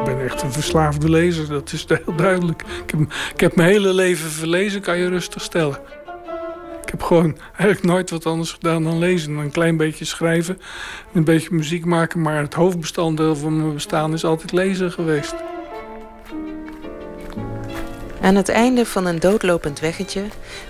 Ik 0.00 0.04
ben 0.04 0.24
echt 0.24 0.42
een 0.42 0.52
verslaafde 0.52 1.10
lezer, 1.10 1.48
dat 1.48 1.72
is 1.72 1.84
heel 1.88 2.16
duidelijk. 2.16 2.62
Ik 2.62 2.90
heb, 2.90 3.00
ik 3.34 3.40
heb 3.40 3.56
mijn 3.56 3.68
hele 3.68 3.94
leven 3.94 4.30
verlezen, 4.30 4.80
kan 4.80 4.98
je 4.98 5.08
rustig 5.08 5.42
stellen. 5.42 5.78
Ik 6.90 6.98
heb 6.98 7.06
gewoon 7.06 7.36
eigenlijk 7.46 7.82
nooit 7.82 8.10
wat 8.10 8.26
anders 8.26 8.52
gedaan 8.52 8.84
dan 8.84 8.98
lezen. 8.98 9.36
Een 9.36 9.50
klein 9.50 9.76
beetje 9.76 10.04
schrijven, 10.04 10.60
een 11.12 11.24
beetje 11.24 11.48
muziek 11.54 11.84
maken. 11.84 12.22
Maar 12.22 12.42
het 12.42 12.54
hoofdbestanddeel 12.54 13.36
van 13.36 13.56
mijn 13.56 13.74
bestaan 13.74 14.12
is 14.12 14.24
altijd 14.24 14.52
lezen 14.52 14.92
geweest. 14.92 15.34
Aan 18.20 18.34
het 18.34 18.48
einde 18.48 18.86
van 18.86 19.06
een 19.06 19.20
doodlopend 19.20 19.80
weggetje, 19.80 20.22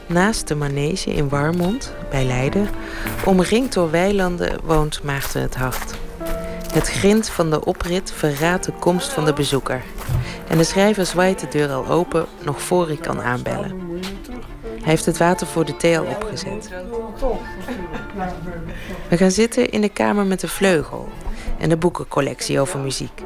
naast 0.07 0.49
de 0.49 0.55
manege 0.55 1.11
in 1.15 1.29
Warmond, 1.29 1.95
bij 2.11 2.25
Leiden, 2.25 2.69
omringd 3.25 3.73
door 3.73 3.91
weilanden, 3.91 4.61
woont 4.65 5.03
Maarten 5.03 5.43
het 5.43 5.57
Hart. 5.57 5.95
Het 6.73 6.89
grind 6.89 7.29
van 7.29 7.51
de 7.51 7.65
oprit 7.65 8.13
verraadt 8.13 8.65
de 8.65 8.73
komst 8.73 9.13
van 9.13 9.25
de 9.25 9.33
bezoeker. 9.33 9.83
En 10.49 10.59
de 10.59 10.65
schrijver 10.65 11.07
zwaait 11.07 11.41
de 11.41 11.49
deur 11.49 11.69
al 11.69 11.89
open, 11.89 12.27
nog 12.45 12.63
voor 12.63 12.91
ik 12.91 13.01
kan 13.01 13.23
aanbellen. 13.23 13.90
Hij 14.81 14.89
heeft 14.89 15.07
het 15.07 15.19
water 15.19 15.47
voor 15.47 15.65
de 15.65 15.77
thee 15.77 15.99
al 15.99 16.05
opgezet. 16.05 16.71
We 19.09 19.17
gaan 19.17 19.31
zitten 19.31 19.71
in 19.71 19.81
de 19.81 19.89
kamer 19.89 20.25
met 20.25 20.41
de 20.41 20.49
vleugel 20.49 21.09
en 21.59 21.69
de 21.69 21.77
boekencollectie 21.77 22.61
over 22.61 22.79
muziek. 22.79 23.23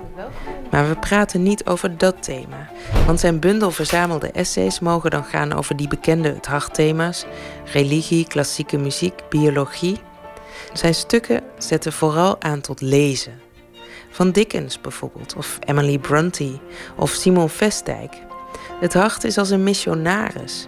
Maar 0.70 0.89
we 0.89 0.97
praten 0.97 1.43
niet 1.43 1.66
over 1.66 1.98
dat 1.98 2.22
thema, 2.22 2.70
want 3.06 3.20
zijn 3.20 3.40
bundel 3.40 3.70
verzamelde 3.70 4.31
essays 4.31 4.81
mogen 4.81 5.10
dan 5.10 5.24
gaan 5.24 5.52
over 5.52 5.76
die 5.76 5.89
bekende 5.89 6.28
het 6.28 6.47
hartthema's: 6.47 7.24
religie, 7.72 8.26
klassieke 8.26 8.76
muziek, 8.76 9.22
biologie. 9.28 9.98
Zijn 10.72 10.94
stukken 10.94 11.43
zetten 11.59 11.93
vooral 11.93 12.43
aan 12.43 12.60
tot 12.60 12.81
lezen. 12.81 13.40
Van 14.10 14.31
Dickens 14.31 14.81
bijvoorbeeld, 14.81 15.35
of 15.36 15.59
Emily 15.66 15.98
Bronte, 15.98 16.59
of 16.97 17.10
Simon 17.10 17.48
Vestdijk. 17.48 18.12
Het 18.81 18.94
hart 18.94 19.24
is 19.24 19.39
als 19.39 19.51
een 19.51 19.62
missionaris, 19.62 20.66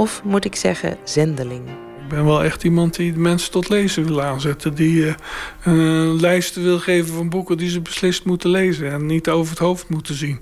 of 0.00 0.22
moet 0.24 0.44
ik 0.44 0.56
zeggen, 0.56 0.96
zendeling. 1.04 1.68
Ik 1.68 2.08
ben 2.08 2.24
wel 2.24 2.44
echt 2.44 2.64
iemand 2.64 2.96
die 2.96 3.12
mensen 3.16 3.50
tot 3.50 3.68
lezen 3.68 4.04
wil 4.06 4.22
aanzetten. 4.22 4.74
Die 4.74 5.02
uh, 5.02 5.14
een 5.62 6.20
lijst 6.20 6.54
wil 6.54 6.78
geven 6.78 7.14
van 7.14 7.28
boeken 7.28 7.56
die 7.56 7.70
ze 7.70 7.80
beslist 7.80 8.24
moeten 8.24 8.50
lezen. 8.50 8.90
En 8.92 9.06
niet 9.06 9.28
over 9.28 9.50
het 9.50 9.58
hoofd 9.58 9.88
moeten 9.88 10.14
zien. 10.14 10.40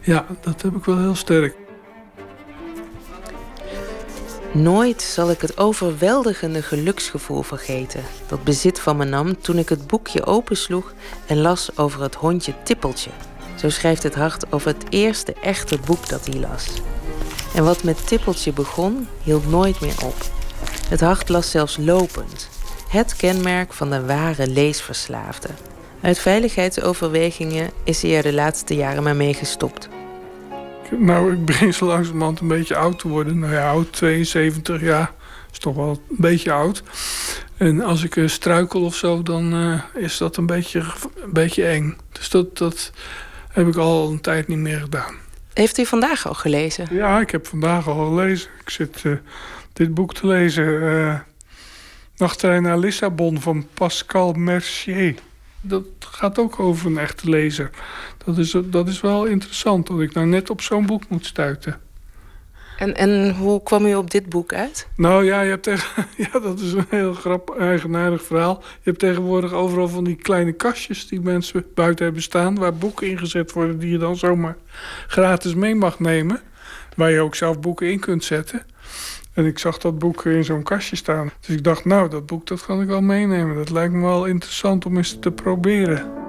Ja, 0.00 0.26
dat 0.40 0.62
heb 0.62 0.76
ik 0.76 0.84
wel 0.84 0.98
heel 0.98 1.14
sterk. 1.14 1.54
Nooit 4.52 5.02
zal 5.02 5.30
ik 5.30 5.40
het 5.40 5.58
overweldigende 5.58 6.62
geluksgevoel 6.62 7.42
vergeten 7.42 8.02
dat 8.28 8.44
bezit 8.44 8.80
van 8.80 8.96
me 8.96 9.04
nam 9.04 9.40
toen 9.40 9.58
ik 9.58 9.68
het 9.68 9.86
boekje 9.86 10.24
opensloeg 10.24 10.92
en 11.26 11.40
las 11.40 11.78
over 11.78 12.02
het 12.02 12.14
hondje 12.14 12.54
Tippeltje. 12.62 13.10
Zo 13.56 13.68
schrijft 13.68 14.02
het 14.02 14.14
hart 14.14 14.52
over 14.52 14.68
het 14.68 14.84
eerste 14.88 15.34
echte 15.42 15.78
boek 15.86 16.08
dat 16.08 16.26
hij 16.26 16.40
las. 16.40 16.68
En 17.56 17.64
wat 17.64 17.82
met 17.82 18.06
Tippeltje 18.06 18.52
begon, 18.52 19.08
hield 19.22 19.50
nooit 19.50 19.80
meer 19.80 20.04
op. 20.04 20.16
Het 20.88 21.00
hart 21.00 21.28
las 21.28 21.50
zelfs 21.50 21.76
lopend. 21.76 22.48
Het 22.88 23.16
kenmerk 23.16 23.72
van 23.72 23.90
de 23.90 24.04
ware 24.04 24.46
leesverslaafde. 24.46 25.48
Uit 26.00 26.18
veiligheidsoverwegingen 26.18 27.70
is 27.84 28.02
hij 28.02 28.16
er 28.16 28.22
de 28.22 28.32
laatste 28.32 28.74
jaren 28.74 29.02
maar 29.02 29.16
mee 29.16 29.34
gestopt. 29.34 29.88
Nou, 30.90 31.32
ik 31.32 31.44
begin 31.44 31.74
zo 31.74 31.86
langzamerhand 31.86 32.40
een 32.40 32.48
beetje 32.48 32.76
oud 32.76 32.98
te 32.98 33.08
worden. 33.08 33.38
Nou 33.38 33.52
ja, 33.52 33.70
oud, 33.70 33.92
72 33.92 34.80
jaar. 34.80 35.12
Is 35.52 35.58
toch 35.58 35.74
wel 35.74 35.88
een 35.88 36.16
beetje 36.18 36.52
oud. 36.52 36.82
En 37.56 37.80
als 37.80 38.02
ik 38.02 38.16
uh, 38.16 38.28
struikel 38.28 38.84
of 38.84 38.94
zo, 38.94 39.22
dan 39.22 39.54
uh, 39.54 39.80
is 39.94 40.18
dat 40.18 40.36
een 40.36 40.46
beetje, 40.46 40.80
een 41.22 41.32
beetje 41.32 41.66
eng. 41.66 41.96
Dus 42.12 42.28
dat, 42.28 42.58
dat 42.58 42.92
heb 43.48 43.68
ik 43.68 43.76
al 43.76 44.10
een 44.10 44.20
tijd 44.20 44.48
niet 44.48 44.58
meer 44.58 44.80
gedaan. 44.80 45.24
Heeft 45.56 45.78
u 45.78 45.86
vandaag 45.86 46.26
al 46.26 46.34
gelezen? 46.34 46.86
Ja, 46.90 47.20
ik 47.20 47.30
heb 47.30 47.46
vandaag 47.46 47.88
al 47.88 48.06
gelezen. 48.06 48.50
Ik 48.60 48.70
zit 48.70 49.02
uh, 49.04 49.16
dit 49.72 49.94
boek 49.94 50.14
te 50.14 50.26
lezen. 50.26 50.64
Uh, 52.18 52.60
naar 52.60 52.78
Lissabon 52.78 53.40
van 53.40 53.66
Pascal 53.74 54.32
Mercier. 54.32 55.14
Dat 55.60 55.84
gaat 55.98 56.38
ook 56.38 56.60
over 56.60 56.86
een 56.86 56.98
echte 56.98 57.30
lezer. 57.30 57.70
Dat 58.24 58.38
is, 58.38 58.56
dat 58.64 58.88
is 58.88 59.00
wel 59.00 59.24
interessant 59.24 59.86
dat 59.86 60.00
ik 60.00 60.14
nou 60.14 60.26
net 60.26 60.50
op 60.50 60.60
zo'n 60.60 60.86
boek 60.86 61.08
moet 61.08 61.26
stuiten. 61.26 61.80
En, 62.76 62.96
en 62.96 63.34
hoe 63.34 63.62
kwam 63.62 63.86
u 63.86 63.94
op 63.94 64.10
dit 64.10 64.28
boek 64.28 64.52
uit? 64.52 64.88
Nou 64.96 65.24
ja, 65.24 65.40
je 65.40 65.50
hebt 65.50 65.62
tegen, 65.62 66.06
ja, 66.32 66.38
dat 66.38 66.60
is 66.60 66.72
een 66.72 66.86
heel 66.88 67.14
grappig, 67.14 67.56
eigenaardig 67.56 68.22
verhaal. 68.22 68.62
Je 68.62 68.80
hebt 68.82 68.98
tegenwoordig 68.98 69.52
overal 69.52 69.88
van 69.88 70.04
die 70.04 70.16
kleine 70.16 70.52
kastjes 70.52 71.08
die 71.08 71.20
mensen 71.20 71.64
buiten 71.74 72.04
hebben 72.04 72.22
staan... 72.22 72.58
waar 72.58 72.74
boeken 72.74 73.06
ingezet 73.06 73.52
worden 73.52 73.78
die 73.78 73.90
je 73.90 73.98
dan 73.98 74.16
zomaar 74.16 74.56
gratis 75.06 75.54
mee 75.54 75.74
mag 75.74 75.98
nemen. 75.98 76.40
Waar 76.96 77.10
je 77.10 77.20
ook 77.20 77.34
zelf 77.34 77.60
boeken 77.60 77.90
in 77.90 78.00
kunt 78.00 78.24
zetten. 78.24 78.62
En 79.32 79.46
ik 79.46 79.58
zag 79.58 79.78
dat 79.78 79.98
boek 79.98 80.24
in 80.24 80.44
zo'n 80.44 80.62
kastje 80.62 80.96
staan. 80.96 81.30
Dus 81.40 81.56
ik 81.56 81.64
dacht, 81.64 81.84
nou, 81.84 82.08
dat 82.08 82.26
boek 82.26 82.46
dat 82.46 82.64
kan 82.64 82.80
ik 82.80 82.88
wel 82.88 83.02
meenemen. 83.02 83.56
Dat 83.56 83.70
lijkt 83.70 83.92
me 83.92 84.00
wel 84.00 84.24
interessant 84.24 84.86
om 84.86 84.96
eens 84.96 85.18
te 85.20 85.30
proberen. 85.30 86.25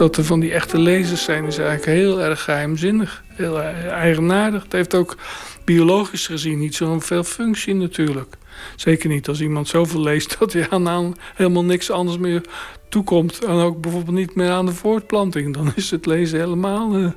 Dat 0.00 0.16
er 0.16 0.24
van 0.24 0.40
die 0.40 0.52
echte 0.52 0.78
lezers 0.78 1.24
zijn, 1.24 1.44
is 1.44 1.58
eigenlijk 1.58 1.98
heel 1.98 2.20
erg 2.20 2.42
geheimzinnig. 2.44 3.22
Heel 3.28 3.60
eigenaardig. 3.60 4.62
Het 4.62 4.72
heeft 4.72 4.94
ook 4.94 5.16
biologisch 5.64 6.26
gezien 6.26 6.58
niet 6.58 6.74
zoveel 6.74 7.24
functie 7.24 7.74
natuurlijk. 7.74 8.36
Zeker 8.76 9.08
niet 9.08 9.28
als 9.28 9.40
iemand 9.40 9.68
zoveel 9.68 10.00
leest 10.00 10.36
dat 10.38 10.52
hij 10.52 10.70
aan 10.70 11.16
helemaal 11.34 11.64
niks 11.64 11.90
anders 11.90 12.18
meer 12.18 12.42
toekomt. 12.88 13.44
En 13.44 13.54
ook 13.54 13.80
bijvoorbeeld 13.80 14.16
niet 14.16 14.34
meer 14.34 14.50
aan 14.50 14.66
de 14.66 14.72
voortplanting. 14.72 15.54
Dan 15.54 15.72
is 15.74 15.90
het 15.90 16.06
lezen 16.06 16.38
helemaal 16.38 16.98
uh, 16.98 17.04
uh, 17.04 17.12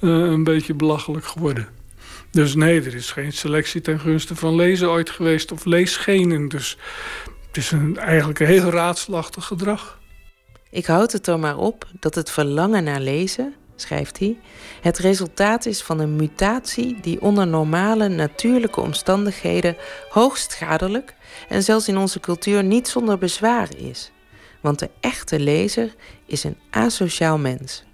een 0.00 0.44
beetje 0.44 0.74
belachelijk 0.74 1.26
geworden. 1.26 1.68
Dus 2.30 2.54
nee, 2.54 2.82
er 2.82 2.94
is 2.94 3.10
geen 3.10 3.32
selectie 3.32 3.80
ten 3.80 4.00
gunste 4.00 4.36
van 4.36 4.54
lezen 4.54 4.90
ooit 4.90 5.10
geweest 5.10 5.52
of 5.52 5.64
leesgenen. 5.64 6.48
Dus 6.48 6.78
het 7.46 7.56
is 7.56 7.70
een, 7.70 7.98
eigenlijk 7.98 8.40
een 8.40 8.46
heel 8.46 8.70
raadselachtig 8.70 9.44
gedrag. 9.44 9.98
Ik 10.70 10.86
houd 10.86 11.12
het 11.12 11.26
er 11.26 11.38
maar 11.38 11.58
op 11.58 11.86
dat 12.00 12.14
het 12.14 12.30
verlangen 12.30 12.84
naar 12.84 13.00
lezen, 13.00 13.54
schrijft 13.76 14.18
hij, 14.18 14.38
het 14.80 14.98
resultaat 14.98 15.66
is 15.66 15.82
van 15.82 15.98
een 15.98 16.16
mutatie 16.16 17.00
die 17.00 17.20
onder 17.20 17.46
normale 17.46 18.08
natuurlijke 18.08 18.80
omstandigheden 18.80 19.76
hoogst 20.10 20.52
schadelijk 20.52 21.14
en 21.48 21.62
zelfs 21.62 21.88
in 21.88 21.98
onze 21.98 22.20
cultuur 22.20 22.64
niet 22.64 22.88
zonder 22.88 23.18
bezwaar 23.18 23.68
is. 23.76 24.10
Want 24.60 24.78
de 24.78 24.90
echte 25.00 25.40
lezer 25.40 25.94
is 26.26 26.44
een 26.44 26.58
asociaal 26.70 27.38
mens. 27.38 27.84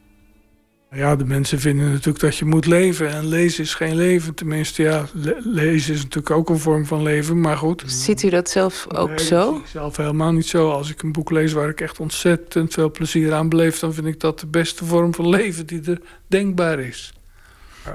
Ja, 0.95 1.17
de 1.17 1.25
mensen 1.25 1.61
vinden 1.61 1.91
natuurlijk 1.91 2.21
dat 2.21 2.37
je 2.37 2.45
moet 2.45 2.67
leven. 2.67 3.11
En 3.11 3.27
lezen 3.27 3.65
is 3.65 3.75
geen 3.75 3.97
leven. 3.97 4.35
Tenminste, 4.35 4.83
ja, 4.83 5.07
le 5.13 5.41
lezen 5.45 5.95
is 5.95 6.03
natuurlijk 6.03 6.31
ook 6.31 6.49
een 6.49 6.59
vorm 6.59 6.87
van 6.87 7.03
leven. 7.03 7.41
Maar 7.41 7.57
goed. 7.57 7.83
Ziet 7.87 8.23
u 8.23 8.31
dat 8.31 8.51
zelf 8.51 8.87
ook 8.95 9.09
nee, 9.09 9.21
zo? 9.21 9.57
Ik 9.57 9.67
zelf 9.67 9.97
helemaal 9.97 10.33
niet 10.33 10.47
zo. 10.47 10.71
Als 10.71 10.91
ik 10.91 11.03
een 11.03 11.13
boek 11.13 11.31
lees 11.31 11.53
waar 11.53 11.69
ik 11.69 11.81
echt 11.81 12.01
ontzettend 12.01 12.73
veel 12.73 12.91
plezier 12.91 13.33
aan 13.33 13.49
beleef... 13.49 13.79
dan 13.79 13.95
vind 13.95 14.07
ik 14.07 14.21
dat 14.21 14.41
de 14.41 14.47
beste 14.47 14.85
vorm 14.85 15.15
van 15.15 15.29
leven 15.29 15.67
die 15.67 15.81
er 15.85 16.01
denkbaar 16.27 16.81
is. 16.81 17.13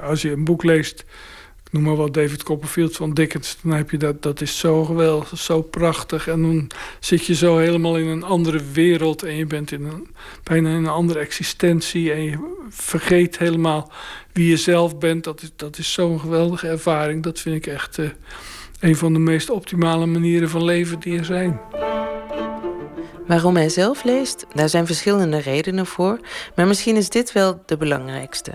Als 0.02 0.22
je 0.22 0.30
een 0.30 0.44
boek 0.44 0.62
leest 0.62 1.04
ik 1.68 1.74
noem 1.74 1.82
maar 1.82 1.96
wat 1.96 2.14
David 2.14 2.42
Copperfield 2.42 2.96
van 2.96 3.14
Dickens. 3.14 3.56
Dan 3.62 3.72
heb 3.72 3.90
je 3.90 3.96
dat, 3.96 4.22
dat 4.22 4.40
is 4.40 4.58
zo 4.58 4.84
geweldig, 4.84 5.38
zo 5.38 5.62
prachtig. 5.62 6.28
En 6.28 6.42
dan 6.42 6.70
zit 7.00 7.26
je 7.26 7.34
zo 7.34 7.58
helemaal 7.58 7.96
in 7.96 8.06
een 8.06 8.22
andere 8.22 8.60
wereld. 8.72 9.22
En 9.22 9.36
je 9.36 9.46
bent 9.46 9.72
in 9.72 9.84
een, 9.84 10.08
bijna 10.42 10.68
in 10.68 10.74
een 10.74 10.86
andere 10.86 11.18
existentie. 11.18 12.12
En 12.12 12.22
je 12.22 12.56
vergeet 12.68 13.38
helemaal 13.38 13.90
wie 14.32 14.48
je 14.48 14.56
zelf 14.56 14.98
bent. 14.98 15.24
Dat 15.24 15.42
is, 15.42 15.50
dat 15.56 15.78
is 15.78 15.92
zo'n 15.92 16.20
geweldige 16.20 16.68
ervaring. 16.68 17.22
Dat 17.22 17.40
vind 17.40 17.56
ik 17.56 17.66
echt 17.66 17.98
uh, 17.98 18.08
een 18.80 18.96
van 18.96 19.12
de 19.12 19.18
meest 19.18 19.50
optimale 19.50 20.06
manieren 20.06 20.50
van 20.50 20.64
leven 20.64 21.00
die 21.00 21.18
er 21.18 21.24
zijn. 21.24 21.60
Waarom 23.26 23.56
hij 23.56 23.68
zelf 23.68 24.04
leest, 24.04 24.46
daar 24.54 24.68
zijn 24.68 24.86
verschillende 24.86 25.38
redenen 25.38 25.86
voor. 25.86 26.20
Maar 26.54 26.66
misschien 26.66 26.96
is 26.96 27.08
dit 27.08 27.32
wel 27.32 27.62
de 27.66 27.76
belangrijkste. 27.76 28.52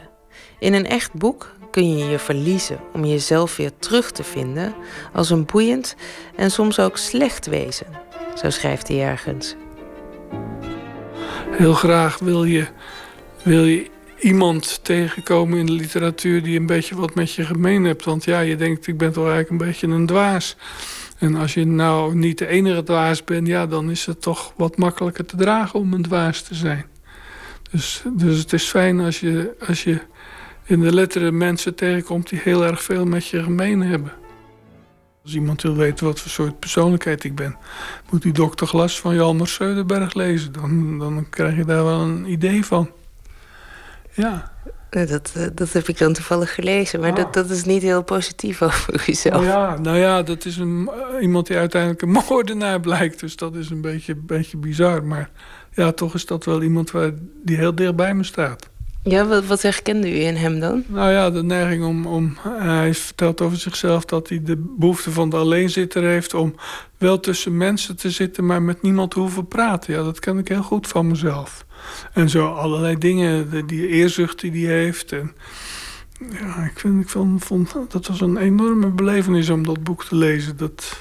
In 0.59 0.73
een 0.73 0.85
echt 0.85 1.13
boek 1.13 1.51
kun 1.73 1.97
je 1.97 2.05
je 2.05 2.19
verliezen 2.19 2.79
om 2.91 3.05
jezelf 3.05 3.55
weer 3.57 3.71
terug 3.79 4.11
te 4.11 4.23
vinden 4.23 4.73
als 5.13 5.29
een 5.29 5.45
boeiend 5.45 5.95
en 6.35 6.51
soms 6.51 6.79
ook 6.79 6.97
slecht 6.97 7.45
wezen. 7.45 7.87
Zo 8.35 8.49
schrijft 8.49 8.87
hij 8.87 9.01
ergens. 9.01 9.55
Heel 11.49 11.73
graag 11.73 12.19
wil 12.19 12.43
je, 12.43 12.67
wil 13.43 13.63
je 13.63 13.89
iemand 14.19 14.79
tegenkomen 14.83 15.59
in 15.59 15.65
de 15.65 15.71
literatuur 15.71 16.43
die 16.43 16.59
een 16.59 16.65
beetje 16.65 16.95
wat 16.95 17.15
met 17.15 17.33
je 17.33 17.45
gemeen 17.45 17.83
hebt. 17.83 18.03
Want 18.03 18.23
ja, 18.23 18.39
je 18.39 18.55
denkt, 18.55 18.87
ik 18.87 18.97
ben 18.97 19.13
toch 19.13 19.27
eigenlijk 19.29 19.49
een 19.49 19.67
beetje 19.67 19.87
een 19.87 20.05
dwaas. 20.05 20.55
En 21.17 21.35
als 21.35 21.53
je 21.53 21.65
nou 21.65 22.15
niet 22.15 22.37
de 22.37 22.47
enige 22.47 22.83
dwaas 22.83 23.23
bent, 23.23 23.47
ja, 23.47 23.67
dan 23.67 23.89
is 23.91 24.05
het 24.05 24.21
toch 24.21 24.53
wat 24.57 24.77
makkelijker 24.77 25.25
te 25.25 25.35
dragen 25.35 25.79
om 25.79 25.93
een 25.93 26.01
dwaas 26.01 26.41
te 26.41 26.55
zijn. 26.55 26.85
Dus, 27.71 28.03
dus 28.13 28.39
het 28.39 28.53
is 28.53 28.63
fijn 28.63 28.99
als 28.99 29.19
je, 29.19 29.55
als 29.67 29.83
je 29.83 29.99
in 30.63 30.79
de 30.79 30.93
letteren 30.93 31.37
mensen 31.37 31.75
tegenkomt 31.75 32.29
die 32.29 32.39
heel 32.43 32.65
erg 32.65 32.83
veel 32.83 33.05
met 33.05 33.27
je 33.27 33.43
gemeen 33.43 33.81
hebben. 33.81 34.11
Als 35.23 35.35
iemand 35.35 35.61
wil 35.61 35.75
weten 35.75 36.05
wat 36.05 36.19
voor 36.19 36.31
soort 36.31 36.59
persoonlijkheid 36.59 37.23
ik 37.23 37.35
ben, 37.35 37.57
moet 38.09 38.23
hij 38.23 38.31
Dokter 38.31 38.67
Glas 38.67 38.99
van 38.99 39.15
Jalmar 39.15 39.47
Söderberg 39.47 40.13
lezen. 40.13 40.51
Dan, 40.51 40.99
dan 40.99 41.29
krijg 41.29 41.55
je 41.55 41.65
daar 41.65 41.83
wel 41.83 41.99
een 41.99 42.31
idee 42.31 42.65
van. 42.65 42.89
Ja. 44.11 44.51
Dat, 44.89 45.31
eh, 45.35 45.47
dat 45.53 45.73
heb 45.73 45.87
ik 45.87 45.97
dan 45.97 46.13
toevallig 46.13 46.53
gelezen, 46.53 46.99
maar 46.99 47.15
dat, 47.15 47.33
dat 47.33 47.49
is 47.49 47.63
niet 47.63 47.81
heel 47.81 48.03
positief 48.03 48.61
over 48.61 49.03
jezelf. 49.05 49.33
Nou 49.33 49.45
ja, 49.45 49.77
nou 49.77 49.97
ja 49.97 50.23
dat 50.23 50.45
is 50.45 50.57
een, 50.57 50.89
eh, 50.93 51.21
iemand 51.21 51.47
die 51.47 51.57
uiteindelijk 51.57 52.01
een 52.01 52.11
moordenaar 52.29 52.79
blijkt. 52.79 53.19
Dus 53.19 53.35
dat 53.35 53.55
is 53.55 53.69
een 53.69 53.81
beetje, 53.81 54.15
beetje 54.15 54.57
bizar. 54.57 55.03
Maar 55.03 55.29
ja, 55.71 55.91
toch 55.91 56.13
is 56.13 56.25
dat 56.25 56.45
wel 56.45 56.63
iemand 56.63 56.91
waar, 56.91 57.11
die 57.43 57.57
heel 57.57 57.75
dicht 57.75 57.95
bij 57.95 58.13
me 58.13 58.23
staat. 58.23 58.69
Ja, 59.03 59.41
wat, 59.41 59.61
herkende 59.61 60.11
u 60.11 60.21
in 60.21 60.35
hem 60.35 60.59
dan? 60.59 60.83
Nou 60.87 61.11
ja, 61.11 61.29
de 61.29 61.43
neiging 61.43 61.85
om, 61.85 62.05
om... 62.05 62.37
Hij 62.47 62.93
vertelt 62.93 63.41
over 63.41 63.57
zichzelf 63.57 64.05
dat 64.05 64.29
hij 64.29 64.43
de 64.43 64.57
behoefte 64.77 65.11
van 65.11 65.29
de 65.29 65.35
alleenzitter 65.35 66.03
heeft... 66.03 66.33
om 66.33 66.55
wel 66.97 67.19
tussen 67.19 67.57
mensen 67.57 67.95
te 67.95 68.11
zitten, 68.11 68.45
maar 68.45 68.61
met 68.61 68.81
niemand 68.81 69.11
te 69.11 69.19
hoeven 69.19 69.47
praten. 69.47 69.93
Ja, 69.93 70.03
dat 70.03 70.19
ken 70.19 70.37
ik 70.37 70.47
heel 70.47 70.63
goed 70.63 70.87
van 70.87 71.07
mezelf. 71.07 71.65
En 72.13 72.29
zo 72.29 72.47
allerlei 72.53 72.97
dingen, 72.97 73.67
die 73.67 73.87
eerzucht 73.87 74.41
die 74.41 74.67
hij 74.67 74.75
heeft. 74.75 75.11
En 75.11 75.31
ja, 76.39 76.63
ik, 76.63 76.79
vind, 76.79 77.01
ik 77.01 77.09
vond, 77.09 77.43
vond, 77.43 77.75
dat 77.87 78.07
was 78.07 78.21
een 78.21 78.37
enorme 78.37 78.87
belevenis 78.87 79.49
om 79.49 79.65
dat 79.65 79.83
boek 79.83 80.05
te 80.05 80.15
lezen. 80.15 80.57
Dat 80.57 80.97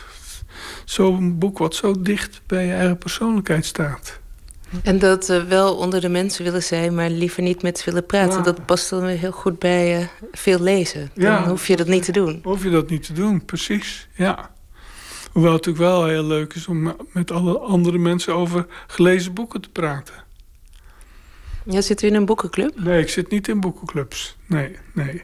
Zo'n 0.84 1.38
boek 1.38 1.58
wat 1.58 1.74
zo 1.74 2.00
dicht 2.00 2.42
bij 2.46 2.66
je 2.66 2.72
eigen 2.72 2.98
persoonlijkheid 2.98 3.64
staat. 3.64 4.20
En 4.82 4.98
dat 4.98 5.26
wel 5.48 5.76
onder 5.76 6.00
de 6.00 6.08
mensen 6.08 6.44
willen 6.44 6.62
zijn, 6.62 6.94
maar 6.94 7.10
liever 7.10 7.42
niet 7.42 7.62
met 7.62 7.78
ze 7.78 7.84
willen 7.84 8.06
praten. 8.06 8.42
Dat 8.42 8.66
past 8.66 8.90
dan 8.90 9.00
weer 9.04 9.18
heel 9.18 9.32
goed 9.32 9.58
bij 9.58 10.00
uh, 10.00 10.06
veel 10.32 10.60
lezen. 10.60 11.10
Dan 11.14 11.24
ja, 11.24 11.48
hoef 11.48 11.66
je 11.66 11.76
dat 11.76 11.86
niet 11.86 12.04
te 12.04 12.12
doen. 12.12 12.40
Hoef 12.42 12.62
je 12.62 12.70
dat 12.70 12.90
niet 12.90 13.06
te 13.06 13.12
doen, 13.12 13.44
precies. 13.44 14.08
Ja. 14.14 14.50
Hoewel 15.32 15.52
het 15.52 15.66
natuurlijk 15.66 15.94
wel 15.94 16.06
heel 16.06 16.24
leuk 16.24 16.54
is 16.54 16.66
om 16.66 16.96
met 17.12 17.30
alle 17.30 17.58
andere 17.58 17.98
mensen 17.98 18.34
over 18.34 18.66
gelezen 18.86 19.34
boeken 19.34 19.60
te 19.60 19.68
praten. 19.68 20.14
Ja, 21.64 21.80
zit 21.80 22.02
u 22.02 22.06
in 22.06 22.14
een 22.14 22.24
boekenclub? 22.24 22.80
Nee, 22.80 23.00
ik 23.00 23.08
zit 23.08 23.30
niet 23.30 23.48
in 23.48 23.60
boekenclubs. 23.60 24.36
Nee, 24.46 24.76
nee. 24.92 25.22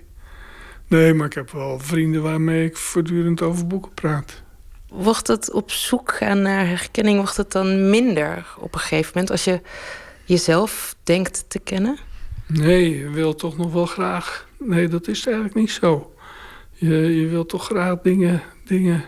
Nee, 0.86 1.14
maar 1.14 1.26
ik 1.26 1.34
heb 1.34 1.50
wel 1.50 1.78
vrienden 1.78 2.22
waarmee 2.22 2.64
ik 2.64 2.76
voortdurend 2.76 3.42
over 3.42 3.66
boeken 3.66 3.94
praat. 3.94 4.42
Wordt 4.88 5.26
het 5.26 5.52
op 5.52 5.70
zoek 5.70 6.12
gaan 6.12 6.42
naar 6.42 6.66
herkenning, 6.66 7.16
wordt 7.18 7.36
het 7.36 7.52
dan 7.52 7.90
minder 7.90 8.54
op 8.58 8.74
een 8.74 8.80
gegeven 8.80 9.10
moment 9.14 9.30
als 9.30 9.44
je 9.44 9.60
jezelf 10.24 10.96
denkt 11.02 11.44
te 11.48 11.58
kennen? 11.58 11.98
Nee, 12.46 12.98
je 12.98 13.10
wil 13.10 13.34
toch 13.34 13.56
nog 13.56 13.72
wel 13.72 13.86
graag. 13.86 14.48
Nee, 14.58 14.88
dat 14.88 15.08
is 15.08 15.26
eigenlijk 15.26 15.54
niet 15.54 15.70
zo. 15.70 16.12
Je, 16.72 17.20
je 17.20 17.26
wil 17.26 17.46
toch 17.46 17.64
graag 17.64 18.00
dingen, 18.02 18.42
dingen 18.64 19.04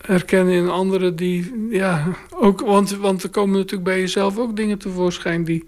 herkennen 0.00 0.54
in 0.54 0.68
anderen 0.68 1.16
die. 1.16 1.66
Ja, 1.70 2.16
ook, 2.34 2.60
want, 2.60 2.96
want 2.96 3.22
er 3.22 3.28
komen 3.28 3.56
natuurlijk 3.56 3.84
bij 3.84 4.00
jezelf 4.00 4.38
ook 4.38 4.56
dingen 4.56 4.78
tevoorschijn 4.78 5.44
die, 5.44 5.64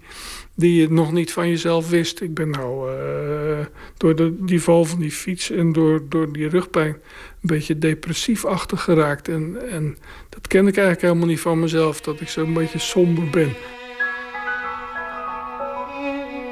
die 0.55 0.81
je 0.81 0.91
nog 0.91 1.11
niet 1.11 1.31
van 1.31 1.49
jezelf 1.49 1.89
wist. 1.89 2.21
Ik 2.21 2.33
ben 2.33 2.49
nou 2.49 2.91
uh, 2.91 3.65
door 3.97 4.15
de, 4.15 4.35
die 4.39 4.61
val 4.61 4.85
van 4.85 4.99
die 4.99 5.11
fiets 5.11 5.51
en 5.51 5.73
door, 5.73 6.01
door 6.09 6.33
die 6.33 6.49
rugpijn 6.49 6.97
beetje 7.41 7.77
depressief-achtig 7.77 8.83
geraakt. 8.83 9.27
En, 9.27 9.69
en 9.69 9.97
dat 10.29 10.47
ken 10.47 10.67
ik 10.67 10.77
eigenlijk 10.77 11.01
helemaal 11.01 11.27
niet 11.27 11.39
van 11.39 11.59
mezelf, 11.59 12.01
dat 12.01 12.21
ik 12.21 12.29
zo'n 12.29 12.53
beetje 12.53 12.79
somber 12.79 13.29
ben. 13.29 13.53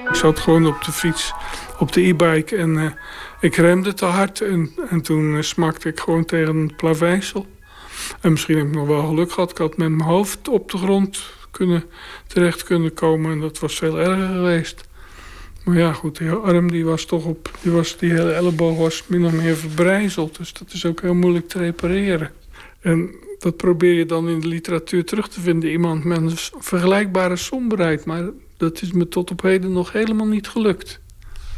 Ik 0.09 0.15
zat 0.15 0.39
gewoon 0.39 0.65
op 0.65 0.83
de 0.83 0.91
fiets, 0.91 1.33
op 1.79 1.91
de 1.91 2.01
e-bike 2.01 2.55
en 2.55 2.69
uh, 2.69 2.91
ik 3.39 3.55
remde 3.55 3.93
te 3.93 4.05
hard. 4.05 4.41
En, 4.41 4.71
en 4.89 5.01
toen 5.01 5.33
uh, 5.33 5.41
smakte 5.41 5.89
ik 5.89 5.99
gewoon 5.99 6.25
tegen 6.25 6.57
het 6.57 6.75
plaveisel. 6.75 7.45
En 8.21 8.31
misschien 8.31 8.57
heb 8.57 8.67
ik 8.67 8.73
nog 8.73 8.87
wel 8.87 9.07
geluk 9.07 9.31
gehad. 9.31 9.51
Ik 9.51 9.57
had 9.57 9.77
met 9.77 9.89
mijn 9.89 10.09
hoofd 10.09 10.47
op 10.47 10.71
de 10.71 10.77
grond 10.77 11.31
kunnen, 11.51 11.83
terecht 12.27 12.63
kunnen 12.63 12.93
komen. 12.93 13.31
En 13.31 13.39
dat 13.39 13.59
was 13.59 13.75
veel 13.75 13.99
erger 13.99 14.27
geweest. 14.27 14.88
Maar 15.63 15.77
ja, 15.77 15.93
goed, 15.93 16.17
die 16.17 16.31
arm 16.31 16.71
die 16.71 16.85
was 16.85 17.05
toch 17.05 17.25
op... 17.25 17.51
Die, 17.61 17.71
was, 17.71 17.97
die 17.97 18.11
hele 18.11 18.31
elleboog 18.31 18.77
was 18.77 19.03
min 19.07 19.25
of 19.25 19.31
meer 19.31 19.55
verbrijzeld. 19.55 20.37
Dus 20.37 20.53
dat 20.53 20.73
is 20.73 20.85
ook 20.85 21.01
heel 21.01 21.13
moeilijk 21.13 21.47
te 21.47 21.57
repareren. 21.57 22.31
En 22.79 23.15
dat 23.39 23.57
probeer 23.57 23.93
je 23.93 24.05
dan 24.05 24.29
in 24.29 24.39
de 24.39 24.47
literatuur 24.47 25.05
terug 25.05 25.27
te 25.27 25.41
vinden. 25.41 25.69
Iemand 25.69 26.03
met 26.03 26.17
een 26.17 26.31
vergelijkbare 26.59 27.35
somberheid. 27.35 28.05
Maar 28.05 28.29
dat 28.57 28.81
is 28.81 28.91
me 28.91 29.07
tot 29.07 29.31
op 29.31 29.41
heden 29.41 29.71
nog 29.71 29.91
helemaal 29.91 30.27
niet 30.27 30.47
gelukt. 30.47 30.99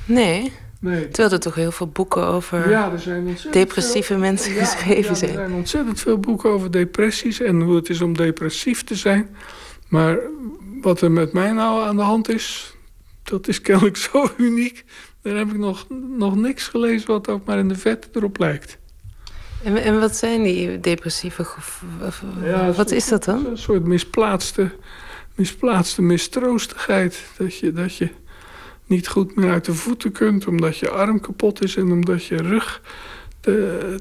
Nee? 0.06 0.52
Nee. 0.80 1.08
Terwijl 1.08 1.34
er 1.34 1.40
toch 1.40 1.56
heel 1.56 1.72
veel 1.72 1.88
boeken 1.88 2.26
over 2.26 2.70
ja, 2.70 2.92
er 2.92 3.00
zijn 3.00 3.38
depressieve 3.52 4.18
mensen 4.18 4.54
geschreven 4.54 5.16
zijn. 5.16 5.32
er 5.32 5.38
zijn 5.38 5.54
ontzettend 5.54 6.00
veel 6.00 6.18
boeken 6.18 6.50
over 6.50 6.72
depressies 6.72 7.42
en 7.42 7.62
hoe 7.62 7.76
het 7.76 7.90
is 7.90 8.02
om 8.02 8.18
depressief 8.18 8.84
te 8.84 8.96
zijn. 8.96 9.36
Maar 9.88 10.18
wat 10.82 11.02
er 11.02 11.12
met 11.12 11.34
mij 11.34 11.52
nou 11.52 11.84
aan 11.84 11.96
de 11.96 12.02
hand 12.02 12.30
is, 12.30 12.76
dat 13.32 13.48
is 13.48 13.62
kennelijk 13.62 13.98
zo 13.98 14.30
uniek. 14.38 14.86
Daar 15.22 15.36
heb 15.36 15.48
ik 15.48 15.58
nog, 15.58 15.86
nog 16.18 16.36
niks 16.36 16.68
gelezen 16.68 17.08
wat 17.08 17.28
ook 17.28 17.46
maar 17.46 17.58
in 17.58 17.68
de 17.68 17.76
vet 17.76 18.10
erop 18.14 18.38
lijkt. 18.38 18.78
En, 19.64 19.78
en 19.78 20.00
wat 20.00 20.16
zijn 20.16 20.44
die 20.44 20.80
depressieve 20.80 21.44
gevoelens? 21.44 22.78
wat 22.78 22.92
is 22.92 23.08
dat 23.08 23.24
dan? 23.24 23.46
Een 23.46 23.58
soort 23.58 23.84
misplaatste, 23.84 24.72
misplaatste 25.36 26.02
mistroostigheid. 26.02 27.24
Dat 27.38 27.58
je, 27.58 27.74
dat 27.74 27.96
je 27.96 28.10
niet 28.86 29.08
goed 29.08 29.36
meer 29.36 29.52
uit 29.52 29.66
de 29.66 29.74
voeten 29.74 30.12
kunt... 30.12 30.48
omdat 30.48 30.78
je 30.78 30.90
arm 30.90 31.20
kapot 31.20 31.64
is 31.64 31.76
en 31.76 31.92
omdat 31.92 32.26
je 32.26 32.38
rug 32.38 32.82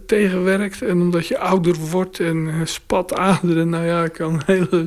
tegenwerkt... 0.07 0.83
en 0.83 1.01
omdat 1.01 1.27
je 1.27 1.39
ouder 1.39 1.75
wordt 1.75 2.21
en 2.21 2.37
uh, 2.37 2.55
spataderen. 2.65 3.69
Nou 3.69 3.85
ja, 3.85 4.05
ik 4.05 4.13
kan 4.13 4.33
een, 4.33 4.43
hele, 4.47 4.87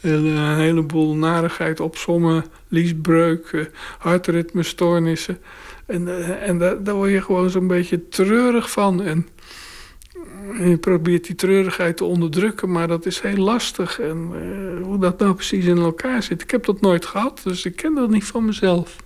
een 0.00 0.56
heleboel 0.56 1.16
narigheid 1.16 1.80
opsommen. 1.80 2.44
Liesbreuk, 2.68 3.70
hartritmestoornissen. 3.98 5.38
En, 5.86 6.28
en 6.40 6.58
daar, 6.58 6.82
daar 6.82 6.94
word 6.94 7.10
je 7.10 7.22
gewoon 7.22 7.50
zo'n 7.50 7.66
beetje 7.66 8.08
treurig 8.08 8.70
van... 8.70 9.02
En, 9.02 9.26
je 10.58 10.76
probeert 10.80 11.26
die 11.26 11.34
treurigheid 11.34 11.96
te 11.96 12.04
onderdrukken, 12.04 12.70
maar 12.70 12.88
dat 12.88 13.06
is 13.06 13.20
heel 13.20 13.36
lastig. 13.36 14.00
En 14.00 14.30
hoe 14.82 14.98
dat 14.98 15.18
nou 15.18 15.34
precies 15.34 15.64
in 15.64 15.78
elkaar 15.78 16.22
zit, 16.22 16.42
ik 16.42 16.50
heb 16.50 16.64
dat 16.64 16.80
nooit 16.80 17.06
gehad, 17.06 17.40
dus 17.44 17.64
ik 17.64 17.76
ken 17.76 17.94
dat 17.94 18.10
niet 18.10 18.24
van 18.24 18.44
mezelf. 18.44 18.96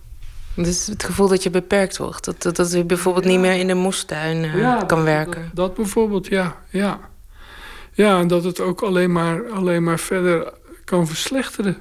Dus 0.56 0.86
het 0.86 1.04
gevoel 1.04 1.28
dat 1.28 1.42
je 1.42 1.50
beperkt 1.50 1.96
wordt. 1.96 2.24
Dat, 2.24 2.42
dat, 2.42 2.56
dat 2.56 2.72
je 2.72 2.84
bijvoorbeeld 2.84 3.24
niet 3.24 3.40
meer 3.40 3.58
in 3.58 3.66
de 3.66 3.74
moestuin 3.74 4.44
uh, 4.44 4.86
kan 4.86 5.02
werken. 5.02 5.42
Dat, 5.42 5.54
dat, 5.54 5.74
bijvoorbeeld, 5.74 6.26
ja, 6.26 6.62
ja. 6.70 7.00
Ja, 7.92 8.20
en 8.20 8.28
dat 8.28 8.44
het 8.44 8.60
ook 8.60 8.82
alleen 8.82 9.12
maar, 9.12 9.48
alleen 9.50 9.82
maar 9.82 9.98
verder 9.98 10.52
kan 10.84 11.06
verslechteren. 11.06 11.76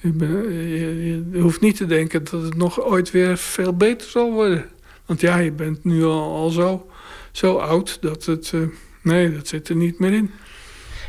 Je, 0.00 0.12
je, 0.18 1.24
je, 1.30 1.40
hoeft 1.40 1.60
niet 1.60 1.76
te 1.76 1.86
denken 1.86 2.24
dat 2.24 2.42
het 2.42 2.56
nog 2.56 2.82
ooit 2.84 3.10
weer 3.10 3.38
veel 3.38 3.76
beter 3.76 4.08
zal 4.08 4.32
worden. 4.32 4.64
Want 5.06 5.20
ja, 5.20 5.36
je 5.36 5.52
bent 5.52 5.84
nu 5.84 6.04
al, 6.04 6.34
al 6.34 6.50
zo, 6.50 6.90
zo 7.30 7.56
oud 7.56 7.98
dat 8.00 8.24
het... 8.24 8.52
Uh, 8.54 8.66
nee, 9.02 9.34
dat 9.34 9.48
zit 9.48 9.68
er 9.68 9.76
niet 9.76 9.98
meer 9.98 10.12
in. 10.12 10.30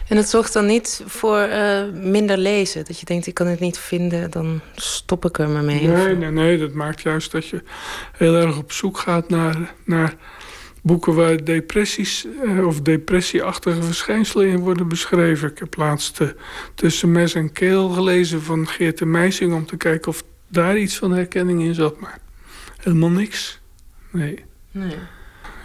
En 0.07 0.17
het 0.17 0.29
zorgt 0.29 0.53
dan 0.53 0.65
niet 0.65 1.03
voor 1.05 1.47
uh, 1.47 1.83
minder 1.93 2.37
lezen? 2.37 2.85
Dat 2.85 2.99
je 2.99 3.05
denkt, 3.05 3.27
ik 3.27 3.33
kan 3.33 3.47
het 3.47 3.59
niet 3.59 3.77
vinden, 3.77 4.31
dan 4.31 4.61
stop 4.75 5.25
ik 5.25 5.37
er 5.37 5.49
maar 5.49 5.63
mee? 5.63 5.87
Nee, 5.87 6.15
nee, 6.15 6.31
nee. 6.31 6.57
Dat 6.57 6.73
maakt 6.73 7.01
juist 7.01 7.31
dat 7.31 7.47
je 7.47 7.63
heel 8.17 8.35
erg 8.35 8.57
op 8.57 8.71
zoek 8.71 8.97
gaat 8.97 9.29
naar, 9.29 9.73
naar 9.85 10.15
boeken 10.81 11.13
waar 11.13 11.43
depressies 11.43 12.25
uh, 12.43 12.67
of 12.67 12.81
depressieachtige 12.81 13.83
verschijnselen 13.83 14.47
in 14.47 14.59
worden 14.59 14.87
beschreven. 14.87 15.49
Ik 15.49 15.59
heb 15.59 15.75
laatst 15.75 16.19
uh, 16.19 16.27
Tussen 16.75 17.11
Mes 17.11 17.33
en 17.33 17.51
Keel 17.51 17.89
gelezen 17.89 18.41
van 18.41 18.67
Geert 18.67 18.97
de 18.97 19.05
Meising... 19.05 19.53
om 19.53 19.65
te 19.65 19.77
kijken 19.77 20.11
of 20.11 20.23
daar 20.47 20.77
iets 20.77 20.97
van 20.97 21.11
herkenning 21.11 21.61
in 21.61 21.73
zat. 21.73 21.99
Maar 21.99 22.19
helemaal 22.77 23.09
niks. 23.09 23.61
Nee. 24.11 24.45
nee. 24.71 24.97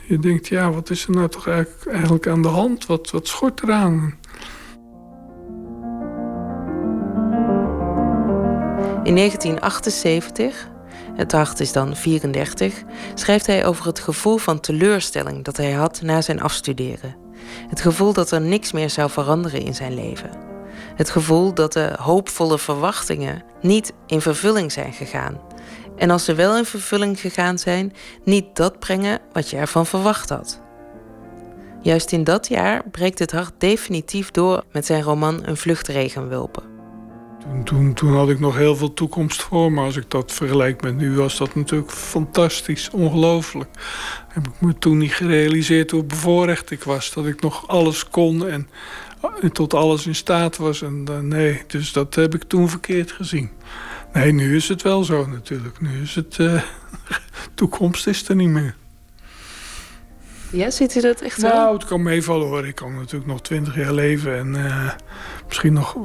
Je 0.06 0.18
denkt, 0.18 0.48
ja, 0.48 0.70
wat 0.70 0.90
is 0.90 1.04
er 1.04 1.10
nou 1.10 1.28
toch 1.28 1.46
eigenlijk, 1.48 1.86
eigenlijk 1.86 2.26
aan 2.26 2.42
de 2.42 2.48
hand? 2.48 2.86
Wat, 2.86 3.10
wat 3.10 3.28
schort 3.28 3.62
eraan? 3.62 4.18
In 9.08 9.16
1978, 9.16 10.68
het 11.14 11.32
hart 11.32 11.60
is 11.60 11.72
dan 11.72 11.96
34, 11.96 12.82
schrijft 13.14 13.46
hij 13.46 13.66
over 13.66 13.86
het 13.86 13.98
gevoel 13.98 14.36
van 14.36 14.60
teleurstelling 14.60 15.44
dat 15.44 15.56
hij 15.56 15.72
had 15.72 16.00
na 16.02 16.20
zijn 16.20 16.40
afstuderen. 16.40 17.16
Het 17.68 17.80
gevoel 17.80 18.12
dat 18.12 18.30
er 18.30 18.40
niks 18.40 18.72
meer 18.72 18.90
zou 18.90 19.10
veranderen 19.10 19.60
in 19.60 19.74
zijn 19.74 19.94
leven. 19.94 20.30
Het 20.94 21.10
gevoel 21.10 21.54
dat 21.54 21.72
de 21.72 21.92
hoopvolle 22.00 22.58
verwachtingen 22.58 23.42
niet 23.60 23.92
in 24.06 24.20
vervulling 24.20 24.72
zijn 24.72 24.92
gegaan. 24.92 25.40
En 25.96 26.10
als 26.10 26.24
ze 26.24 26.34
wel 26.34 26.56
in 26.56 26.64
vervulling 26.64 27.20
gegaan 27.20 27.58
zijn, 27.58 27.92
niet 28.24 28.56
dat 28.56 28.78
brengen 28.78 29.20
wat 29.32 29.50
je 29.50 29.56
ervan 29.56 29.86
verwacht 29.86 30.28
had. 30.28 30.60
Juist 31.82 32.12
in 32.12 32.24
dat 32.24 32.48
jaar 32.48 32.82
breekt 32.90 33.18
het 33.18 33.32
hart 33.32 33.52
definitief 33.58 34.30
door 34.30 34.64
met 34.72 34.86
zijn 34.86 35.02
roman 35.02 35.46
Een 35.46 35.56
vluchtregenwulpen. 35.56 36.77
Toen, 37.64 37.94
toen, 37.94 38.12
had 38.12 38.28
ik 38.28 38.40
nog 38.40 38.56
heel 38.56 38.76
veel 38.76 38.94
toekomst 38.94 39.42
voor 39.42 39.72
me. 39.72 39.80
Als 39.80 39.96
ik 39.96 40.10
dat 40.10 40.32
vergelijk 40.32 40.82
met 40.82 40.96
nu, 40.96 41.16
was 41.16 41.38
dat 41.38 41.54
natuurlijk 41.54 41.90
fantastisch, 41.90 42.90
ongelooflijk. 42.90 43.68
Heb 44.28 44.46
ik 44.46 44.60
me 44.60 44.78
toen 44.78 44.98
niet 44.98 45.14
gerealiseerd 45.14 45.90
hoe 45.90 46.04
bevoorrecht 46.04 46.70
ik 46.70 46.82
was. 46.82 47.12
Dat 47.12 47.26
ik 47.26 47.40
nog 47.40 47.68
alles 47.68 48.08
kon 48.08 48.48
en, 48.48 48.68
tot 49.52 49.74
alles 49.74 50.06
in 50.06 50.14
staat 50.14 50.56
was. 50.56 50.82
En 50.82 51.04
uh, 51.10 51.18
nee, 51.18 51.62
dus 51.66 51.92
dat 51.92 52.14
heb 52.14 52.34
ik 52.34 52.42
toen 52.42 52.68
verkeerd 52.68 53.12
gezien. 53.12 53.50
Nee, 54.12 54.32
nu 54.32 54.56
is 54.56 54.68
het 54.68 54.82
wel 54.82 55.04
zo 55.04 55.26
natuurlijk. 55.26 55.80
Nu 55.80 56.02
is 56.02 56.14
het... 56.14 56.38
Uh, 56.38 56.62
toekomst 57.54 58.06
is 58.06 58.28
er 58.28 58.36
niet 58.36 58.48
meer. 58.48 58.74
Ja, 60.50 60.70
ziet 60.70 60.94
u 60.94 61.00
dat 61.00 61.20
echt 61.20 61.40
zo? 61.40 61.48
Nou, 61.48 61.74
het 61.74 61.84
kan 61.84 62.02
meevallen 62.02 62.46
hoor. 62.46 62.66
Ik 62.66 62.74
kan 62.74 62.94
natuurlijk 62.94 63.26
nog 63.26 63.40
twintig 63.40 63.76
jaar 63.76 63.92
leven 63.92 64.38
en 64.38 64.54
uh, 64.54 64.90
misschien 65.46 65.72
nog, 65.72 65.96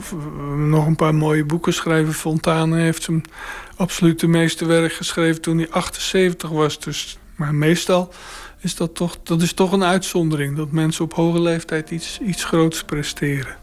nog 0.55 0.85
een 0.85 0.95
paar 0.95 1.15
mooie 1.15 1.45
boeken 1.45 1.73
schrijven. 1.73 2.13
Fontane 2.13 2.79
heeft 2.79 3.03
zijn 3.03 3.23
absolute 3.75 4.27
meeste 4.27 4.65
werk 4.65 4.93
geschreven 4.93 5.41
toen 5.41 5.57
hij 5.57 5.67
78 5.69 6.49
was. 6.49 6.79
Dus, 6.79 7.17
maar 7.35 7.55
meestal 7.55 8.13
is 8.59 8.75
dat 8.75 8.95
toch, 8.95 9.17
dat 9.23 9.41
is 9.41 9.53
toch 9.53 9.71
een 9.71 9.83
uitzondering. 9.83 10.57
Dat 10.57 10.71
mensen 10.71 11.03
op 11.03 11.13
hoge 11.13 11.41
leeftijd 11.41 11.89
iets, 11.89 12.19
iets 12.21 12.43
groots 12.43 12.83
presteren. 12.83 13.55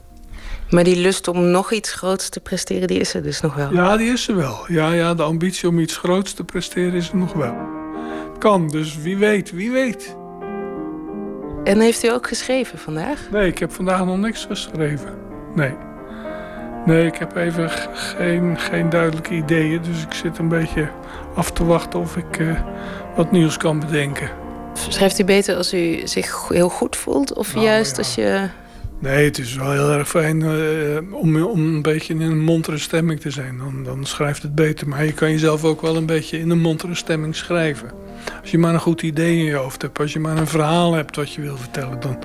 Maar 0.71 0.85
die 0.85 0.97
lust 0.97 1.29
om 1.29 1.51
nog 1.51 1.73
iets 1.73 1.93
groots 1.93 2.29
te 2.29 2.41
presteren, 2.41 2.89
die 2.89 2.99
is 2.99 3.15
er 3.15 3.23
dus 3.23 3.41
nog 3.41 3.55
wel? 3.55 3.73
Ja, 3.73 3.97
die 3.97 4.13
is 4.13 4.29
er 4.29 4.37
wel. 4.37 4.65
Ja, 4.69 4.93
ja, 4.93 5.15
de 5.15 5.23
ambitie 5.23 5.69
om 5.69 5.79
iets 5.79 5.97
groots 5.97 6.33
te 6.33 6.45
presteren 6.45 6.93
is 6.93 7.09
er 7.09 7.17
nog 7.17 7.33
wel. 7.33 7.55
Kan, 8.39 8.69
dus 8.69 8.97
wie 8.97 9.17
weet, 9.17 9.51
wie 9.51 9.71
weet. 9.71 10.19
En 11.65 11.81
heeft 11.81 12.05
u 12.05 12.09
ook 12.09 12.27
geschreven 12.27 12.79
vandaag? 12.79 13.19
Nee, 13.31 13.49
ik 13.49 13.59
heb 13.59 13.73
vandaag 13.73 14.05
nog 14.05 14.19
niks 14.19 14.45
geschreven. 14.45 15.15
Nee. 15.55 15.73
Nee, 16.87 17.07
ik 17.07 17.17
heb 17.17 17.37
even 17.37 17.71
geen, 17.93 18.59
geen 18.59 18.91
duidelijke 18.91 19.35
ideeën. 19.35 19.83
Dus 19.83 20.03
ik 20.03 20.13
zit 20.13 20.39
een 20.39 20.49
beetje 20.49 20.89
af 21.35 21.51
te 21.51 21.65
wachten 21.65 22.01
of 22.01 22.17
ik 22.17 22.39
uh, 22.39 22.61
wat 23.17 23.33
nieuws 23.33 23.57
kan 23.57 23.81
bedenken. 23.81 24.31
Schrijft 24.89 25.19
u 25.19 25.25
beter 25.25 25.57
als 25.57 25.75
u 25.75 26.01
zich 26.05 26.49
heel 26.49 26.69
goed 26.69 26.97
voelt? 26.97 27.35
Of 27.35 27.55
nou, 27.55 27.67
juist 27.67 27.91
ja. 27.91 27.99
als 27.99 28.15
je... 28.15 28.49
Nee, 29.01 29.25
het 29.25 29.39
is 29.39 29.55
wel 29.55 29.71
heel 29.71 29.91
erg 29.91 30.09
fijn 30.09 30.41
uh, 30.41 31.15
om, 31.15 31.43
om 31.43 31.61
een 31.61 31.83
beetje 31.83 32.15
in 32.15 32.21
een 32.21 32.41
montere 32.41 32.79
stemming 32.79 33.21
te 33.21 33.31
zijn. 33.31 33.59
Dan, 33.59 33.85
dan 33.85 34.05
schrijft 34.05 34.43
het 34.43 34.55
beter. 34.55 34.89
Maar 34.89 35.05
je 35.05 35.13
kan 35.13 35.31
jezelf 35.31 35.65
ook 35.65 35.81
wel 35.81 35.97
een 35.97 36.07
beetje 36.07 36.39
in 36.39 36.51
een 36.51 36.61
montere 36.61 36.95
stemming 36.95 37.37
schrijven. 37.37 37.91
Als 38.41 38.51
je 38.51 38.59
maar 38.59 38.75
een 38.75 38.81
goed 38.81 39.03
idee 39.03 39.39
in 39.39 39.45
je 39.45 39.55
hoofd 39.55 39.83
hebt, 39.83 39.99
als 39.99 40.13
je 40.13 40.21
maar 40.21 40.37
een 40.37 40.47
verhaal 40.47 40.93
hebt 40.93 41.17
wat 41.17 41.33
je 41.33 41.41
wil 41.41 41.57
vertellen, 41.57 42.01
dan 42.01 42.19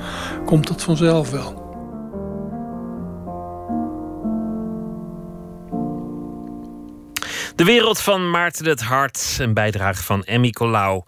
komt 0.45 0.67
dat 0.67 0.83
vanzelf 0.83 1.31
wel. 1.31 1.64
De 7.55 7.63
wereld 7.63 8.01
van 8.01 8.29
Maarten 8.29 8.65
het 8.65 8.81
Hart, 8.81 9.37
een 9.39 9.53
bijdrage 9.53 10.03
van 10.03 10.23
Emmy 10.23 10.49
Colau. 10.49 11.03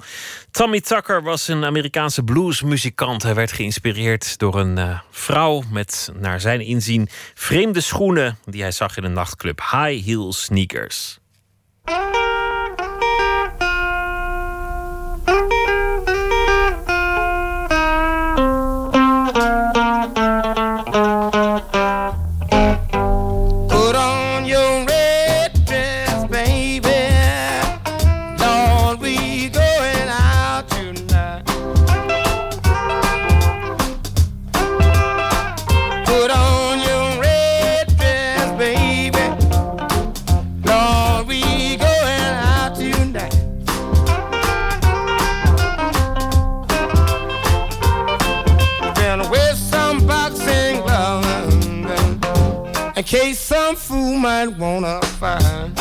Tommy 0.52 0.82
Tucker 0.82 1.24
was 1.24 1.48
een 1.48 1.66
Amerikaanse 1.66 2.24
bluesmuzikant. 2.24 3.24
Hij 3.24 3.36
werd 3.36 3.52
geïnspireerd 3.52 4.38
door 4.38 4.60
een 4.60 4.78
uh, 4.78 5.00
vrouw 5.12 5.64
met, 5.72 6.12
naar 6.20 6.40
zijn 6.40 6.62
inzien, 6.62 7.10
vreemde 7.34 7.82
schoenen 7.82 8.38
die 8.46 8.62
hij 8.62 8.72
zag 8.72 8.98
in 8.98 9.04
een 9.04 9.14
nachtclub. 9.14 9.60
High 9.60 10.06
heel 10.06 10.34
sneakers. 10.34 11.20
man 54.18 54.58
wanna 54.58 55.00
find. 55.20 55.77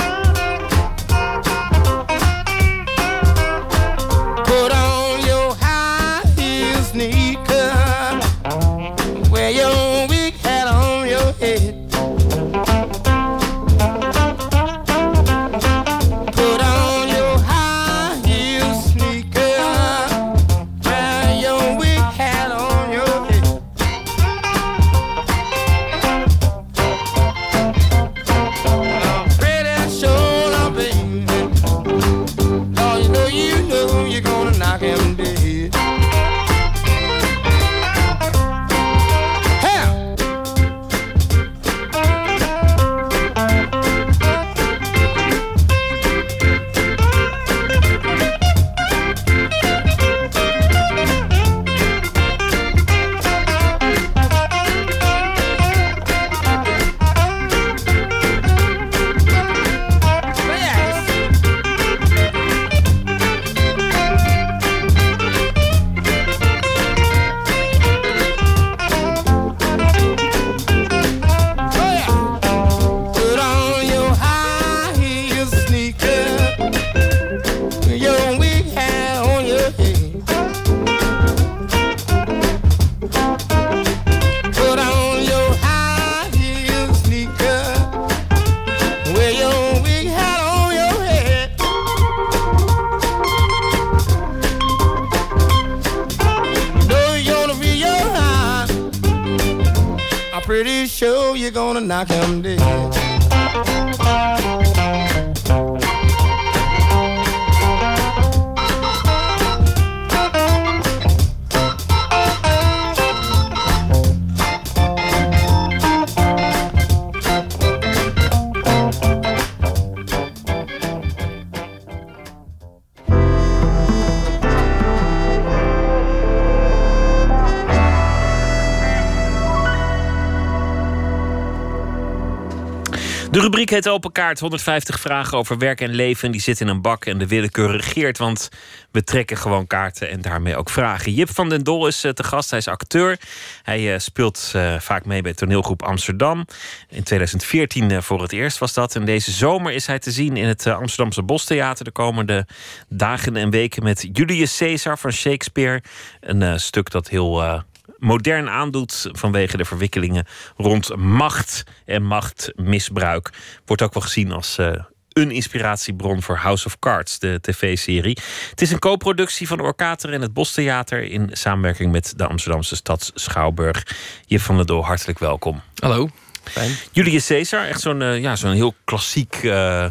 De 133.37 133.43
rubriek 133.43 133.71
heet 133.71 133.89
Open 133.89 134.13
Kaart. 134.13 134.41
150 134.41 135.01
vragen 135.01 135.39
over 135.39 135.59
werk 135.59 135.81
en 135.81 135.95
leven. 135.95 136.31
Die 136.31 136.41
zitten 136.41 136.67
in 136.67 136.75
een 136.75 136.81
bak 136.81 137.05
en 137.05 137.19
de 137.19 137.27
willekeur 137.27 137.71
regeert. 137.71 138.19
Want 138.19 138.49
we 138.91 139.05
trekken 139.05 139.37
gewoon 139.37 139.67
kaarten 139.67 140.11
en 140.11 140.21
daarmee 140.21 140.57
ook 140.57 140.71
vragen. 140.71 141.13
Jip 141.13 141.31
van 141.31 141.49
den 141.49 141.65
Dol 141.65 141.87
is 141.87 142.05
eh, 142.05 142.11
te 142.11 142.25
gast. 142.25 142.51
Hij 142.51 142.59
is 142.59 142.69
acteur. 142.69 143.19
Hij 143.63 143.93
uh, 143.93 143.99
speelt 143.99 144.53
uh, 144.57 144.79
vaak 144.81 145.05
mee 145.05 145.23
bij 145.23 145.35
toneelgroep 145.35 145.83
Amsterdam. 145.83 146.47
In 146.89 147.03
2014 147.03 148.03
voor 148.03 148.23
het 148.23 148.33
eerst 148.33 148.59
was 148.59 148.73
dat. 148.73 148.95
En 148.95 149.05
deze 149.05 149.31
zomer 149.31 149.73
is 149.73 149.87
hij 149.87 149.99
te 149.99 150.11
zien 150.11 150.37
in 150.37 150.47
het 150.47 150.67
Amsterdamse 150.67 151.23
Bostheater. 151.23 151.85
De 151.85 151.91
komende 151.91 152.47
dagen 152.89 153.37
en 153.37 153.51
weken 153.51 153.83
met 153.83 154.09
Julius 154.13 154.57
Caesar 154.57 154.99
van 154.99 155.13
Shakespeare. 155.13 155.83
Een 156.21 156.61
stuk 156.61 156.91
dat 156.91 157.09
heel 157.09 157.65
modern 157.99 158.49
aandoet 158.49 159.09
vanwege 159.13 159.57
de 159.57 159.65
verwikkelingen 159.65 160.27
rond 160.57 160.97
macht 160.97 161.63
en 161.85 162.03
machtmisbruik. 162.03 163.31
Wordt 163.65 163.83
ook 163.83 163.95
wel 163.95 164.03
gezien 164.03 164.33
als 164.33 164.59
uh, 164.59 164.73
een 165.13 165.31
inspiratiebron 165.31 166.23
voor 166.23 166.37
House 166.37 166.67
of 166.67 166.79
Cards, 166.79 167.19
de 167.19 167.39
tv-serie. 167.41 168.19
Het 168.51 168.63
is 168.63 168.71
een 168.71 168.79
co-productie 168.79 169.47
van 169.47 169.61
Orkater 169.61 170.13
en 170.13 170.21
het 170.21 170.33
Bostheater 170.33 171.03
in 171.03 171.29
samenwerking 171.33 171.93
met 171.93 172.13
de 172.17 172.27
Amsterdamse 172.27 172.77
stad 172.77 173.11
Schouwburg. 173.15 173.87
Je 174.27 174.41
van 174.41 174.57
der 174.57 174.67
Doel, 174.67 174.85
hartelijk 174.85 175.19
welkom. 175.19 175.63
Hallo. 175.75 176.09
Fijn. 176.45 176.71
Julius 176.93 177.27
Caesar, 177.27 177.67
echt 177.67 177.81
zo'n 177.81 178.01
uh, 178.01 178.21
ja, 178.21 178.37
zo'n 178.37 178.53
heel 178.53 178.75
klassiek 178.85 179.43
uh, 179.43 179.87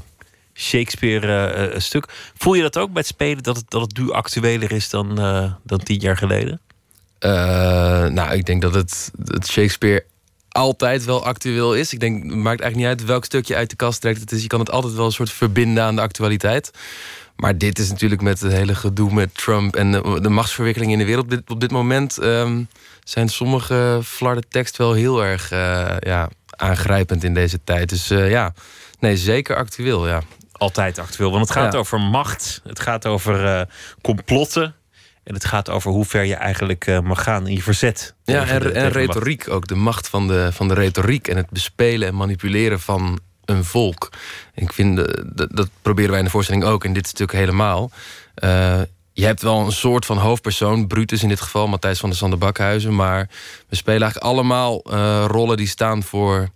Shakespeare-stuk. 0.53 2.05
Voel 2.37 2.53
je 2.53 2.61
dat 2.61 2.77
ook 2.77 2.91
bij 2.91 3.01
het 3.01 3.07
spelen 3.07 3.43
dat 3.43 3.55
het, 3.55 3.69
dat 3.69 3.81
het 3.81 3.97
nu 3.97 4.11
actueler 4.11 4.71
is 4.71 4.89
dan, 4.89 5.15
dan 5.63 5.79
tien 5.83 5.99
jaar 5.99 6.17
geleden? 6.17 6.61
Uh, 7.19 7.31
nou, 8.05 8.33
ik 8.33 8.45
denk 8.45 8.61
dat 8.61 8.73
het, 8.73 9.11
het 9.23 9.47
Shakespeare 9.47 10.05
altijd 10.49 11.05
wel 11.05 11.25
actueel 11.25 11.75
is. 11.75 11.93
Ik 11.93 11.99
denk, 11.99 12.23
het 12.23 12.35
maakt 12.35 12.61
eigenlijk 12.61 12.75
niet 12.75 12.99
uit 12.99 13.09
welk 13.09 13.25
stukje 13.25 13.55
uit 13.55 13.69
de 13.69 13.75
kast 13.75 14.01
trekt. 14.01 14.19
Het 14.19 14.31
is, 14.31 14.41
je 14.41 14.47
kan 14.47 14.59
het 14.59 14.71
altijd 14.71 14.93
wel 14.93 15.05
een 15.05 15.11
soort 15.11 15.31
verbinden 15.31 15.83
aan 15.83 15.95
de 15.95 16.01
actualiteit. 16.01 16.71
Maar 17.35 17.57
dit 17.57 17.79
is 17.79 17.89
natuurlijk 17.89 18.21
met 18.21 18.39
het 18.39 18.51
hele 18.51 18.75
gedoe 18.75 19.13
met 19.13 19.37
Trump 19.37 19.75
en 19.75 19.91
de, 19.91 20.19
de 20.21 20.29
machtsverwikkeling 20.29 20.91
in 20.91 20.97
de 20.97 21.05
wereld. 21.05 21.23
Op 21.23 21.29
dit, 21.29 21.49
op 21.49 21.59
dit 21.59 21.71
moment 21.71 22.23
um, 22.23 22.67
zijn 23.03 23.29
sommige 23.29 23.99
flarden 24.03 24.49
tekst 24.49 24.77
wel 24.77 24.93
heel 24.93 25.23
erg 25.23 25.51
uh, 25.51 25.95
ja, 25.99 26.29
aangrijpend 26.49 27.23
in 27.23 27.33
deze 27.33 27.59
tijd. 27.63 27.89
Dus 27.89 28.11
uh, 28.11 28.29
ja, 28.29 28.53
nee, 28.99 29.17
zeker 29.17 29.55
actueel, 29.55 30.07
ja. 30.07 30.21
Altijd 30.51 30.99
actueel, 30.99 31.31
want 31.31 31.41
het 31.41 31.57
gaat 31.57 31.73
ja. 31.73 31.79
over 31.79 31.99
macht. 31.99 32.61
Het 32.63 32.79
gaat 32.79 33.05
over 33.05 33.67
complotten. 34.01 34.75
En 35.25 35.33
het 35.33 35.45
gaat 35.45 35.69
over 35.69 35.91
hoe 35.91 36.05
ver 36.05 36.23
je 36.23 36.35
eigenlijk 36.35 36.87
uh, 36.87 36.99
mag 36.99 37.23
gaan 37.23 37.47
in 37.47 37.53
je 37.53 37.61
verzet. 37.61 38.15
Ja, 38.23 38.47
en, 38.47 38.75
en 38.75 38.89
retoriek 38.89 39.49
ook. 39.49 39.67
De 39.67 39.75
macht 39.75 40.09
van 40.09 40.27
de, 40.27 40.49
van 40.51 40.67
de 40.67 40.73
retoriek 40.73 41.27
en 41.27 41.37
het 41.37 41.49
bespelen 41.49 42.07
en 42.07 42.15
manipuleren 42.15 42.79
van 42.79 43.19
een 43.45 43.63
volk. 43.63 44.09
ik 44.53 44.73
vind, 44.73 44.95
dat, 45.35 45.49
dat 45.51 45.69
proberen 45.81 46.09
wij 46.09 46.19
in 46.19 46.25
de 46.25 46.31
voorstelling 46.31 46.63
ook, 46.63 46.83
in 46.83 46.93
dit 46.93 47.07
stuk 47.07 47.31
helemaal. 47.31 47.91
Uh, 48.43 48.81
je 49.13 49.25
hebt 49.25 49.41
wel 49.41 49.59
een 49.65 49.71
soort 49.71 50.05
van 50.05 50.17
hoofdpersoon, 50.17 50.87
Brutus 50.87 51.23
in 51.23 51.29
dit 51.29 51.41
geval, 51.41 51.67
Matthijs 51.67 51.99
van 51.99 52.09
der 52.09 52.17
Sander 52.17 52.39
Bakhuizen. 52.39 52.95
Maar 52.95 53.29
we 53.69 53.75
spelen 53.75 54.01
eigenlijk 54.01 54.31
allemaal 54.31 54.83
uh, 54.93 55.25
rollen 55.27 55.57
die 55.57 55.67
staan 55.67 56.03
voor 56.03 56.49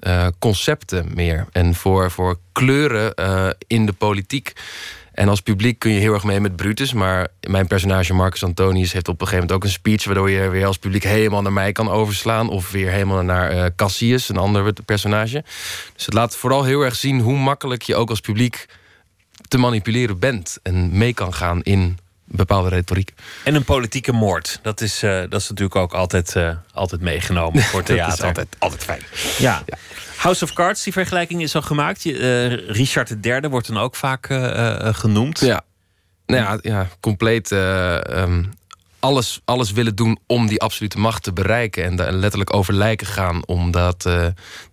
uh, 0.00 0.26
concepten 0.38 1.10
meer. 1.14 1.46
En 1.52 1.74
voor, 1.74 2.10
voor 2.10 2.38
kleuren 2.52 3.14
in 3.66 3.86
de 3.86 3.92
politiek. 3.92 4.52
En 5.12 5.28
als 5.28 5.40
publiek 5.40 5.78
kun 5.78 5.92
je 5.92 6.00
heel 6.00 6.14
erg 6.14 6.24
mee 6.24 6.40
met 6.40 6.56
Brutus. 6.56 6.92
Maar 6.92 7.28
mijn 7.40 7.66
personage 7.66 8.14
Marcus 8.14 8.44
Antonius 8.44 8.92
heeft 8.92 9.08
op 9.08 9.20
een 9.20 9.26
gegeven 9.26 9.46
moment 9.46 9.56
ook 9.56 9.64
een 9.64 9.74
speech... 9.74 10.04
waardoor 10.04 10.30
je 10.30 10.48
weer 10.48 10.66
als 10.66 10.78
publiek 10.78 11.04
helemaal 11.04 11.42
naar 11.42 11.52
mij 11.52 11.72
kan 11.72 11.90
overslaan... 11.90 12.48
of 12.48 12.70
weer 12.70 12.90
helemaal 12.90 13.22
naar 13.22 13.54
uh, 13.54 13.64
Cassius, 13.76 14.28
een 14.28 14.36
ander 14.36 14.72
personage. 14.84 15.44
Dus 15.94 16.04
het 16.04 16.14
laat 16.14 16.36
vooral 16.36 16.64
heel 16.64 16.82
erg 16.82 16.96
zien 16.96 17.20
hoe 17.20 17.38
makkelijk 17.38 17.82
je 17.82 17.94
ook 17.94 18.10
als 18.10 18.20
publiek... 18.20 18.66
te 19.48 19.58
manipuleren 19.58 20.18
bent 20.18 20.58
en 20.62 20.98
mee 20.98 21.14
kan 21.14 21.34
gaan 21.34 21.62
in 21.62 21.98
bepaalde 22.24 22.68
retoriek. 22.68 23.12
En 23.44 23.54
een 23.54 23.64
politieke 23.64 24.12
moord. 24.12 24.58
Dat 24.62 24.80
is, 24.80 25.02
uh, 25.02 25.10
dat 25.28 25.40
is 25.40 25.48
natuurlijk 25.48 25.76
ook 25.76 25.92
altijd, 25.92 26.34
uh, 26.34 26.50
altijd 26.72 27.00
meegenomen 27.00 27.62
voor 27.72 27.82
theater. 27.82 28.08
dat 28.08 28.18
is 28.18 28.24
altijd, 28.24 28.56
altijd 28.58 28.84
fijn. 28.84 29.02
Ja. 29.38 29.62
ja. 29.66 29.78
House 30.22 30.44
of 30.44 30.52
Cards, 30.52 30.82
die 30.82 30.92
vergelijking 30.92 31.42
is 31.42 31.54
al 31.54 31.62
gemaakt. 31.62 32.04
Uh, 32.04 32.68
Richard 32.68 33.16
III 33.22 33.40
wordt 33.48 33.66
dan 33.66 33.78
ook 33.78 33.96
vaak 33.96 34.26
genoemd. 34.96 35.40
Ja, 35.40 35.62
nou 36.26 36.42
ja, 36.42 36.58
ja 36.62 36.88
compleet 37.00 37.50
um, 37.50 38.50
alles, 39.00 39.40
alles 39.44 39.72
willen 39.72 39.94
doen 39.94 40.18
om 40.26 40.46
die 40.46 40.60
absolute 40.60 40.98
macht 40.98 41.22
te 41.22 41.32
bereiken. 41.32 41.84
En 41.84 41.96
daar 41.96 42.12
letterlijk 42.12 42.54
over 42.54 42.74
lijken 42.74 43.06
gaan 43.06 43.46
om 43.46 43.70
dat, 43.70 44.08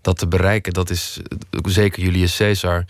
dat 0.01 0.17
te 0.17 0.27
bereiken. 0.27 0.73
Dat 0.73 0.89
is 0.89 1.19
zeker 1.63 2.03
Julius 2.03 2.37
Caesar. 2.37 2.85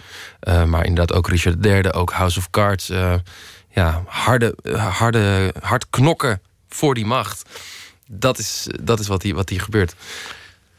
maar 0.65 0.85
inderdaad 0.85 1.17
ook 1.17 1.27
Richard 1.27 1.65
III, 1.65 1.91
ook 1.91 2.11
House 2.11 2.39
of 2.39 2.49
Cards 2.49 2.91
ja, 3.69 4.03
harde, 4.05 4.55
harde, 4.75 5.53
hard 5.61 5.89
knokken 5.89 6.41
voor 6.69 6.93
die 6.93 7.05
macht. 7.05 7.49
Dat 8.07 8.37
is, 8.37 8.67
dat 8.81 8.99
is 8.99 9.07
wat, 9.07 9.21
hier, 9.21 9.35
wat 9.35 9.49
hier 9.49 9.61
gebeurt. 9.61 9.95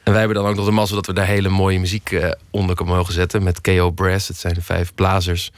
En 0.03 0.13
wij 0.13 0.19
hebben 0.19 0.43
dan 0.43 0.51
ook 0.51 0.57
nog 0.57 0.65
de 0.65 0.71
mazzel 0.71 0.97
dat 0.97 1.07
we 1.07 1.13
daar 1.13 1.27
hele 1.27 1.49
mooie 1.49 1.79
muziek 1.79 2.11
uh, 2.11 2.31
onder 2.51 2.77
kunnen 2.77 2.95
mogen 2.95 3.13
zetten. 3.13 3.43
Met 3.43 3.61
KO 3.61 3.91
Brass. 3.91 4.29
Het 4.29 4.37
zijn 4.37 4.55
de 4.55 4.63
vijf 4.63 4.95
blazers. 4.95 5.51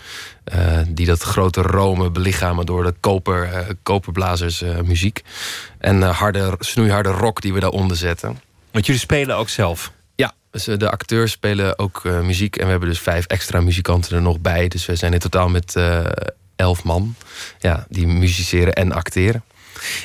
Uh, 0.54 0.78
die 0.88 1.06
dat 1.06 1.22
grote 1.22 1.62
Rome 1.62 2.10
belichamen 2.10 2.66
door 2.66 2.82
de 2.82 2.94
koper, 3.00 3.48
uh, 3.52 3.58
koperblazers 3.82 4.62
muziek. 4.84 5.22
En 5.78 6.02
harde, 6.02 6.54
snoeiharde 6.58 7.08
rock 7.08 7.40
die 7.40 7.52
we 7.52 7.60
daaronder 7.60 7.96
zetten. 7.96 8.40
Want 8.70 8.86
jullie 8.86 9.00
spelen 9.00 9.36
ook 9.36 9.48
zelf? 9.48 9.92
Ja, 10.14 10.32
dus 10.50 10.64
de 10.64 10.90
acteurs 10.90 11.32
spelen 11.32 11.78
ook 11.78 12.04
muziek. 12.04 12.56
En 12.56 12.64
we 12.64 12.70
hebben 12.70 12.88
dus 12.88 13.00
vijf 13.00 13.26
extra 13.26 13.60
muzikanten 13.60 14.16
er 14.16 14.22
nog 14.22 14.40
bij. 14.40 14.68
Dus 14.68 14.86
we 14.86 14.96
zijn 14.96 15.12
in 15.12 15.18
totaal 15.18 15.48
met 15.48 15.76
elf 16.56 16.84
man. 16.84 17.14
Ja, 17.58 17.86
die 17.88 18.06
musiceren 18.06 18.72
en 18.72 18.92
acteren. 18.92 19.42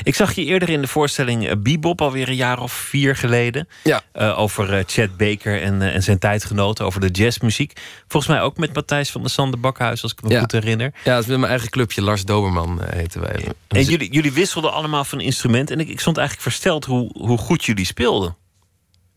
Ik 0.04 0.16
zag 0.16 0.34
je 0.34 0.44
eerder 0.44 0.70
in 0.70 0.82
de 0.82 0.88
voorstelling 0.88 1.46
uh, 1.48 1.52
Bebop, 1.58 2.02
alweer 2.02 2.30
een 2.30 2.36
jaar 2.36 2.60
of 2.60 2.72
vier 2.72 3.16
geleden. 3.16 3.68
Ja. 3.84 4.02
Uh, 4.16 4.40
over 4.40 4.74
uh, 4.74 4.84
Chad 4.86 5.18
Baker 5.18 5.62
en, 5.62 5.82
en 5.82 6.04
zijn 6.04 6.20
tijdgenoten, 6.20 6.86
over 6.86 7.02
de 7.02 7.08
jazzmuziek. 7.08 7.80
Volgens 8.08 8.32
mij 8.32 8.42
ook 8.42 8.58
met 8.58 8.74
Matthijs 8.74 9.12
van 9.12 9.22
der 9.22 9.30
Sander 9.30 9.60
Bakhuis, 9.60 10.04
als 10.04 10.12
ik 10.12 10.22
me 10.22 10.30
ja. 10.30 10.40
goed 10.40 10.52
herinner. 10.52 10.92
Ja, 11.04 11.14
dat 11.14 11.24
is 11.24 11.30
met 11.30 11.38
mijn 11.38 11.52
eigen 11.52 11.70
clubje, 11.70 12.02
Lars 12.02 12.26
Doberman 12.26 12.82
heten 12.84 13.22
wij. 13.22 13.46
En 13.68 13.84
jullie, 13.84 14.12
jullie 14.12 14.32
wisselden 14.32 14.74
allemaal 14.74 15.04
van 15.04 15.22
instrument. 15.22 15.72
En 15.72 15.80
ik, 15.80 15.88
ik 15.88 16.00
stond 16.00 16.18
eigenlijk 16.18 16.48
versteld 16.48 16.86
hoe, 16.86 17.10
hoe 17.14 17.38
goed 17.38 17.66
jullie 17.66 17.86
speelden. 17.86 18.36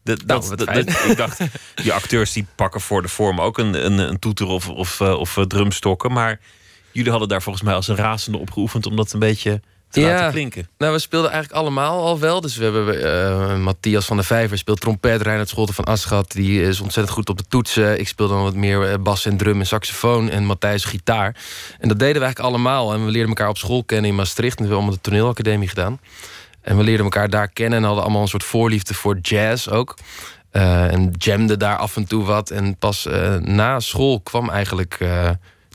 Dat, 0.03 0.27
nou, 0.27 0.57
dat, 0.57 0.67
dat, 0.67 0.89
ik 0.89 1.17
dacht, 1.17 1.41
die 1.83 1.93
acteurs 1.93 2.33
die 2.33 2.47
pakken 2.55 2.81
voor 2.81 3.03
de 3.03 3.09
vorm 3.09 3.41
ook 3.41 3.59
een, 3.59 3.85
een, 3.85 3.99
een 3.99 4.19
toeter 4.19 4.47
of, 4.47 4.69
of, 4.69 5.01
of 5.01 5.39
drumstokken. 5.47 6.13
Maar 6.13 6.41
jullie 6.93 7.11
hadden 7.11 7.29
daar 7.29 7.43
volgens 7.43 7.65
mij 7.65 7.75
als 7.75 7.89
een 7.89 7.97
razende 7.97 8.39
op 8.39 8.51
geoefend 8.51 8.87
om 8.87 8.97
dat 8.97 9.13
een 9.13 9.19
beetje 9.19 9.61
te 9.91 10.01
ja, 10.01 10.09
laten 10.09 10.31
klinken. 10.31 10.69
Nou, 10.79 10.93
we 10.93 10.99
speelden 10.99 11.31
eigenlijk 11.31 11.61
allemaal 11.61 12.05
al 12.05 12.19
wel. 12.19 12.41
Dus 12.41 12.57
we 12.57 12.65
hebben 12.65 12.95
uh, 12.97 13.57
Matthias 13.57 14.05
van 14.05 14.17
der 14.17 14.25
Vijver 14.25 14.59
speelt 14.59 14.81
trompet, 14.81 15.23
Reinhard 15.23 15.49
Scholten 15.49 15.75
van 15.75 15.85
Aschat, 15.85 16.33
die 16.33 16.63
is 16.63 16.81
ontzettend 16.81 17.15
goed 17.15 17.29
op 17.29 17.39
de 17.39 17.45
toetsen. 17.49 18.01
Ik 18.01 18.09
speel 18.09 18.29
dan 18.29 18.43
wat 18.43 18.55
meer 18.55 19.03
bas 19.03 19.27
en 19.27 19.37
drum 19.37 19.61
en 19.61 19.67
saxofoon 19.67 20.31
en 20.31 20.45
Matthijs 20.45 20.85
gitaar. 20.85 21.37
En 21.79 21.89
dat 21.89 21.99
deden 21.99 22.21
we 22.21 22.25
eigenlijk 22.25 22.55
allemaal. 22.55 22.93
En 22.93 23.05
we 23.05 23.11
leerden 23.11 23.29
elkaar 23.29 23.49
op 23.49 23.59
school 23.59 23.85
kennen 23.85 24.11
in 24.11 24.17
Maastricht. 24.17 24.59
En 24.59 24.65
we 24.65 24.71
hebben 24.71 24.77
allemaal 24.77 25.03
de 25.03 25.11
toneelacademie 25.11 25.69
gedaan. 25.69 26.01
En 26.61 26.77
we 26.77 26.83
leerden 26.83 27.05
elkaar 27.05 27.31
daar 27.31 27.49
kennen 27.49 27.79
en 27.79 27.85
hadden 27.85 28.03
allemaal 28.03 28.23
een 28.23 28.29
soort 28.29 28.45
voorliefde 28.45 28.95
voor 28.95 29.19
jazz 29.23 29.69
ook. 29.69 29.99
Uh, 30.53 30.93
en 30.93 31.11
jamden 31.19 31.59
daar 31.59 31.77
af 31.77 31.97
en 31.97 32.05
toe 32.05 32.25
wat. 32.25 32.51
En 32.51 32.77
pas 32.77 33.07
uh, 33.07 33.37
na 33.37 33.81
school 33.81 34.21
kwam 34.21 34.51
eigenlijk 34.51 34.99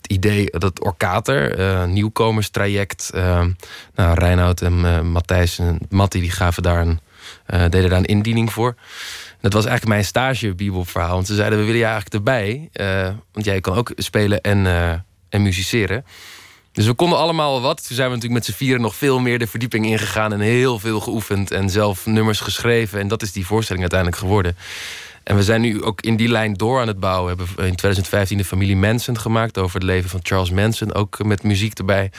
idee 0.08 0.50
dat 0.52 0.84
Orkater, 0.84 1.60
uh, 1.60 1.86
nieuwkomerstraject. 1.86 3.12
Uh, 3.16 3.46
nou, 3.96 4.54
en 4.56 4.74
uh, 4.74 5.02
Matthijs 5.02 5.60
en 5.60 5.80
Matti 5.90 6.20
die 6.20 6.32
gaven 6.32 6.64
daar 6.64 6.82
een, 6.82 7.00
deden 7.46 7.90
daar 7.90 8.00
een 8.00 8.06
indiening 8.06 8.54
voor. 8.54 8.76
Dat 9.42 9.54
was 9.54 9.66
eigenlijk 9.66 9.96
mijn 9.96 10.06
stage 10.06 10.54
bibelverhaal. 10.54 11.14
Want 11.14 11.28
ze 11.28 11.36
zeiden, 11.36 11.60
we 11.60 11.66
willen 11.66 11.80
je 11.80 11.86
eigenlijk 11.86 12.16
erbij. 12.16 12.70
want 13.32 13.46
jij 13.46 13.62
kan 13.62 13.76
ook 13.76 13.92
spelen 13.96 14.42
en, 14.42 14.66
en 15.30 15.42
musiceren. 15.42 16.06
Dus 16.76 16.86
we 16.86 16.94
konden 16.94 17.18
allemaal 17.18 17.62
wat. 17.62 17.88
Toen 17.88 17.96
zijn 17.96 18.10
we 18.10 18.16
natuurlijk 18.16 18.46
met 18.46 18.56
z'n 18.56 18.64
vieren 18.64 18.82
nog 18.82 18.96
veel 18.96 19.20
meer 19.20 19.40
de 19.40 19.48
verdieping 19.48 19.86
ingegaan... 19.86 20.34
en 20.34 20.40
heel 20.40 20.80
veel 20.80 21.00
geoefend 21.00 21.52
en 21.52 21.70
zelf 21.70 22.06
nummers 22.06 22.40
geschreven. 22.40 23.00
En 23.00 23.08
dat 23.08 23.22
is 23.22 23.32
die 23.32 23.46
voorstelling 23.46 23.82
uiteindelijk 23.82 24.22
geworden. 24.22 24.58
En 25.26 25.36
we 25.36 25.44
zijn 25.44 25.62
nu 25.62 25.84
ook 25.84 26.02
in 26.02 26.16
die 26.16 26.28
lijn 26.28 26.54
door 26.54 26.82
aan 26.82 26.88
het 26.88 27.00
bouwen. 27.00 27.38
We 27.38 27.44
hebben 27.44 27.66
in 27.66 27.76
2015 27.76 28.38
de 28.38 28.46
familie 28.46 28.76
Manson 28.76 29.20
gemaakt 29.20 29.58
over 29.58 29.76
het 29.76 29.84
leven 29.84 30.10
van 30.10 30.20
Charles 30.24 30.50
Manson, 30.50 30.94
ook 30.94 31.24
met 31.24 31.44
muziek 31.44 31.78
erbij. 31.78 32.12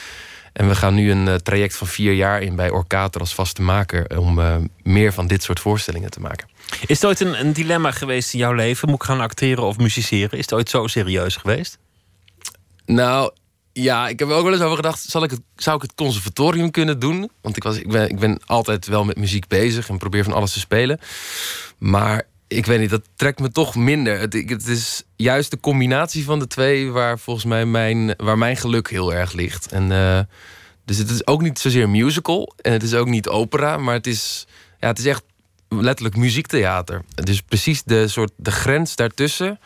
En 0.53 0.67
we 0.67 0.75
gaan 0.75 0.93
nu 0.93 1.11
een 1.11 1.27
uh, 1.27 1.33
traject 1.33 1.75
van 1.75 1.87
vier 1.87 2.13
jaar 2.13 2.41
in 2.41 2.55
bij 2.55 2.69
Orkater 2.69 3.21
als 3.21 3.33
vaste 3.33 3.61
maker 3.61 4.19
om 4.19 4.39
uh, 4.39 4.55
meer 4.83 5.13
van 5.13 5.27
dit 5.27 5.43
soort 5.43 5.59
voorstellingen 5.59 6.11
te 6.11 6.19
maken. 6.19 6.47
Is 6.85 7.01
het 7.01 7.05
ooit 7.05 7.19
een, 7.19 7.39
een, 7.39 7.53
dilemma 7.53 7.91
geweest 7.91 8.33
in 8.33 8.39
jouw 8.39 8.53
leven? 8.53 8.89
Moet 8.89 9.01
ik 9.01 9.07
gaan 9.07 9.19
acteren 9.19 9.63
of 9.63 9.77
musiceren? 9.77 10.37
Is 10.37 10.45
het 10.45 10.53
ooit 10.53 10.69
zo 10.69 10.87
serieus 10.87 11.35
geweest? 11.35 11.77
Nou, 12.85 13.31
ja, 13.73 14.07
ik 14.07 14.19
heb 14.19 14.29
er 14.29 14.35
ook 14.35 14.43
wel 14.43 14.53
eens 14.53 14.61
over 14.61 14.75
gedacht: 14.75 14.99
zal 14.99 15.23
ik 15.23 15.31
het, 15.31 15.41
zou 15.55 15.75
ik 15.75 15.81
het 15.81 15.93
conservatorium 15.95 16.71
kunnen 16.71 16.99
doen? 16.99 17.29
Want 17.41 17.57
ik, 17.57 17.63
was, 17.63 17.77
ik, 17.77 17.91
ben, 17.91 18.09
ik 18.09 18.19
ben 18.19 18.39
altijd 18.45 18.87
wel 18.87 19.05
met 19.05 19.17
muziek 19.17 19.47
bezig 19.47 19.89
en 19.89 19.97
probeer 19.97 20.23
van 20.23 20.33
alles 20.33 20.53
te 20.53 20.59
spelen. 20.59 20.99
Maar 21.77 22.23
ik 22.47 22.65
weet 22.65 22.79
niet, 22.79 22.89
dat 22.89 23.09
trekt 23.15 23.39
me 23.39 23.51
toch 23.51 23.75
minder. 23.75 24.19
Het, 24.19 24.33
het, 24.33 24.67
is 24.67 25.03
juist 25.15 25.51
de 25.51 25.59
combinatie 25.59 26.23
van 26.23 26.39
de 26.39 26.47
twee 26.47 26.91
waar 26.91 27.19
volgens 27.19 27.45
mij 27.45 27.65
mijn, 27.65 28.13
waar 28.17 28.37
mijn 28.37 28.57
geluk 28.57 28.89
heel 28.89 29.13
erg 29.13 29.33
ligt. 29.33 29.71
En, 29.71 29.91
uh, 29.91 30.19
dus 30.85 30.97
het 30.97 31.09
is 31.09 31.27
ook 31.27 31.41
niet 31.41 31.59
zozeer 31.59 31.89
musical 31.89 32.53
en 32.61 32.71
het 32.71 32.83
is 32.83 32.93
ook 32.93 33.07
niet 33.07 33.27
opera, 33.27 33.77
maar 33.77 33.93
het 33.93 34.07
is, 34.07 34.47
ja, 34.79 34.87
het 34.87 34.99
is 34.99 35.05
echt 35.05 35.23
letterlijk 35.69 36.15
muziektheater. 36.15 37.01
Het 37.15 37.29
is 37.29 37.41
precies 37.41 37.83
de, 37.83 38.07
soort, 38.07 38.31
de 38.35 38.51
grens 38.51 38.95
daartussen. 38.95 39.59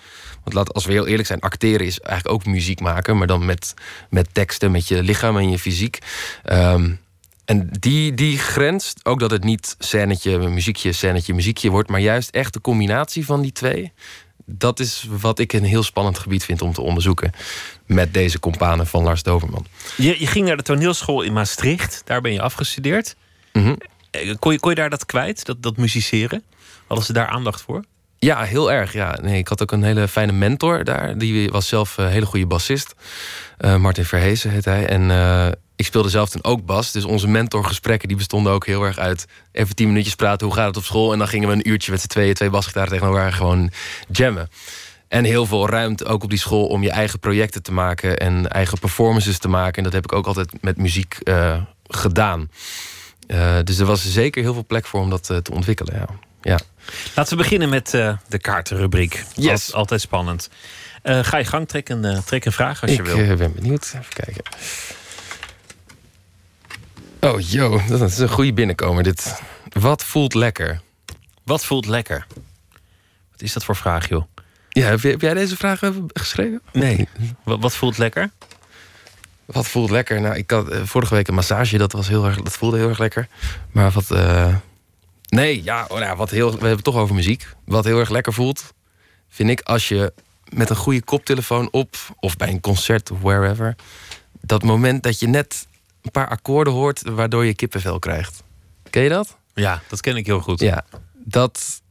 Want 0.43 0.55
laat, 0.55 0.73
als 0.73 0.85
we 0.85 0.91
heel 0.91 1.07
eerlijk 1.07 1.27
zijn, 1.27 1.39
acteren 1.39 1.85
is 1.85 1.99
eigenlijk 1.99 2.35
ook 2.35 2.53
muziek 2.53 2.79
maken, 2.79 3.17
maar 3.17 3.27
dan 3.27 3.45
met, 3.45 3.73
met 4.09 4.33
teksten, 4.33 4.71
met 4.71 4.87
je 4.87 5.03
lichaam 5.03 5.37
en 5.37 5.49
je 5.49 5.59
fysiek. 5.59 5.97
Um, 6.51 6.99
en 7.45 7.69
die, 7.79 8.13
die 8.13 8.37
grens, 8.37 8.93
ook 9.03 9.19
dat 9.19 9.31
het 9.31 9.43
niet 9.43 9.75
scènetje, 9.79 10.37
muziekje, 10.37 10.91
scènetje, 10.91 11.33
muziekje 11.33 11.69
wordt, 11.69 11.89
maar 11.89 11.99
juist 11.99 12.29
echt 12.29 12.53
de 12.53 12.61
combinatie 12.61 13.25
van 13.25 13.41
die 13.41 13.51
twee. 13.51 13.91
Dat 14.45 14.79
is 14.79 15.07
wat 15.09 15.39
ik 15.39 15.53
een 15.53 15.63
heel 15.63 15.83
spannend 15.83 16.19
gebied 16.19 16.43
vind 16.43 16.61
om 16.61 16.73
te 16.73 16.81
onderzoeken. 16.81 17.31
Met 17.85 18.13
deze 18.13 18.39
companen 18.39 18.87
van 18.87 19.03
Lars 19.03 19.23
Doverman. 19.23 19.65
Je, 19.97 20.19
je 20.19 20.27
ging 20.27 20.47
naar 20.47 20.57
de 20.57 20.63
toneelschool 20.63 21.21
in 21.21 21.33
Maastricht. 21.33 22.01
Daar 22.05 22.21
ben 22.21 22.33
je 22.33 22.41
afgestudeerd. 22.41 23.15
Mm 23.53 23.77
kon, 24.39 24.51
je, 24.51 24.59
kon 24.59 24.69
je 24.69 24.75
daar 24.75 24.89
dat 24.89 25.05
kwijt, 25.05 25.45
dat, 25.45 25.63
dat 25.63 25.77
musiceren? 25.77 26.43
Hadden 26.87 27.05
ze 27.05 27.13
daar 27.13 27.27
aandacht 27.27 27.61
voor? 27.61 27.83
Ja, 28.17 28.43
heel 28.43 28.71
erg. 28.71 28.93
Ja. 28.93 29.17
Nee, 29.21 29.37
ik 29.37 29.47
had 29.47 29.61
ook 29.61 29.71
een 29.71 29.83
hele 29.83 30.07
fijne 30.07 30.31
mentor 30.31 30.83
daar. 30.83 31.17
Die 31.17 31.49
was 31.49 31.67
zelf 31.67 31.97
een 31.97 32.07
hele 32.07 32.25
goede 32.25 32.45
bassist. 32.45 32.95
Uh, 33.59 33.75
Martin 33.75 34.05
Verhezen 34.05 34.51
heet 34.51 34.65
hij. 34.65 34.85
En 34.85 35.01
uh, 35.01 35.47
ik 35.81 35.87
speelde 35.87 36.09
zelf 36.09 36.29
toen 36.29 36.43
ook 36.43 36.65
bas. 36.65 36.91
Dus 36.91 37.05
onze 37.05 37.27
mentorgesprekken 37.27 38.07
die 38.07 38.17
bestonden 38.17 38.53
ook 38.53 38.65
heel 38.65 38.83
erg 38.83 38.97
uit... 38.97 39.25
even 39.51 39.75
tien 39.75 39.87
minuutjes 39.87 40.15
praten, 40.15 40.47
hoe 40.47 40.55
gaat 40.55 40.67
het 40.67 40.77
op 40.77 40.83
school? 40.83 41.11
En 41.11 41.17
dan 41.17 41.27
gingen 41.27 41.47
we 41.47 41.53
een 41.53 41.69
uurtje 41.69 41.91
met 41.91 42.01
z'n 42.01 42.07
tweeën, 42.07 42.33
twee 42.33 42.49
basgitaren 42.49 42.89
tegenover 42.89 43.19
elkaar 43.19 43.37
gewoon 43.37 43.71
jammen. 44.11 44.49
En 45.07 45.23
heel 45.23 45.45
veel 45.45 45.69
ruimte 45.69 46.05
ook 46.05 46.23
op 46.23 46.29
die 46.29 46.39
school 46.39 46.65
om 46.65 46.83
je 46.83 46.91
eigen 46.91 47.19
projecten 47.19 47.63
te 47.63 47.71
maken... 47.71 48.17
en 48.17 48.47
eigen 48.47 48.79
performances 48.79 49.37
te 49.37 49.47
maken. 49.47 49.77
En 49.77 49.83
dat 49.83 49.93
heb 49.93 50.03
ik 50.03 50.13
ook 50.13 50.27
altijd 50.27 50.61
met 50.61 50.77
muziek 50.77 51.17
uh, 51.23 51.61
gedaan. 51.87 52.49
Uh, 53.27 53.57
dus 53.63 53.77
er 53.77 53.85
was 53.85 54.11
zeker 54.11 54.41
heel 54.41 54.53
veel 54.53 54.65
plek 54.65 54.85
voor 54.85 55.01
om 55.01 55.09
dat 55.09 55.29
uh, 55.29 55.37
te 55.37 55.51
ontwikkelen, 55.51 55.95
ja. 55.95 56.07
ja. 56.41 56.59
Laten 57.15 57.37
we 57.37 57.43
beginnen 57.43 57.69
met 57.69 57.89
de 58.27 58.39
kaartenrubriek. 58.41 59.23
Yes. 59.35 59.73
altijd 59.73 60.01
spannend. 60.01 60.49
ga 61.03 61.37
je 61.37 61.45
gang, 61.45 61.67
trek 61.67 61.89
een, 61.89 62.23
trek 62.25 62.45
een 62.45 62.51
vraag 62.51 62.81
als 62.81 62.91
ik, 62.91 62.97
je 62.97 63.03
wil. 63.03 63.31
Ik 63.31 63.37
ben 63.37 63.53
benieuwd. 63.53 63.93
Even 63.95 64.13
kijken. 64.13 64.43
Oh, 67.21 67.39
yo, 67.39 67.81
dat 67.87 68.01
is 68.01 68.17
een 68.17 68.29
goede 68.29 68.53
binnenkomer. 68.53 69.03
Dit. 69.03 69.41
Wat 69.69 70.03
voelt 70.03 70.33
lekker? 70.33 70.81
Wat 71.43 71.65
voelt 71.65 71.85
lekker? 71.85 72.27
Wat 73.31 73.41
is 73.41 73.53
dat 73.53 73.63
voor 73.63 73.75
vraag, 73.75 74.09
joh? 74.09 74.23
Ja, 74.69 74.97
heb, 74.97 75.21
jij 75.21 75.33
deze 75.33 75.57
vraag 75.57 75.79
geschreven? 76.07 76.61
Nee. 76.73 77.07
Wat, 77.43 77.59
wat, 77.59 77.75
voelt 77.75 77.97
lekker? 77.97 78.29
Wat 79.45 79.67
voelt 79.67 79.89
lekker? 79.89 80.21
Nou, 80.21 80.35
ik 80.35 80.51
had 80.51 80.69
eh, 80.69 80.81
vorige 80.83 81.13
week 81.13 81.27
een 81.27 81.33
massage, 81.33 81.77
dat, 81.77 81.91
was 81.91 82.07
heel 82.07 82.25
erg, 82.25 82.41
dat 82.41 82.57
voelde 82.57 82.77
heel 82.77 82.89
erg 82.89 82.99
lekker. 82.99 83.27
Maar 83.71 83.91
wat. 83.91 84.11
Uh... 84.11 84.55
Nee, 85.27 85.63
ja, 85.63 85.85
oh, 85.89 85.99
nou, 85.99 86.17
wat 86.17 86.29
heel, 86.29 86.47
we 86.47 86.51
hebben 86.51 86.71
het 86.71 86.83
toch 86.83 86.95
over 86.95 87.15
muziek. 87.15 87.47
Wat 87.65 87.85
heel 87.85 87.99
erg 87.99 88.09
lekker 88.09 88.33
voelt, 88.33 88.73
vind 89.29 89.49
ik 89.49 89.61
als 89.61 89.87
je 89.87 90.13
met 90.49 90.69
een 90.69 90.75
goede 90.75 91.03
koptelefoon 91.03 91.67
op, 91.71 91.95
of 92.19 92.37
bij 92.37 92.49
een 92.49 92.61
concert 92.61 93.11
of 93.11 93.21
wherever, 93.21 93.75
dat 94.41 94.63
moment 94.63 95.03
dat 95.03 95.19
je 95.19 95.27
net 95.27 95.67
een 96.01 96.11
paar 96.11 96.27
akkoorden 96.27 96.73
hoort 96.73 97.01
waardoor 97.09 97.45
je 97.45 97.53
kippenvel 97.53 97.99
krijgt. 97.99 98.43
Ken 98.89 99.03
je 99.03 99.09
dat? 99.09 99.37
Ja, 99.53 99.81
dat 99.87 100.01
ken 100.01 100.15
ik 100.15 100.25
heel 100.25 100.39
goed. 100.39 100.59
Ja, 100.59 100.85
dat, 101.13 101.81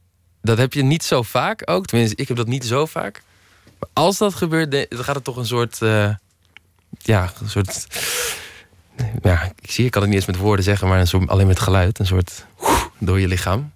dat 0.41 0.57
heb 0.57 0.73
je 0.73 0.83
niet 0.83 1.03
zo 1.03 1.21
vaak 1.21 1.61
ook. 1.69 1.85
Tenminste, 1.85 2.15
ik 2.15 2.27
heb 2.27 2.37
dat 2.37 2.47
niet 2.47 2.65
zo 2.65 2.85
vaak. 2.85 3.23
Maar 3.79 3.89
als 3.93 4.17
dat 4.17 4.33
gebeurt, 4.33 4.71
dan 4.71 5.03
gaat 5.03 5.15
het 5.15 5.23
toch 5.23 5.37
een 5.37 5.45
soort. 5.45 5.81
Uh, 5.81 6.09
ja, 6.99 7.31
een 7.41 7.49
soort. 7.49 7.87
Ja, 9.21 9.51
ik 9.61 9.71
zie, 9.71 9.85
ik 9.85 9.91
kan 9.91 10.01
het 10.01 10.11
niet 10.11 10.19
eens 10.19 10.29
met 10.29 10.37
woorden 10.37 10.65
zeggen, 10.65 10.87
maar 10.87 10.99
een 10.99 11.07
soort, 11.07 11.29
alleen 11.29 11.47
met 11.47 11.59
geluid. 11.59 11.99
Een 11.99 12.05
soort. 12.05 12.45
door 12.99 13.19
je 13.19 13.27
lichaam. 13.27 13.71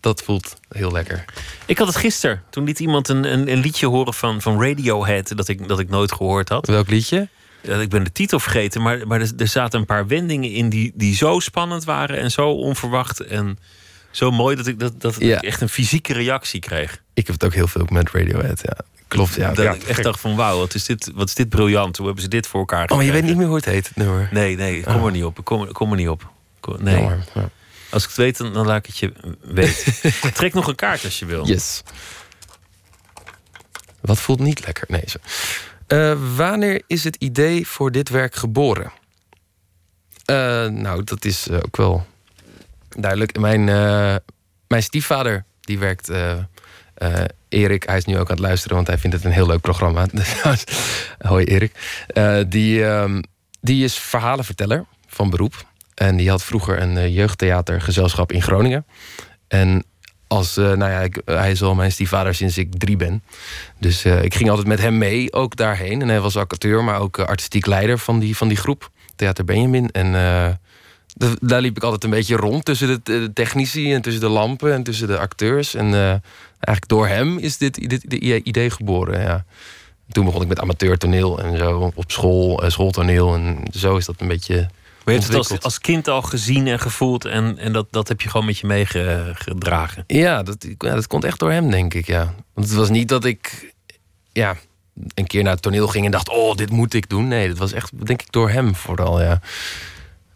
Dat 0.00 0.22
voelt 0.22 0.56
heel 0.68 0.92
lekker. 0.92 1.24
Ik 1.66 1.78
had 1.78 1.86
het 1.86 1.96
gisteren. 1.96 2.42
Toen 2.50 2.64
liet 2.64 2.78
iemand 2.78 3.08
een, 3.08 3.32
een, 3.32 3.50
een 3.52 3.58
liedje 3.58 3.86
horen 3.86 4.14
van, 4.14 4.42
van 4.42 4.62
Radiohead. 4.62 5.36
Dat 5.36 5.48
ik, 5.48 5.68
dat 5.68 5.78
ik 5.78 5.88
nooit 5.88 6.12
gehoord 6.12 6.48
had. 6.48 6.66
Welk 6.66 6.88
liedje? 6.88 7.28
Ik 7.68 7.88
ben 7.88 8.04
de 8.04 8.12
titel 8.12 8.40
vergeten, 8.40 8.82
maar, 8.82 9.06
maar 9.06 9.20
er, 9.20 9.30
er 9.36 9.48
zaten 9.48 9.80
een 9.80 9.86
paar 9.86 10.06
wendingen 10.06 10.50
in 10.50 10.68
die, 10.68 10.92
die 10.94 11.14
zo 11.14 11.40
spannend 11.40 11.84
waren 11.84 12.18
en 12.18 12.30
zo 12.30 12.50
onverwacht 12.50 13.20
en 13.20 13.58
zo 14.10 14.30
mooi 14.30 14.56
dat 14.56 14.66
ik, 14.66 14.78
dat, 14.78 15.00
dat 15.00 15.20
ik 15.20 15.42
echt 15.42 15.60
een 15.60 15.68
fysieke 15.68 16.12
reactie 16.12 16.60
kreeg. 16.60 17.02
Ik 17.14 17.26
heb 17.26 17.34
het 17.34 17.44
ook 17.44 17.54
heel 17.54 17.68
veel 17.68 17.86
met 17.88 18.10
Radiohead, 18.10 18.60
ja. 18.62 18.76
Klopt, 19.08 19.34
ja. 19.34 19.52
Dat 19.52 19.74
ik 19.74 19.82
echt 19.82 20.02
dacht 20.02 20.20
van 20.20 20.36
wauw, 20.36 20.58
wat 20.58 20.74
is 20.74 20.84
dit, 20.84 21.10
wat 21.14 21.28
is 21.28 21.34
dit 21.34 21.48
briljant. 21.48 21.96
Hoe 21.96 22.06
hebben 22.06 22.24
ze 22.24 22.30
dit 22.30 22.46
voor 22.46 22.60
elkaar 22.60 22.80
gekregen? 22.80 23.02
Oh, 23.02 23.10
maar 23.10 23.16
je 23.16 23.20
weet 23.20 23.30
niet 23.30 23.38
meer 23.38 23.46
hoe 23.46 23.56
het 23.56 23.64
heet, 23.64 23.88
het 23.88 23.96
nummer? 23.96 24.28
Nee, 24.30 24.56
nee, 24.56 24.78
ik 24.78 24.84
kom 24.84 24.94
oh. 24.94 25.06
er 25.06 25.12
niet 25.12 25.24
op. 25.24 25.38
Ik 25.38 25.44
kom, 25.44 25.72
kom 25.72 25.90
er 25.90 25.96
niet 25.96 26.08
op. 26.08 26.30
nee. 26.78 27.02
ja. 27.34 27.50
Als 27.90 28.02
ik 28.02 28.08
het 28.08 28.18
weet, 28.18 28.36
dan, 28.36 28.66
laat 28.66 28.78
ik 28.78 28.86
het 28.86 28.98
je 28.98 29.12
weten. 29.40 29.94
Trek 30.32 30.54
nog 30.54 30.66
een 30.68 30.74
kaart 30.74 31.04
als 31.04 31.18
je 31.18 31.26
wil. 31.26 31.46
Yes. 31.46 31.82
Wat 34.00 34.20
voelt 34.20 34.40
niet 34.40 34.64
lekker? 34.64 34.84
Nee, 34.88 35.02
zo. 35.06 35.18
Uh, 35.94 36.36
wanneer 36.36 36.82
is 36.86 37.04
het 37.04 37.16
idee 37.16 37.66
voor 37.66 37.90
dit 37.90 38.08
werk 38.08 38.34
geboren? 38.34 38.92
Uh, 40.30 40.66
nou, 40.66 41.04
dat 41.04 41.24
is 41.24 41.48
uh, 41.48 41.56
ook 41.56 41.76
wel 41.76 42.06
duidelijk. 42.88 43.38
Mijn, 43.38 43.64
mijn 44.66 44.82
stiefvader, 44.82 45.44
die 45.60 45.78
werkt... 45.78 46.10
Erik, 47.48 47.82
hij 47.82 47.96
is 47.96 48.04
nu 48.04 48.18
ook 48.18 48.30
aan 48.30 48.36
het 48.36 48.44
luisteren, 48.44 48.76
want 48.76 48.88
hij 48.88 48.98
vindt 48.98 49.16
het 49.16 49.24
een 49.24 49.32
heel 49.32 49.46
leuk 49.46 49.60
programma. 49.60 50.06
Hoi 51.18 51.44
Erik. 51.44 51.72
die, 52.48 52.84
ehm, 52.84 53.22
die 53.60 53.84
is 53.84 53.98
verhalenverteller 53.98 54.84
van 55.06 55.30
beroep. 55.30 55.66
En 55.94 56.16
die 56.16 56.30
had 56.30 56.44
vroeger 56.44 56.80
een 56.82 57.12
jeugdtheatergezelschap 57.12 58.32
in 58.32 58.42
Groningen. 58.42 58.86
En 59.48 59.84
als, 60.26 60.58
uh, 60.58 60.64
nou 60.64 60.90
ja, 60.90 61.00
ik, 61.00 61.22
hij 61.24 61.50
is 61.50 61.62
al 61.62 61.74
mijn 61.74 61.92
stiefvader 61.92 62.34
sinds 62.34 62.58
ik 62.58 62.78
drie 62.78 62.96
ben. 62.96 63.22
Dus 63.78 64.04
uh, 64.04 64.22
ik 64.22 64.34
ging 64.34 64.50
altijd 64.50 64.68
met 64.68 64.80
hem 64.80 64.98
mee, 64.98 65.32
ook 65.32 65.56
daarheen. 65.56 66.02
En 66.02 66.08
hij 66.08 66.20
was 66.20 66.36
acteur, 66.36 66.84
maar 66.84 67.00
ook 67.00 67.18
artistiek 67.18 67.66
leider 67.66 67.98
van 67.98 68.18
die, 68.18 68.36
van 68.36 68.48
die 68.48 68.56
groep. 68.56 68.90
Theater 69.16 69.44
Benjamin. 69.44 69.90
En 69.90 70.12
daar 71.40 71.60
liep 71.60 71.76
ik 71.76 71.82
altijd 71.82 72.04
een 72.04 72.10
beetje 72.10 72.36
rond 72.36 72.64
tussen 72.64 72.88
de, 72.88 73.00
de, 73.02 73.30
technici 73.32 73.92
en 73.92 74.02
tussen 74.02 74.22
de 74.22 74.28
lampen 74.28 74.72
en 74.72 74.82
tussen 74.82 75.06
de 75.06 75.18
acteurs. 75.18 75.74
En 75.74 75.94
eigenlijk 75.94 76.88
door 76.88 77.08
hem 77.08 77.38
is 77.38 77.56
dit, 77.56 77.88
dit, 77.88 78.10
dit 78.10 78.22
idee 78.22 78.70
geboren. 78.70 79.20
Ja. 79.20 79.44
Toen 80.08 80.24
begon 80.24 80.42
ik 80.42 80.48
met 80.48 80.60
amateurtoneel 80.60 81.40
en 81.40 81.58
zo 81.58 81.92
op 81.94 82.10
school, 82.10 82.62
schooltoneel. 82.66 83.34
En 83.34 83.58
zo 83.72 83.96
is 83.96 84.04
dat 84.04 84.20
een 84.20 84.28
beetje 84.28 84.68
maar 85.04 85.14
je 85.14 85.20
hebt 85.20 85.32
het 85.32 85.50
als, 85.50 85.60
als 85.60 85.78
kind 85.78 86.08
al 86.08 86.22
gezien 86.22 86.66
en 86.66 86.80
gevoeld 86.80 87.24
en, 87.24 87.58
en 87.58 87.72
dat, 87.72 87.86
dat 87.90 88.08
heb 88.08 88.20
je 88.20 88.28
gewoon 88.28 88.46
met 88.46 88.58
je 88.58 88.66
meegedragen. 88.66 90.04
Ja 90.06 90.42
dat, 90.42 90.66
ja, 90.78 90.94
dat 90.94 91.06
komt 91.06 91.24
echt 91.24 91.38
door 91.38 91.50
hem, 91.50 91.70
denk 91.70 91.94
ik. 91.94 92.06
Ja. 92.06 92.34
Want 92.54 92.66
het 92.68 92.76
was 92.76 92.90
niet 92.90 93.08
dat 93.08 93.24
ik 93.24 93.72
ja, 94.32 94.56
een 95.14 95.26
keer 95.26 95.42
naar 95.42 95.52
het 95.52 95.62
toneel 95.62 95.88
ging 95.88 96.04
en 96.04 96.10
dacht: 96.10 96.28
Oh, 96.28 96.54
dit 96.54 96.70
moet 96.70 96.94
ik 96.94 97.08
doen. 97.08 97.28
Nee, 97.28 97.48
dat 97.48 97.58
was 97.58 97.72
echt, 97.72 98.06
denk 98.06 98.22
ik, 98.22 98.32
door 98.32 98.50
hem 98.50 98.74
vooral. 98.74 99.22
Ja. 99.22 99.40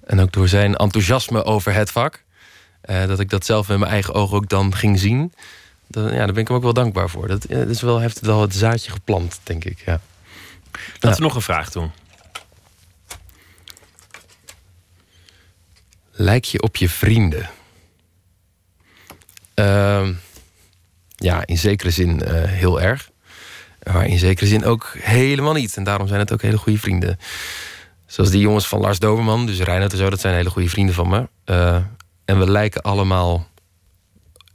En 0.04 0.20
ook 0.20 0.32
door 0.32 0.48
zijn 0.48 0.74
enthousiasme 0.74 1.44
over 1.44 1.74
het 1.74 1.90
vak. 1.90 2.24
Uh, 2.84 3.06
dat 3.06 3.20
ik 3.20 3.30
dat 3.30 3.44
zelf 3.44 3.68
met 3.68 3.78
mijn 3.78 3.90
eigen 3.90 4.14
ogen 4.14 4.36
ook 4.36 4.48
dan 4.48 4.74
ging 4.74 4.98
zien. 4.98 5.32
Ja, 5.86 6.02
daar 6.02 6.26
ben 6.26 6.36
ik 6.36 6.48
hem 6.48 6.56
ook 6.56 6.62
wel 6.62 6.72
dankbaar 6.72 7.10
voor. 7.10 7.28
Dat, 7.28 7.46
dat 7.48 7.68
is 7.68 7.80
wel, 7.80 7.98
heeft 7.98 8.16
het 8.16 8.26
wel 8.26 8.40
het 8.40 8.54
zaadje 8.54 8.90
geplant, 8.90 9.40
denk 9.42 9.64
ik. 9.64 9.82
Ja. 9.86 10.00
Laten 11.00 11.18
we 11.18 11.26
nog 11.26 11.34
een 11.34 11.42
vraag 11.42 11.70
doen. 11.70 11.90
Lijk 16.20 16.44
je 16.44 16.62
op 16.62 16.76
je 16.76 16.88
vrienden? 16.88 17.50
Uh, 19.54 20.08
ja, 21.16 21.46
in 21.46 21.58
zekere 21.58 21.90
zin 21.90 22.22
uh, 22.24 22.30
heel 22.44 22.80
erg. 22.80 23.10
Maar 23.92 24.06
in 24.06 24.18
zekere 24.18 24.46
zin 24.46 24.64
ook 24.64 24.96
helemaal 24.98 25.52
niet. 25.52 25.76
En 25.76 25.84
daarom 25.84 26.08
zijn 26.08 26.20
het 26.20 26.32
ook 26.32 26.42
hele 26.42 26.58
goede 26.58 26.78
vrienden. 26.78 27.18
Zoals 28.06 28.30
die 28.30 28.40
jongens 28.40 28.68
van 28.68 28.80
Lars 28.80 28.98
Doberman, 28.98 29.46
dus 29.46 29.60
Reinhard 29.60 29.92
en 29.92 29.98
zo, 29.98 30.10
dat 30.10 30.20
zijn 30.20 30.34
hele 30.34 30.50
goede 30.50 30.68
vrienden 30.68 30.94
van 30.94 31.08
me. 31.08 31.28
Uh, 31.46 31.76
en 32.24 32.38
we 32.38 32.50
lijken 32.50 32.82
allemaal 32.82 33.48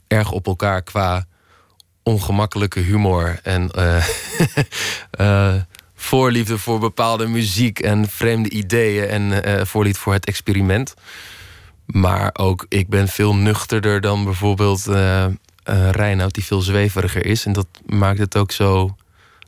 erg 0.06 0.30
op 0.30 0.46
elkaar 0.46 0.82
qua 0.82 1.26
ongemakkelijke 2.02 2.80
humor 2.80 3.38
en 3.42 3.70
uh, 5.20 5.54
voorliefde 5.94 6.58
voor 6.58 6.78
bepaalde 6.78 7.26
muziek 7.26 7.78
en 7.78 8.08
vreemde 8.08 8.50
ideeën 8.50 9.08
en 9.08 9.66
voorliefde 9.66 10.00
voor 10.00 10.12
het 10.12 10.26
experiment. 10.26 10.94
Maar 11.86 12.30
ook 12.32 12.66
ik 12.68 12.88
ben 12.88 13.08
veel 13.08 13.34
nuchterder 13.34 14.00
dan 14.00 14.24
bijvoorbeeld 14.24 14.86
uh, 14.88 15.26
uh, 15.70 15.90
Reinoud, 15.90 16.34
die 16.34 16.44
veel 16.44 16.60
zweveriger 16.60 17.26
is. 17.26 17.44
En 17.44 17.52
dat 17.52 17.66
maakt 17.86 18.18
het 18.18 18.36
ook 18.36 18.52
zo. 18.52 18.96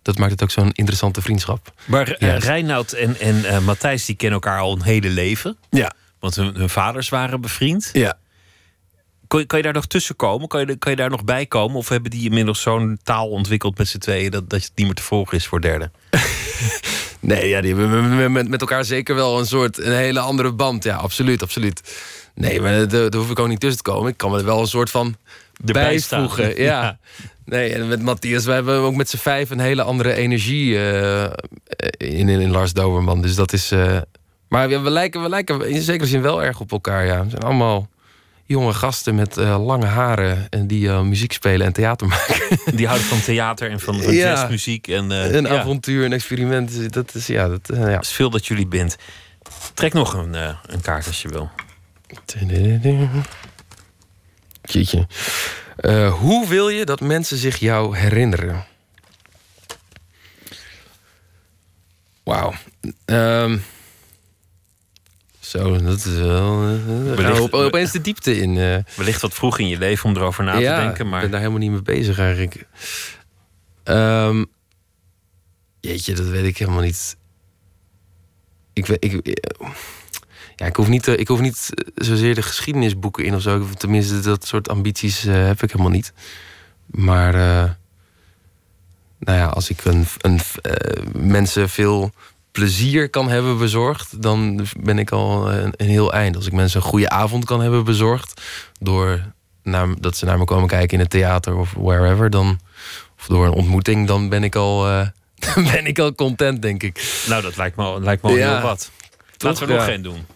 Dat 0.03 0.19
maakt 0.19 0.31
het 0.31 0.43
ook 0.43 0.51
zo'n 0.51 0.73
interessante 0.73 1.23
vriendschap. 1.23 1.73
Maar 1.85 2.17
uh, 2.19 2.39
Reinoud 2.39 2.93
en, 2.93 3.17
en 3.17 3.65
Matthijs 3.65 4.05
die 4.05 4.17
kennen 4.17 4.41
elkaar 4.41 4.61
al 4.61 4.73
een 4.73 4.83
hele 4.83 5.09
leven. 5.09 5.57
Ja. 5.71 5.93
Want 6.21 6.35
hun, 6.37 6.55
hun 6.55 6.69
vaders 6.69 7.09
waren 7.09 7.41
bevriend. 7.41 7.91
Ja. 7.93 8.19
Kan 9.27 9.41
je, 9.41 9.47
kan 9.47 9.59
je 9.59 9.65
daar 9.65 9.73
nog 9.73 9.87
tussen 9.87 10.17
komen? 10.17 10.49
Kan 10.49 10.67
je, 10.67 10.77
kan 10.77 10.91
je 10.91 10.97
daar 10.97 11.11
nog 11.11 11.25
bij 11.25 11.47
komen? 11.47 11.77
Of 11.77 11.89
hebben 11.89 12.11
die 12.11 12.25
inmiddels 12.25 12.61
zo'n 12.61 12.99
taal 13.03 13.29
ontwikkeld 13.29 13.79
met 13.79 13.89
z'n 13.89 13.99
tweeën 13.99 14.31
dat, 14.31 14.51
dat 14.51 14.63
het 14.63 14.73
niet 14.75 14.87
meer 14.87 14.95
te 14.95 15.03
volgen 15.03 15.37
is 15.37 15.47
voor 15.47 15.61
derden? 15.61 15.93
Nee, 17.21 17.49
ja, 17.49 17.61
die 17.61 17.75
hebben 17.75 18.33
met, 18.33 18.49
met 18.49 18.61
elkaar 18.61 18.85
zeker 18.85 19.15
wel 19.15 19.39
een 19.39 19.47
soort 19.47 19.79
een 19.79 19.97
hele 19.97 20.21
andere 20.21 20.53
band. 20.53 20.85
Ja, 20.85 20.97
absoluut, 20.97 21.43
absoluut. 21.43 22.03
Nee, 22.37 22.61
maar 22.61 22.89
daar, 22.89 23.15
hoef 23.15 23.31
ik 23.31 23.39
ook 23.39 23.49
niet 23.49 23.61
tussen 23.61 23.83
te 23.83 23.91
komen. 23.91 24.11
Ik 24.11 24.17
kan 24.17 24.31
me 24.31 24.39
er 24.39 24.45
wel 24.45 24.61
een 24.61 24.67
soort 24.67 24.91
van 24.91 25.17
bijvoegen. 25.65 26.63
Ja. 26.63 26.65
ja. 26.83 26.99
Nee, 27.45 27.73
en 27.73 27.89
met 27.89 28.03
Matthias, 28.03 28.45
wij 28.45 28.55
hebben 28.55 28.79
ook 28.79 28.95
met 28.95 29.09
z'n 29.09 29.17
vijf 29.17 29.51
een 29.51 29.61
hele 29.61 29.83
andere 29.83 30.13
energie 30.13 30.73
uh, 30.73 31.23
in, 31.97 32.29
in, 32.29 32.41
in, 32.41 32.51
Lars 32.51 32.73
Doberman. 32.73 33.23
Dus 33.23 33.35
dat 33.35 33.53
is. 33.53 33.73
Uh, 33.73 33.97
maar 34.49 34.69
we 34.69 34.91
lijken, 34.91 35.23
we 35.23 35.29
lijken 35.29 35.69
in 35.69 35.83
zekere 35.83 36.09
zin 36.09 36.23
wel 36.23 36.43
erg 36.43 36.61
op 36.61 36.73
elkaar. 36.73 37.07
Ja. 37.07 37.25
We 37.25 37.31
zijn 37.31 37.43
allemaal 37.43 37.89
jonge 38.45 38.73
gasten 38.73 39.15
met 39.15 39.37
uh, 39.37 39.65
lange 39.67 39.87
haren 39.87 40.47
en 40.51 40.67
die 40.67 40.87
uh, 40.87 41.01
muziek 41.01 41.33
spelen 41.33 41.67
en 41.67 41.73
theater 41.73 42.07
maken. 42.17 42.77
Die 42.77 42.87
houden 42.87 43.07
van 43.07 43.21
theater 43.21 43.71
en 43.71 43.81
van, 43.81 44.03
van 44.03 44.13
ja. 44.13 44.29
jazzmuziek. 44.29 44.89
En, 44.89 45.11
uh, 45.11 45.33
een 45.35 45.45
ja. 45.45 45.59
avontuur, 45.59 46.05
een 46.05 46.13
experiment. 46.13 46.93
Dat 46.93 47.15
is, 47.15 47.27
ja, 47.27 47.49
dat, 47.49 47.61
ja. 47.75 47.77
Het 47.77 48.05
is 48.05 48.13
veel 48.13 48.31
dat 48.31 48.47
jullie 48.47 48.67
bent. 48.67 48.97
Trek 49.75 49.93
nog 49.93 50.15
een, 50.15 50.35
een 50.67 50.81
kaart 50.81 51.07
als 51.07 51.23
je 51.23 51.29
wil. 51.29 51.51
Jeetje. 54.63 55.07
Uh, 55.81 56.15
hoe 56.15 56.49
wil 56.49 56.69
je 56.69 56.85
dat 56.85 57.01
mensen 57.01 57.37
zich 57.37 57.57
jou 57.57 57.97
herinneren? 57.97 58.67
Wauw. 62.23 62.53
Um, 63.05 63.65
zo, 65.41 65.83
dat 65.83 66.05
is 66.05 66.05
wel. 66.05 66.71
Uh, 66.71 67.15
wellicht, 67.15 67.41
op, 67.41 67.53
opeens 67.53 67.93
de 67.93 68.01
diepte 68.01 68.41
in. 68.41 68.57
Uh. 68.57 68.79
Wellicht 68.97 69.21
wat 69.21 69.35
vroeg 69.35 69.59
in 69.59 69.69
je 69.69 69.79
leven 69.79 70.09
om 70.09 70.17
erover 70.17 70.45
na 70.45 70.57
ja, 70.57 70.77
te 70.77 70.83
denken. 70.85 71.09
Maar... 71.09 71.17
Ik 71.17 71.23
ben 71.23 71.31
daar 71.31 71.41
helemaal 71.41 71.61
niet 71.61 71.71
mee 71.71 71.83
bezig 71.97 72.19
eigenlijk. 72.19 72.67
Um, 73.85 74.47
jeetje, 75.81 76.15
dat 76.15 76.27
weet 76.27 76.45
ik 76.45 76.59
helemaal 76.59 76.83
niet. 76.83 77.17
Ik 78.73 78.87
weet. 78.87 79.05
Ik, 79.05 79.45
ja, 80.57 80.67
ik 80.67 80.77
hoef, 80.77 80.89
niet, 80.89 81.07
ik 81.07 81.29
hoef 81.29 81.41
niet 81.41 81.71
zozeer 81.95 82.35
de 82.35 82.43
geschiedenisboeken 82.43 83.25
in 83.25 83.35
of 83.35 83.43
zo. 83.43 83.67
Tenminste, 83.77 84.21
dat 84.21 84.47
soort 84.47 84.69
ambities 84.69 85.25
uh, 85.25 85.47
heb 85.47 85.63
ik 85.63 85.71
helemaal 85.71 85.93
niet. 85.93 86.13
Maar 86.87 87.35
uh, 87.35 87.71
nou 89.19 89.39
ja, 89.39 89.47
als 89.47 89.71
ik 89.71 89.85
een, 89.85 90.07
een, 90.21 90.41
uh, 90.63 90.73
mensen 91.23 91.69
veel 91.69 92.11
plezier 92.53 93.11
kan 93.11 93.29
hebben 93.29 93.59
bezorgd, 93.59 94.23
dan 94.23 94.67
ben 94.81 94.99
ik 94.99 95.11
al 95.11 95.53
een, 95.53 95.73
een, 95.77 95.89
heel 95.89 96.13
eind. 96.13 96.37
Als 96.37 96.47
ik 96.47 96.53
mensen 96.53 96.81
een 96.81 96.87
goede 96.87 97.09
avond 97.09 97.45
kan 97.45 97.61
hebben 97.61 97.85
bezorgd, 97.85 98.43
door 98.81 99.21
naar, 99.63 99.89
dat 100.01 100.17
ze 100.17 100.25
naar 100.25 100.39
me 100.39 100.45
komen 100.45 100.69
kijken 100.69 100.99
in 100.99 101.01
het 101.01 101.11
theater 101.11 101.57
of 101.57 101.73
wherever, 101.73 102.31
dan, 102.31 102.61
of 103.19 103.27
door 103.27 103.47
een 103.47 103.53
ontmoeting, 103.53 104.07
dan 104.07 104.29
ben 104.29 104.45
ik 104.45 104.55
al, 104.55 104.83
ben 105.73 105.87
ik 105.87 105.99
al 105.99 106.15
content, 106.15 106.63
denk 106.63 106.83
ik. 106.83 107.23
Nou, 107.29 107.43
dat 107.43 107.57
lijkt 107.57 107.77
me, 107.77 108.01
lijkt 108.01 108.23
me 108.23 108.29
al 108.29 108.37
ja, 108.37 108.53
heel 108.53 108.67
wat. 108.67 108.91
Laten 109.39 109.67
we 109.67 109.73
nog 109.73 109.83
ja. 109.83 109.89
geen 109.89 110.03
doen. 110.03 110.27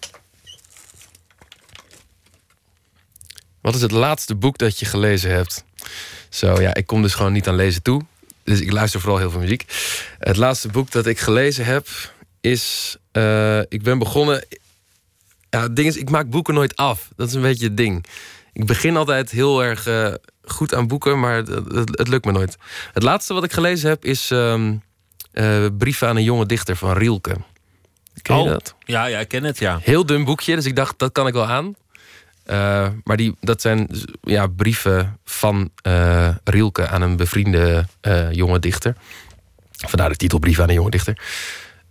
Wat 3.60 3.74
is 3.74 3.82
het 3.82 3.90
laatste 3.90 4.34
boek 4.34 4.58
dat 4.58 4.78
je 4.78 4.86
gelezen 4.86 5.30
hebt? 5.30 5.64
Zo 6.28 6.60
ja, 6.60 6.74
ik 6.74 6.86
kom 6.86 7.02
dus 7.02 7.14
gewoon 7.14 7.32
niet 7.32 7.48
aan 7.48 7.54
lezen 7.54 7.82
toe. 7.82 8.02
Dus 8.44 8.60
ik 8.60 8.72
luister 8.72 9.00
vooral 9.00 9.18
heel 9.18 9.30
veel 9.30 9.40
muziek. 9.40 9.64
Het 10.18 10.36
laatste 10.36 10.68
boek 10.68 10.90
dat 10.90 11.06
ik 11.06 11.18
gelezen 11.18 11.64
heb 11.64 11.86
is. 12.40 12.96
Uh, 13.12 13.58
ik 13.58 13.82
ben 13.82 13.98
begonnen. 13.98 14.44
Ja, 15.50 15.62
het 15.62 15.76
ding 15.76 15.88
is, 15.88 15.96
ik 15.96 16.10
maak 16.10 16.30
boeken 16.30 16.54
nooit 16.54 16.76
af. 16.76 17.08
Dat 17.16 17.28
is 17.28 17.34
een 17.34 17.42
beetje 17.42 17.66
het 17.66 17.76
ding. 17.76 18.04
Ik 18.52 18.66
begin 18.66 18.96
altijd 18.96 19.30
heel 19.30 19.64
erg 19.64 19.86
uh, 19.86 20.14
goed 20.42 20.74
aan 20.74 20.86
boeken, 20.86 21.20
maar 21.20 21.36
het, 21.36 21.48
het, 21.48 21.98
het, 21.98 22.08
lukt 22.08 22.24
me 22.24 22.32
nooit. 22.32 22.56
Het 22.92 23.02
laatste 23.02 23.34
wat 23.34 23.44
ik 23.44 23.52
gelezen 23.52 23.88
heb 23.88 24.04
is 24.04 24.30
um, 24.30 24.82
uh, 25.32 25.66
Brieven 25.78 26.08
aan 26.08 26.16
een 26.16 26.24
jonge 26.24 26.46
dichter 26.46 26.76
van 26.76 26.92
Rielke. 26.92 27.36
Ken 28.22 28.36
je 28.36 28.42
oh, 28.42 28.48
dat? 28.48 28.74
Ja, 28.84 29.04
ja, 29.04 29.18
ik 29.18 29.28
ken 29.28 29.44
het, 29.44 29.58
ja. 29.58 29.78
Heel 29.82 30.06
dun 30.06 30.24
boekje, 30.24 30.54
dus 30.54 30.66
ik 30.66 30.76
dacht, 30.76 30.98
dat 30.98 31.12
kan 31.12 31.26
ik 31.26 31.32
wel 31.32 31.46
aan. 31.46 31.74
Uh, 32.50 32.88
maar 33.04 33.16
die, 33.16 33.36
dat 33.40 33.60
zijn 33.60 33.88
ja, 34.22 34.46
brieven 34.46 35.18
van 35.24 35.70
uh, 35.86 36.28
Rielke 36.44 36.88
aan 36.88 37.02
een 37.02 37.16
bevriende 37.16 37.86
uh, 38.02 38.32
jonge 38.32 38.58
dichter. 38.58 38.96
Vandaar 39.70 40.08
de 40.08 40.16
titel 40.16 40.38
Brief 40.38 40.60
aan 40.60 40.68
een 40.68 40.74
jonge 40.74 40.90
dichter. 40.90 41.22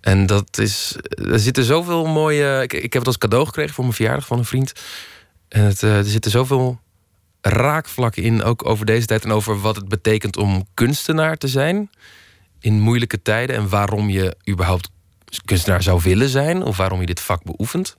En 0.01 0.25
dat 0.25 0.57
is. 0.57 0.95
Er 1.31 1.39
zitten 1.39 1.63
zoveel 1.63 2.05
mooie. 2.05 2.61
Ik, 2.61 2.73
ik 2.73 2.81
heb 2.81 3.01
het 3.01 3.05
als 3.05 3.17
cadeau 3.17 3.45
gekregen 3.45 3.73
voor 3.73 3.83
mijn 3.83 3.95
verjaardag 3.95 4.27
van 4.27 4.37
een 4.37 4.45
vriend. 4.45 4.73
En 5.47 5.63
het, 5.63 5.81
er 5.81 6.03
zitten 6.03 6.31
zoveel 6.31 6.79
raakvlakken 7.41 8.23
in, 8.23 8.43
ook 8.43 8.65
over 8.65 8.85
deze 8.85 9.05
tijd 9.05 9.23
en 9.23 9.31
over 9.31 9.59
wat 9.59 9.75
het 9.75 9.87
betekent 9.87 10.37
om 10.37 10.67
kunstenaar 10.73 11.37
te 11.37 11.47
zijn 11.47 11.89
in 12.59 12.79
moeilijke 12.79 13.21
tijden 13.21 13.55
en 13.55 13.69
waarom 13.69 14.09
je 14.09 14.35
überhaupt 14.49 14.89
kunstenaar 15.45 15.83
zou 15.83 16.01
willen 16.03 16.29
zijn 16.29 16.63
of 16.63 16.77
waarom 16.77 16.99
je 16.99 17.05
dit 17.05 17.19
vak 17.19 17.43
beoefent. 17.43 17.95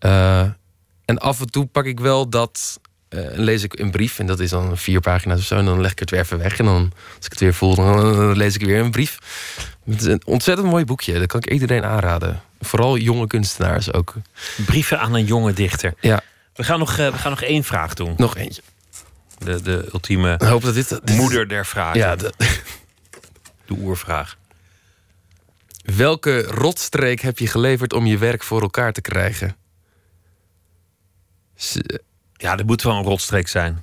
Uh, 0.00 0.48
en 1.10 1.18
af 1.18 1.40
en 1.40 1.50
toe 1.50 1.66
pak 1.66 1.84
ik 1.84 2.00
wel 2.00 2.28
dat. 2.28 2.80
Uh, 3.08 3.20
lees 3.32 3.62
ik 3.62 3.78
een 3.78 3.90
brief 3.90 4.18
en 4.18 4.26
dat 4.26 4.40
is 4.40 4.50
dan 4.50 4.78
vier 4.78 5.00
pagina's 5.00 5.38
of 5.38 5.44
zo. 5.44 5.56
En 5.56 5.64
dan 5.64 5.80
leg 5.80 5.90
ik 5.90 5.98
het 5.98 6.10
weer 6.10 6.20
even 6.20 6.38
weg. 6.38 6.58
En 6.58 6.64
dan, 6.64 6.92
als 7.16 7.26
ik 7.26 7.30
het 7.30 7.40
weer 7.40 7.54
voel, 7.54 7.74
dan 7.74 8.36
lees 8.36 8.54
ik 8.54 8.64
weer 8.64 8.80
een 8.80 8.90
brief. 8.90 9.18
Het 9.84 10.00
is 10.00 10.06
een 10.06 10.22
ontzettend 10.24 10.68
mooi 10.68 10.84
boekje. 10.84 11.18
Dat 11.18 11.26
kan 11.26 11.40
ik 11.40 11.50
iedereen 11.50 11.84
aanraden. 11.84 12.40
Vooral 12.60 12.96
jonge 12.96 13.26
kunstenaars 13.26 13.92
ook. 13.92 14.14
Brieven 14.66 15.00
aan 15.00 15.14
een 15.14 15.24
jonge 15.24 15.52
dichter. 15.52 15.94
Ja. 16.00 16.20
We 16.54 16.64
gaan 16.64 16.78
nog, 16.78 16.90
uh, 16.98 17.10
we 17.10 17.18
gaan 17.18 17.30
nog 17.30 17.42
één 17.42 17.64
vraag 17.64 17.94
doen. 17.94 18.14
Nog 18.16 18.36
eentje. 18.36 18.62
De, 19.38 19.62
de 19.62 19.88
ultieme 19.92 20.32
ik 20.32 20.42
hoop 20.42 20.62
dat 20.62 20.74
dit, 20.74 20.88
dit 20.88 21.16
moeder 21.16 21.48
der 21.48 21.66
vragen. 21.66 21.98
Ja, 21.98 22.16
de, 22.16 22.32
de 23.66 23.74
oervraag. 23.78 24.36
Welke 25.82 26.42
rotstreek 26.42 27.20
heb 27.20 27.38
je 27.38 27.46
geleverd 27.46 27.92
om 27.92 28.06
je 28.06 28.18
werk 28.18 28.42
voor 28.42 28.62
elkaar 28.62 28.92
te 28.92 29.00
krijgen? 29.00 29.56
Ja, 32.32 32.56
dat 32.56 32.66
moet 32.66 32.82
wel 32.82 32.96
een 32.96 33.04
rotstreek 33.04 33.48
zijn. 33.48 33.80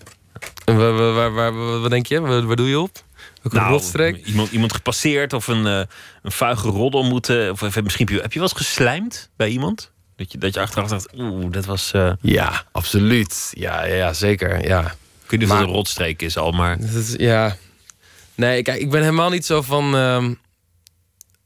En 0.66 0.78
waar, 0.78 1.14
waar, 1.14 1.34
waar, 1.34 1.80
wat 1.82 1.90
denk 1.90 2.06
je? 2.06 2.20
Waar, 2.20 2.56
doe 2.56 2.70
je 2.70 2.80
op? 2.80 3.06
Nou, 3.44 3.70
rotstreek? 3.70 4.26
Iemand, 4.26 4.52
iemand 4.52 4.74
gepasseerd 4.74 5.34
of 5.34 5.48
een, 5.48 5.66
uh, 5.66 5.82
een 6.22 6.32
vuige 6.32 6.68
roddel 6.68 7.04
moeten. 7.04 7.52
Of 7.52 7.62
misschien 7.62 8.06
heb 8.08 8.16
je, 8.16 8.22
heb 8.22 8.34
je 8.34 8.40
wel 8.40 8.48
eens 8.48 8.58
geslijmd 8.58 9.30
bij 9.36 9.50
iemand? 9.50 9.92
Dat 10.16 10.32
je, 10.32 10.38
dat 10.38 10.54
je 10.54 10.60
achteraf 10.60 10.90
dacht, 10.90 11.08
oeh, 11.18 11.52
dat 11.52 11.66
was... 11.66 11.92
Uh... 11.96 12.12
Ja, 12.22 12.64
absoluut. 12.72 13.52
Ja, 13.52 13.84
ja, 13.86 14.14
zeker. 14.14 14.68
Ja. 14.68 14.82
Ik 15.24 15.32
weet 15.32 15.40
niet 15.40 15.50
of 15.50 15.58
het 15.58 15.68
een 15.68 15.74
rotstreek 15.74 16.22
is 16.22 16.38
al, 16.38 16.52
maar... 16.52 16.80
Is, 16.80 17.14
ja. 17.18 17.56
Nee, 18.36 18.62
kijk, 18.62 18.82
ik 18.82 18.90
ben 18.90 19.02
helemaal 19.02 19.30
niet 19.30 19.46
zo 19.46 19.62
van... 19.62 19.96
Uh, 19.96 20.30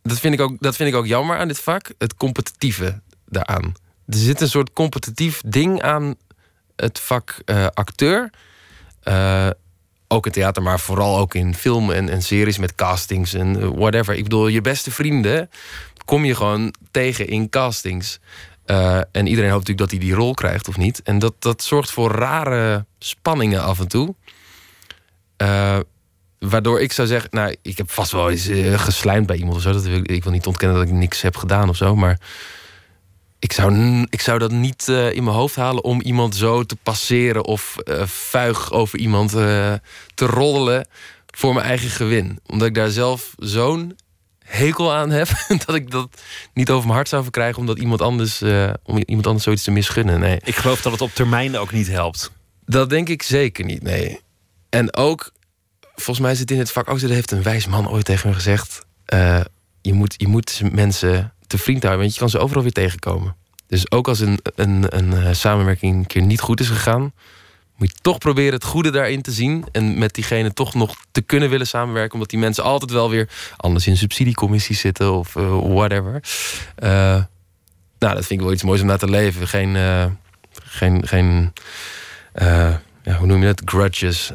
dat, 0.02 0.20
vind 0.20 0.34
ik 0.34 0.41
ook, 0.41 0.56
dat 0.60 0.76
vind 0.76 0.90
ik 0.90 0.95
ook 0.95 1.06
jammer 1.06 1.38
aan 1.38 1.48
dit 1.48 1.60
vak. 1.60 1.91
Het 1.98 2.16
competitieve 2.16 3.02
daaraan. 3.26 3.74
Er 4.12 4.18
zit 4.18 4.42
een 4.42 4.50
soort 4.50 4.74
competitief 4.74 5.42
ding 5.46 5.82
aan 5.82 6.16
het 6.76 7.00
vak 7.00 7.42
uh, 7.46 7.68
acteur. 7.74 8.30
Uh, 9.04 9.50
ook 10.08 10.26
in 10.26 10.32
theater, 10.32 10.64
maar 10.64 10.80
vooral 10.80 11.18
ook 11.18 11.34
in 11.34 11.56
film 11.56 11.92
en, 11.92 12.10
en 12.10 12.22
series 12.22 12.58
met 12.58 12.76
castings 12.76 13.34
en 13.34 13.76
whatever. 13.76 14.16
Ik 14.16 14.24
bedoel, 14.24 14.48
je 14.48 14.62
beste 14.62 14.92
vrienden 14.92 15.50
kom 16.06 16.26
je 16.26 16.36
gewoon 16.36 16.74
tegen 16.92 17.28
in 17.28 17.50
castings. 17.50 18.20
En 19.12 19.28
iedereen 19.28 19.52
hoopt 19.52 19.68
natuurlijk 19.68 19.78
dat 19.78 19.92
hij 19.92 20.00
die 20.00 20.14
rol 20.14 20.34
krijgt 20.34 20.68
of 20.68 20.78
niet. 20.78 21.02
En 21.02 21.20
dat, 21.20 21.34
dat 21.40 21.64
zorgt 21.64 21.92
voor 21.92 22.12
rare 22.12 22.86
spanningen 23.00 23.64
af 23.64 23.80
en 23.80 23.88
toe. 23.88 24.16
Waardoor 26.40 26.82
ik 26.82 26.92
zou 26.92 27.08
zeggen, 27.08 27.30
nou, 27.34 27.56
ik 27.62 27.78
heb 27.78 27.92
vast 27.92 28.12
wel 28.12 28.30
eens 28.30 28.50
geslijmd 28.82 29.28
bij 29.28 29.38
iemand 29.38 29.56
of 29.56 29.62
zo. 29.62 29.72
Dat 29.72 29.84
wil, 29.84 30.02
ik 30.04 30.24
wil 30.24 30.32
niet 30.32 30.48
ontkennen 30.48 30.78
dat 30.78 30.88
ik 30.88 30.94
niks 30.94 31.22
heb 31.22 31.36
gedaan 31.36 31.70
of 31.70 31.76
zo. 31.76 31.96
Maar 31.96 32.20
ik 33.41 33.53
zou, 33.53 34.05
ik 34.09 34.22
zou 34.22 34.39
dat 34.39 34.51
niet 34.51 34.88
uh, 34.89 35.13
in 35.13 35.23
mijn 35.23 35.35
hoofd 35.35 35.55
halen 35.55 35.84
om 35.84 36.01
iemand 36.01 36.35
zo 36.35 36.63
te 36.63 36.76
passeren 36.76 37.45
of 37.45 37.76
uh, 37.84 38.05
vuig 38.05 38.72
over 38.72 38.99
iemand 38.99 39.35
uh, 39.35 39.73
te 40.13 40.26
roddelen 40.26 40.88
voor 41.27 41.53
mijn 41.53 41.65
eigen 41.65 41.89
gewin. 41.89 42.39
Omdat 42.45 42.68
ik 42.68 42.73
daar 42.73 42.89
zelf 42.89 43.34
zo'n 43.38 43.97
hekel 44.39 44.93
aan 44.93 45.09
heb 45.09 45.27
dat 45.65 45.76
ik 45.76 45.91
dat 45.91 46.22
niet 46.53 46.69
over 46.69 46.84
mijn 46.84 46.95
hart 46.95 47.09
zou 47.09 47.23
verkrijgen 47.23 47.59
omdat 47.59 47.80
iemand 47.80 48.01
anders, 48.01 48.41
om 48.84 48.97
iemand 49.05 49.27
anders 49.27 49.43
zoiets 49.43 49.63
te 49.63 49.72
misgunnen. 49.72 50.19
Nee. 50.19 50.39
Ik 50.43 50.55
geloof 50.55 50.81
dat 50.81 50.91
het 50.91 51.01
op 51.01 51.13
termijn 51.13 51.57
ook 51.57 51.72
niet 51.72 51.88
helpt. 51.88 52.31
Dat 52.65 52.89
denk 52.89 53.09
ik 53.09 53.23
zeker 53.23 53.65
niet, 53.65 53.84
nee. 53.84 54.19
En 54.69 54.95
ook, 54.95 55.31
volgens 55.95 56.19
mij 56.19 56.35
zit 56.35 56.51
in 56.51 56.59
het 56.59 56.72
vak 56.72 56.89
ook, 56.89 56.99
dat 56.99 57.09
heeft 57.09 57.31
een 57.31 57.43
wijs 57.43 57.68
man 57.68 57.89
ooit 57.89 58.05
tegen 58.05 58.30
me 58.30 58.35
gezegd. 58.35 58.85
je, 59.81 59.93
moet, 59.93 60.13
je 60.18 60.27
moet 60.27 60.61
mensen 60.72 61.34
te 61.52 61.57
vriend 61.57 61.82
houden, 61.84 62.02
want 62.02 62.14
je 62.14 62.19
kan 62.19 62.30
ze 62.30 62.40
overal 62.40 62.64
weer 62.64 62.72
tegenkomen. 62.72 63.36
Dus 63.68 63.91
ook 63.91 64.07
als 64.07 64.19
een, 64.19 64.40
een, 64.56 64.98
een 64.98 65.36
samenwerking 65.36 65.95
een 65.95 66.07
keer 66.07 66.22
niet 66.22 66.41
goed 66.41 66.60
is 66.60 66.68
gegaan, 66.68 67.14
moet 67.82 67.91
je 67.91 67.98
toch 68.02 68.18
proberen 68.18 68.53
het 68.53 68.64
goede 68.64 68.90
daarin 68.90 69.22
te 69.22 69.32
zien. 69.32 69.65
En 69.72 69.98
met 69.98 70.14
diegene 70.14 70.53
toch 70.53 70.73
nog 70.73 70.95
te 71.11 71.22
kunnen 71.22 71.49
willen 71.49 71.68
samenwerken. 71.68 72.14
Omdat 72.14 72.30
die 72.30 72.40
mensen 72.40 72.64
altijd 72.64 72.91
wel 72.91 73.10
weer 73.10 73.30
anders 73.57 73.88
in 73.88 73.98
subsidiecommissies 73.98 74.80
zitten 74.80 75.14
of 75.14 75.36
uh, 75.36 75.60
whatever. 75.73 76.23
Uh, 76.84 76.90
nou, 77.99 78.15
dat 78.15 78.26
vind 78.26 78.40
ik 78.40 78.40
wel 78.40 78.52
iets 78.52 78.64
moois 78.64 78.82
om 78.82 78.88
naar 78.88 78.98
te 78.98 79.10
leven. 79.10 79.48
Geen, 79.48 79.76
geen, 80.64 81.07
geen 81.07 81.53
ja, 82.34 83.18
hoe 83.18 83.28
noem 83.28 83.41
je 83.41 83.48
het? 83.48 83.61
Grudges. 83.65 84.32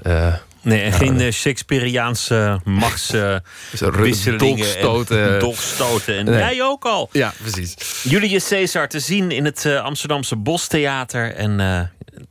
Nee, 0.66 0.80
en 0.80 0.92
geen 0.92 1.20
uh, 1.20 1.32
Shakespeareaanse 1.32 2.60
machtswisselingen. 2.64 4.38
dolkstoten. 4.38 5.32
En 5.34 5.38
dolkstoten. 5.38 6.16
En 6.16 6.24
nee. 6.24 6.38
jij 6.38 6.62
ook 6.62 6.84
al. 6.84 7.08
Ja, 7.12 7.32
precies. 7.42 7.74
Julius 8.02 8.48
Caesar 8.48 8.88
te 8.88 9.00
zien 9.00 9.30
in 9.30 9.44
het 9.44 9.64
uh, 9.64 9.82
Amsterdamse 9.82 10.36
Bostheater. 10.36 11.34
En 11.34 11.50
uh, 11.50 11.56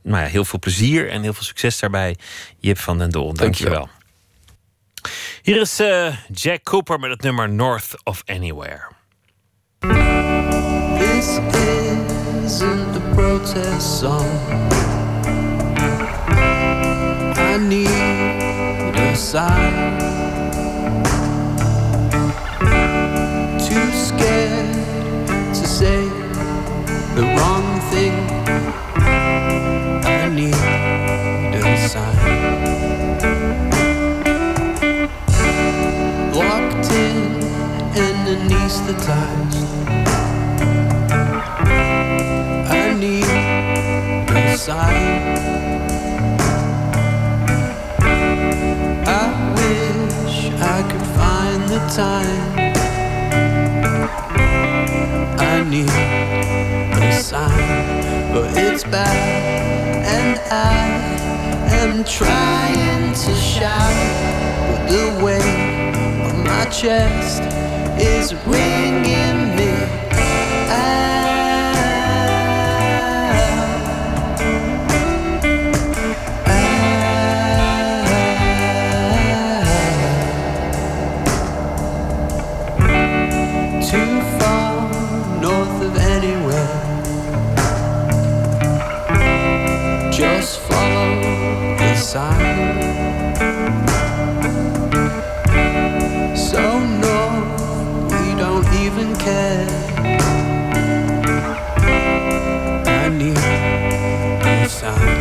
nou 0.02 0.22
ja, 0.22 0.28
heel 0.28 0.44
veel 0.44 0.58
plezier 0.58 1.10
en 1.10 1.22
heel 1.22 1.32
veel 1.32 1.44
succes 1.44 1.78
daarbij. 1.78 2.16
Jip 2.58 2.78
van 2.78 2.98
den 2.98 3.10
Dol, 3.10 3.32
dankjewel. 3.34 3.88
Hier 5.42 5.60
is 5.60 5.80
Jack 6.32 6.62
Cooper 6.62 6.98
met 6.98 7.10
het 7.10 7.22
nummer 7.22 7.48
North 7.48 7.94
of 8.04 8.22
Anywhere. 8.26 8.82
This 10.98 11.38
isn't 12.44 12.96
a 12.96 13.14
protest 13.14 13.98
song. 13.98 14.28
I 17.38 17.58
need 17.58 18.15
sign. 19.16 19.98
Too 23.58 23.90
scared 23.92 24.74
to 25.54 25.66
say 25.66 26.04
the 27.14 27.22
wrong 27.22 27.80
thing. 27.90 28.12
I 30.04 30.28
need 30.28 30.54
a 31.54 31.88
sign. 31.88 32.60
Locked 36.34 36.92
in 36.92 37.42
and 37.96 38.28
anesthetized. 38.34 39.66
I 42.68 42.92
need 42.92 43.24
a 44.36 44.58
sign. 44.58 45.55
I 51.98 52.44
need 55.66 55.88
a 55.88 57.22
sign, 57.22 58.32
but 58.34 58.54
it's 58.54 58.84
bad, 58.84 59.16
and 60.04 60.38
I 60.52 60.88
am 61.80 62.04
trying 62.04 63.14
to 63.14 63.34
shout, 63.34 63.94
but 64.68 64.88
the 64.90 65.24
weight 65.24 65.40
on 66.26 66.44
my 66.44 66.64
chest 66.66 67.42
is 67.98 68.34
ringing 68.44 69.45
side. 92.16 92.78
So 96.48 96.62
no, 97.04 97.20
we 98.12 98.24
don't 98.42 98.68
even 98.84 99.08
care. 99.26 99.68
I 103.02 103.08
need 103.20 103.42
a 104.46 104.68
sign. 104.80 105.18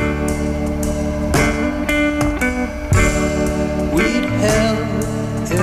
We'd 3.95 4.27
help 4.47 4.87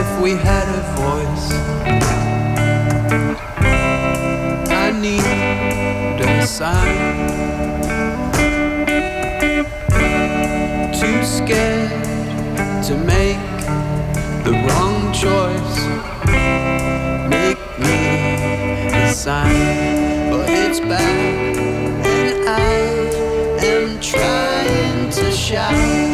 if 0.00 0.08
we 0.24 0.32
had 0.48 0.66
a 0.80 0.82
voice. 1.00 1.48
I 4.84 4.86
need 5.06 6.20
a 6.28 6.46
sign. 6.46 7.81
Scared 11.32 11.90
to 12.84 12.94
make 13.06 13.40
the 14.44 14.52
wrong 14.52 15.10
choice. 15.14 15.76
Make 17.30 17.62
me 17.78 19.12
sign, 19.14 20.30
but 20.30 20.46
it's 20.50 20.80
bad, 20.80 22.06
and 22.06 22.48
I 22.48 22.74
am 23.64 23.98
trying 24.00 25.08
to 25.10 25.32
shout. 25.32 26.11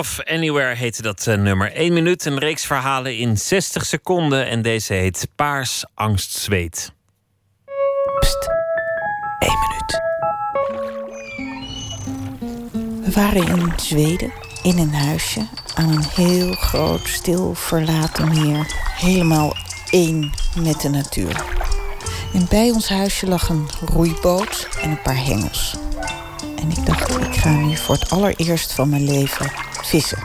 Of 0.00 0.20
Anywhere 0.24 0.74
heette 0.74 1.02
dat 1.02 1.26
uh, 1.26 1.34
nummer. 1.34 1.72
1 1.72 1.92
minuut, 1.92 2.24
een 2.24 2.38
reeks 2.38 2.64
verhalen 2.64 3.16
in 3.16 3.38
60 3.38 3.86
seconden. 3.86 4.46
En 4.46 4.62
deze 4.62 4.92
heet 4.92 5.28
Paars, 5.36 5.84
Angst, 5.94 6.32
Zweet. 6.32 6.92
Pst, 8.20 8.48
1 9.38 9.52
minuut. 9.58 10.00
We 13.04 13.12
waren 13.12 13.46
in 13.46 13.72
Zweden, 13.76 14.32
in 14.62 14.78
een 14.78 14.94
huisje... 14.94 15.46
aan 15.74 15.88
een 15.88 16.04
heel 16.14 16.52
groot, 16.52 17.08
stil, 17.08 17.54
verlaten 17.54 18.28
meer. 18.28 18.66
Helemaal 18.96 19.56
één 19.90 20.32
met 20.62 20.80
de 20.80 20.88
natuur. 20.88 21.44
En 22.34 22.46
bij 22.48 22.70
ons 22.70 22.88
huisje 22.88 23.26
lag 23.26 23.48
een 23.48 23.68
roeiboot 23.84 24.68
en 24.82 24.90
een 24.90 25.02
paar 25.02 25.24
hengels... 25.24 25.76
En 26.56 26.70
ik 26.70 26.86
dacht, 26.86 27.16
ik 27.20 27.36
ga 27.36 27.50
nu 27.50 27.76
voor 27.76 27.94
het 27.94 28.10
allereerst 28.10 28.72
van 28.72 28.88
mijn 28.88 29.04
leven 29.04 29.69
vissen. 29.82 30.18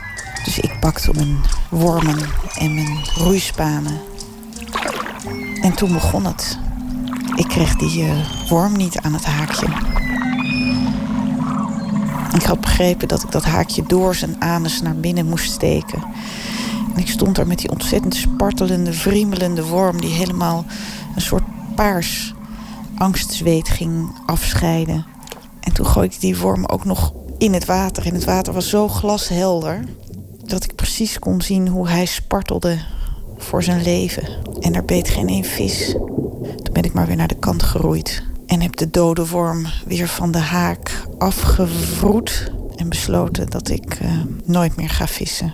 Dus 0.44 0.60
ik 0.60 0.80
pakte 0.80 1.11
mijn 1.14 1.38
wormen 1.69 2.18
en 2.57 2.73
mijn 2.73 2.98
roeispanen. 3.15 3.99
En 5.61 5.73
toen 5.76 5.94
begon 5.94 6.26
het. 6.26 6.60
Ik 7.36 7.48
kreeg 7.48 7.76
die 7.76 8.03
uh, 8.03 8.49
worm 8.49 8.77
niet 8.77 8.99
aan 8.99 9.14
het 9.14 9.26
haakje. 9.26 9.68
Ik 12.34 12.44
had 12.44 12.60
begrepen 12.61 13.07
dat 13.07 13.23
ik 13.23 13.32
dat 13.32 13.45
haakje 13.45 13.84
door 13.84 14.15
zijn 14.15 14.41
anus 14.41 14.82
naar 14.82 14.95
binnen 14.95 15.26
moest 15.26 15.52
steken. 15.52 16.03
En 16.94 17.02
ik 17.02 17.07
stond 17.07 17.36
daar 17.36 17.48
met 17.48 17.60
die 17.60 17.69
ontzettend 17.69 18.15
spartelende, 18.15 18.94
vriemelende 18.94 19.65
worm... 19.65 20.02
die 20.02 20.14
helemaal 20.14 20.65
een 21.15 21.22
soort 21.22 21.44
paars 21.76 22.34
angstzweet 22.98 23.69
ging 23.69 24.10
afscheiden. 24.26 25.06
En 25.60 25.73
toen 25.73 25.86
gooide 25.86 26.15
ik 26.15 26.22
die 26.22 26.38
worm 26.38 26.65
ook 26.65 26.86
nog 26.86 27.14
in 27.38 27.53
het 27.53 27.66
water. 27.66 28.06
En 28.06 28.14
het 28.14 28.24
water 28.24 28.53
was 28.53 28.70
zo 28.70 28.88
glashelder... 28.88 29.84
dat 30.45 30.64
ik 30.64 30.76
precies 30.76 31.20
kon 31.20 31.41
zien 31.41 31.68
hoe 31.68 31.88
hij 31.88 32.06
spartelde 32.06 32.78
voor 33.38 33.64
zijn 33.64 33.84
leven. 33.84 34.28
En 34.60 34.76
er 34.76 34.86
beet 34.86 35.10
geen 35.10 35.28
één 35.28 35.44
vis. 35.44 35.91
Toen 36.64 36.74
ben 36.74 36.84
ik 36.84 36.94
maar 36.94 37.07
weer 37.07 37.16
naar 37.16 37.28
de 37.28 37.40
kant 37.40 37.64
geroeid. 37.64 38.24
En 38.45 38.62
heb 38.62 38.76
de 38.76 38.90
dode 38.90 39.28
worm 39.28 39.66
weer 39.86 40.07
van 40.07 40.32
de 40.32 40.38
haak 40.38 41.02
afgevroed. 41.18 42.52
En 42.76 42.90
besloten 42.90 43.49
dat 43.49 43.70
ik 43.70 43.99
uh, 44.02 44.12
nooit 44.45 44.76
meer 44.76 44.90
ga 44.90 45.07
vissen. 45.07 45.53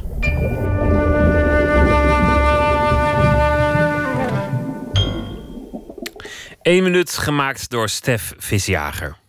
Eén 6.61 6.83
minuut 6.83 7.11
gemaakt 7.11 7.69
door 7.69 7.89
Stef 7.89 8.33
Visjager. 8.37 9.20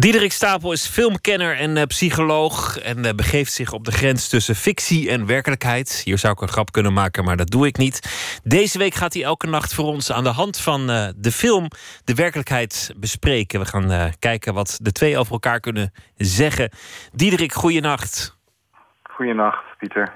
Diederik 0.00 0.32
Stapel 0.32 0.72
is 0.72 0.86
filmkenner 0.86 1.56
en 1.56 1.76
uh, 1.76 1.82
psycholoog 1.82 2.78
en 2.78 3.06
uh, 3.06 3.10
begeeft 3.12 3.52
zich 3.52 3.72
op 3.72 3.84
de 3.84 3.92
grens 3.92 4.28
tussen 4.28 4.54
fictie 4.54 5.10
en 5.10 5.26
werkelijkheid. 5.26 6.02
Hier 6.04 6.18
zou 6.18 6.32
ik 6.32 6.40
een 6.40 6.48
grap 6.48 6.72
kunnen 6.72 6.92
maken, 6.92 7.24
maar 7.24 7.36
dat 7.36 7.50
doe 7.50 7.66
ik 7.66 7.76
niet. 7.76 8.00
Deze 8.44 8.78
week 8.78 8.94
gaat 8.94 9.14
hij 9.14 9.22
elke 9.22 9.46
nacht 9.46 9.74
voor 9.74 9.84
ons 9.84 10.12
aan 10.12 10.24
de 10.24 10.30
hand 10.30 10.58
van 10.60 10.90
uh, 10.90 11.08
de 11.16 11.32
film 11.32 11.68
de 12.04 12.14
werkelijkheid 12.14 12.94
bespreken. 12.96 13.60
We 13.60 13.66
gaan 13.66 14.12
kijken 14.18 14.54
wat 14.54 14.78
de 14.82 14.92
twee 14.92 15.18
over 15.18 15.32
elkaar 15.32 15.60
kunnen 15.60 15.92
zeggen. 16.16 16.70
Diederik, 17.12 17.52
goeienacht. 17.52 18.38
Goeienacht, 19.02 19.78
Pieter. 19.78 20.12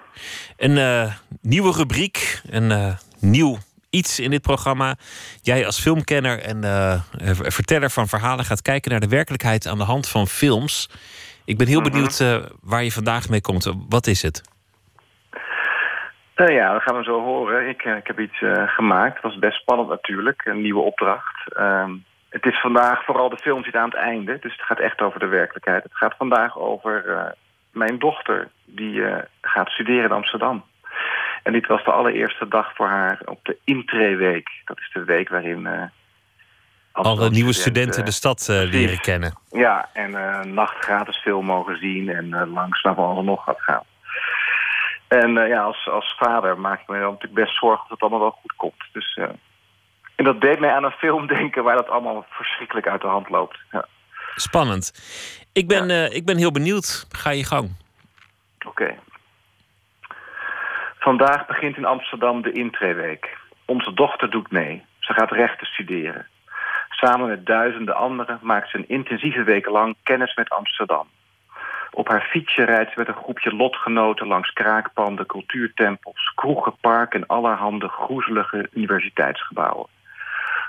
Een 0.56 1.10
nieuwe 1.40 1.72
rubriek, 1.72 2.42
een 2.50 2.96
nieuw 3.20 3.58
iets 3.92 4.20
in 4.20 4.30
dit 4.30 4.42
programma. 4.42 4.94
Jij 5.42 5.66
als 5.66 5.80
filmkenner 5.80 6.38
en 6.40 6.64
uh, 6.64 7.00
verteller 7.50 7.90
van 7.90 8.08
verhalen 8.08 8.44
gaat 8.44 8.62
kijken 8.62 8.90
naar 8.90 9.00
de 9.00 9.08
werkelijkheid 9.08 9.66
aan 9.66 9.78
de 9.78 9.84
hand 9.84 10.08
van 10.08 10.26
films. 10.26 10.90
Ik 11.44 11.58
ben 11.58 11.66
heel 11.66 11.80
Mhm. 11.80 11.90
benieuwd 11.90 12.20
uh, 12.20 12.36
waar 12.62 12.84
je 12.84 12.92
vandaag 12.92 13.28
mee 13.28 13.40
komt. 13.40 13.72
Wat 13.88 14.06
is 14.06 14.22
het? 14.22 14.42
Uh, 16.36 16.48
ja, 16.48 16.72
dat 16.72 16.82
gaan 16.82 16.96
we 16.96 17.02
zo 17.02 17.20
horen. 17.22 17.68
Ik, 17.68 17.82
ik 17.82 18.06
heb 18.06 18.18
iets 18.20 18.38
gemaakt. 18.66 19.14
Het 19.14 19.22
was 19.22 19.38
best 19.38 19.60
spannend 19.60 19.88
natuurlijk. 19.88 20.44
Een 20.44 20.62
nieuwe 20.62 20.80
opdracht. 20.80 21.54
Ehm, 21.56 21.92
het 22.28 22.44
is 22.46 22.60
vandaag 22.60 23.04
vooral 23.04 23.28
de 23.28 23.36
film 23.42 23.64
zit 23.64 23.74
aan 23.74 23.90
het 23.90 23.98
einde. 23.98 24.38
Dus 24.40 24.52
het 24.52 24.66
gaat 24.66 24.78
echt 24.80 25.00
over 25.00 25.20
de 25.20 25.26
werkelijkheid. 25.26 25.82
Het 25.82 25.96
gaat 25.96 26.14
vandaag 26.18 26.58
over 26.58 27.34
mijn 27.70 27.98
dochter. 27.98 28.48
Die 28.64 29.02
gaat 29.40 29.68
studeren 29.68 30.04
in 30.04 30.12
Amsterdam. 30.16 30.64
En 31.42 31.52
dit 31.52 31.66
was 31.66 31.84
de 31.84 31.92
allereerste 31.92 32.48
dag 32.48 32.74
voor 32.74 32.88
haar 32.88 33.20
op 33.24 33.38
de 33.42 33.58
intreeweek. 33.64 34.50
Dat 34.64 34.78
is 34.78 34.90
de 34.92 35.04
week 35.04 35.28
waarin... 35.28 35.60
Uh, 35.60 35.82
alle 36.92 37.30
nieuwe 37.30 37.52
studenten 37.52 38.04
de 38.04 38.10
stad 38.10 38.48
uh, 38.50 38.62
leren 38.62 39.00
kennen. 39.00 39.38
Ja, 39.50 39.88
en 39.92 40.10
uh, 40.10 40.40
nacht 40.40 40.84
gratis 40.84 41.16
film 41.16 41.44
mogen 41.44 41.78
zien 41.78 42.08
en 42.08 42.48
langs 42.48 42.82
naar 42.82 42.94
van 42.94 43.08
alles 43.08 43.24
nog 43.24 43.44
gaat 43.44 43.60
gaan. 43.60 43.84
En 45.08 45.32
ja, 45.32 45.62
als, 45.62 45.88
als 45.88 46.14
vader 46.18 46.58
maak 46.58 46.80
ik 46.80 46.88
me 46.88 46.98
dan 46.98 47.12
natuurlijk 47.12 47.44
best 47.44 47.58
zorgen 47.58 47.88
dat 47.88 47.90
het 47.90 48.00
allemaal 48.00 48.20
wel 48.20 48.38
goed 48.40 48.54
komt. 48.56 48.84
Dus, 48.92 49.18
en 50.16 50.24
dat 50.24 50.40
deed 50.40 50.60
mij 50.60 50.72
aan 50.72 50.84
een 50.84 50.90
film 50.90 51.26
denken 51.36 51.64
waar 51.64 51.76
dat 51.76 51.88
allemaal 51.88 52.26
verschrikkelijk 52.28 52.86
uit 52.86 53.00
de 53.00 53.06
hand 53.06 53.28
loopt. 53.28 53.58
Ja. 53.70 53.86
Spannend. 54.34 54.92
Ik 55.52 55.68
ben, 55.68 55.88
ja. 55.88 56.08
ik 56.10 56.24
ben 56.24 56.36
heel 56.36 56.52
benieuwd. 56.52 57.06
Ga 57.10 57.30
je 57.30 57.44
gang. 57.44 57.76
Oké. 58.58 58.68
Okay. 58.68 58.98
Vandaag 61.02 61.46
begint 61.46 61.76
in 61.76 61.84
Amsterdam 61.84 62.42
de 62.42 62.52
intreeweek. 62.52 63.36
Onze 63.64 63.92
dochter 63.94 64.30
doet 64.30 64.50
mee. 64.50 64.82
Ze 64.98 65.12
gaat 65.12 65.30
rechten 65.30 65.66
studeren. 65.66 66.26
Samen 66.88 67.28
met 67.28 67.46
duizenden 67.46 67.94
anderen 67.94 68.38
maakt 68.42 68.70
ze 68.70 68.76
een 68.76 68.88
intensieve 68.88 69.42
week 69.42 69.66
lang 69.66 69.96
kennis 70.02 70.34
met 70.34 70.50
Amsterdam. 70.50 71.06
Op 71.90 72.08
haar 72.08 72.20
fietsje 72.30 72.64
rijdt 72.64 72.92
ze 72.92 72.98
met 72.98 73.08
een 73.08 73.22
groepje 73.22 73.54
lotgenoten 73.54 74.26
langs 74.26 74.52
kraakpanden, 74.52 75.26
cultuurtempels, 75.26 76.32
kroegen, 76.34 76.74
parken 76.80 77.20
en 77.20 77.26
allerhande 77.26 77.88
groezelige 77.88 78.68
universiteitsgebouwen. 78.72 79.86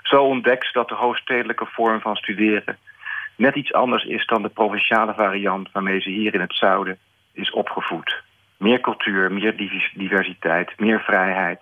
Zo 0.03 0.23
ontdekt 0.23 0.65
ze 0.65 0.71
dat 0.73 0.89
de 0.89 0.95
hoofdstedelijke 0.95 1.65
vorm 1.65 2.01
van 2.01 2.15
studeren 2.15 2.77
net 3.35 3.55
iets 3.55 3.73
anders 3.73 4.03
is 4.03 4.25
dan 4.25 4.41
de 4.41 4.49
provinciale 4.49 5.13
variant 5.13 5.71
waarmee 5.71 6.01
ze 6.01 6.09
hier 6.09 6.33
in 6.33 6.41
het 6.41 6.55
zuiden 6.55 6.97
is 7.33 7.51
opgevoed. 7.51 8.23
Meer 8.63 8.79
cultuur, 8.79 9.31
meer 9.31 9.55
diversiteit, 9.93 10.79
meer 10.79 10.99
vrijheid. 10.99 11.61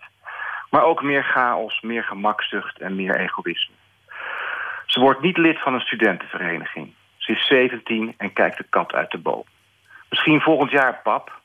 Maar 0.70 0.84
ook 0.84 1.02
meer 1.02 1.24
chaos, 1.24 1.82
meer 1.82 2.04
gemakzucht 2.04 2.80
en 2.80 2.96
meer 2.96 3.16
egoïsme. 3.16 3.74
Ze 4.86 5.00
wordt 5.00 5.22
niet 5.22 5.38
lid 5.38 5.60
van 5.62 5.74
een 5.74 5.80
studentenvereniging. 5.80 6.94
Ze 7.18 7.32
is 7.32 7.48
17 7.48 8.14
en 8.18 8.34
kijkt 8.34 8.58
de 8.58 8.66
kat 8.70 8.94
uit 8.94 9.12
de 9.12 9.18
boom. 9.18 9.44
Misschien 10.10 10.42
volgend 10.42 10.72
jaar, 10.72 11.00
pap. 11.04 11.40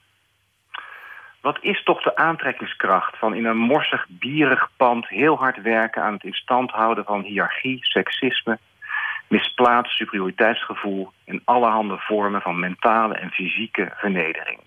Wat 1.41 1.59
is 1.61 1.83
toch 1.83 2.03
de 2.03 2.17
aantrekkingskracht 2.17 3.19
van 3.19 3.35
in 3.35 3.45
een 3.45 3.59
morsig, 3.59 4.07
bierig 4.09 4.71
pand... 4.77 5.09
heel 5.09 5.37
hard 5.37 5.63
werken 5.63 6.03
aan 6.03 6.13
het 6.13 6.25
instand 6.25 6.71
houden 6.71 7.05
van 7.05 7.23
hiërarchie, 7.23 7.79
seksisme... 7.81 8.59
misplaatst 9.29 9.97
superioriteitsgevoel... 9.97 11.13
en 11.25 11.43
allerhande 11.45 11.97
vormen 11.99 12.41
van 12.41 12.59
mentale 12.59 13.15
en 13.15 13.31
fysieke 13.31 13.93
vernedering. 13.95 14.66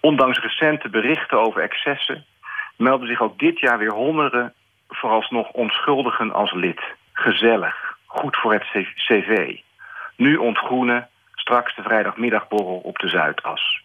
Ondanks 0.00 0.38
recente 0.38 0.88
berichten 0.88 1.40
over 1.40 1.62
excessen 1.62 2.24
melden 2.76 3.08
zich 3.08 3.20
ook 3.20 3.38
dit 3.38 3.60
jaar 3.60 3.78
weer 3.78 3.92
honderden 3.92 4.54
vooralsnog 4.88 5.50
onschuldigen 5.50 6.32
als 6.32 6.52
lid. 6.52 6.80
Gezellig, 7.12 7.96
goed 8.06 8.36
voor 8.36 8.52
het 8.52 8.86
cv. 8.94 9.56
Nu 10.16 10.36
ontgroenen, 10.36 11.08
straks 11.34 11.74
de 11.74 11.82
vrijdagmiddagborrel 11.82 12.78
op 12.78 12.98
de 12.98 13.08
Zuidas. 13.08 13.82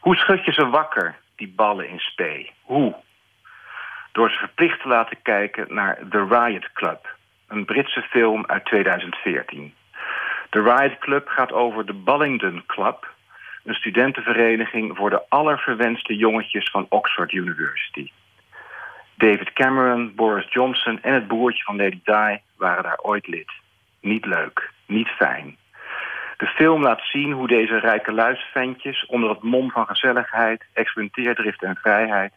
Hoe 0.00 0.16
schud 0.16 0.44
je 0.44 0.52
ze 0.52 0.68
wakker, 0.68 1.16
die 1.36 1.52
ballen 1.56 1.88
in 1.88 1.98
spe? 1.98 2.50
Hoe? 2.62 2.94
Door 4.12 4.30
ze 4.30 4.38
verplicht 4.38 4.80
te 4.80 4.88
laten 4.88 5.22
kijken 5.22 5.74
naar 5.74 5.98
The 6.10 6.26
Riot 6.30 6.72
Club, 6.72 7.14
een 7.48 7.64
Britse 7.64 8.02
film 8.02 8.46
uit 8.46 8.64
2014. 8.64 9.74
The 10.50 10.62
Riot 10.62 10.98
Club 10.98 11.28
gaat 11.28 11.52
over 11.52 11.86
de 11.86 11.92
Ballington 11.92 12.62
Club, 12.66 13.14
een 13.66 13.74
studentenvereniging 13.74 14.96
voor 14.96 15.10
de 15.10 15.22
allerverwenste 15.28 16.16
jongetjes 16.16 16.70
van 16.70 16.86
Oxford 16.88 17.32
University. 17.32 18.10
David 19.16 19.52
Cameron, 19.52 20.12
Boris 20.14 20.46
Johnson 20.52 21.02
en 21.02 21.14
het 21.14 21.26
broertje 21.26 21.62
van 21.62 21.76
Lady 21.76 22.00
Di 22.04 22.38
waren 22.56 22.82
daar 22.82 22.98
ooit 23.02 23.26
lid. 23.26 23.50
Niet 24.00 24.26
leuk, 24.26 24.70
niet 24.86 25.08
fijn. 25.08 25.56
De 26.36 26.46
film 26.46 26.82
laat 26.82 27.00
zien 27.02 27.32
hoe 27.32 27.48
deze 27.48 27.78
rijke 27.78 28.12
luisventjes 28.12 29.06
onder 29.06 29.30
het 29.30 29.42
mom 29.42 29.70
van 29.70 29.86
gezelligheid, 29.86 30.64
experimenteerdrift 30.72 31.62
en 31.62 31.76
vrijheid 31.76 32.32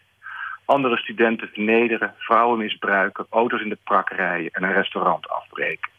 andere 0.69 0.97
studenten 0.97 1.49
vernederen, 1.53 2.13
vrouwen 2.17 2.57
misbruiken, 2.57 3.25
auto's 3.29 3.61
in 3.61 3.69
de 3.69 3.77
prak 3.83 4.09
rijden 4.09 4.51
en 4.51 4.63
een 4.63 4.73
restaurant 4.73 5.29
afbreken. 5.29 5.91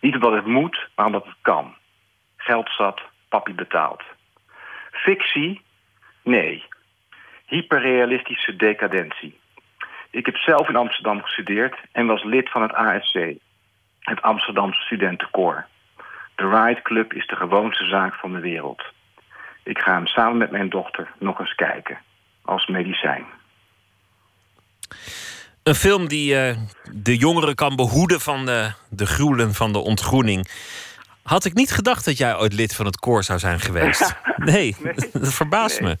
Niet 0.00 0.14
omdat 0.14 0.32
het 0.32 0.46
moet, 0.46 0.88
maar 0.94 1.06
omdat 1.06 1.24
het 1.24 1.36
kan. 1.42 1.74
Geld 2.36 2.70
zat, 2.70 3.00
papi 3.28 3.54
betaalt. 3.54 4.02
Fictie? 4.96 5.60
Nee. 6.22 6.64
Hyperrealistische 7.46 8.56
decadentie. 8.56 9.38
Ik 10.10 10.26
heb 10.26 10.36
zelf 10.36 10.68
in 10.68 10.76
Amsterdam 10.76 11.22
gestudeerd 11.22 11.76
en 11.92 12.06
was 12.06 12.24
lid 12.24 12.50
van 12.50 12.62
het 12.62 12.72
ASC, 12.72 13.14
het 14.00 14.22
Amsterdamse 14.22 14.80
Studentenkoor. 14.80 15.66
De 16.34 16.48
Riot 16.48 16.82
Club 16.82 17.12
is 17.12 17.26
de 17.26 17.36
gewoonste 17.36 17.84
zaak 17.84 18.14
van 18.14 18.32
de 18.32 18.40
wereld. 18.40 18.82
Ik 19.62 19.78
ga 19.78 19.92
hem 19.92 20.06
samen 20.06 20.36
met 20.36 20.50
mijn 20.50 20.68
dochter 20.68 21.08
nog 21.18 21.40
eens 21.40 21.54
kijken, 21.54 21.98
als 22.42 22.66
medicijn. 22.66 23.24
Een 25.62 25.74
film 25.74 26.08
die 26.08 26.34
uh, 26.34 26.56
de 26.92 27.16
jongeren 27.16 27.54
kan 27.54 27.76
behoeden 27.76 28.20
van 28.20 28.46
de, 28.46 28.72
de 28.90 29.06
gruwelen 29.06 29.54
van 29.54 29.72
de 29.72 29.78
ontgroening. 29.78 30.48
Had 31.26 31.44
ik 31.44 31.54
niet 31.54 31.70
gedacht 31.70 32.04
dat 32.04 32.18
jij 32.18 32.36
ooit 32.36 32.52
lid 32.52 32.74
van 32.74 32.86
het 32.86 32.98
koor 32.98 33.22
zou 33.22 33.38
zijn 33.38 33.60
geweest. 33.60 34.14
Nee, 34.36 34.76
nee 34.80 34.94
dat 35.12 35.34
verbaast 35.34 35.80
nee. 35.80 35.96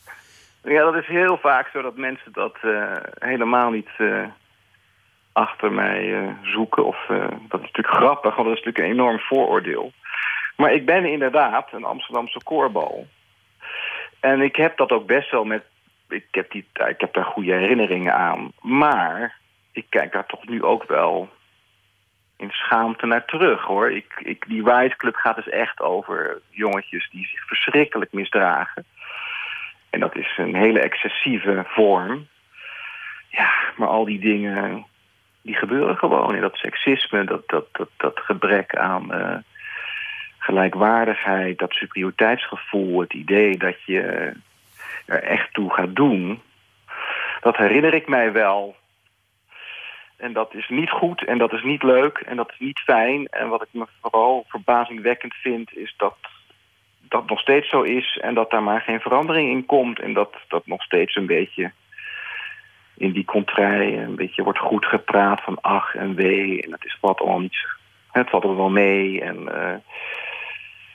me. 0.62 0.72
Ja, 0.72 0.84
dat 0.84 0.94
is 1.02 1.06
heel 1.06 1.38
vaak 1.38 1.68
zo 1.68 1.82
dat 1.82 1.96
mensen 1.96 2.32
dat 2.32 2.56
uh, 2.62 2.92
helemaal 3.18 3.70
niet 3.70 3.88
uh, 3.98 4.26
achter 5.32 5.72
mij 5.72 6.34
zoeken. 6.42 6.84
Of 6.86 6.96
dat 7.48 7.60
is 7.60 7.66
natuurlijk 7.66 7.94
grappig, 7.94 8.34
want 8.34 8.48
dat 8.48 8.56
is 8.56 8.64
natuurlijk 8.64 8.78
een 8.78 9.00
enorm 9.00 9.18
vooroordeel. 9.18 9.92
Maar 10.56 10.72
ik 10.72 10.86
ben 10.86 11.04
inderdaad 11.04 11.72
een 11.72 11.84
Amsterdamse 11.84 12.40
koorbal. 12.44 13.06
En 14.20 14.40
ik 14.40 14.56
heb 14.56 14.76
dat 14.76 14.90
ook 14.90 15.06
best 15.06 15.30
wel 15.30 15.44
met... 15.44 15.64
Ik 16.08 16.26
heb, 16.30 16.50
die, 16.50 16.66
ik 16.72 17.00
heb 17.00 17.14
daar 17.14 17.24
goede 17.24 17.52
herinneringen 17.52 18.14
aan. 18.14 18.52
Maar 18.60 19.38
ik 19.72 19.86
kijk 19.88 20.12
daar 20.12 20.26
toch 20.26 20.46
nu 20.46 20.62
ook 20.62 20.84
wel 20.84 21.28
in 22.36 22.50
schaamte 22.50 23.06
naar 23.06 23.24
terug, 23.24 23.62
hoor. 23.62 23.92
Ik, 23.92 24.12
ik, 24.18 24.44
die 24.48 24.64
Riot 24.64 24.96
Club 24.96 25.14
gaat 25.14 25.36
dus 25.36 25.48
echt 25.48 25.80
over 25.80 26.40
jongetjes 26.50 27.10
die 27.10 27.26
zich 27.26 27.46
verschrikkelijk 27.46 28.12
misdragen. 28.12 28.84
En 29.90 30.00
dat 30.00 30.16
is 30.16 30.34
een 30.36 30.54
hele 30.54 30.80
excessieve 30.80 31.64
vorm. 31.66 32.26
Ja, 33.28 33.50
maar 33.76 33.88
al 33.88 34.04
die 34.04 34.18
dingen, 34.18 34.86
die 35.42 35.54
gebeuren 35.54 35.96
gewoon. 35.96 36.34
En 36.34 36.40
dat 36.40 36.56
seksisme, 36.56 37.24
dat, 37.24 37.48
dat, 37.48 37.66
dat, 37.72 37.88
dat 37.96 38.20
gebrek 38.20 38.76
aan 38.76 39.14
uh, 39.14 39.36
gelijkwaardigheid, 40.38 41.58
dat 41.58 41.72
superioriteitsgevoel, 41.72 43.00
het 43.00 43.12
idee 43.12 43.56
dat 43.58 43.82
je 43.82 44.32
er 45.06 45.22
echt 45.22 45.52
toe 45.52 45.72
gaat 45.74 45.96
doen... 45.96 46.42
dat 47.40 47.56
herinner 47.56 47.94
ik 47.94 48.08
mij 48.08 48.32
wel 48.32 48.76
en 50.16 50.32
dat 50.32 50.54
is 50.54 50.68
niet 50.68 50.90
goed 50.90 51.24
en 51.24 51.38
dat 51.38 51.52
is 51.52 51.62
niet 51.62 51.82
leuk 51.82 52.18
en 52.18 52.36
dat 52.36 52.50
is 52.50 52.58
niet 52.58 52.78
fijn. 52.78 53.26
En 53.26 53.48
wat 53.48 53.62
ik 53.62 53.68
me 53.70 53.86
vooral 54.00 54.44
verbazingwekkend 54.48 55.34
vind 55.34 55.76
is 55.76 55.94
dat 55.96 56.16
dat 57.08 57.28
nog 57.28 57.40
steeds 57.40 57.68
zo 57.68 57.82
is... 57.82 58.18
en 58.22 58.34
dat 58.34 58.50
daar 58.50 58.62
maar 58.62 58.80
geen 58.80 59.00
verandering 59.00 59.50
in 59.50 59.66
komt. 59.66 60.00
En 60.00 60.12
dat 60.12 60.34
dat 60.48 60.66
nog 60.66 60.82
steeds 60.82 61.16
een 61.16 61.26
beetje 61.26 61.72
in 62.96 63.12
die 63.12 63.24
contrai 63.24 63.98
een 63.98 64.14
beetje 64.14 64.42
wordt 64.42 64.58
goed 64.58 64.84
gepraat 64.84 65.40
van 65.42 65.60
ach 65.60 65.94
en 65.94 66.14
wee. 66.14 66.62
En 66.62 66.72
het 66.72 66.84
is 66.84 66.98
wat 67.00 67.20
allemaal 67.20 67.40
niet... 67.40 67.66
Het 68.10 68.30
valt 68.30 68.44
er 68.44 68.56
wel 68.56 68.70
mee 68.70 69.20
en 69.20 69.36
uh, 69.42 69.74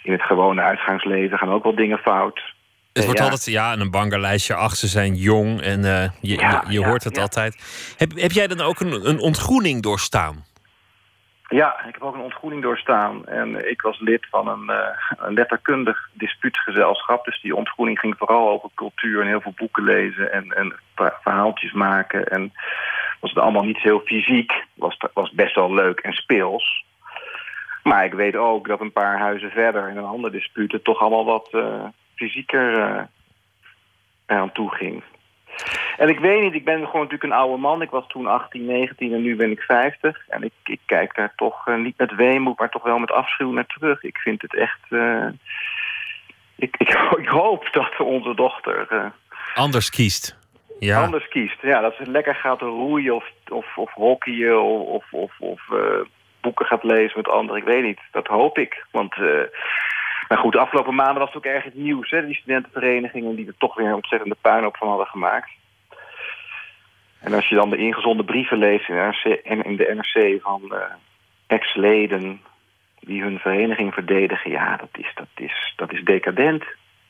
in 0.04 0.12
het 0.12 0.22
gewone 0.22 0.62
uitgangsleven 0.62 1.38
gaan 1.38 1.52
ook 1.52 1.64
wel 1.64 1.76
dingen 1.76 1.98
fout. 1.98 2.54
Het 2.94 3.06
wordt 3.06 3.20
altijd, 3.20 3.46
ja, 3.46 3.74
een 3.74 3.92
bangerlijstje 3.92 4.56
ach, 4.56 4.76
ze 4.76 4.88
zijn 4.88 5.16
jong 5.16 5.62
en 5.62 5.80
uh, 5.80 6.04
je, 6.22 6.40
ja, 6.40 6.64
je, 6.68 6.74
je, 6.74 6.86
hoort 6.86 7.04
het 7.04 7.18
altijd. 7.18 7.56
Heb, 7.98 8.12
heb 8.16 8.32
jij 8.32 8.48
dan 8.48 8.62
ook 8.62 8.80
een, 8.80 9.10
een 9.10 9.20
ontgroening 9.20 9.82
doorstaan? 9.82 10.46
Ja, 11.48 11.86
ik 11.88 11.94
heb 11.94 12.02
ook 12.02 12.14
een 12.14 12.22
ontgroening 12.22 12.62
doorstaan. 12.62 13.26
En 13.26 13.70
ik 13.70 13.82
was 13.82 14.00
lid 14.00 14.28
van 14.30 14.48
een, 14.48 14.66
uh, 14.68 14.88
een 15.18 15.34
letterkundig 15.34 16.10
dispuutgezelschap. 16.14 17.26
Dus 17.26 17.42
die 17.42 17.56
ontgroening 17.56 18.00
ging 18.00 18.16
vooral 18.18 18.50
over 18.50 18.70
cultuur 18.76 19.22
en 19.22 19.28
heel 19.28 19.42
veel 19.42 19.54
boeken 19.56 19.84
lezen 19.84 20.32
en, 20.32 20.52
en 20.52 20.76
verhaaltjes 20.96 21.72
maken. 21.72 22.26
En 22.26 22.54
was 23.20 23.30
het 23.30 23.40
allemaal 23.40 23.64
niet 23.64 23.82
heel 23.82 24.00
fysiek. 24.00 24.52
Was, 24.74 24.98
was 25.14 25.32
best 25.32 25.56
wel 25.56 25.74
leuk 25.74 26.00
en 26.00 26.14
speels. 26.14 26.86
Maar 27.84 28.06
ik 28.06 28.14
weet 28.14 28.36
ook 28.36 28.68
dat 28.68 28.80
een 28.80 28.92
paar 28.92 29.20
huizen 29.20 29.52
verder 29.52 29.90
in 29.90 29.98
een 29.98 30.04
ander 30.04 30.32
dispuut 30.32 30.72
het 30.72 30.84
toch 30.84 31.00
allemaal 31.00 31.26
wat 31.26 31.50
uh, 31.52 31.86
fysieker 32.22 32.78
uh, 32.78 33.02
eraan 34.26 34.52
toe 34.52 34.70
ging. 34.76 35.04
En 35.98 36.10
ik 36.10 36.20
weet 36.20 36.42
niet, 36.42 36.54
ik 36.54 36.66
ben 36.66 36.86
gewoon 36.86 37.02
natuurlijk 37.02 37.24
een 37.24 37.40
oude 37.40 37.58
man. 37.58 37.82
Ik 37.82 37.90
was 37.90 38.08
toen 38.08 38.28
18, 38.28 38.66
19 38.66 39.14
en 39.14 39.22
nu 39.22 39.36
ben 39.36 39.52
ik 39.52 39.62
50. 39.62 40.28
En 40.28 40.44
ik, 40.44 40.54
ik 40.64 40.80
kijk 40.86 41.16
daar 41.16 41.34
toch 41.36 41.68
uh, 41.68 41.78
niet 41.78 41.98
met 41.98 42.16
weemoed, 42.16 42.60
maar 42.60 42.70
toch 42.70 42.84
wel 42.84 43.00
met 43.00 43.12
afschuw 43.12 43.52
naar 43.52 43.66
terug. 43.66 44.04
Ik 44.04 44.18
vind 44.18 44.42
het 44.42 44.56
echt... 44.56 44.80
Uh, 44.90 45.28
ik, 46.56 46.76
ik, 46.78 46.90
ik, 47.24 47.28
hoop 47.28 47.68
dat 47.72 48.00
onze 48.00 48.36
dochter... 48.36 48.88
Uh, 48.90 49.06
anders 49.54 49.90
kiest. 49.90 50.40
Ja. 50.80 51.04
Anders 51.04 51.28
kiest. 51.28 51.62
Ja, 51.62 51.80
dat 51.80 51.96
ze 51.96 52.12
lekker 52.12 52.36
gaat 52.36 52.62
roeien 52.62 53.16
of, 53.16 53.26
of, 53.48 53.78
of 53.78 53.94
hockeyen 53.94 54.62
of, 54.64 55.06
of, 55.12 55.32
of 55.40 55.62
boeken 56.42 56.66
gaat 56.66 56.84
lezen 56.84 57.14
met 57.18 57.30
anderen. 57.30 57.62
Ik 57.62 57.68
weet 57.68 57.84
niet. 57.84 58.00
Dat 58.12 58.28
hoop 58.28 58.58
ik. 58.58 58.86
Want... 58.92 59.16
Maar 60.32 60.40
goed, 60.40 60.52
de 60.52 60.60
afgelopen 60.60 60.96
maanden 60.96 61.18
was 61.20 61.28
het 61.28 61.38
ook 61.38 61.54
erg 61.54 61.64
het 61.64 61.76
nieuws. 61.76 62.10
Hè? 62.10 62.26
Die 62.26 62.36
studentenverenigingen 62.36 63.36
die 63.36 63.48
er 63.48 63.58
toch 63.58 63.76
weer 63.76 63.88
een 63.88 63.94
ontzettende 63.94 64.36
puinhoop 64.42 64.78
van 64.78 64.88
hadden 64.88 65.08
gemaakt. 65.08 65.52
En 67.20 67.34
als 67.34 67.50
je 67.50 67.56
dan 67.56 67.70
de 67.70 67.78
ingezonden 67.78 68.26
brieven 68.26 68.58
leest 68.58 68.90
in, 68.90 68.96
NRC, 68.96 69.24
in 69.44 69.76
de 69.76 69.94
NRC 69.96 70.42
van 70.42 70.62
uh, 70.70 70.78
ex-leden 71.48 72.42
die 73.00 73.22
hun 73.22 73.40
vereniging 73.40 73.94
verdedigen, 73.94 74.52
ja, 74.52 74.78
dat 74.78 74.90
is, 74.92 75.12
dat, 75.16 75.28
is, 75.36 75.74
dat 75.76 75.94
is 75.94 76.04
decadent. 76.04 76.64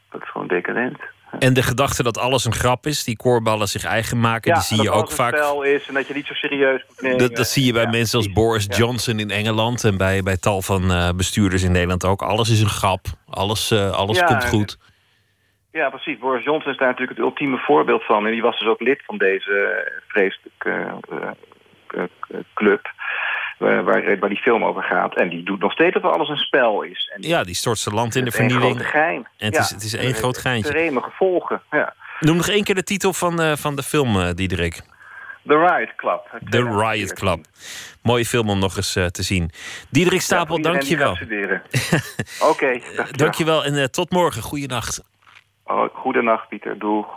Dat 0.09 0.21
is 0.21 0.29
gewoon 0.29 0.47
decadent. 0.47 0.99
En 1.39 1.53
de 1.53 1.63
gedachte 1.63 2.03
dat 2.03 2.17
alles 2.17 2.45
een 2.45 2.53
grap 2.53 2.85
is, 2.85 3.03
die 3.03 3.17
koorballen 3.17 3.67
zich 3.67 3.83
eigen 3.83 4.19
maken, 4.19 4.53
die 4.53 4.61
zie 4.61 4.81
je 4.81 4.91
ook 4.91 5.11
vaak. 5.11 5.37
Dat 5.37 5.57
het 5.57 5.65
is 5.65 5.87
en 5.87 5.93
dat 5.93 6.07
je 6.07 6.13
niet 6.13 6.25
zo 6.25 6.33
serieus 6.33 6.83
moet 6.87 7.01
nemen. 7.01 7.17
Dat, 7.17 7.35
dat 7.35 7.47
zie 7.47 7.65
je 7.65 7.73
bij 7.73 7.87
mensen 7.87 8.17
als 8.17 8.31
Boris 8.31 8.65
Johnson 8.69 9.19
in 9.19 9.29
Engeland 9.29 9.83
en 9.83 9.97
bij, 9.97 10.23
bij 10.23 10.37
tal 10.37 10.61
van 10.61 10.91
uh, 10.91 11.09
bestuurders 11.15 11.63
in 11.63 11.71
Nederland 11.71 12.05
ook. 12.05 12.21
Alles 12.21 12.49
is 12.49 12.61
een 12.61 12.69
grap, 12.69 13.05
alles, 13.29 13.71
uh, 13.71 13.91
alles 13.91 14.23
komt 14.23 14.45
goed. 14.45 14.77
Ja, 15.71 15.89
precies. 15.89 16.19
Boris 16.19 16.43
Johnson 16.43 16.71
is 16.71 16.77
daar 16.77 16.87
natuurlijk 16.87 17.17
het 17.17 17.27
ultieme 17.27 17.57
voorbeeld 17.57 18.03
van. 18.03 18.25
En 18.25 18.31
die 18.31 18.41
was 18.41 18.59
dus 18.59 18.67
ook 18.67 18.81
lid 18.81 19.01
van 19.05 19.17
deze 19.17 19.87
vreselijke 20.07 20.93
uh, 21.11 22.03
club. 22.53 22.91
Waar, 23.61 23.83
waar, 24.19 24.29
die 24.29 24.37
film 24.37 24.63
over 24.63 24.83
gaat. 24.83 25.15
En 25.15 25.29
die 25.29 25.43
doet 25.43 25.59
nog 25.59 25.71
steeds 25.71 25.93
dat 25.93 26.03
alles 26.03 26.29
een 26.29 26.37
spel 26.37 26.81
is. 26.81 27.11
En 27.15 27.21
ja, 27.21 27.43
die 27.43 27.55
stort 27.55 27.77
zijn 27.77 27.95
land 27.95 28.15
in 28.15 28.25
de 28.25 28.31
vernieling. 28.31 28.77
Het 28.77 28.85
geheim. 28.85 29.27
En 29.37 29.45
het, 29.45 29.57
is, 29.57 29.69
het 29.69 29.83
is 29.83 29.93
één 29.93 30.13
groot 30.13 30.37
geintje. 30.37 30.71
Extreme 30.71 31.01
gevolgen, 31.01 31.61
ja. 31.71 31.93
Noem 32.19 32.35
nog 32.35 32.47
één 32.47 32.63
keer 32.63 32.75
de 32.75 32.83
titel 32.83 33.13
van, 33.13 33.41
uh, 33.41 33.55
van 33.55 33.75
de 33.75 33.83
film, 33.83 34.15
uh, 34.15 34.29
Diederik. 34.33 34.81
The 35.47 35.57
Riot 35.57 35.95
Club. 35.95 36.49
The 36.49 36.77
Riot 36.77 37.13
Club. 37.13 37.45
Mooie 38.03 38.25
film 38.25 38.49
om 38.49 38.59
nog 38.59 38.75
eens 38.75 38.95
uh, 38.95 39.05
te 39.05 39.23
zien. 39.23 39.51
Diederik 39.89 40.21
Stapel, 40.21 40.57
ja, 40.57 40.63
dank 40.63 40.81
je 40.81 40.97
wel. 40.97 41.11
Oké, 41.11 41.61
okay, 42.49 42.83
dank 43.11 43.33
je 43.33 43.45
wel. 43.45 43.65
En 43.65 43.91
tot 43.91 44.11
morgen. 44.11 44.41
Goeienacht. 44.41 45.03
Oh, 45.63 45.95
goedenacht, 45.95 46.47
Pieter. 46.47 46.79
Doeg. 46.79 47.07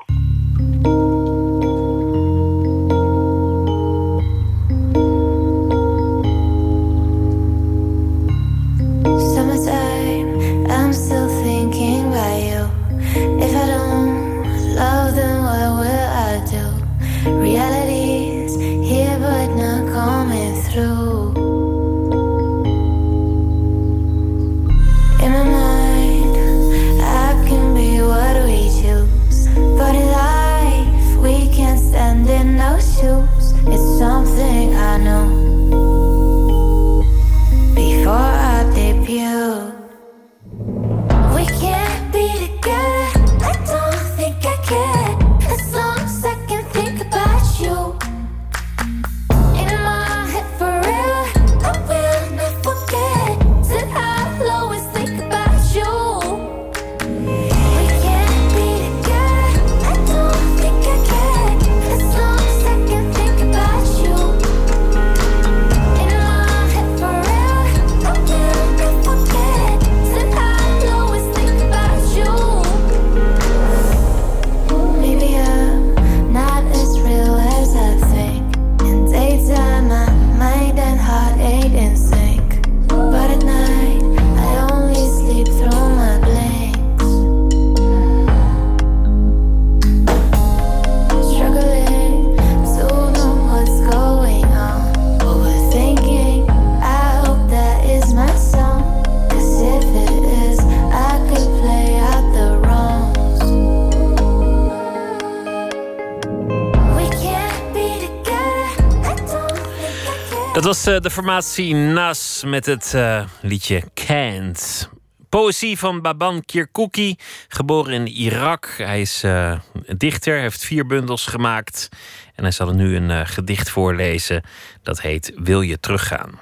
Dat 110.65 110.74
was 110.74 110.95
eh, 110.95 111.01
de 111.01 111.11
formatie 111.11 111.74
Nas 111.74 112.43
met 112.47 112.66
het 112.66 112.95
eh, 112.95 113.24
liedje 113.41 113.82
Can't. 113.95 114.91
Poëzie 115.28 115.78
van 115.78 116.01
Baban 116.01 116.45
Kirkuki, 116.45 117.16
geboren 117.49 117.93
in 117.93 118.07
Irak. 118.07 118.74
Hij 118.77 119.01
is 119.01 119.24
uh, 119.24 119.59
dichter, 119.97 120.41
heeft 120.41 120.65
vier 120.65 120.86
bundels 120.86 121.27
gemaakt. 121.27 121.89
En 122.35 122.43
hij 122.43 122.53
zal 122.53 122.69
er 122.69 122.74
nu 122.74 122.97
een 122.97 123.27
gedicht 123.27 123.70
voorlezen. 123.70 124.43
Dat 124.82 125.01
heet 125.01 125.32
Wil 125.36 125.61
je 125.61 125.81
teruggaan? 125.81 126.39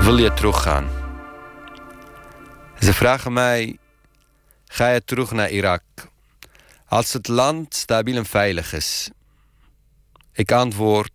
Wil 0.00 0.18
je 0.18 0.32
teruggaan? 0.34 0.97
Ze 2.80 2.94
vragen 2.94 3.32
mij: 3.32 3.78
ga 4.66 4.88
je 4.88 5.04
terug 5.04 5.30
naar 5.30 5.50
Irak? 5.50 5.82
Als 6.86 7.12
het 7.12 7.28
land 7.28 7.74
stabiel 7.74 8.16
en 8.16 8.26
veilig 8.26 8.72
is. 8.72 9.10
Ik 10.32 10.52
antwoord: 10.52 11.12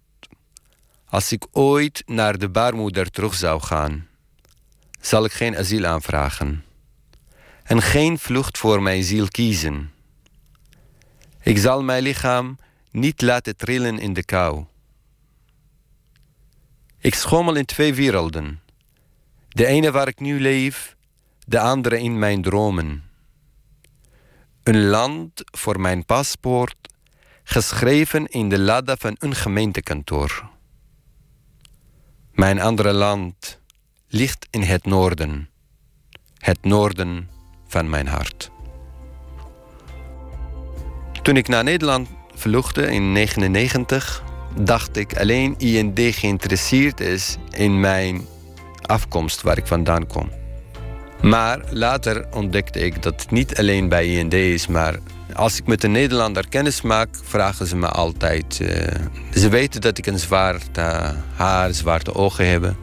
als 1.05 1.31
ik 1.31 1.45
ooit 1.51 2.03
naar 2.05 2.37
de 2.37 2.49
baarmoeder 2.49 3.09
terug 3.09 3.33
zou 3.33 3.61
gaan, 3.61 4.07
zal 5.01 5.25
ik 5.25 5.31
geen 5.31 5.57
asiel 5.57 5.85
aanvragen 5.85 6.63
en 7.63 7.81
geen 7.81 8.19
vlucht 8.19 8.57
voor 8.57 8.81
mijn 8.81 9.03
ziel 9.03 9.27
kiezen. 9.27 9.91
Ik 11.41 11.57
zal 11.57 11.83
mijn 11.83 12.03
lichaam 12.03 12.57
niet 12.91 13.21
laten 13.21 13.55
trillen 13.55 13.99
in 13.99 14.13
de 14.13 14.25
kou. 14.25 14.65
Ik 16.99 17.15
schommel 17.15 17.55
in 17.55 17.65
twee 17.65 17.93
werelden. 17.93 18.61
De 19.49 19.65
ene 19.65 19.91
waar 19.91 20.07
ik 20.07 20.19
nu 20.19 20.39
leef, 20.39 20.92
de 21.45 21.59
andere 21.59 21.99
in 21.99 22.19
mijn 22.19 22.41
dromen. 22.41 23.03
Een 24.63 24.85
land 24.85 25.43
voor 25.57 25.79
mijn 25.79 26.05
paspoort, 26.05 26.75
geschreven 27.43 28.27
in 28.27 28.49
de 28.49 28.59
ladder 28.59 28.97
van 28.97 29.15
een 29.19 29.35
gemeentekantoor. 29.35 30.49
Mijn 32.31 32.61
andere 32.61 32.93
land 32.93 33.61
ligt 34.07 34.47
in 34.49 34.61
het 34.61 34.85
noorden, 34.85 35.49
het 36.37 36.63
noorden 36.63 37.29
van 37.67 37.89
mijn 37.89 38.07
hart. 38.07 38.51
Toen 41.21 41.37
ik 41.37 41.47
naar 41.47 41.63
Nederland 41.63 42.09
vluchtte 42.33 42.81
in 42.81 43.13
1999, 43.13 44.23
dacht 44.59 44.97
ik 44.97 45.17
alleen 45.17 45.57
IND 45.57 45.99
geïnteresseerd 45.99 46.99
is 46.99 47.37
in 47.49 47.79
mijn 47.79 48.25
afkomst 48.81 49.41
waar 49.41 49.57
ik 49.57 49.67
vandaan 49.67 50.07
kom. 50.07 50.42
Maar 51.23 51.59
later 51.69 52.25
ontdekte 52.31 52.79
ik 52.79 53.01
dat 53.01 53.21
het 53.21 53.31
niet 53.31 53.57
alleen 53.57 53.89
bij 53.89 54.07
IND 54.07 54.33
is, 54.33 54.67
maar 54.67 54.95
als 55.33 55.57
ik 55.57 55.67
met 55.67 55.83
een 55.83 55.91
Nederlander 55.91 56.47
kennis 56.49 56.81
maak, 56.81 57.09
vragen 57.23 57.67
ze 57.67 57.75
me 57.75 57.87
altijd. 57.87 58.59
Uh, 58.61 58.69
ze 59.33 59.49
weten 59.49 59.81
dat 59.81 59.97
ik 59.97 60.05
een 60.05 60.19
zwarte 60.19 61.15
haar, 61.35 61.73
zwarte 61.73 62.15
ogen 62.15 62.49
heb. 62.49 62.75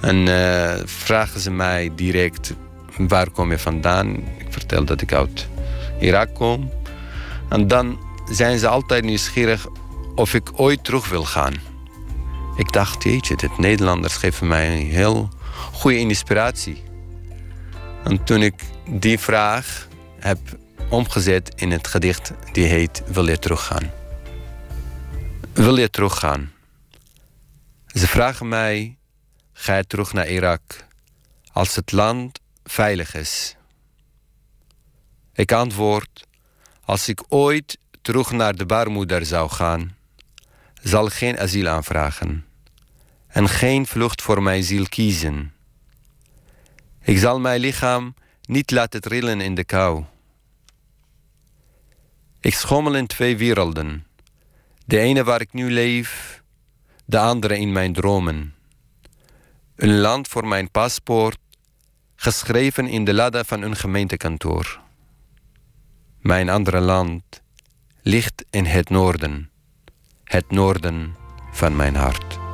En 0.00 0.16
uh, 0.16 0.74
vragen 0.84 1.40
ze 1.40 1.50
mij 1.50 1.90
direct: 1.94 2.54
waar 2.96 3.30
kom 3.30 3.50
je 3.50 3.58
vandaan? 3.58 4.16
Ik 4.16 4.46
vertel 4.50 4.84
dat 4.84 5.00
ik 5.00 5.12
uit 5.12 5.48
Irak 6.00 6.34
kom. 6.34 6.72
En 7.48 7.68
dan 7.68 7.98
zijn 8.30 8.58
ze 8.58 8.68
altijd 8.68 9.04
nieuwsgierig 9.04 9.66
of 10.14 10.34
ik 10.34 10.50
ooit 10.60 10.84
terug 10.84 11.08
wil 11.08 11.24
gaan. 11.24 11.54
Ik 12.56 12.72
dacht, 12.72 13.02
jeetje, 13.02 13.36
dit 13.36 13.58
Nederlanders 13.58 14.16
geven 14.16 14.46
mij 14.46 14.72
een 14.72 14.86
heel 14.86 15.28
goede 15.72 15.98
inspiratie. 15.98 16.86
En 18.08 18.24
toen 18.24 18.42
ik 18.42 18.54
die 18.90 19.18
vraag 19.18 19.88
heb 20.18 20.38
omgezet 20.90 21.52
in 21.54 21.70
het 21.70 21.86
gedicht 21.86 22.32
die 22.52 22.64
heet 22.64 23.02
Wil 23.06 23.28
je 23.28 23.38
teruggaan? 23.38 23.90
Wil 25.52 25.76
je 25.76 25.90
teruggaan? 25.90 26.52
Ze 27.86 28.06
vragen 28.06 28.48
mij, 28.48 28.96
ga 29.52 29.76
je 29.76 29.84
terug 29.84 30.12
naar 30.12 30.28
Irak 30.28 30.62
als 31.52 31.76
het 31.76 31.92
land 31.92 32.40
veilig 32.64 33.14
is? 33.14 33.56
Ik 35.32 35.52
antwoord, 35.52 36.26
als 36.84 37.08
ik 37.08 37.22
ooit 37.28 37.78
terug 38.02 38.30
naar 38.30 38.56
de 38.56 38.66
baarmoeder 38.66 39.26
zou 39.26 39.50
gaan, 39.50 39.96
zal 40.82 41.06
ik 41.06 41.12
geen 41.12 41.38
asiel 41.38 41.68
aanvragen 41.68 42.46
en 43.26 43.48
geen 43.48 43.86
vlucht 43.86 44.22
voor 44.22 44.42
mijn 44.42 44.62
ziel 44.62 44.86
kiezen. 44.88 45.52
Ik 47.08 47.18
zal 47.18 47.40
mijn 47.40 47.60
lichaam 47.60 48.14
niet 48.42 48.70
laten 48.70 49.00
trillen 49.00 49.40
in 49.40 49.54
de 49.54 49.64
kou. 49.64 50.04
Ik 52.40 52.54
schommel 52.54 52.94
in 52.94 53.06
twee 53.06 53.36
werelden. 53.36 54.06
De 54.84 54.98
ene 54.98 55.24
waar 55.24 55.40
ik 55.40 55.52
nu 55.52 55.70
leef, 55.70 56.42
de 57.04 57.18
andere 57.18 57.58
in 57.58 57.72
mijn 57.72 57.92
dromen. 57.92 58.54
Een 59.76 59.98
land 59.98 60.28
voor 60.28 60.46
mijn 60.46 60.70
paspoort, 60.70 61.38
geschreven 62.16 62.88
in 62.88 63.04
de 63.04 63.14
ladder 63.14 63.44
van 63.44 63.62
een 63.62 63.76
gemeentekantoor. 63.76 64.80
Mijn 66.20 66.48
andere 66.48 66.80
land 66.80 67.42
ligt 68.02 68.44
in 68.50 68.64
het 68.64 68.90
noorden, 68.90 69.50
het 70.24 70.50
noorden 70.50 71.16
van 71.52 71.76
mijn 71.76 71.94
hart. 71.94 72.47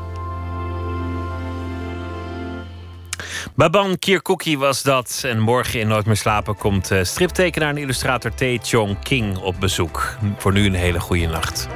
Baban 3.54 3.98
Kirkuki 3.98 4.58
was 4.58 4.82
dat. 4.82 5.22
En 5.24 5.40
morgen 5.40 5.80
in 5.80 5.88
Nooit 5.88 6.06
meer 6.06 6.16
slapen 6.16 6.56
komt 6.56 6.90
uh, 6.90 7.02
striptekenaar 7.02 7.68
en 7.68 7.76
illustrator 7.76 8.34
Tae 8.34 8.58
Chong 8.62 8.98
King 9.02 9.38
op 9.38 9.60
bezoek. 9.60 10.16
Voor 10.38 10.52
nu 10.52 10.66
een 10.66 10.74
hele 10.74 11.00
goede 11.00 11.26
nacht. 11.26 11.68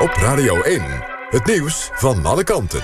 Op 0.00 0.12
Radio 0.12 0.62
1, 0.62 0.82
het 1.30 1.46
nieuws 1.46 1.90
van 1.92 2.26
alle 2.26 2.44
kanten. 2.44 2.80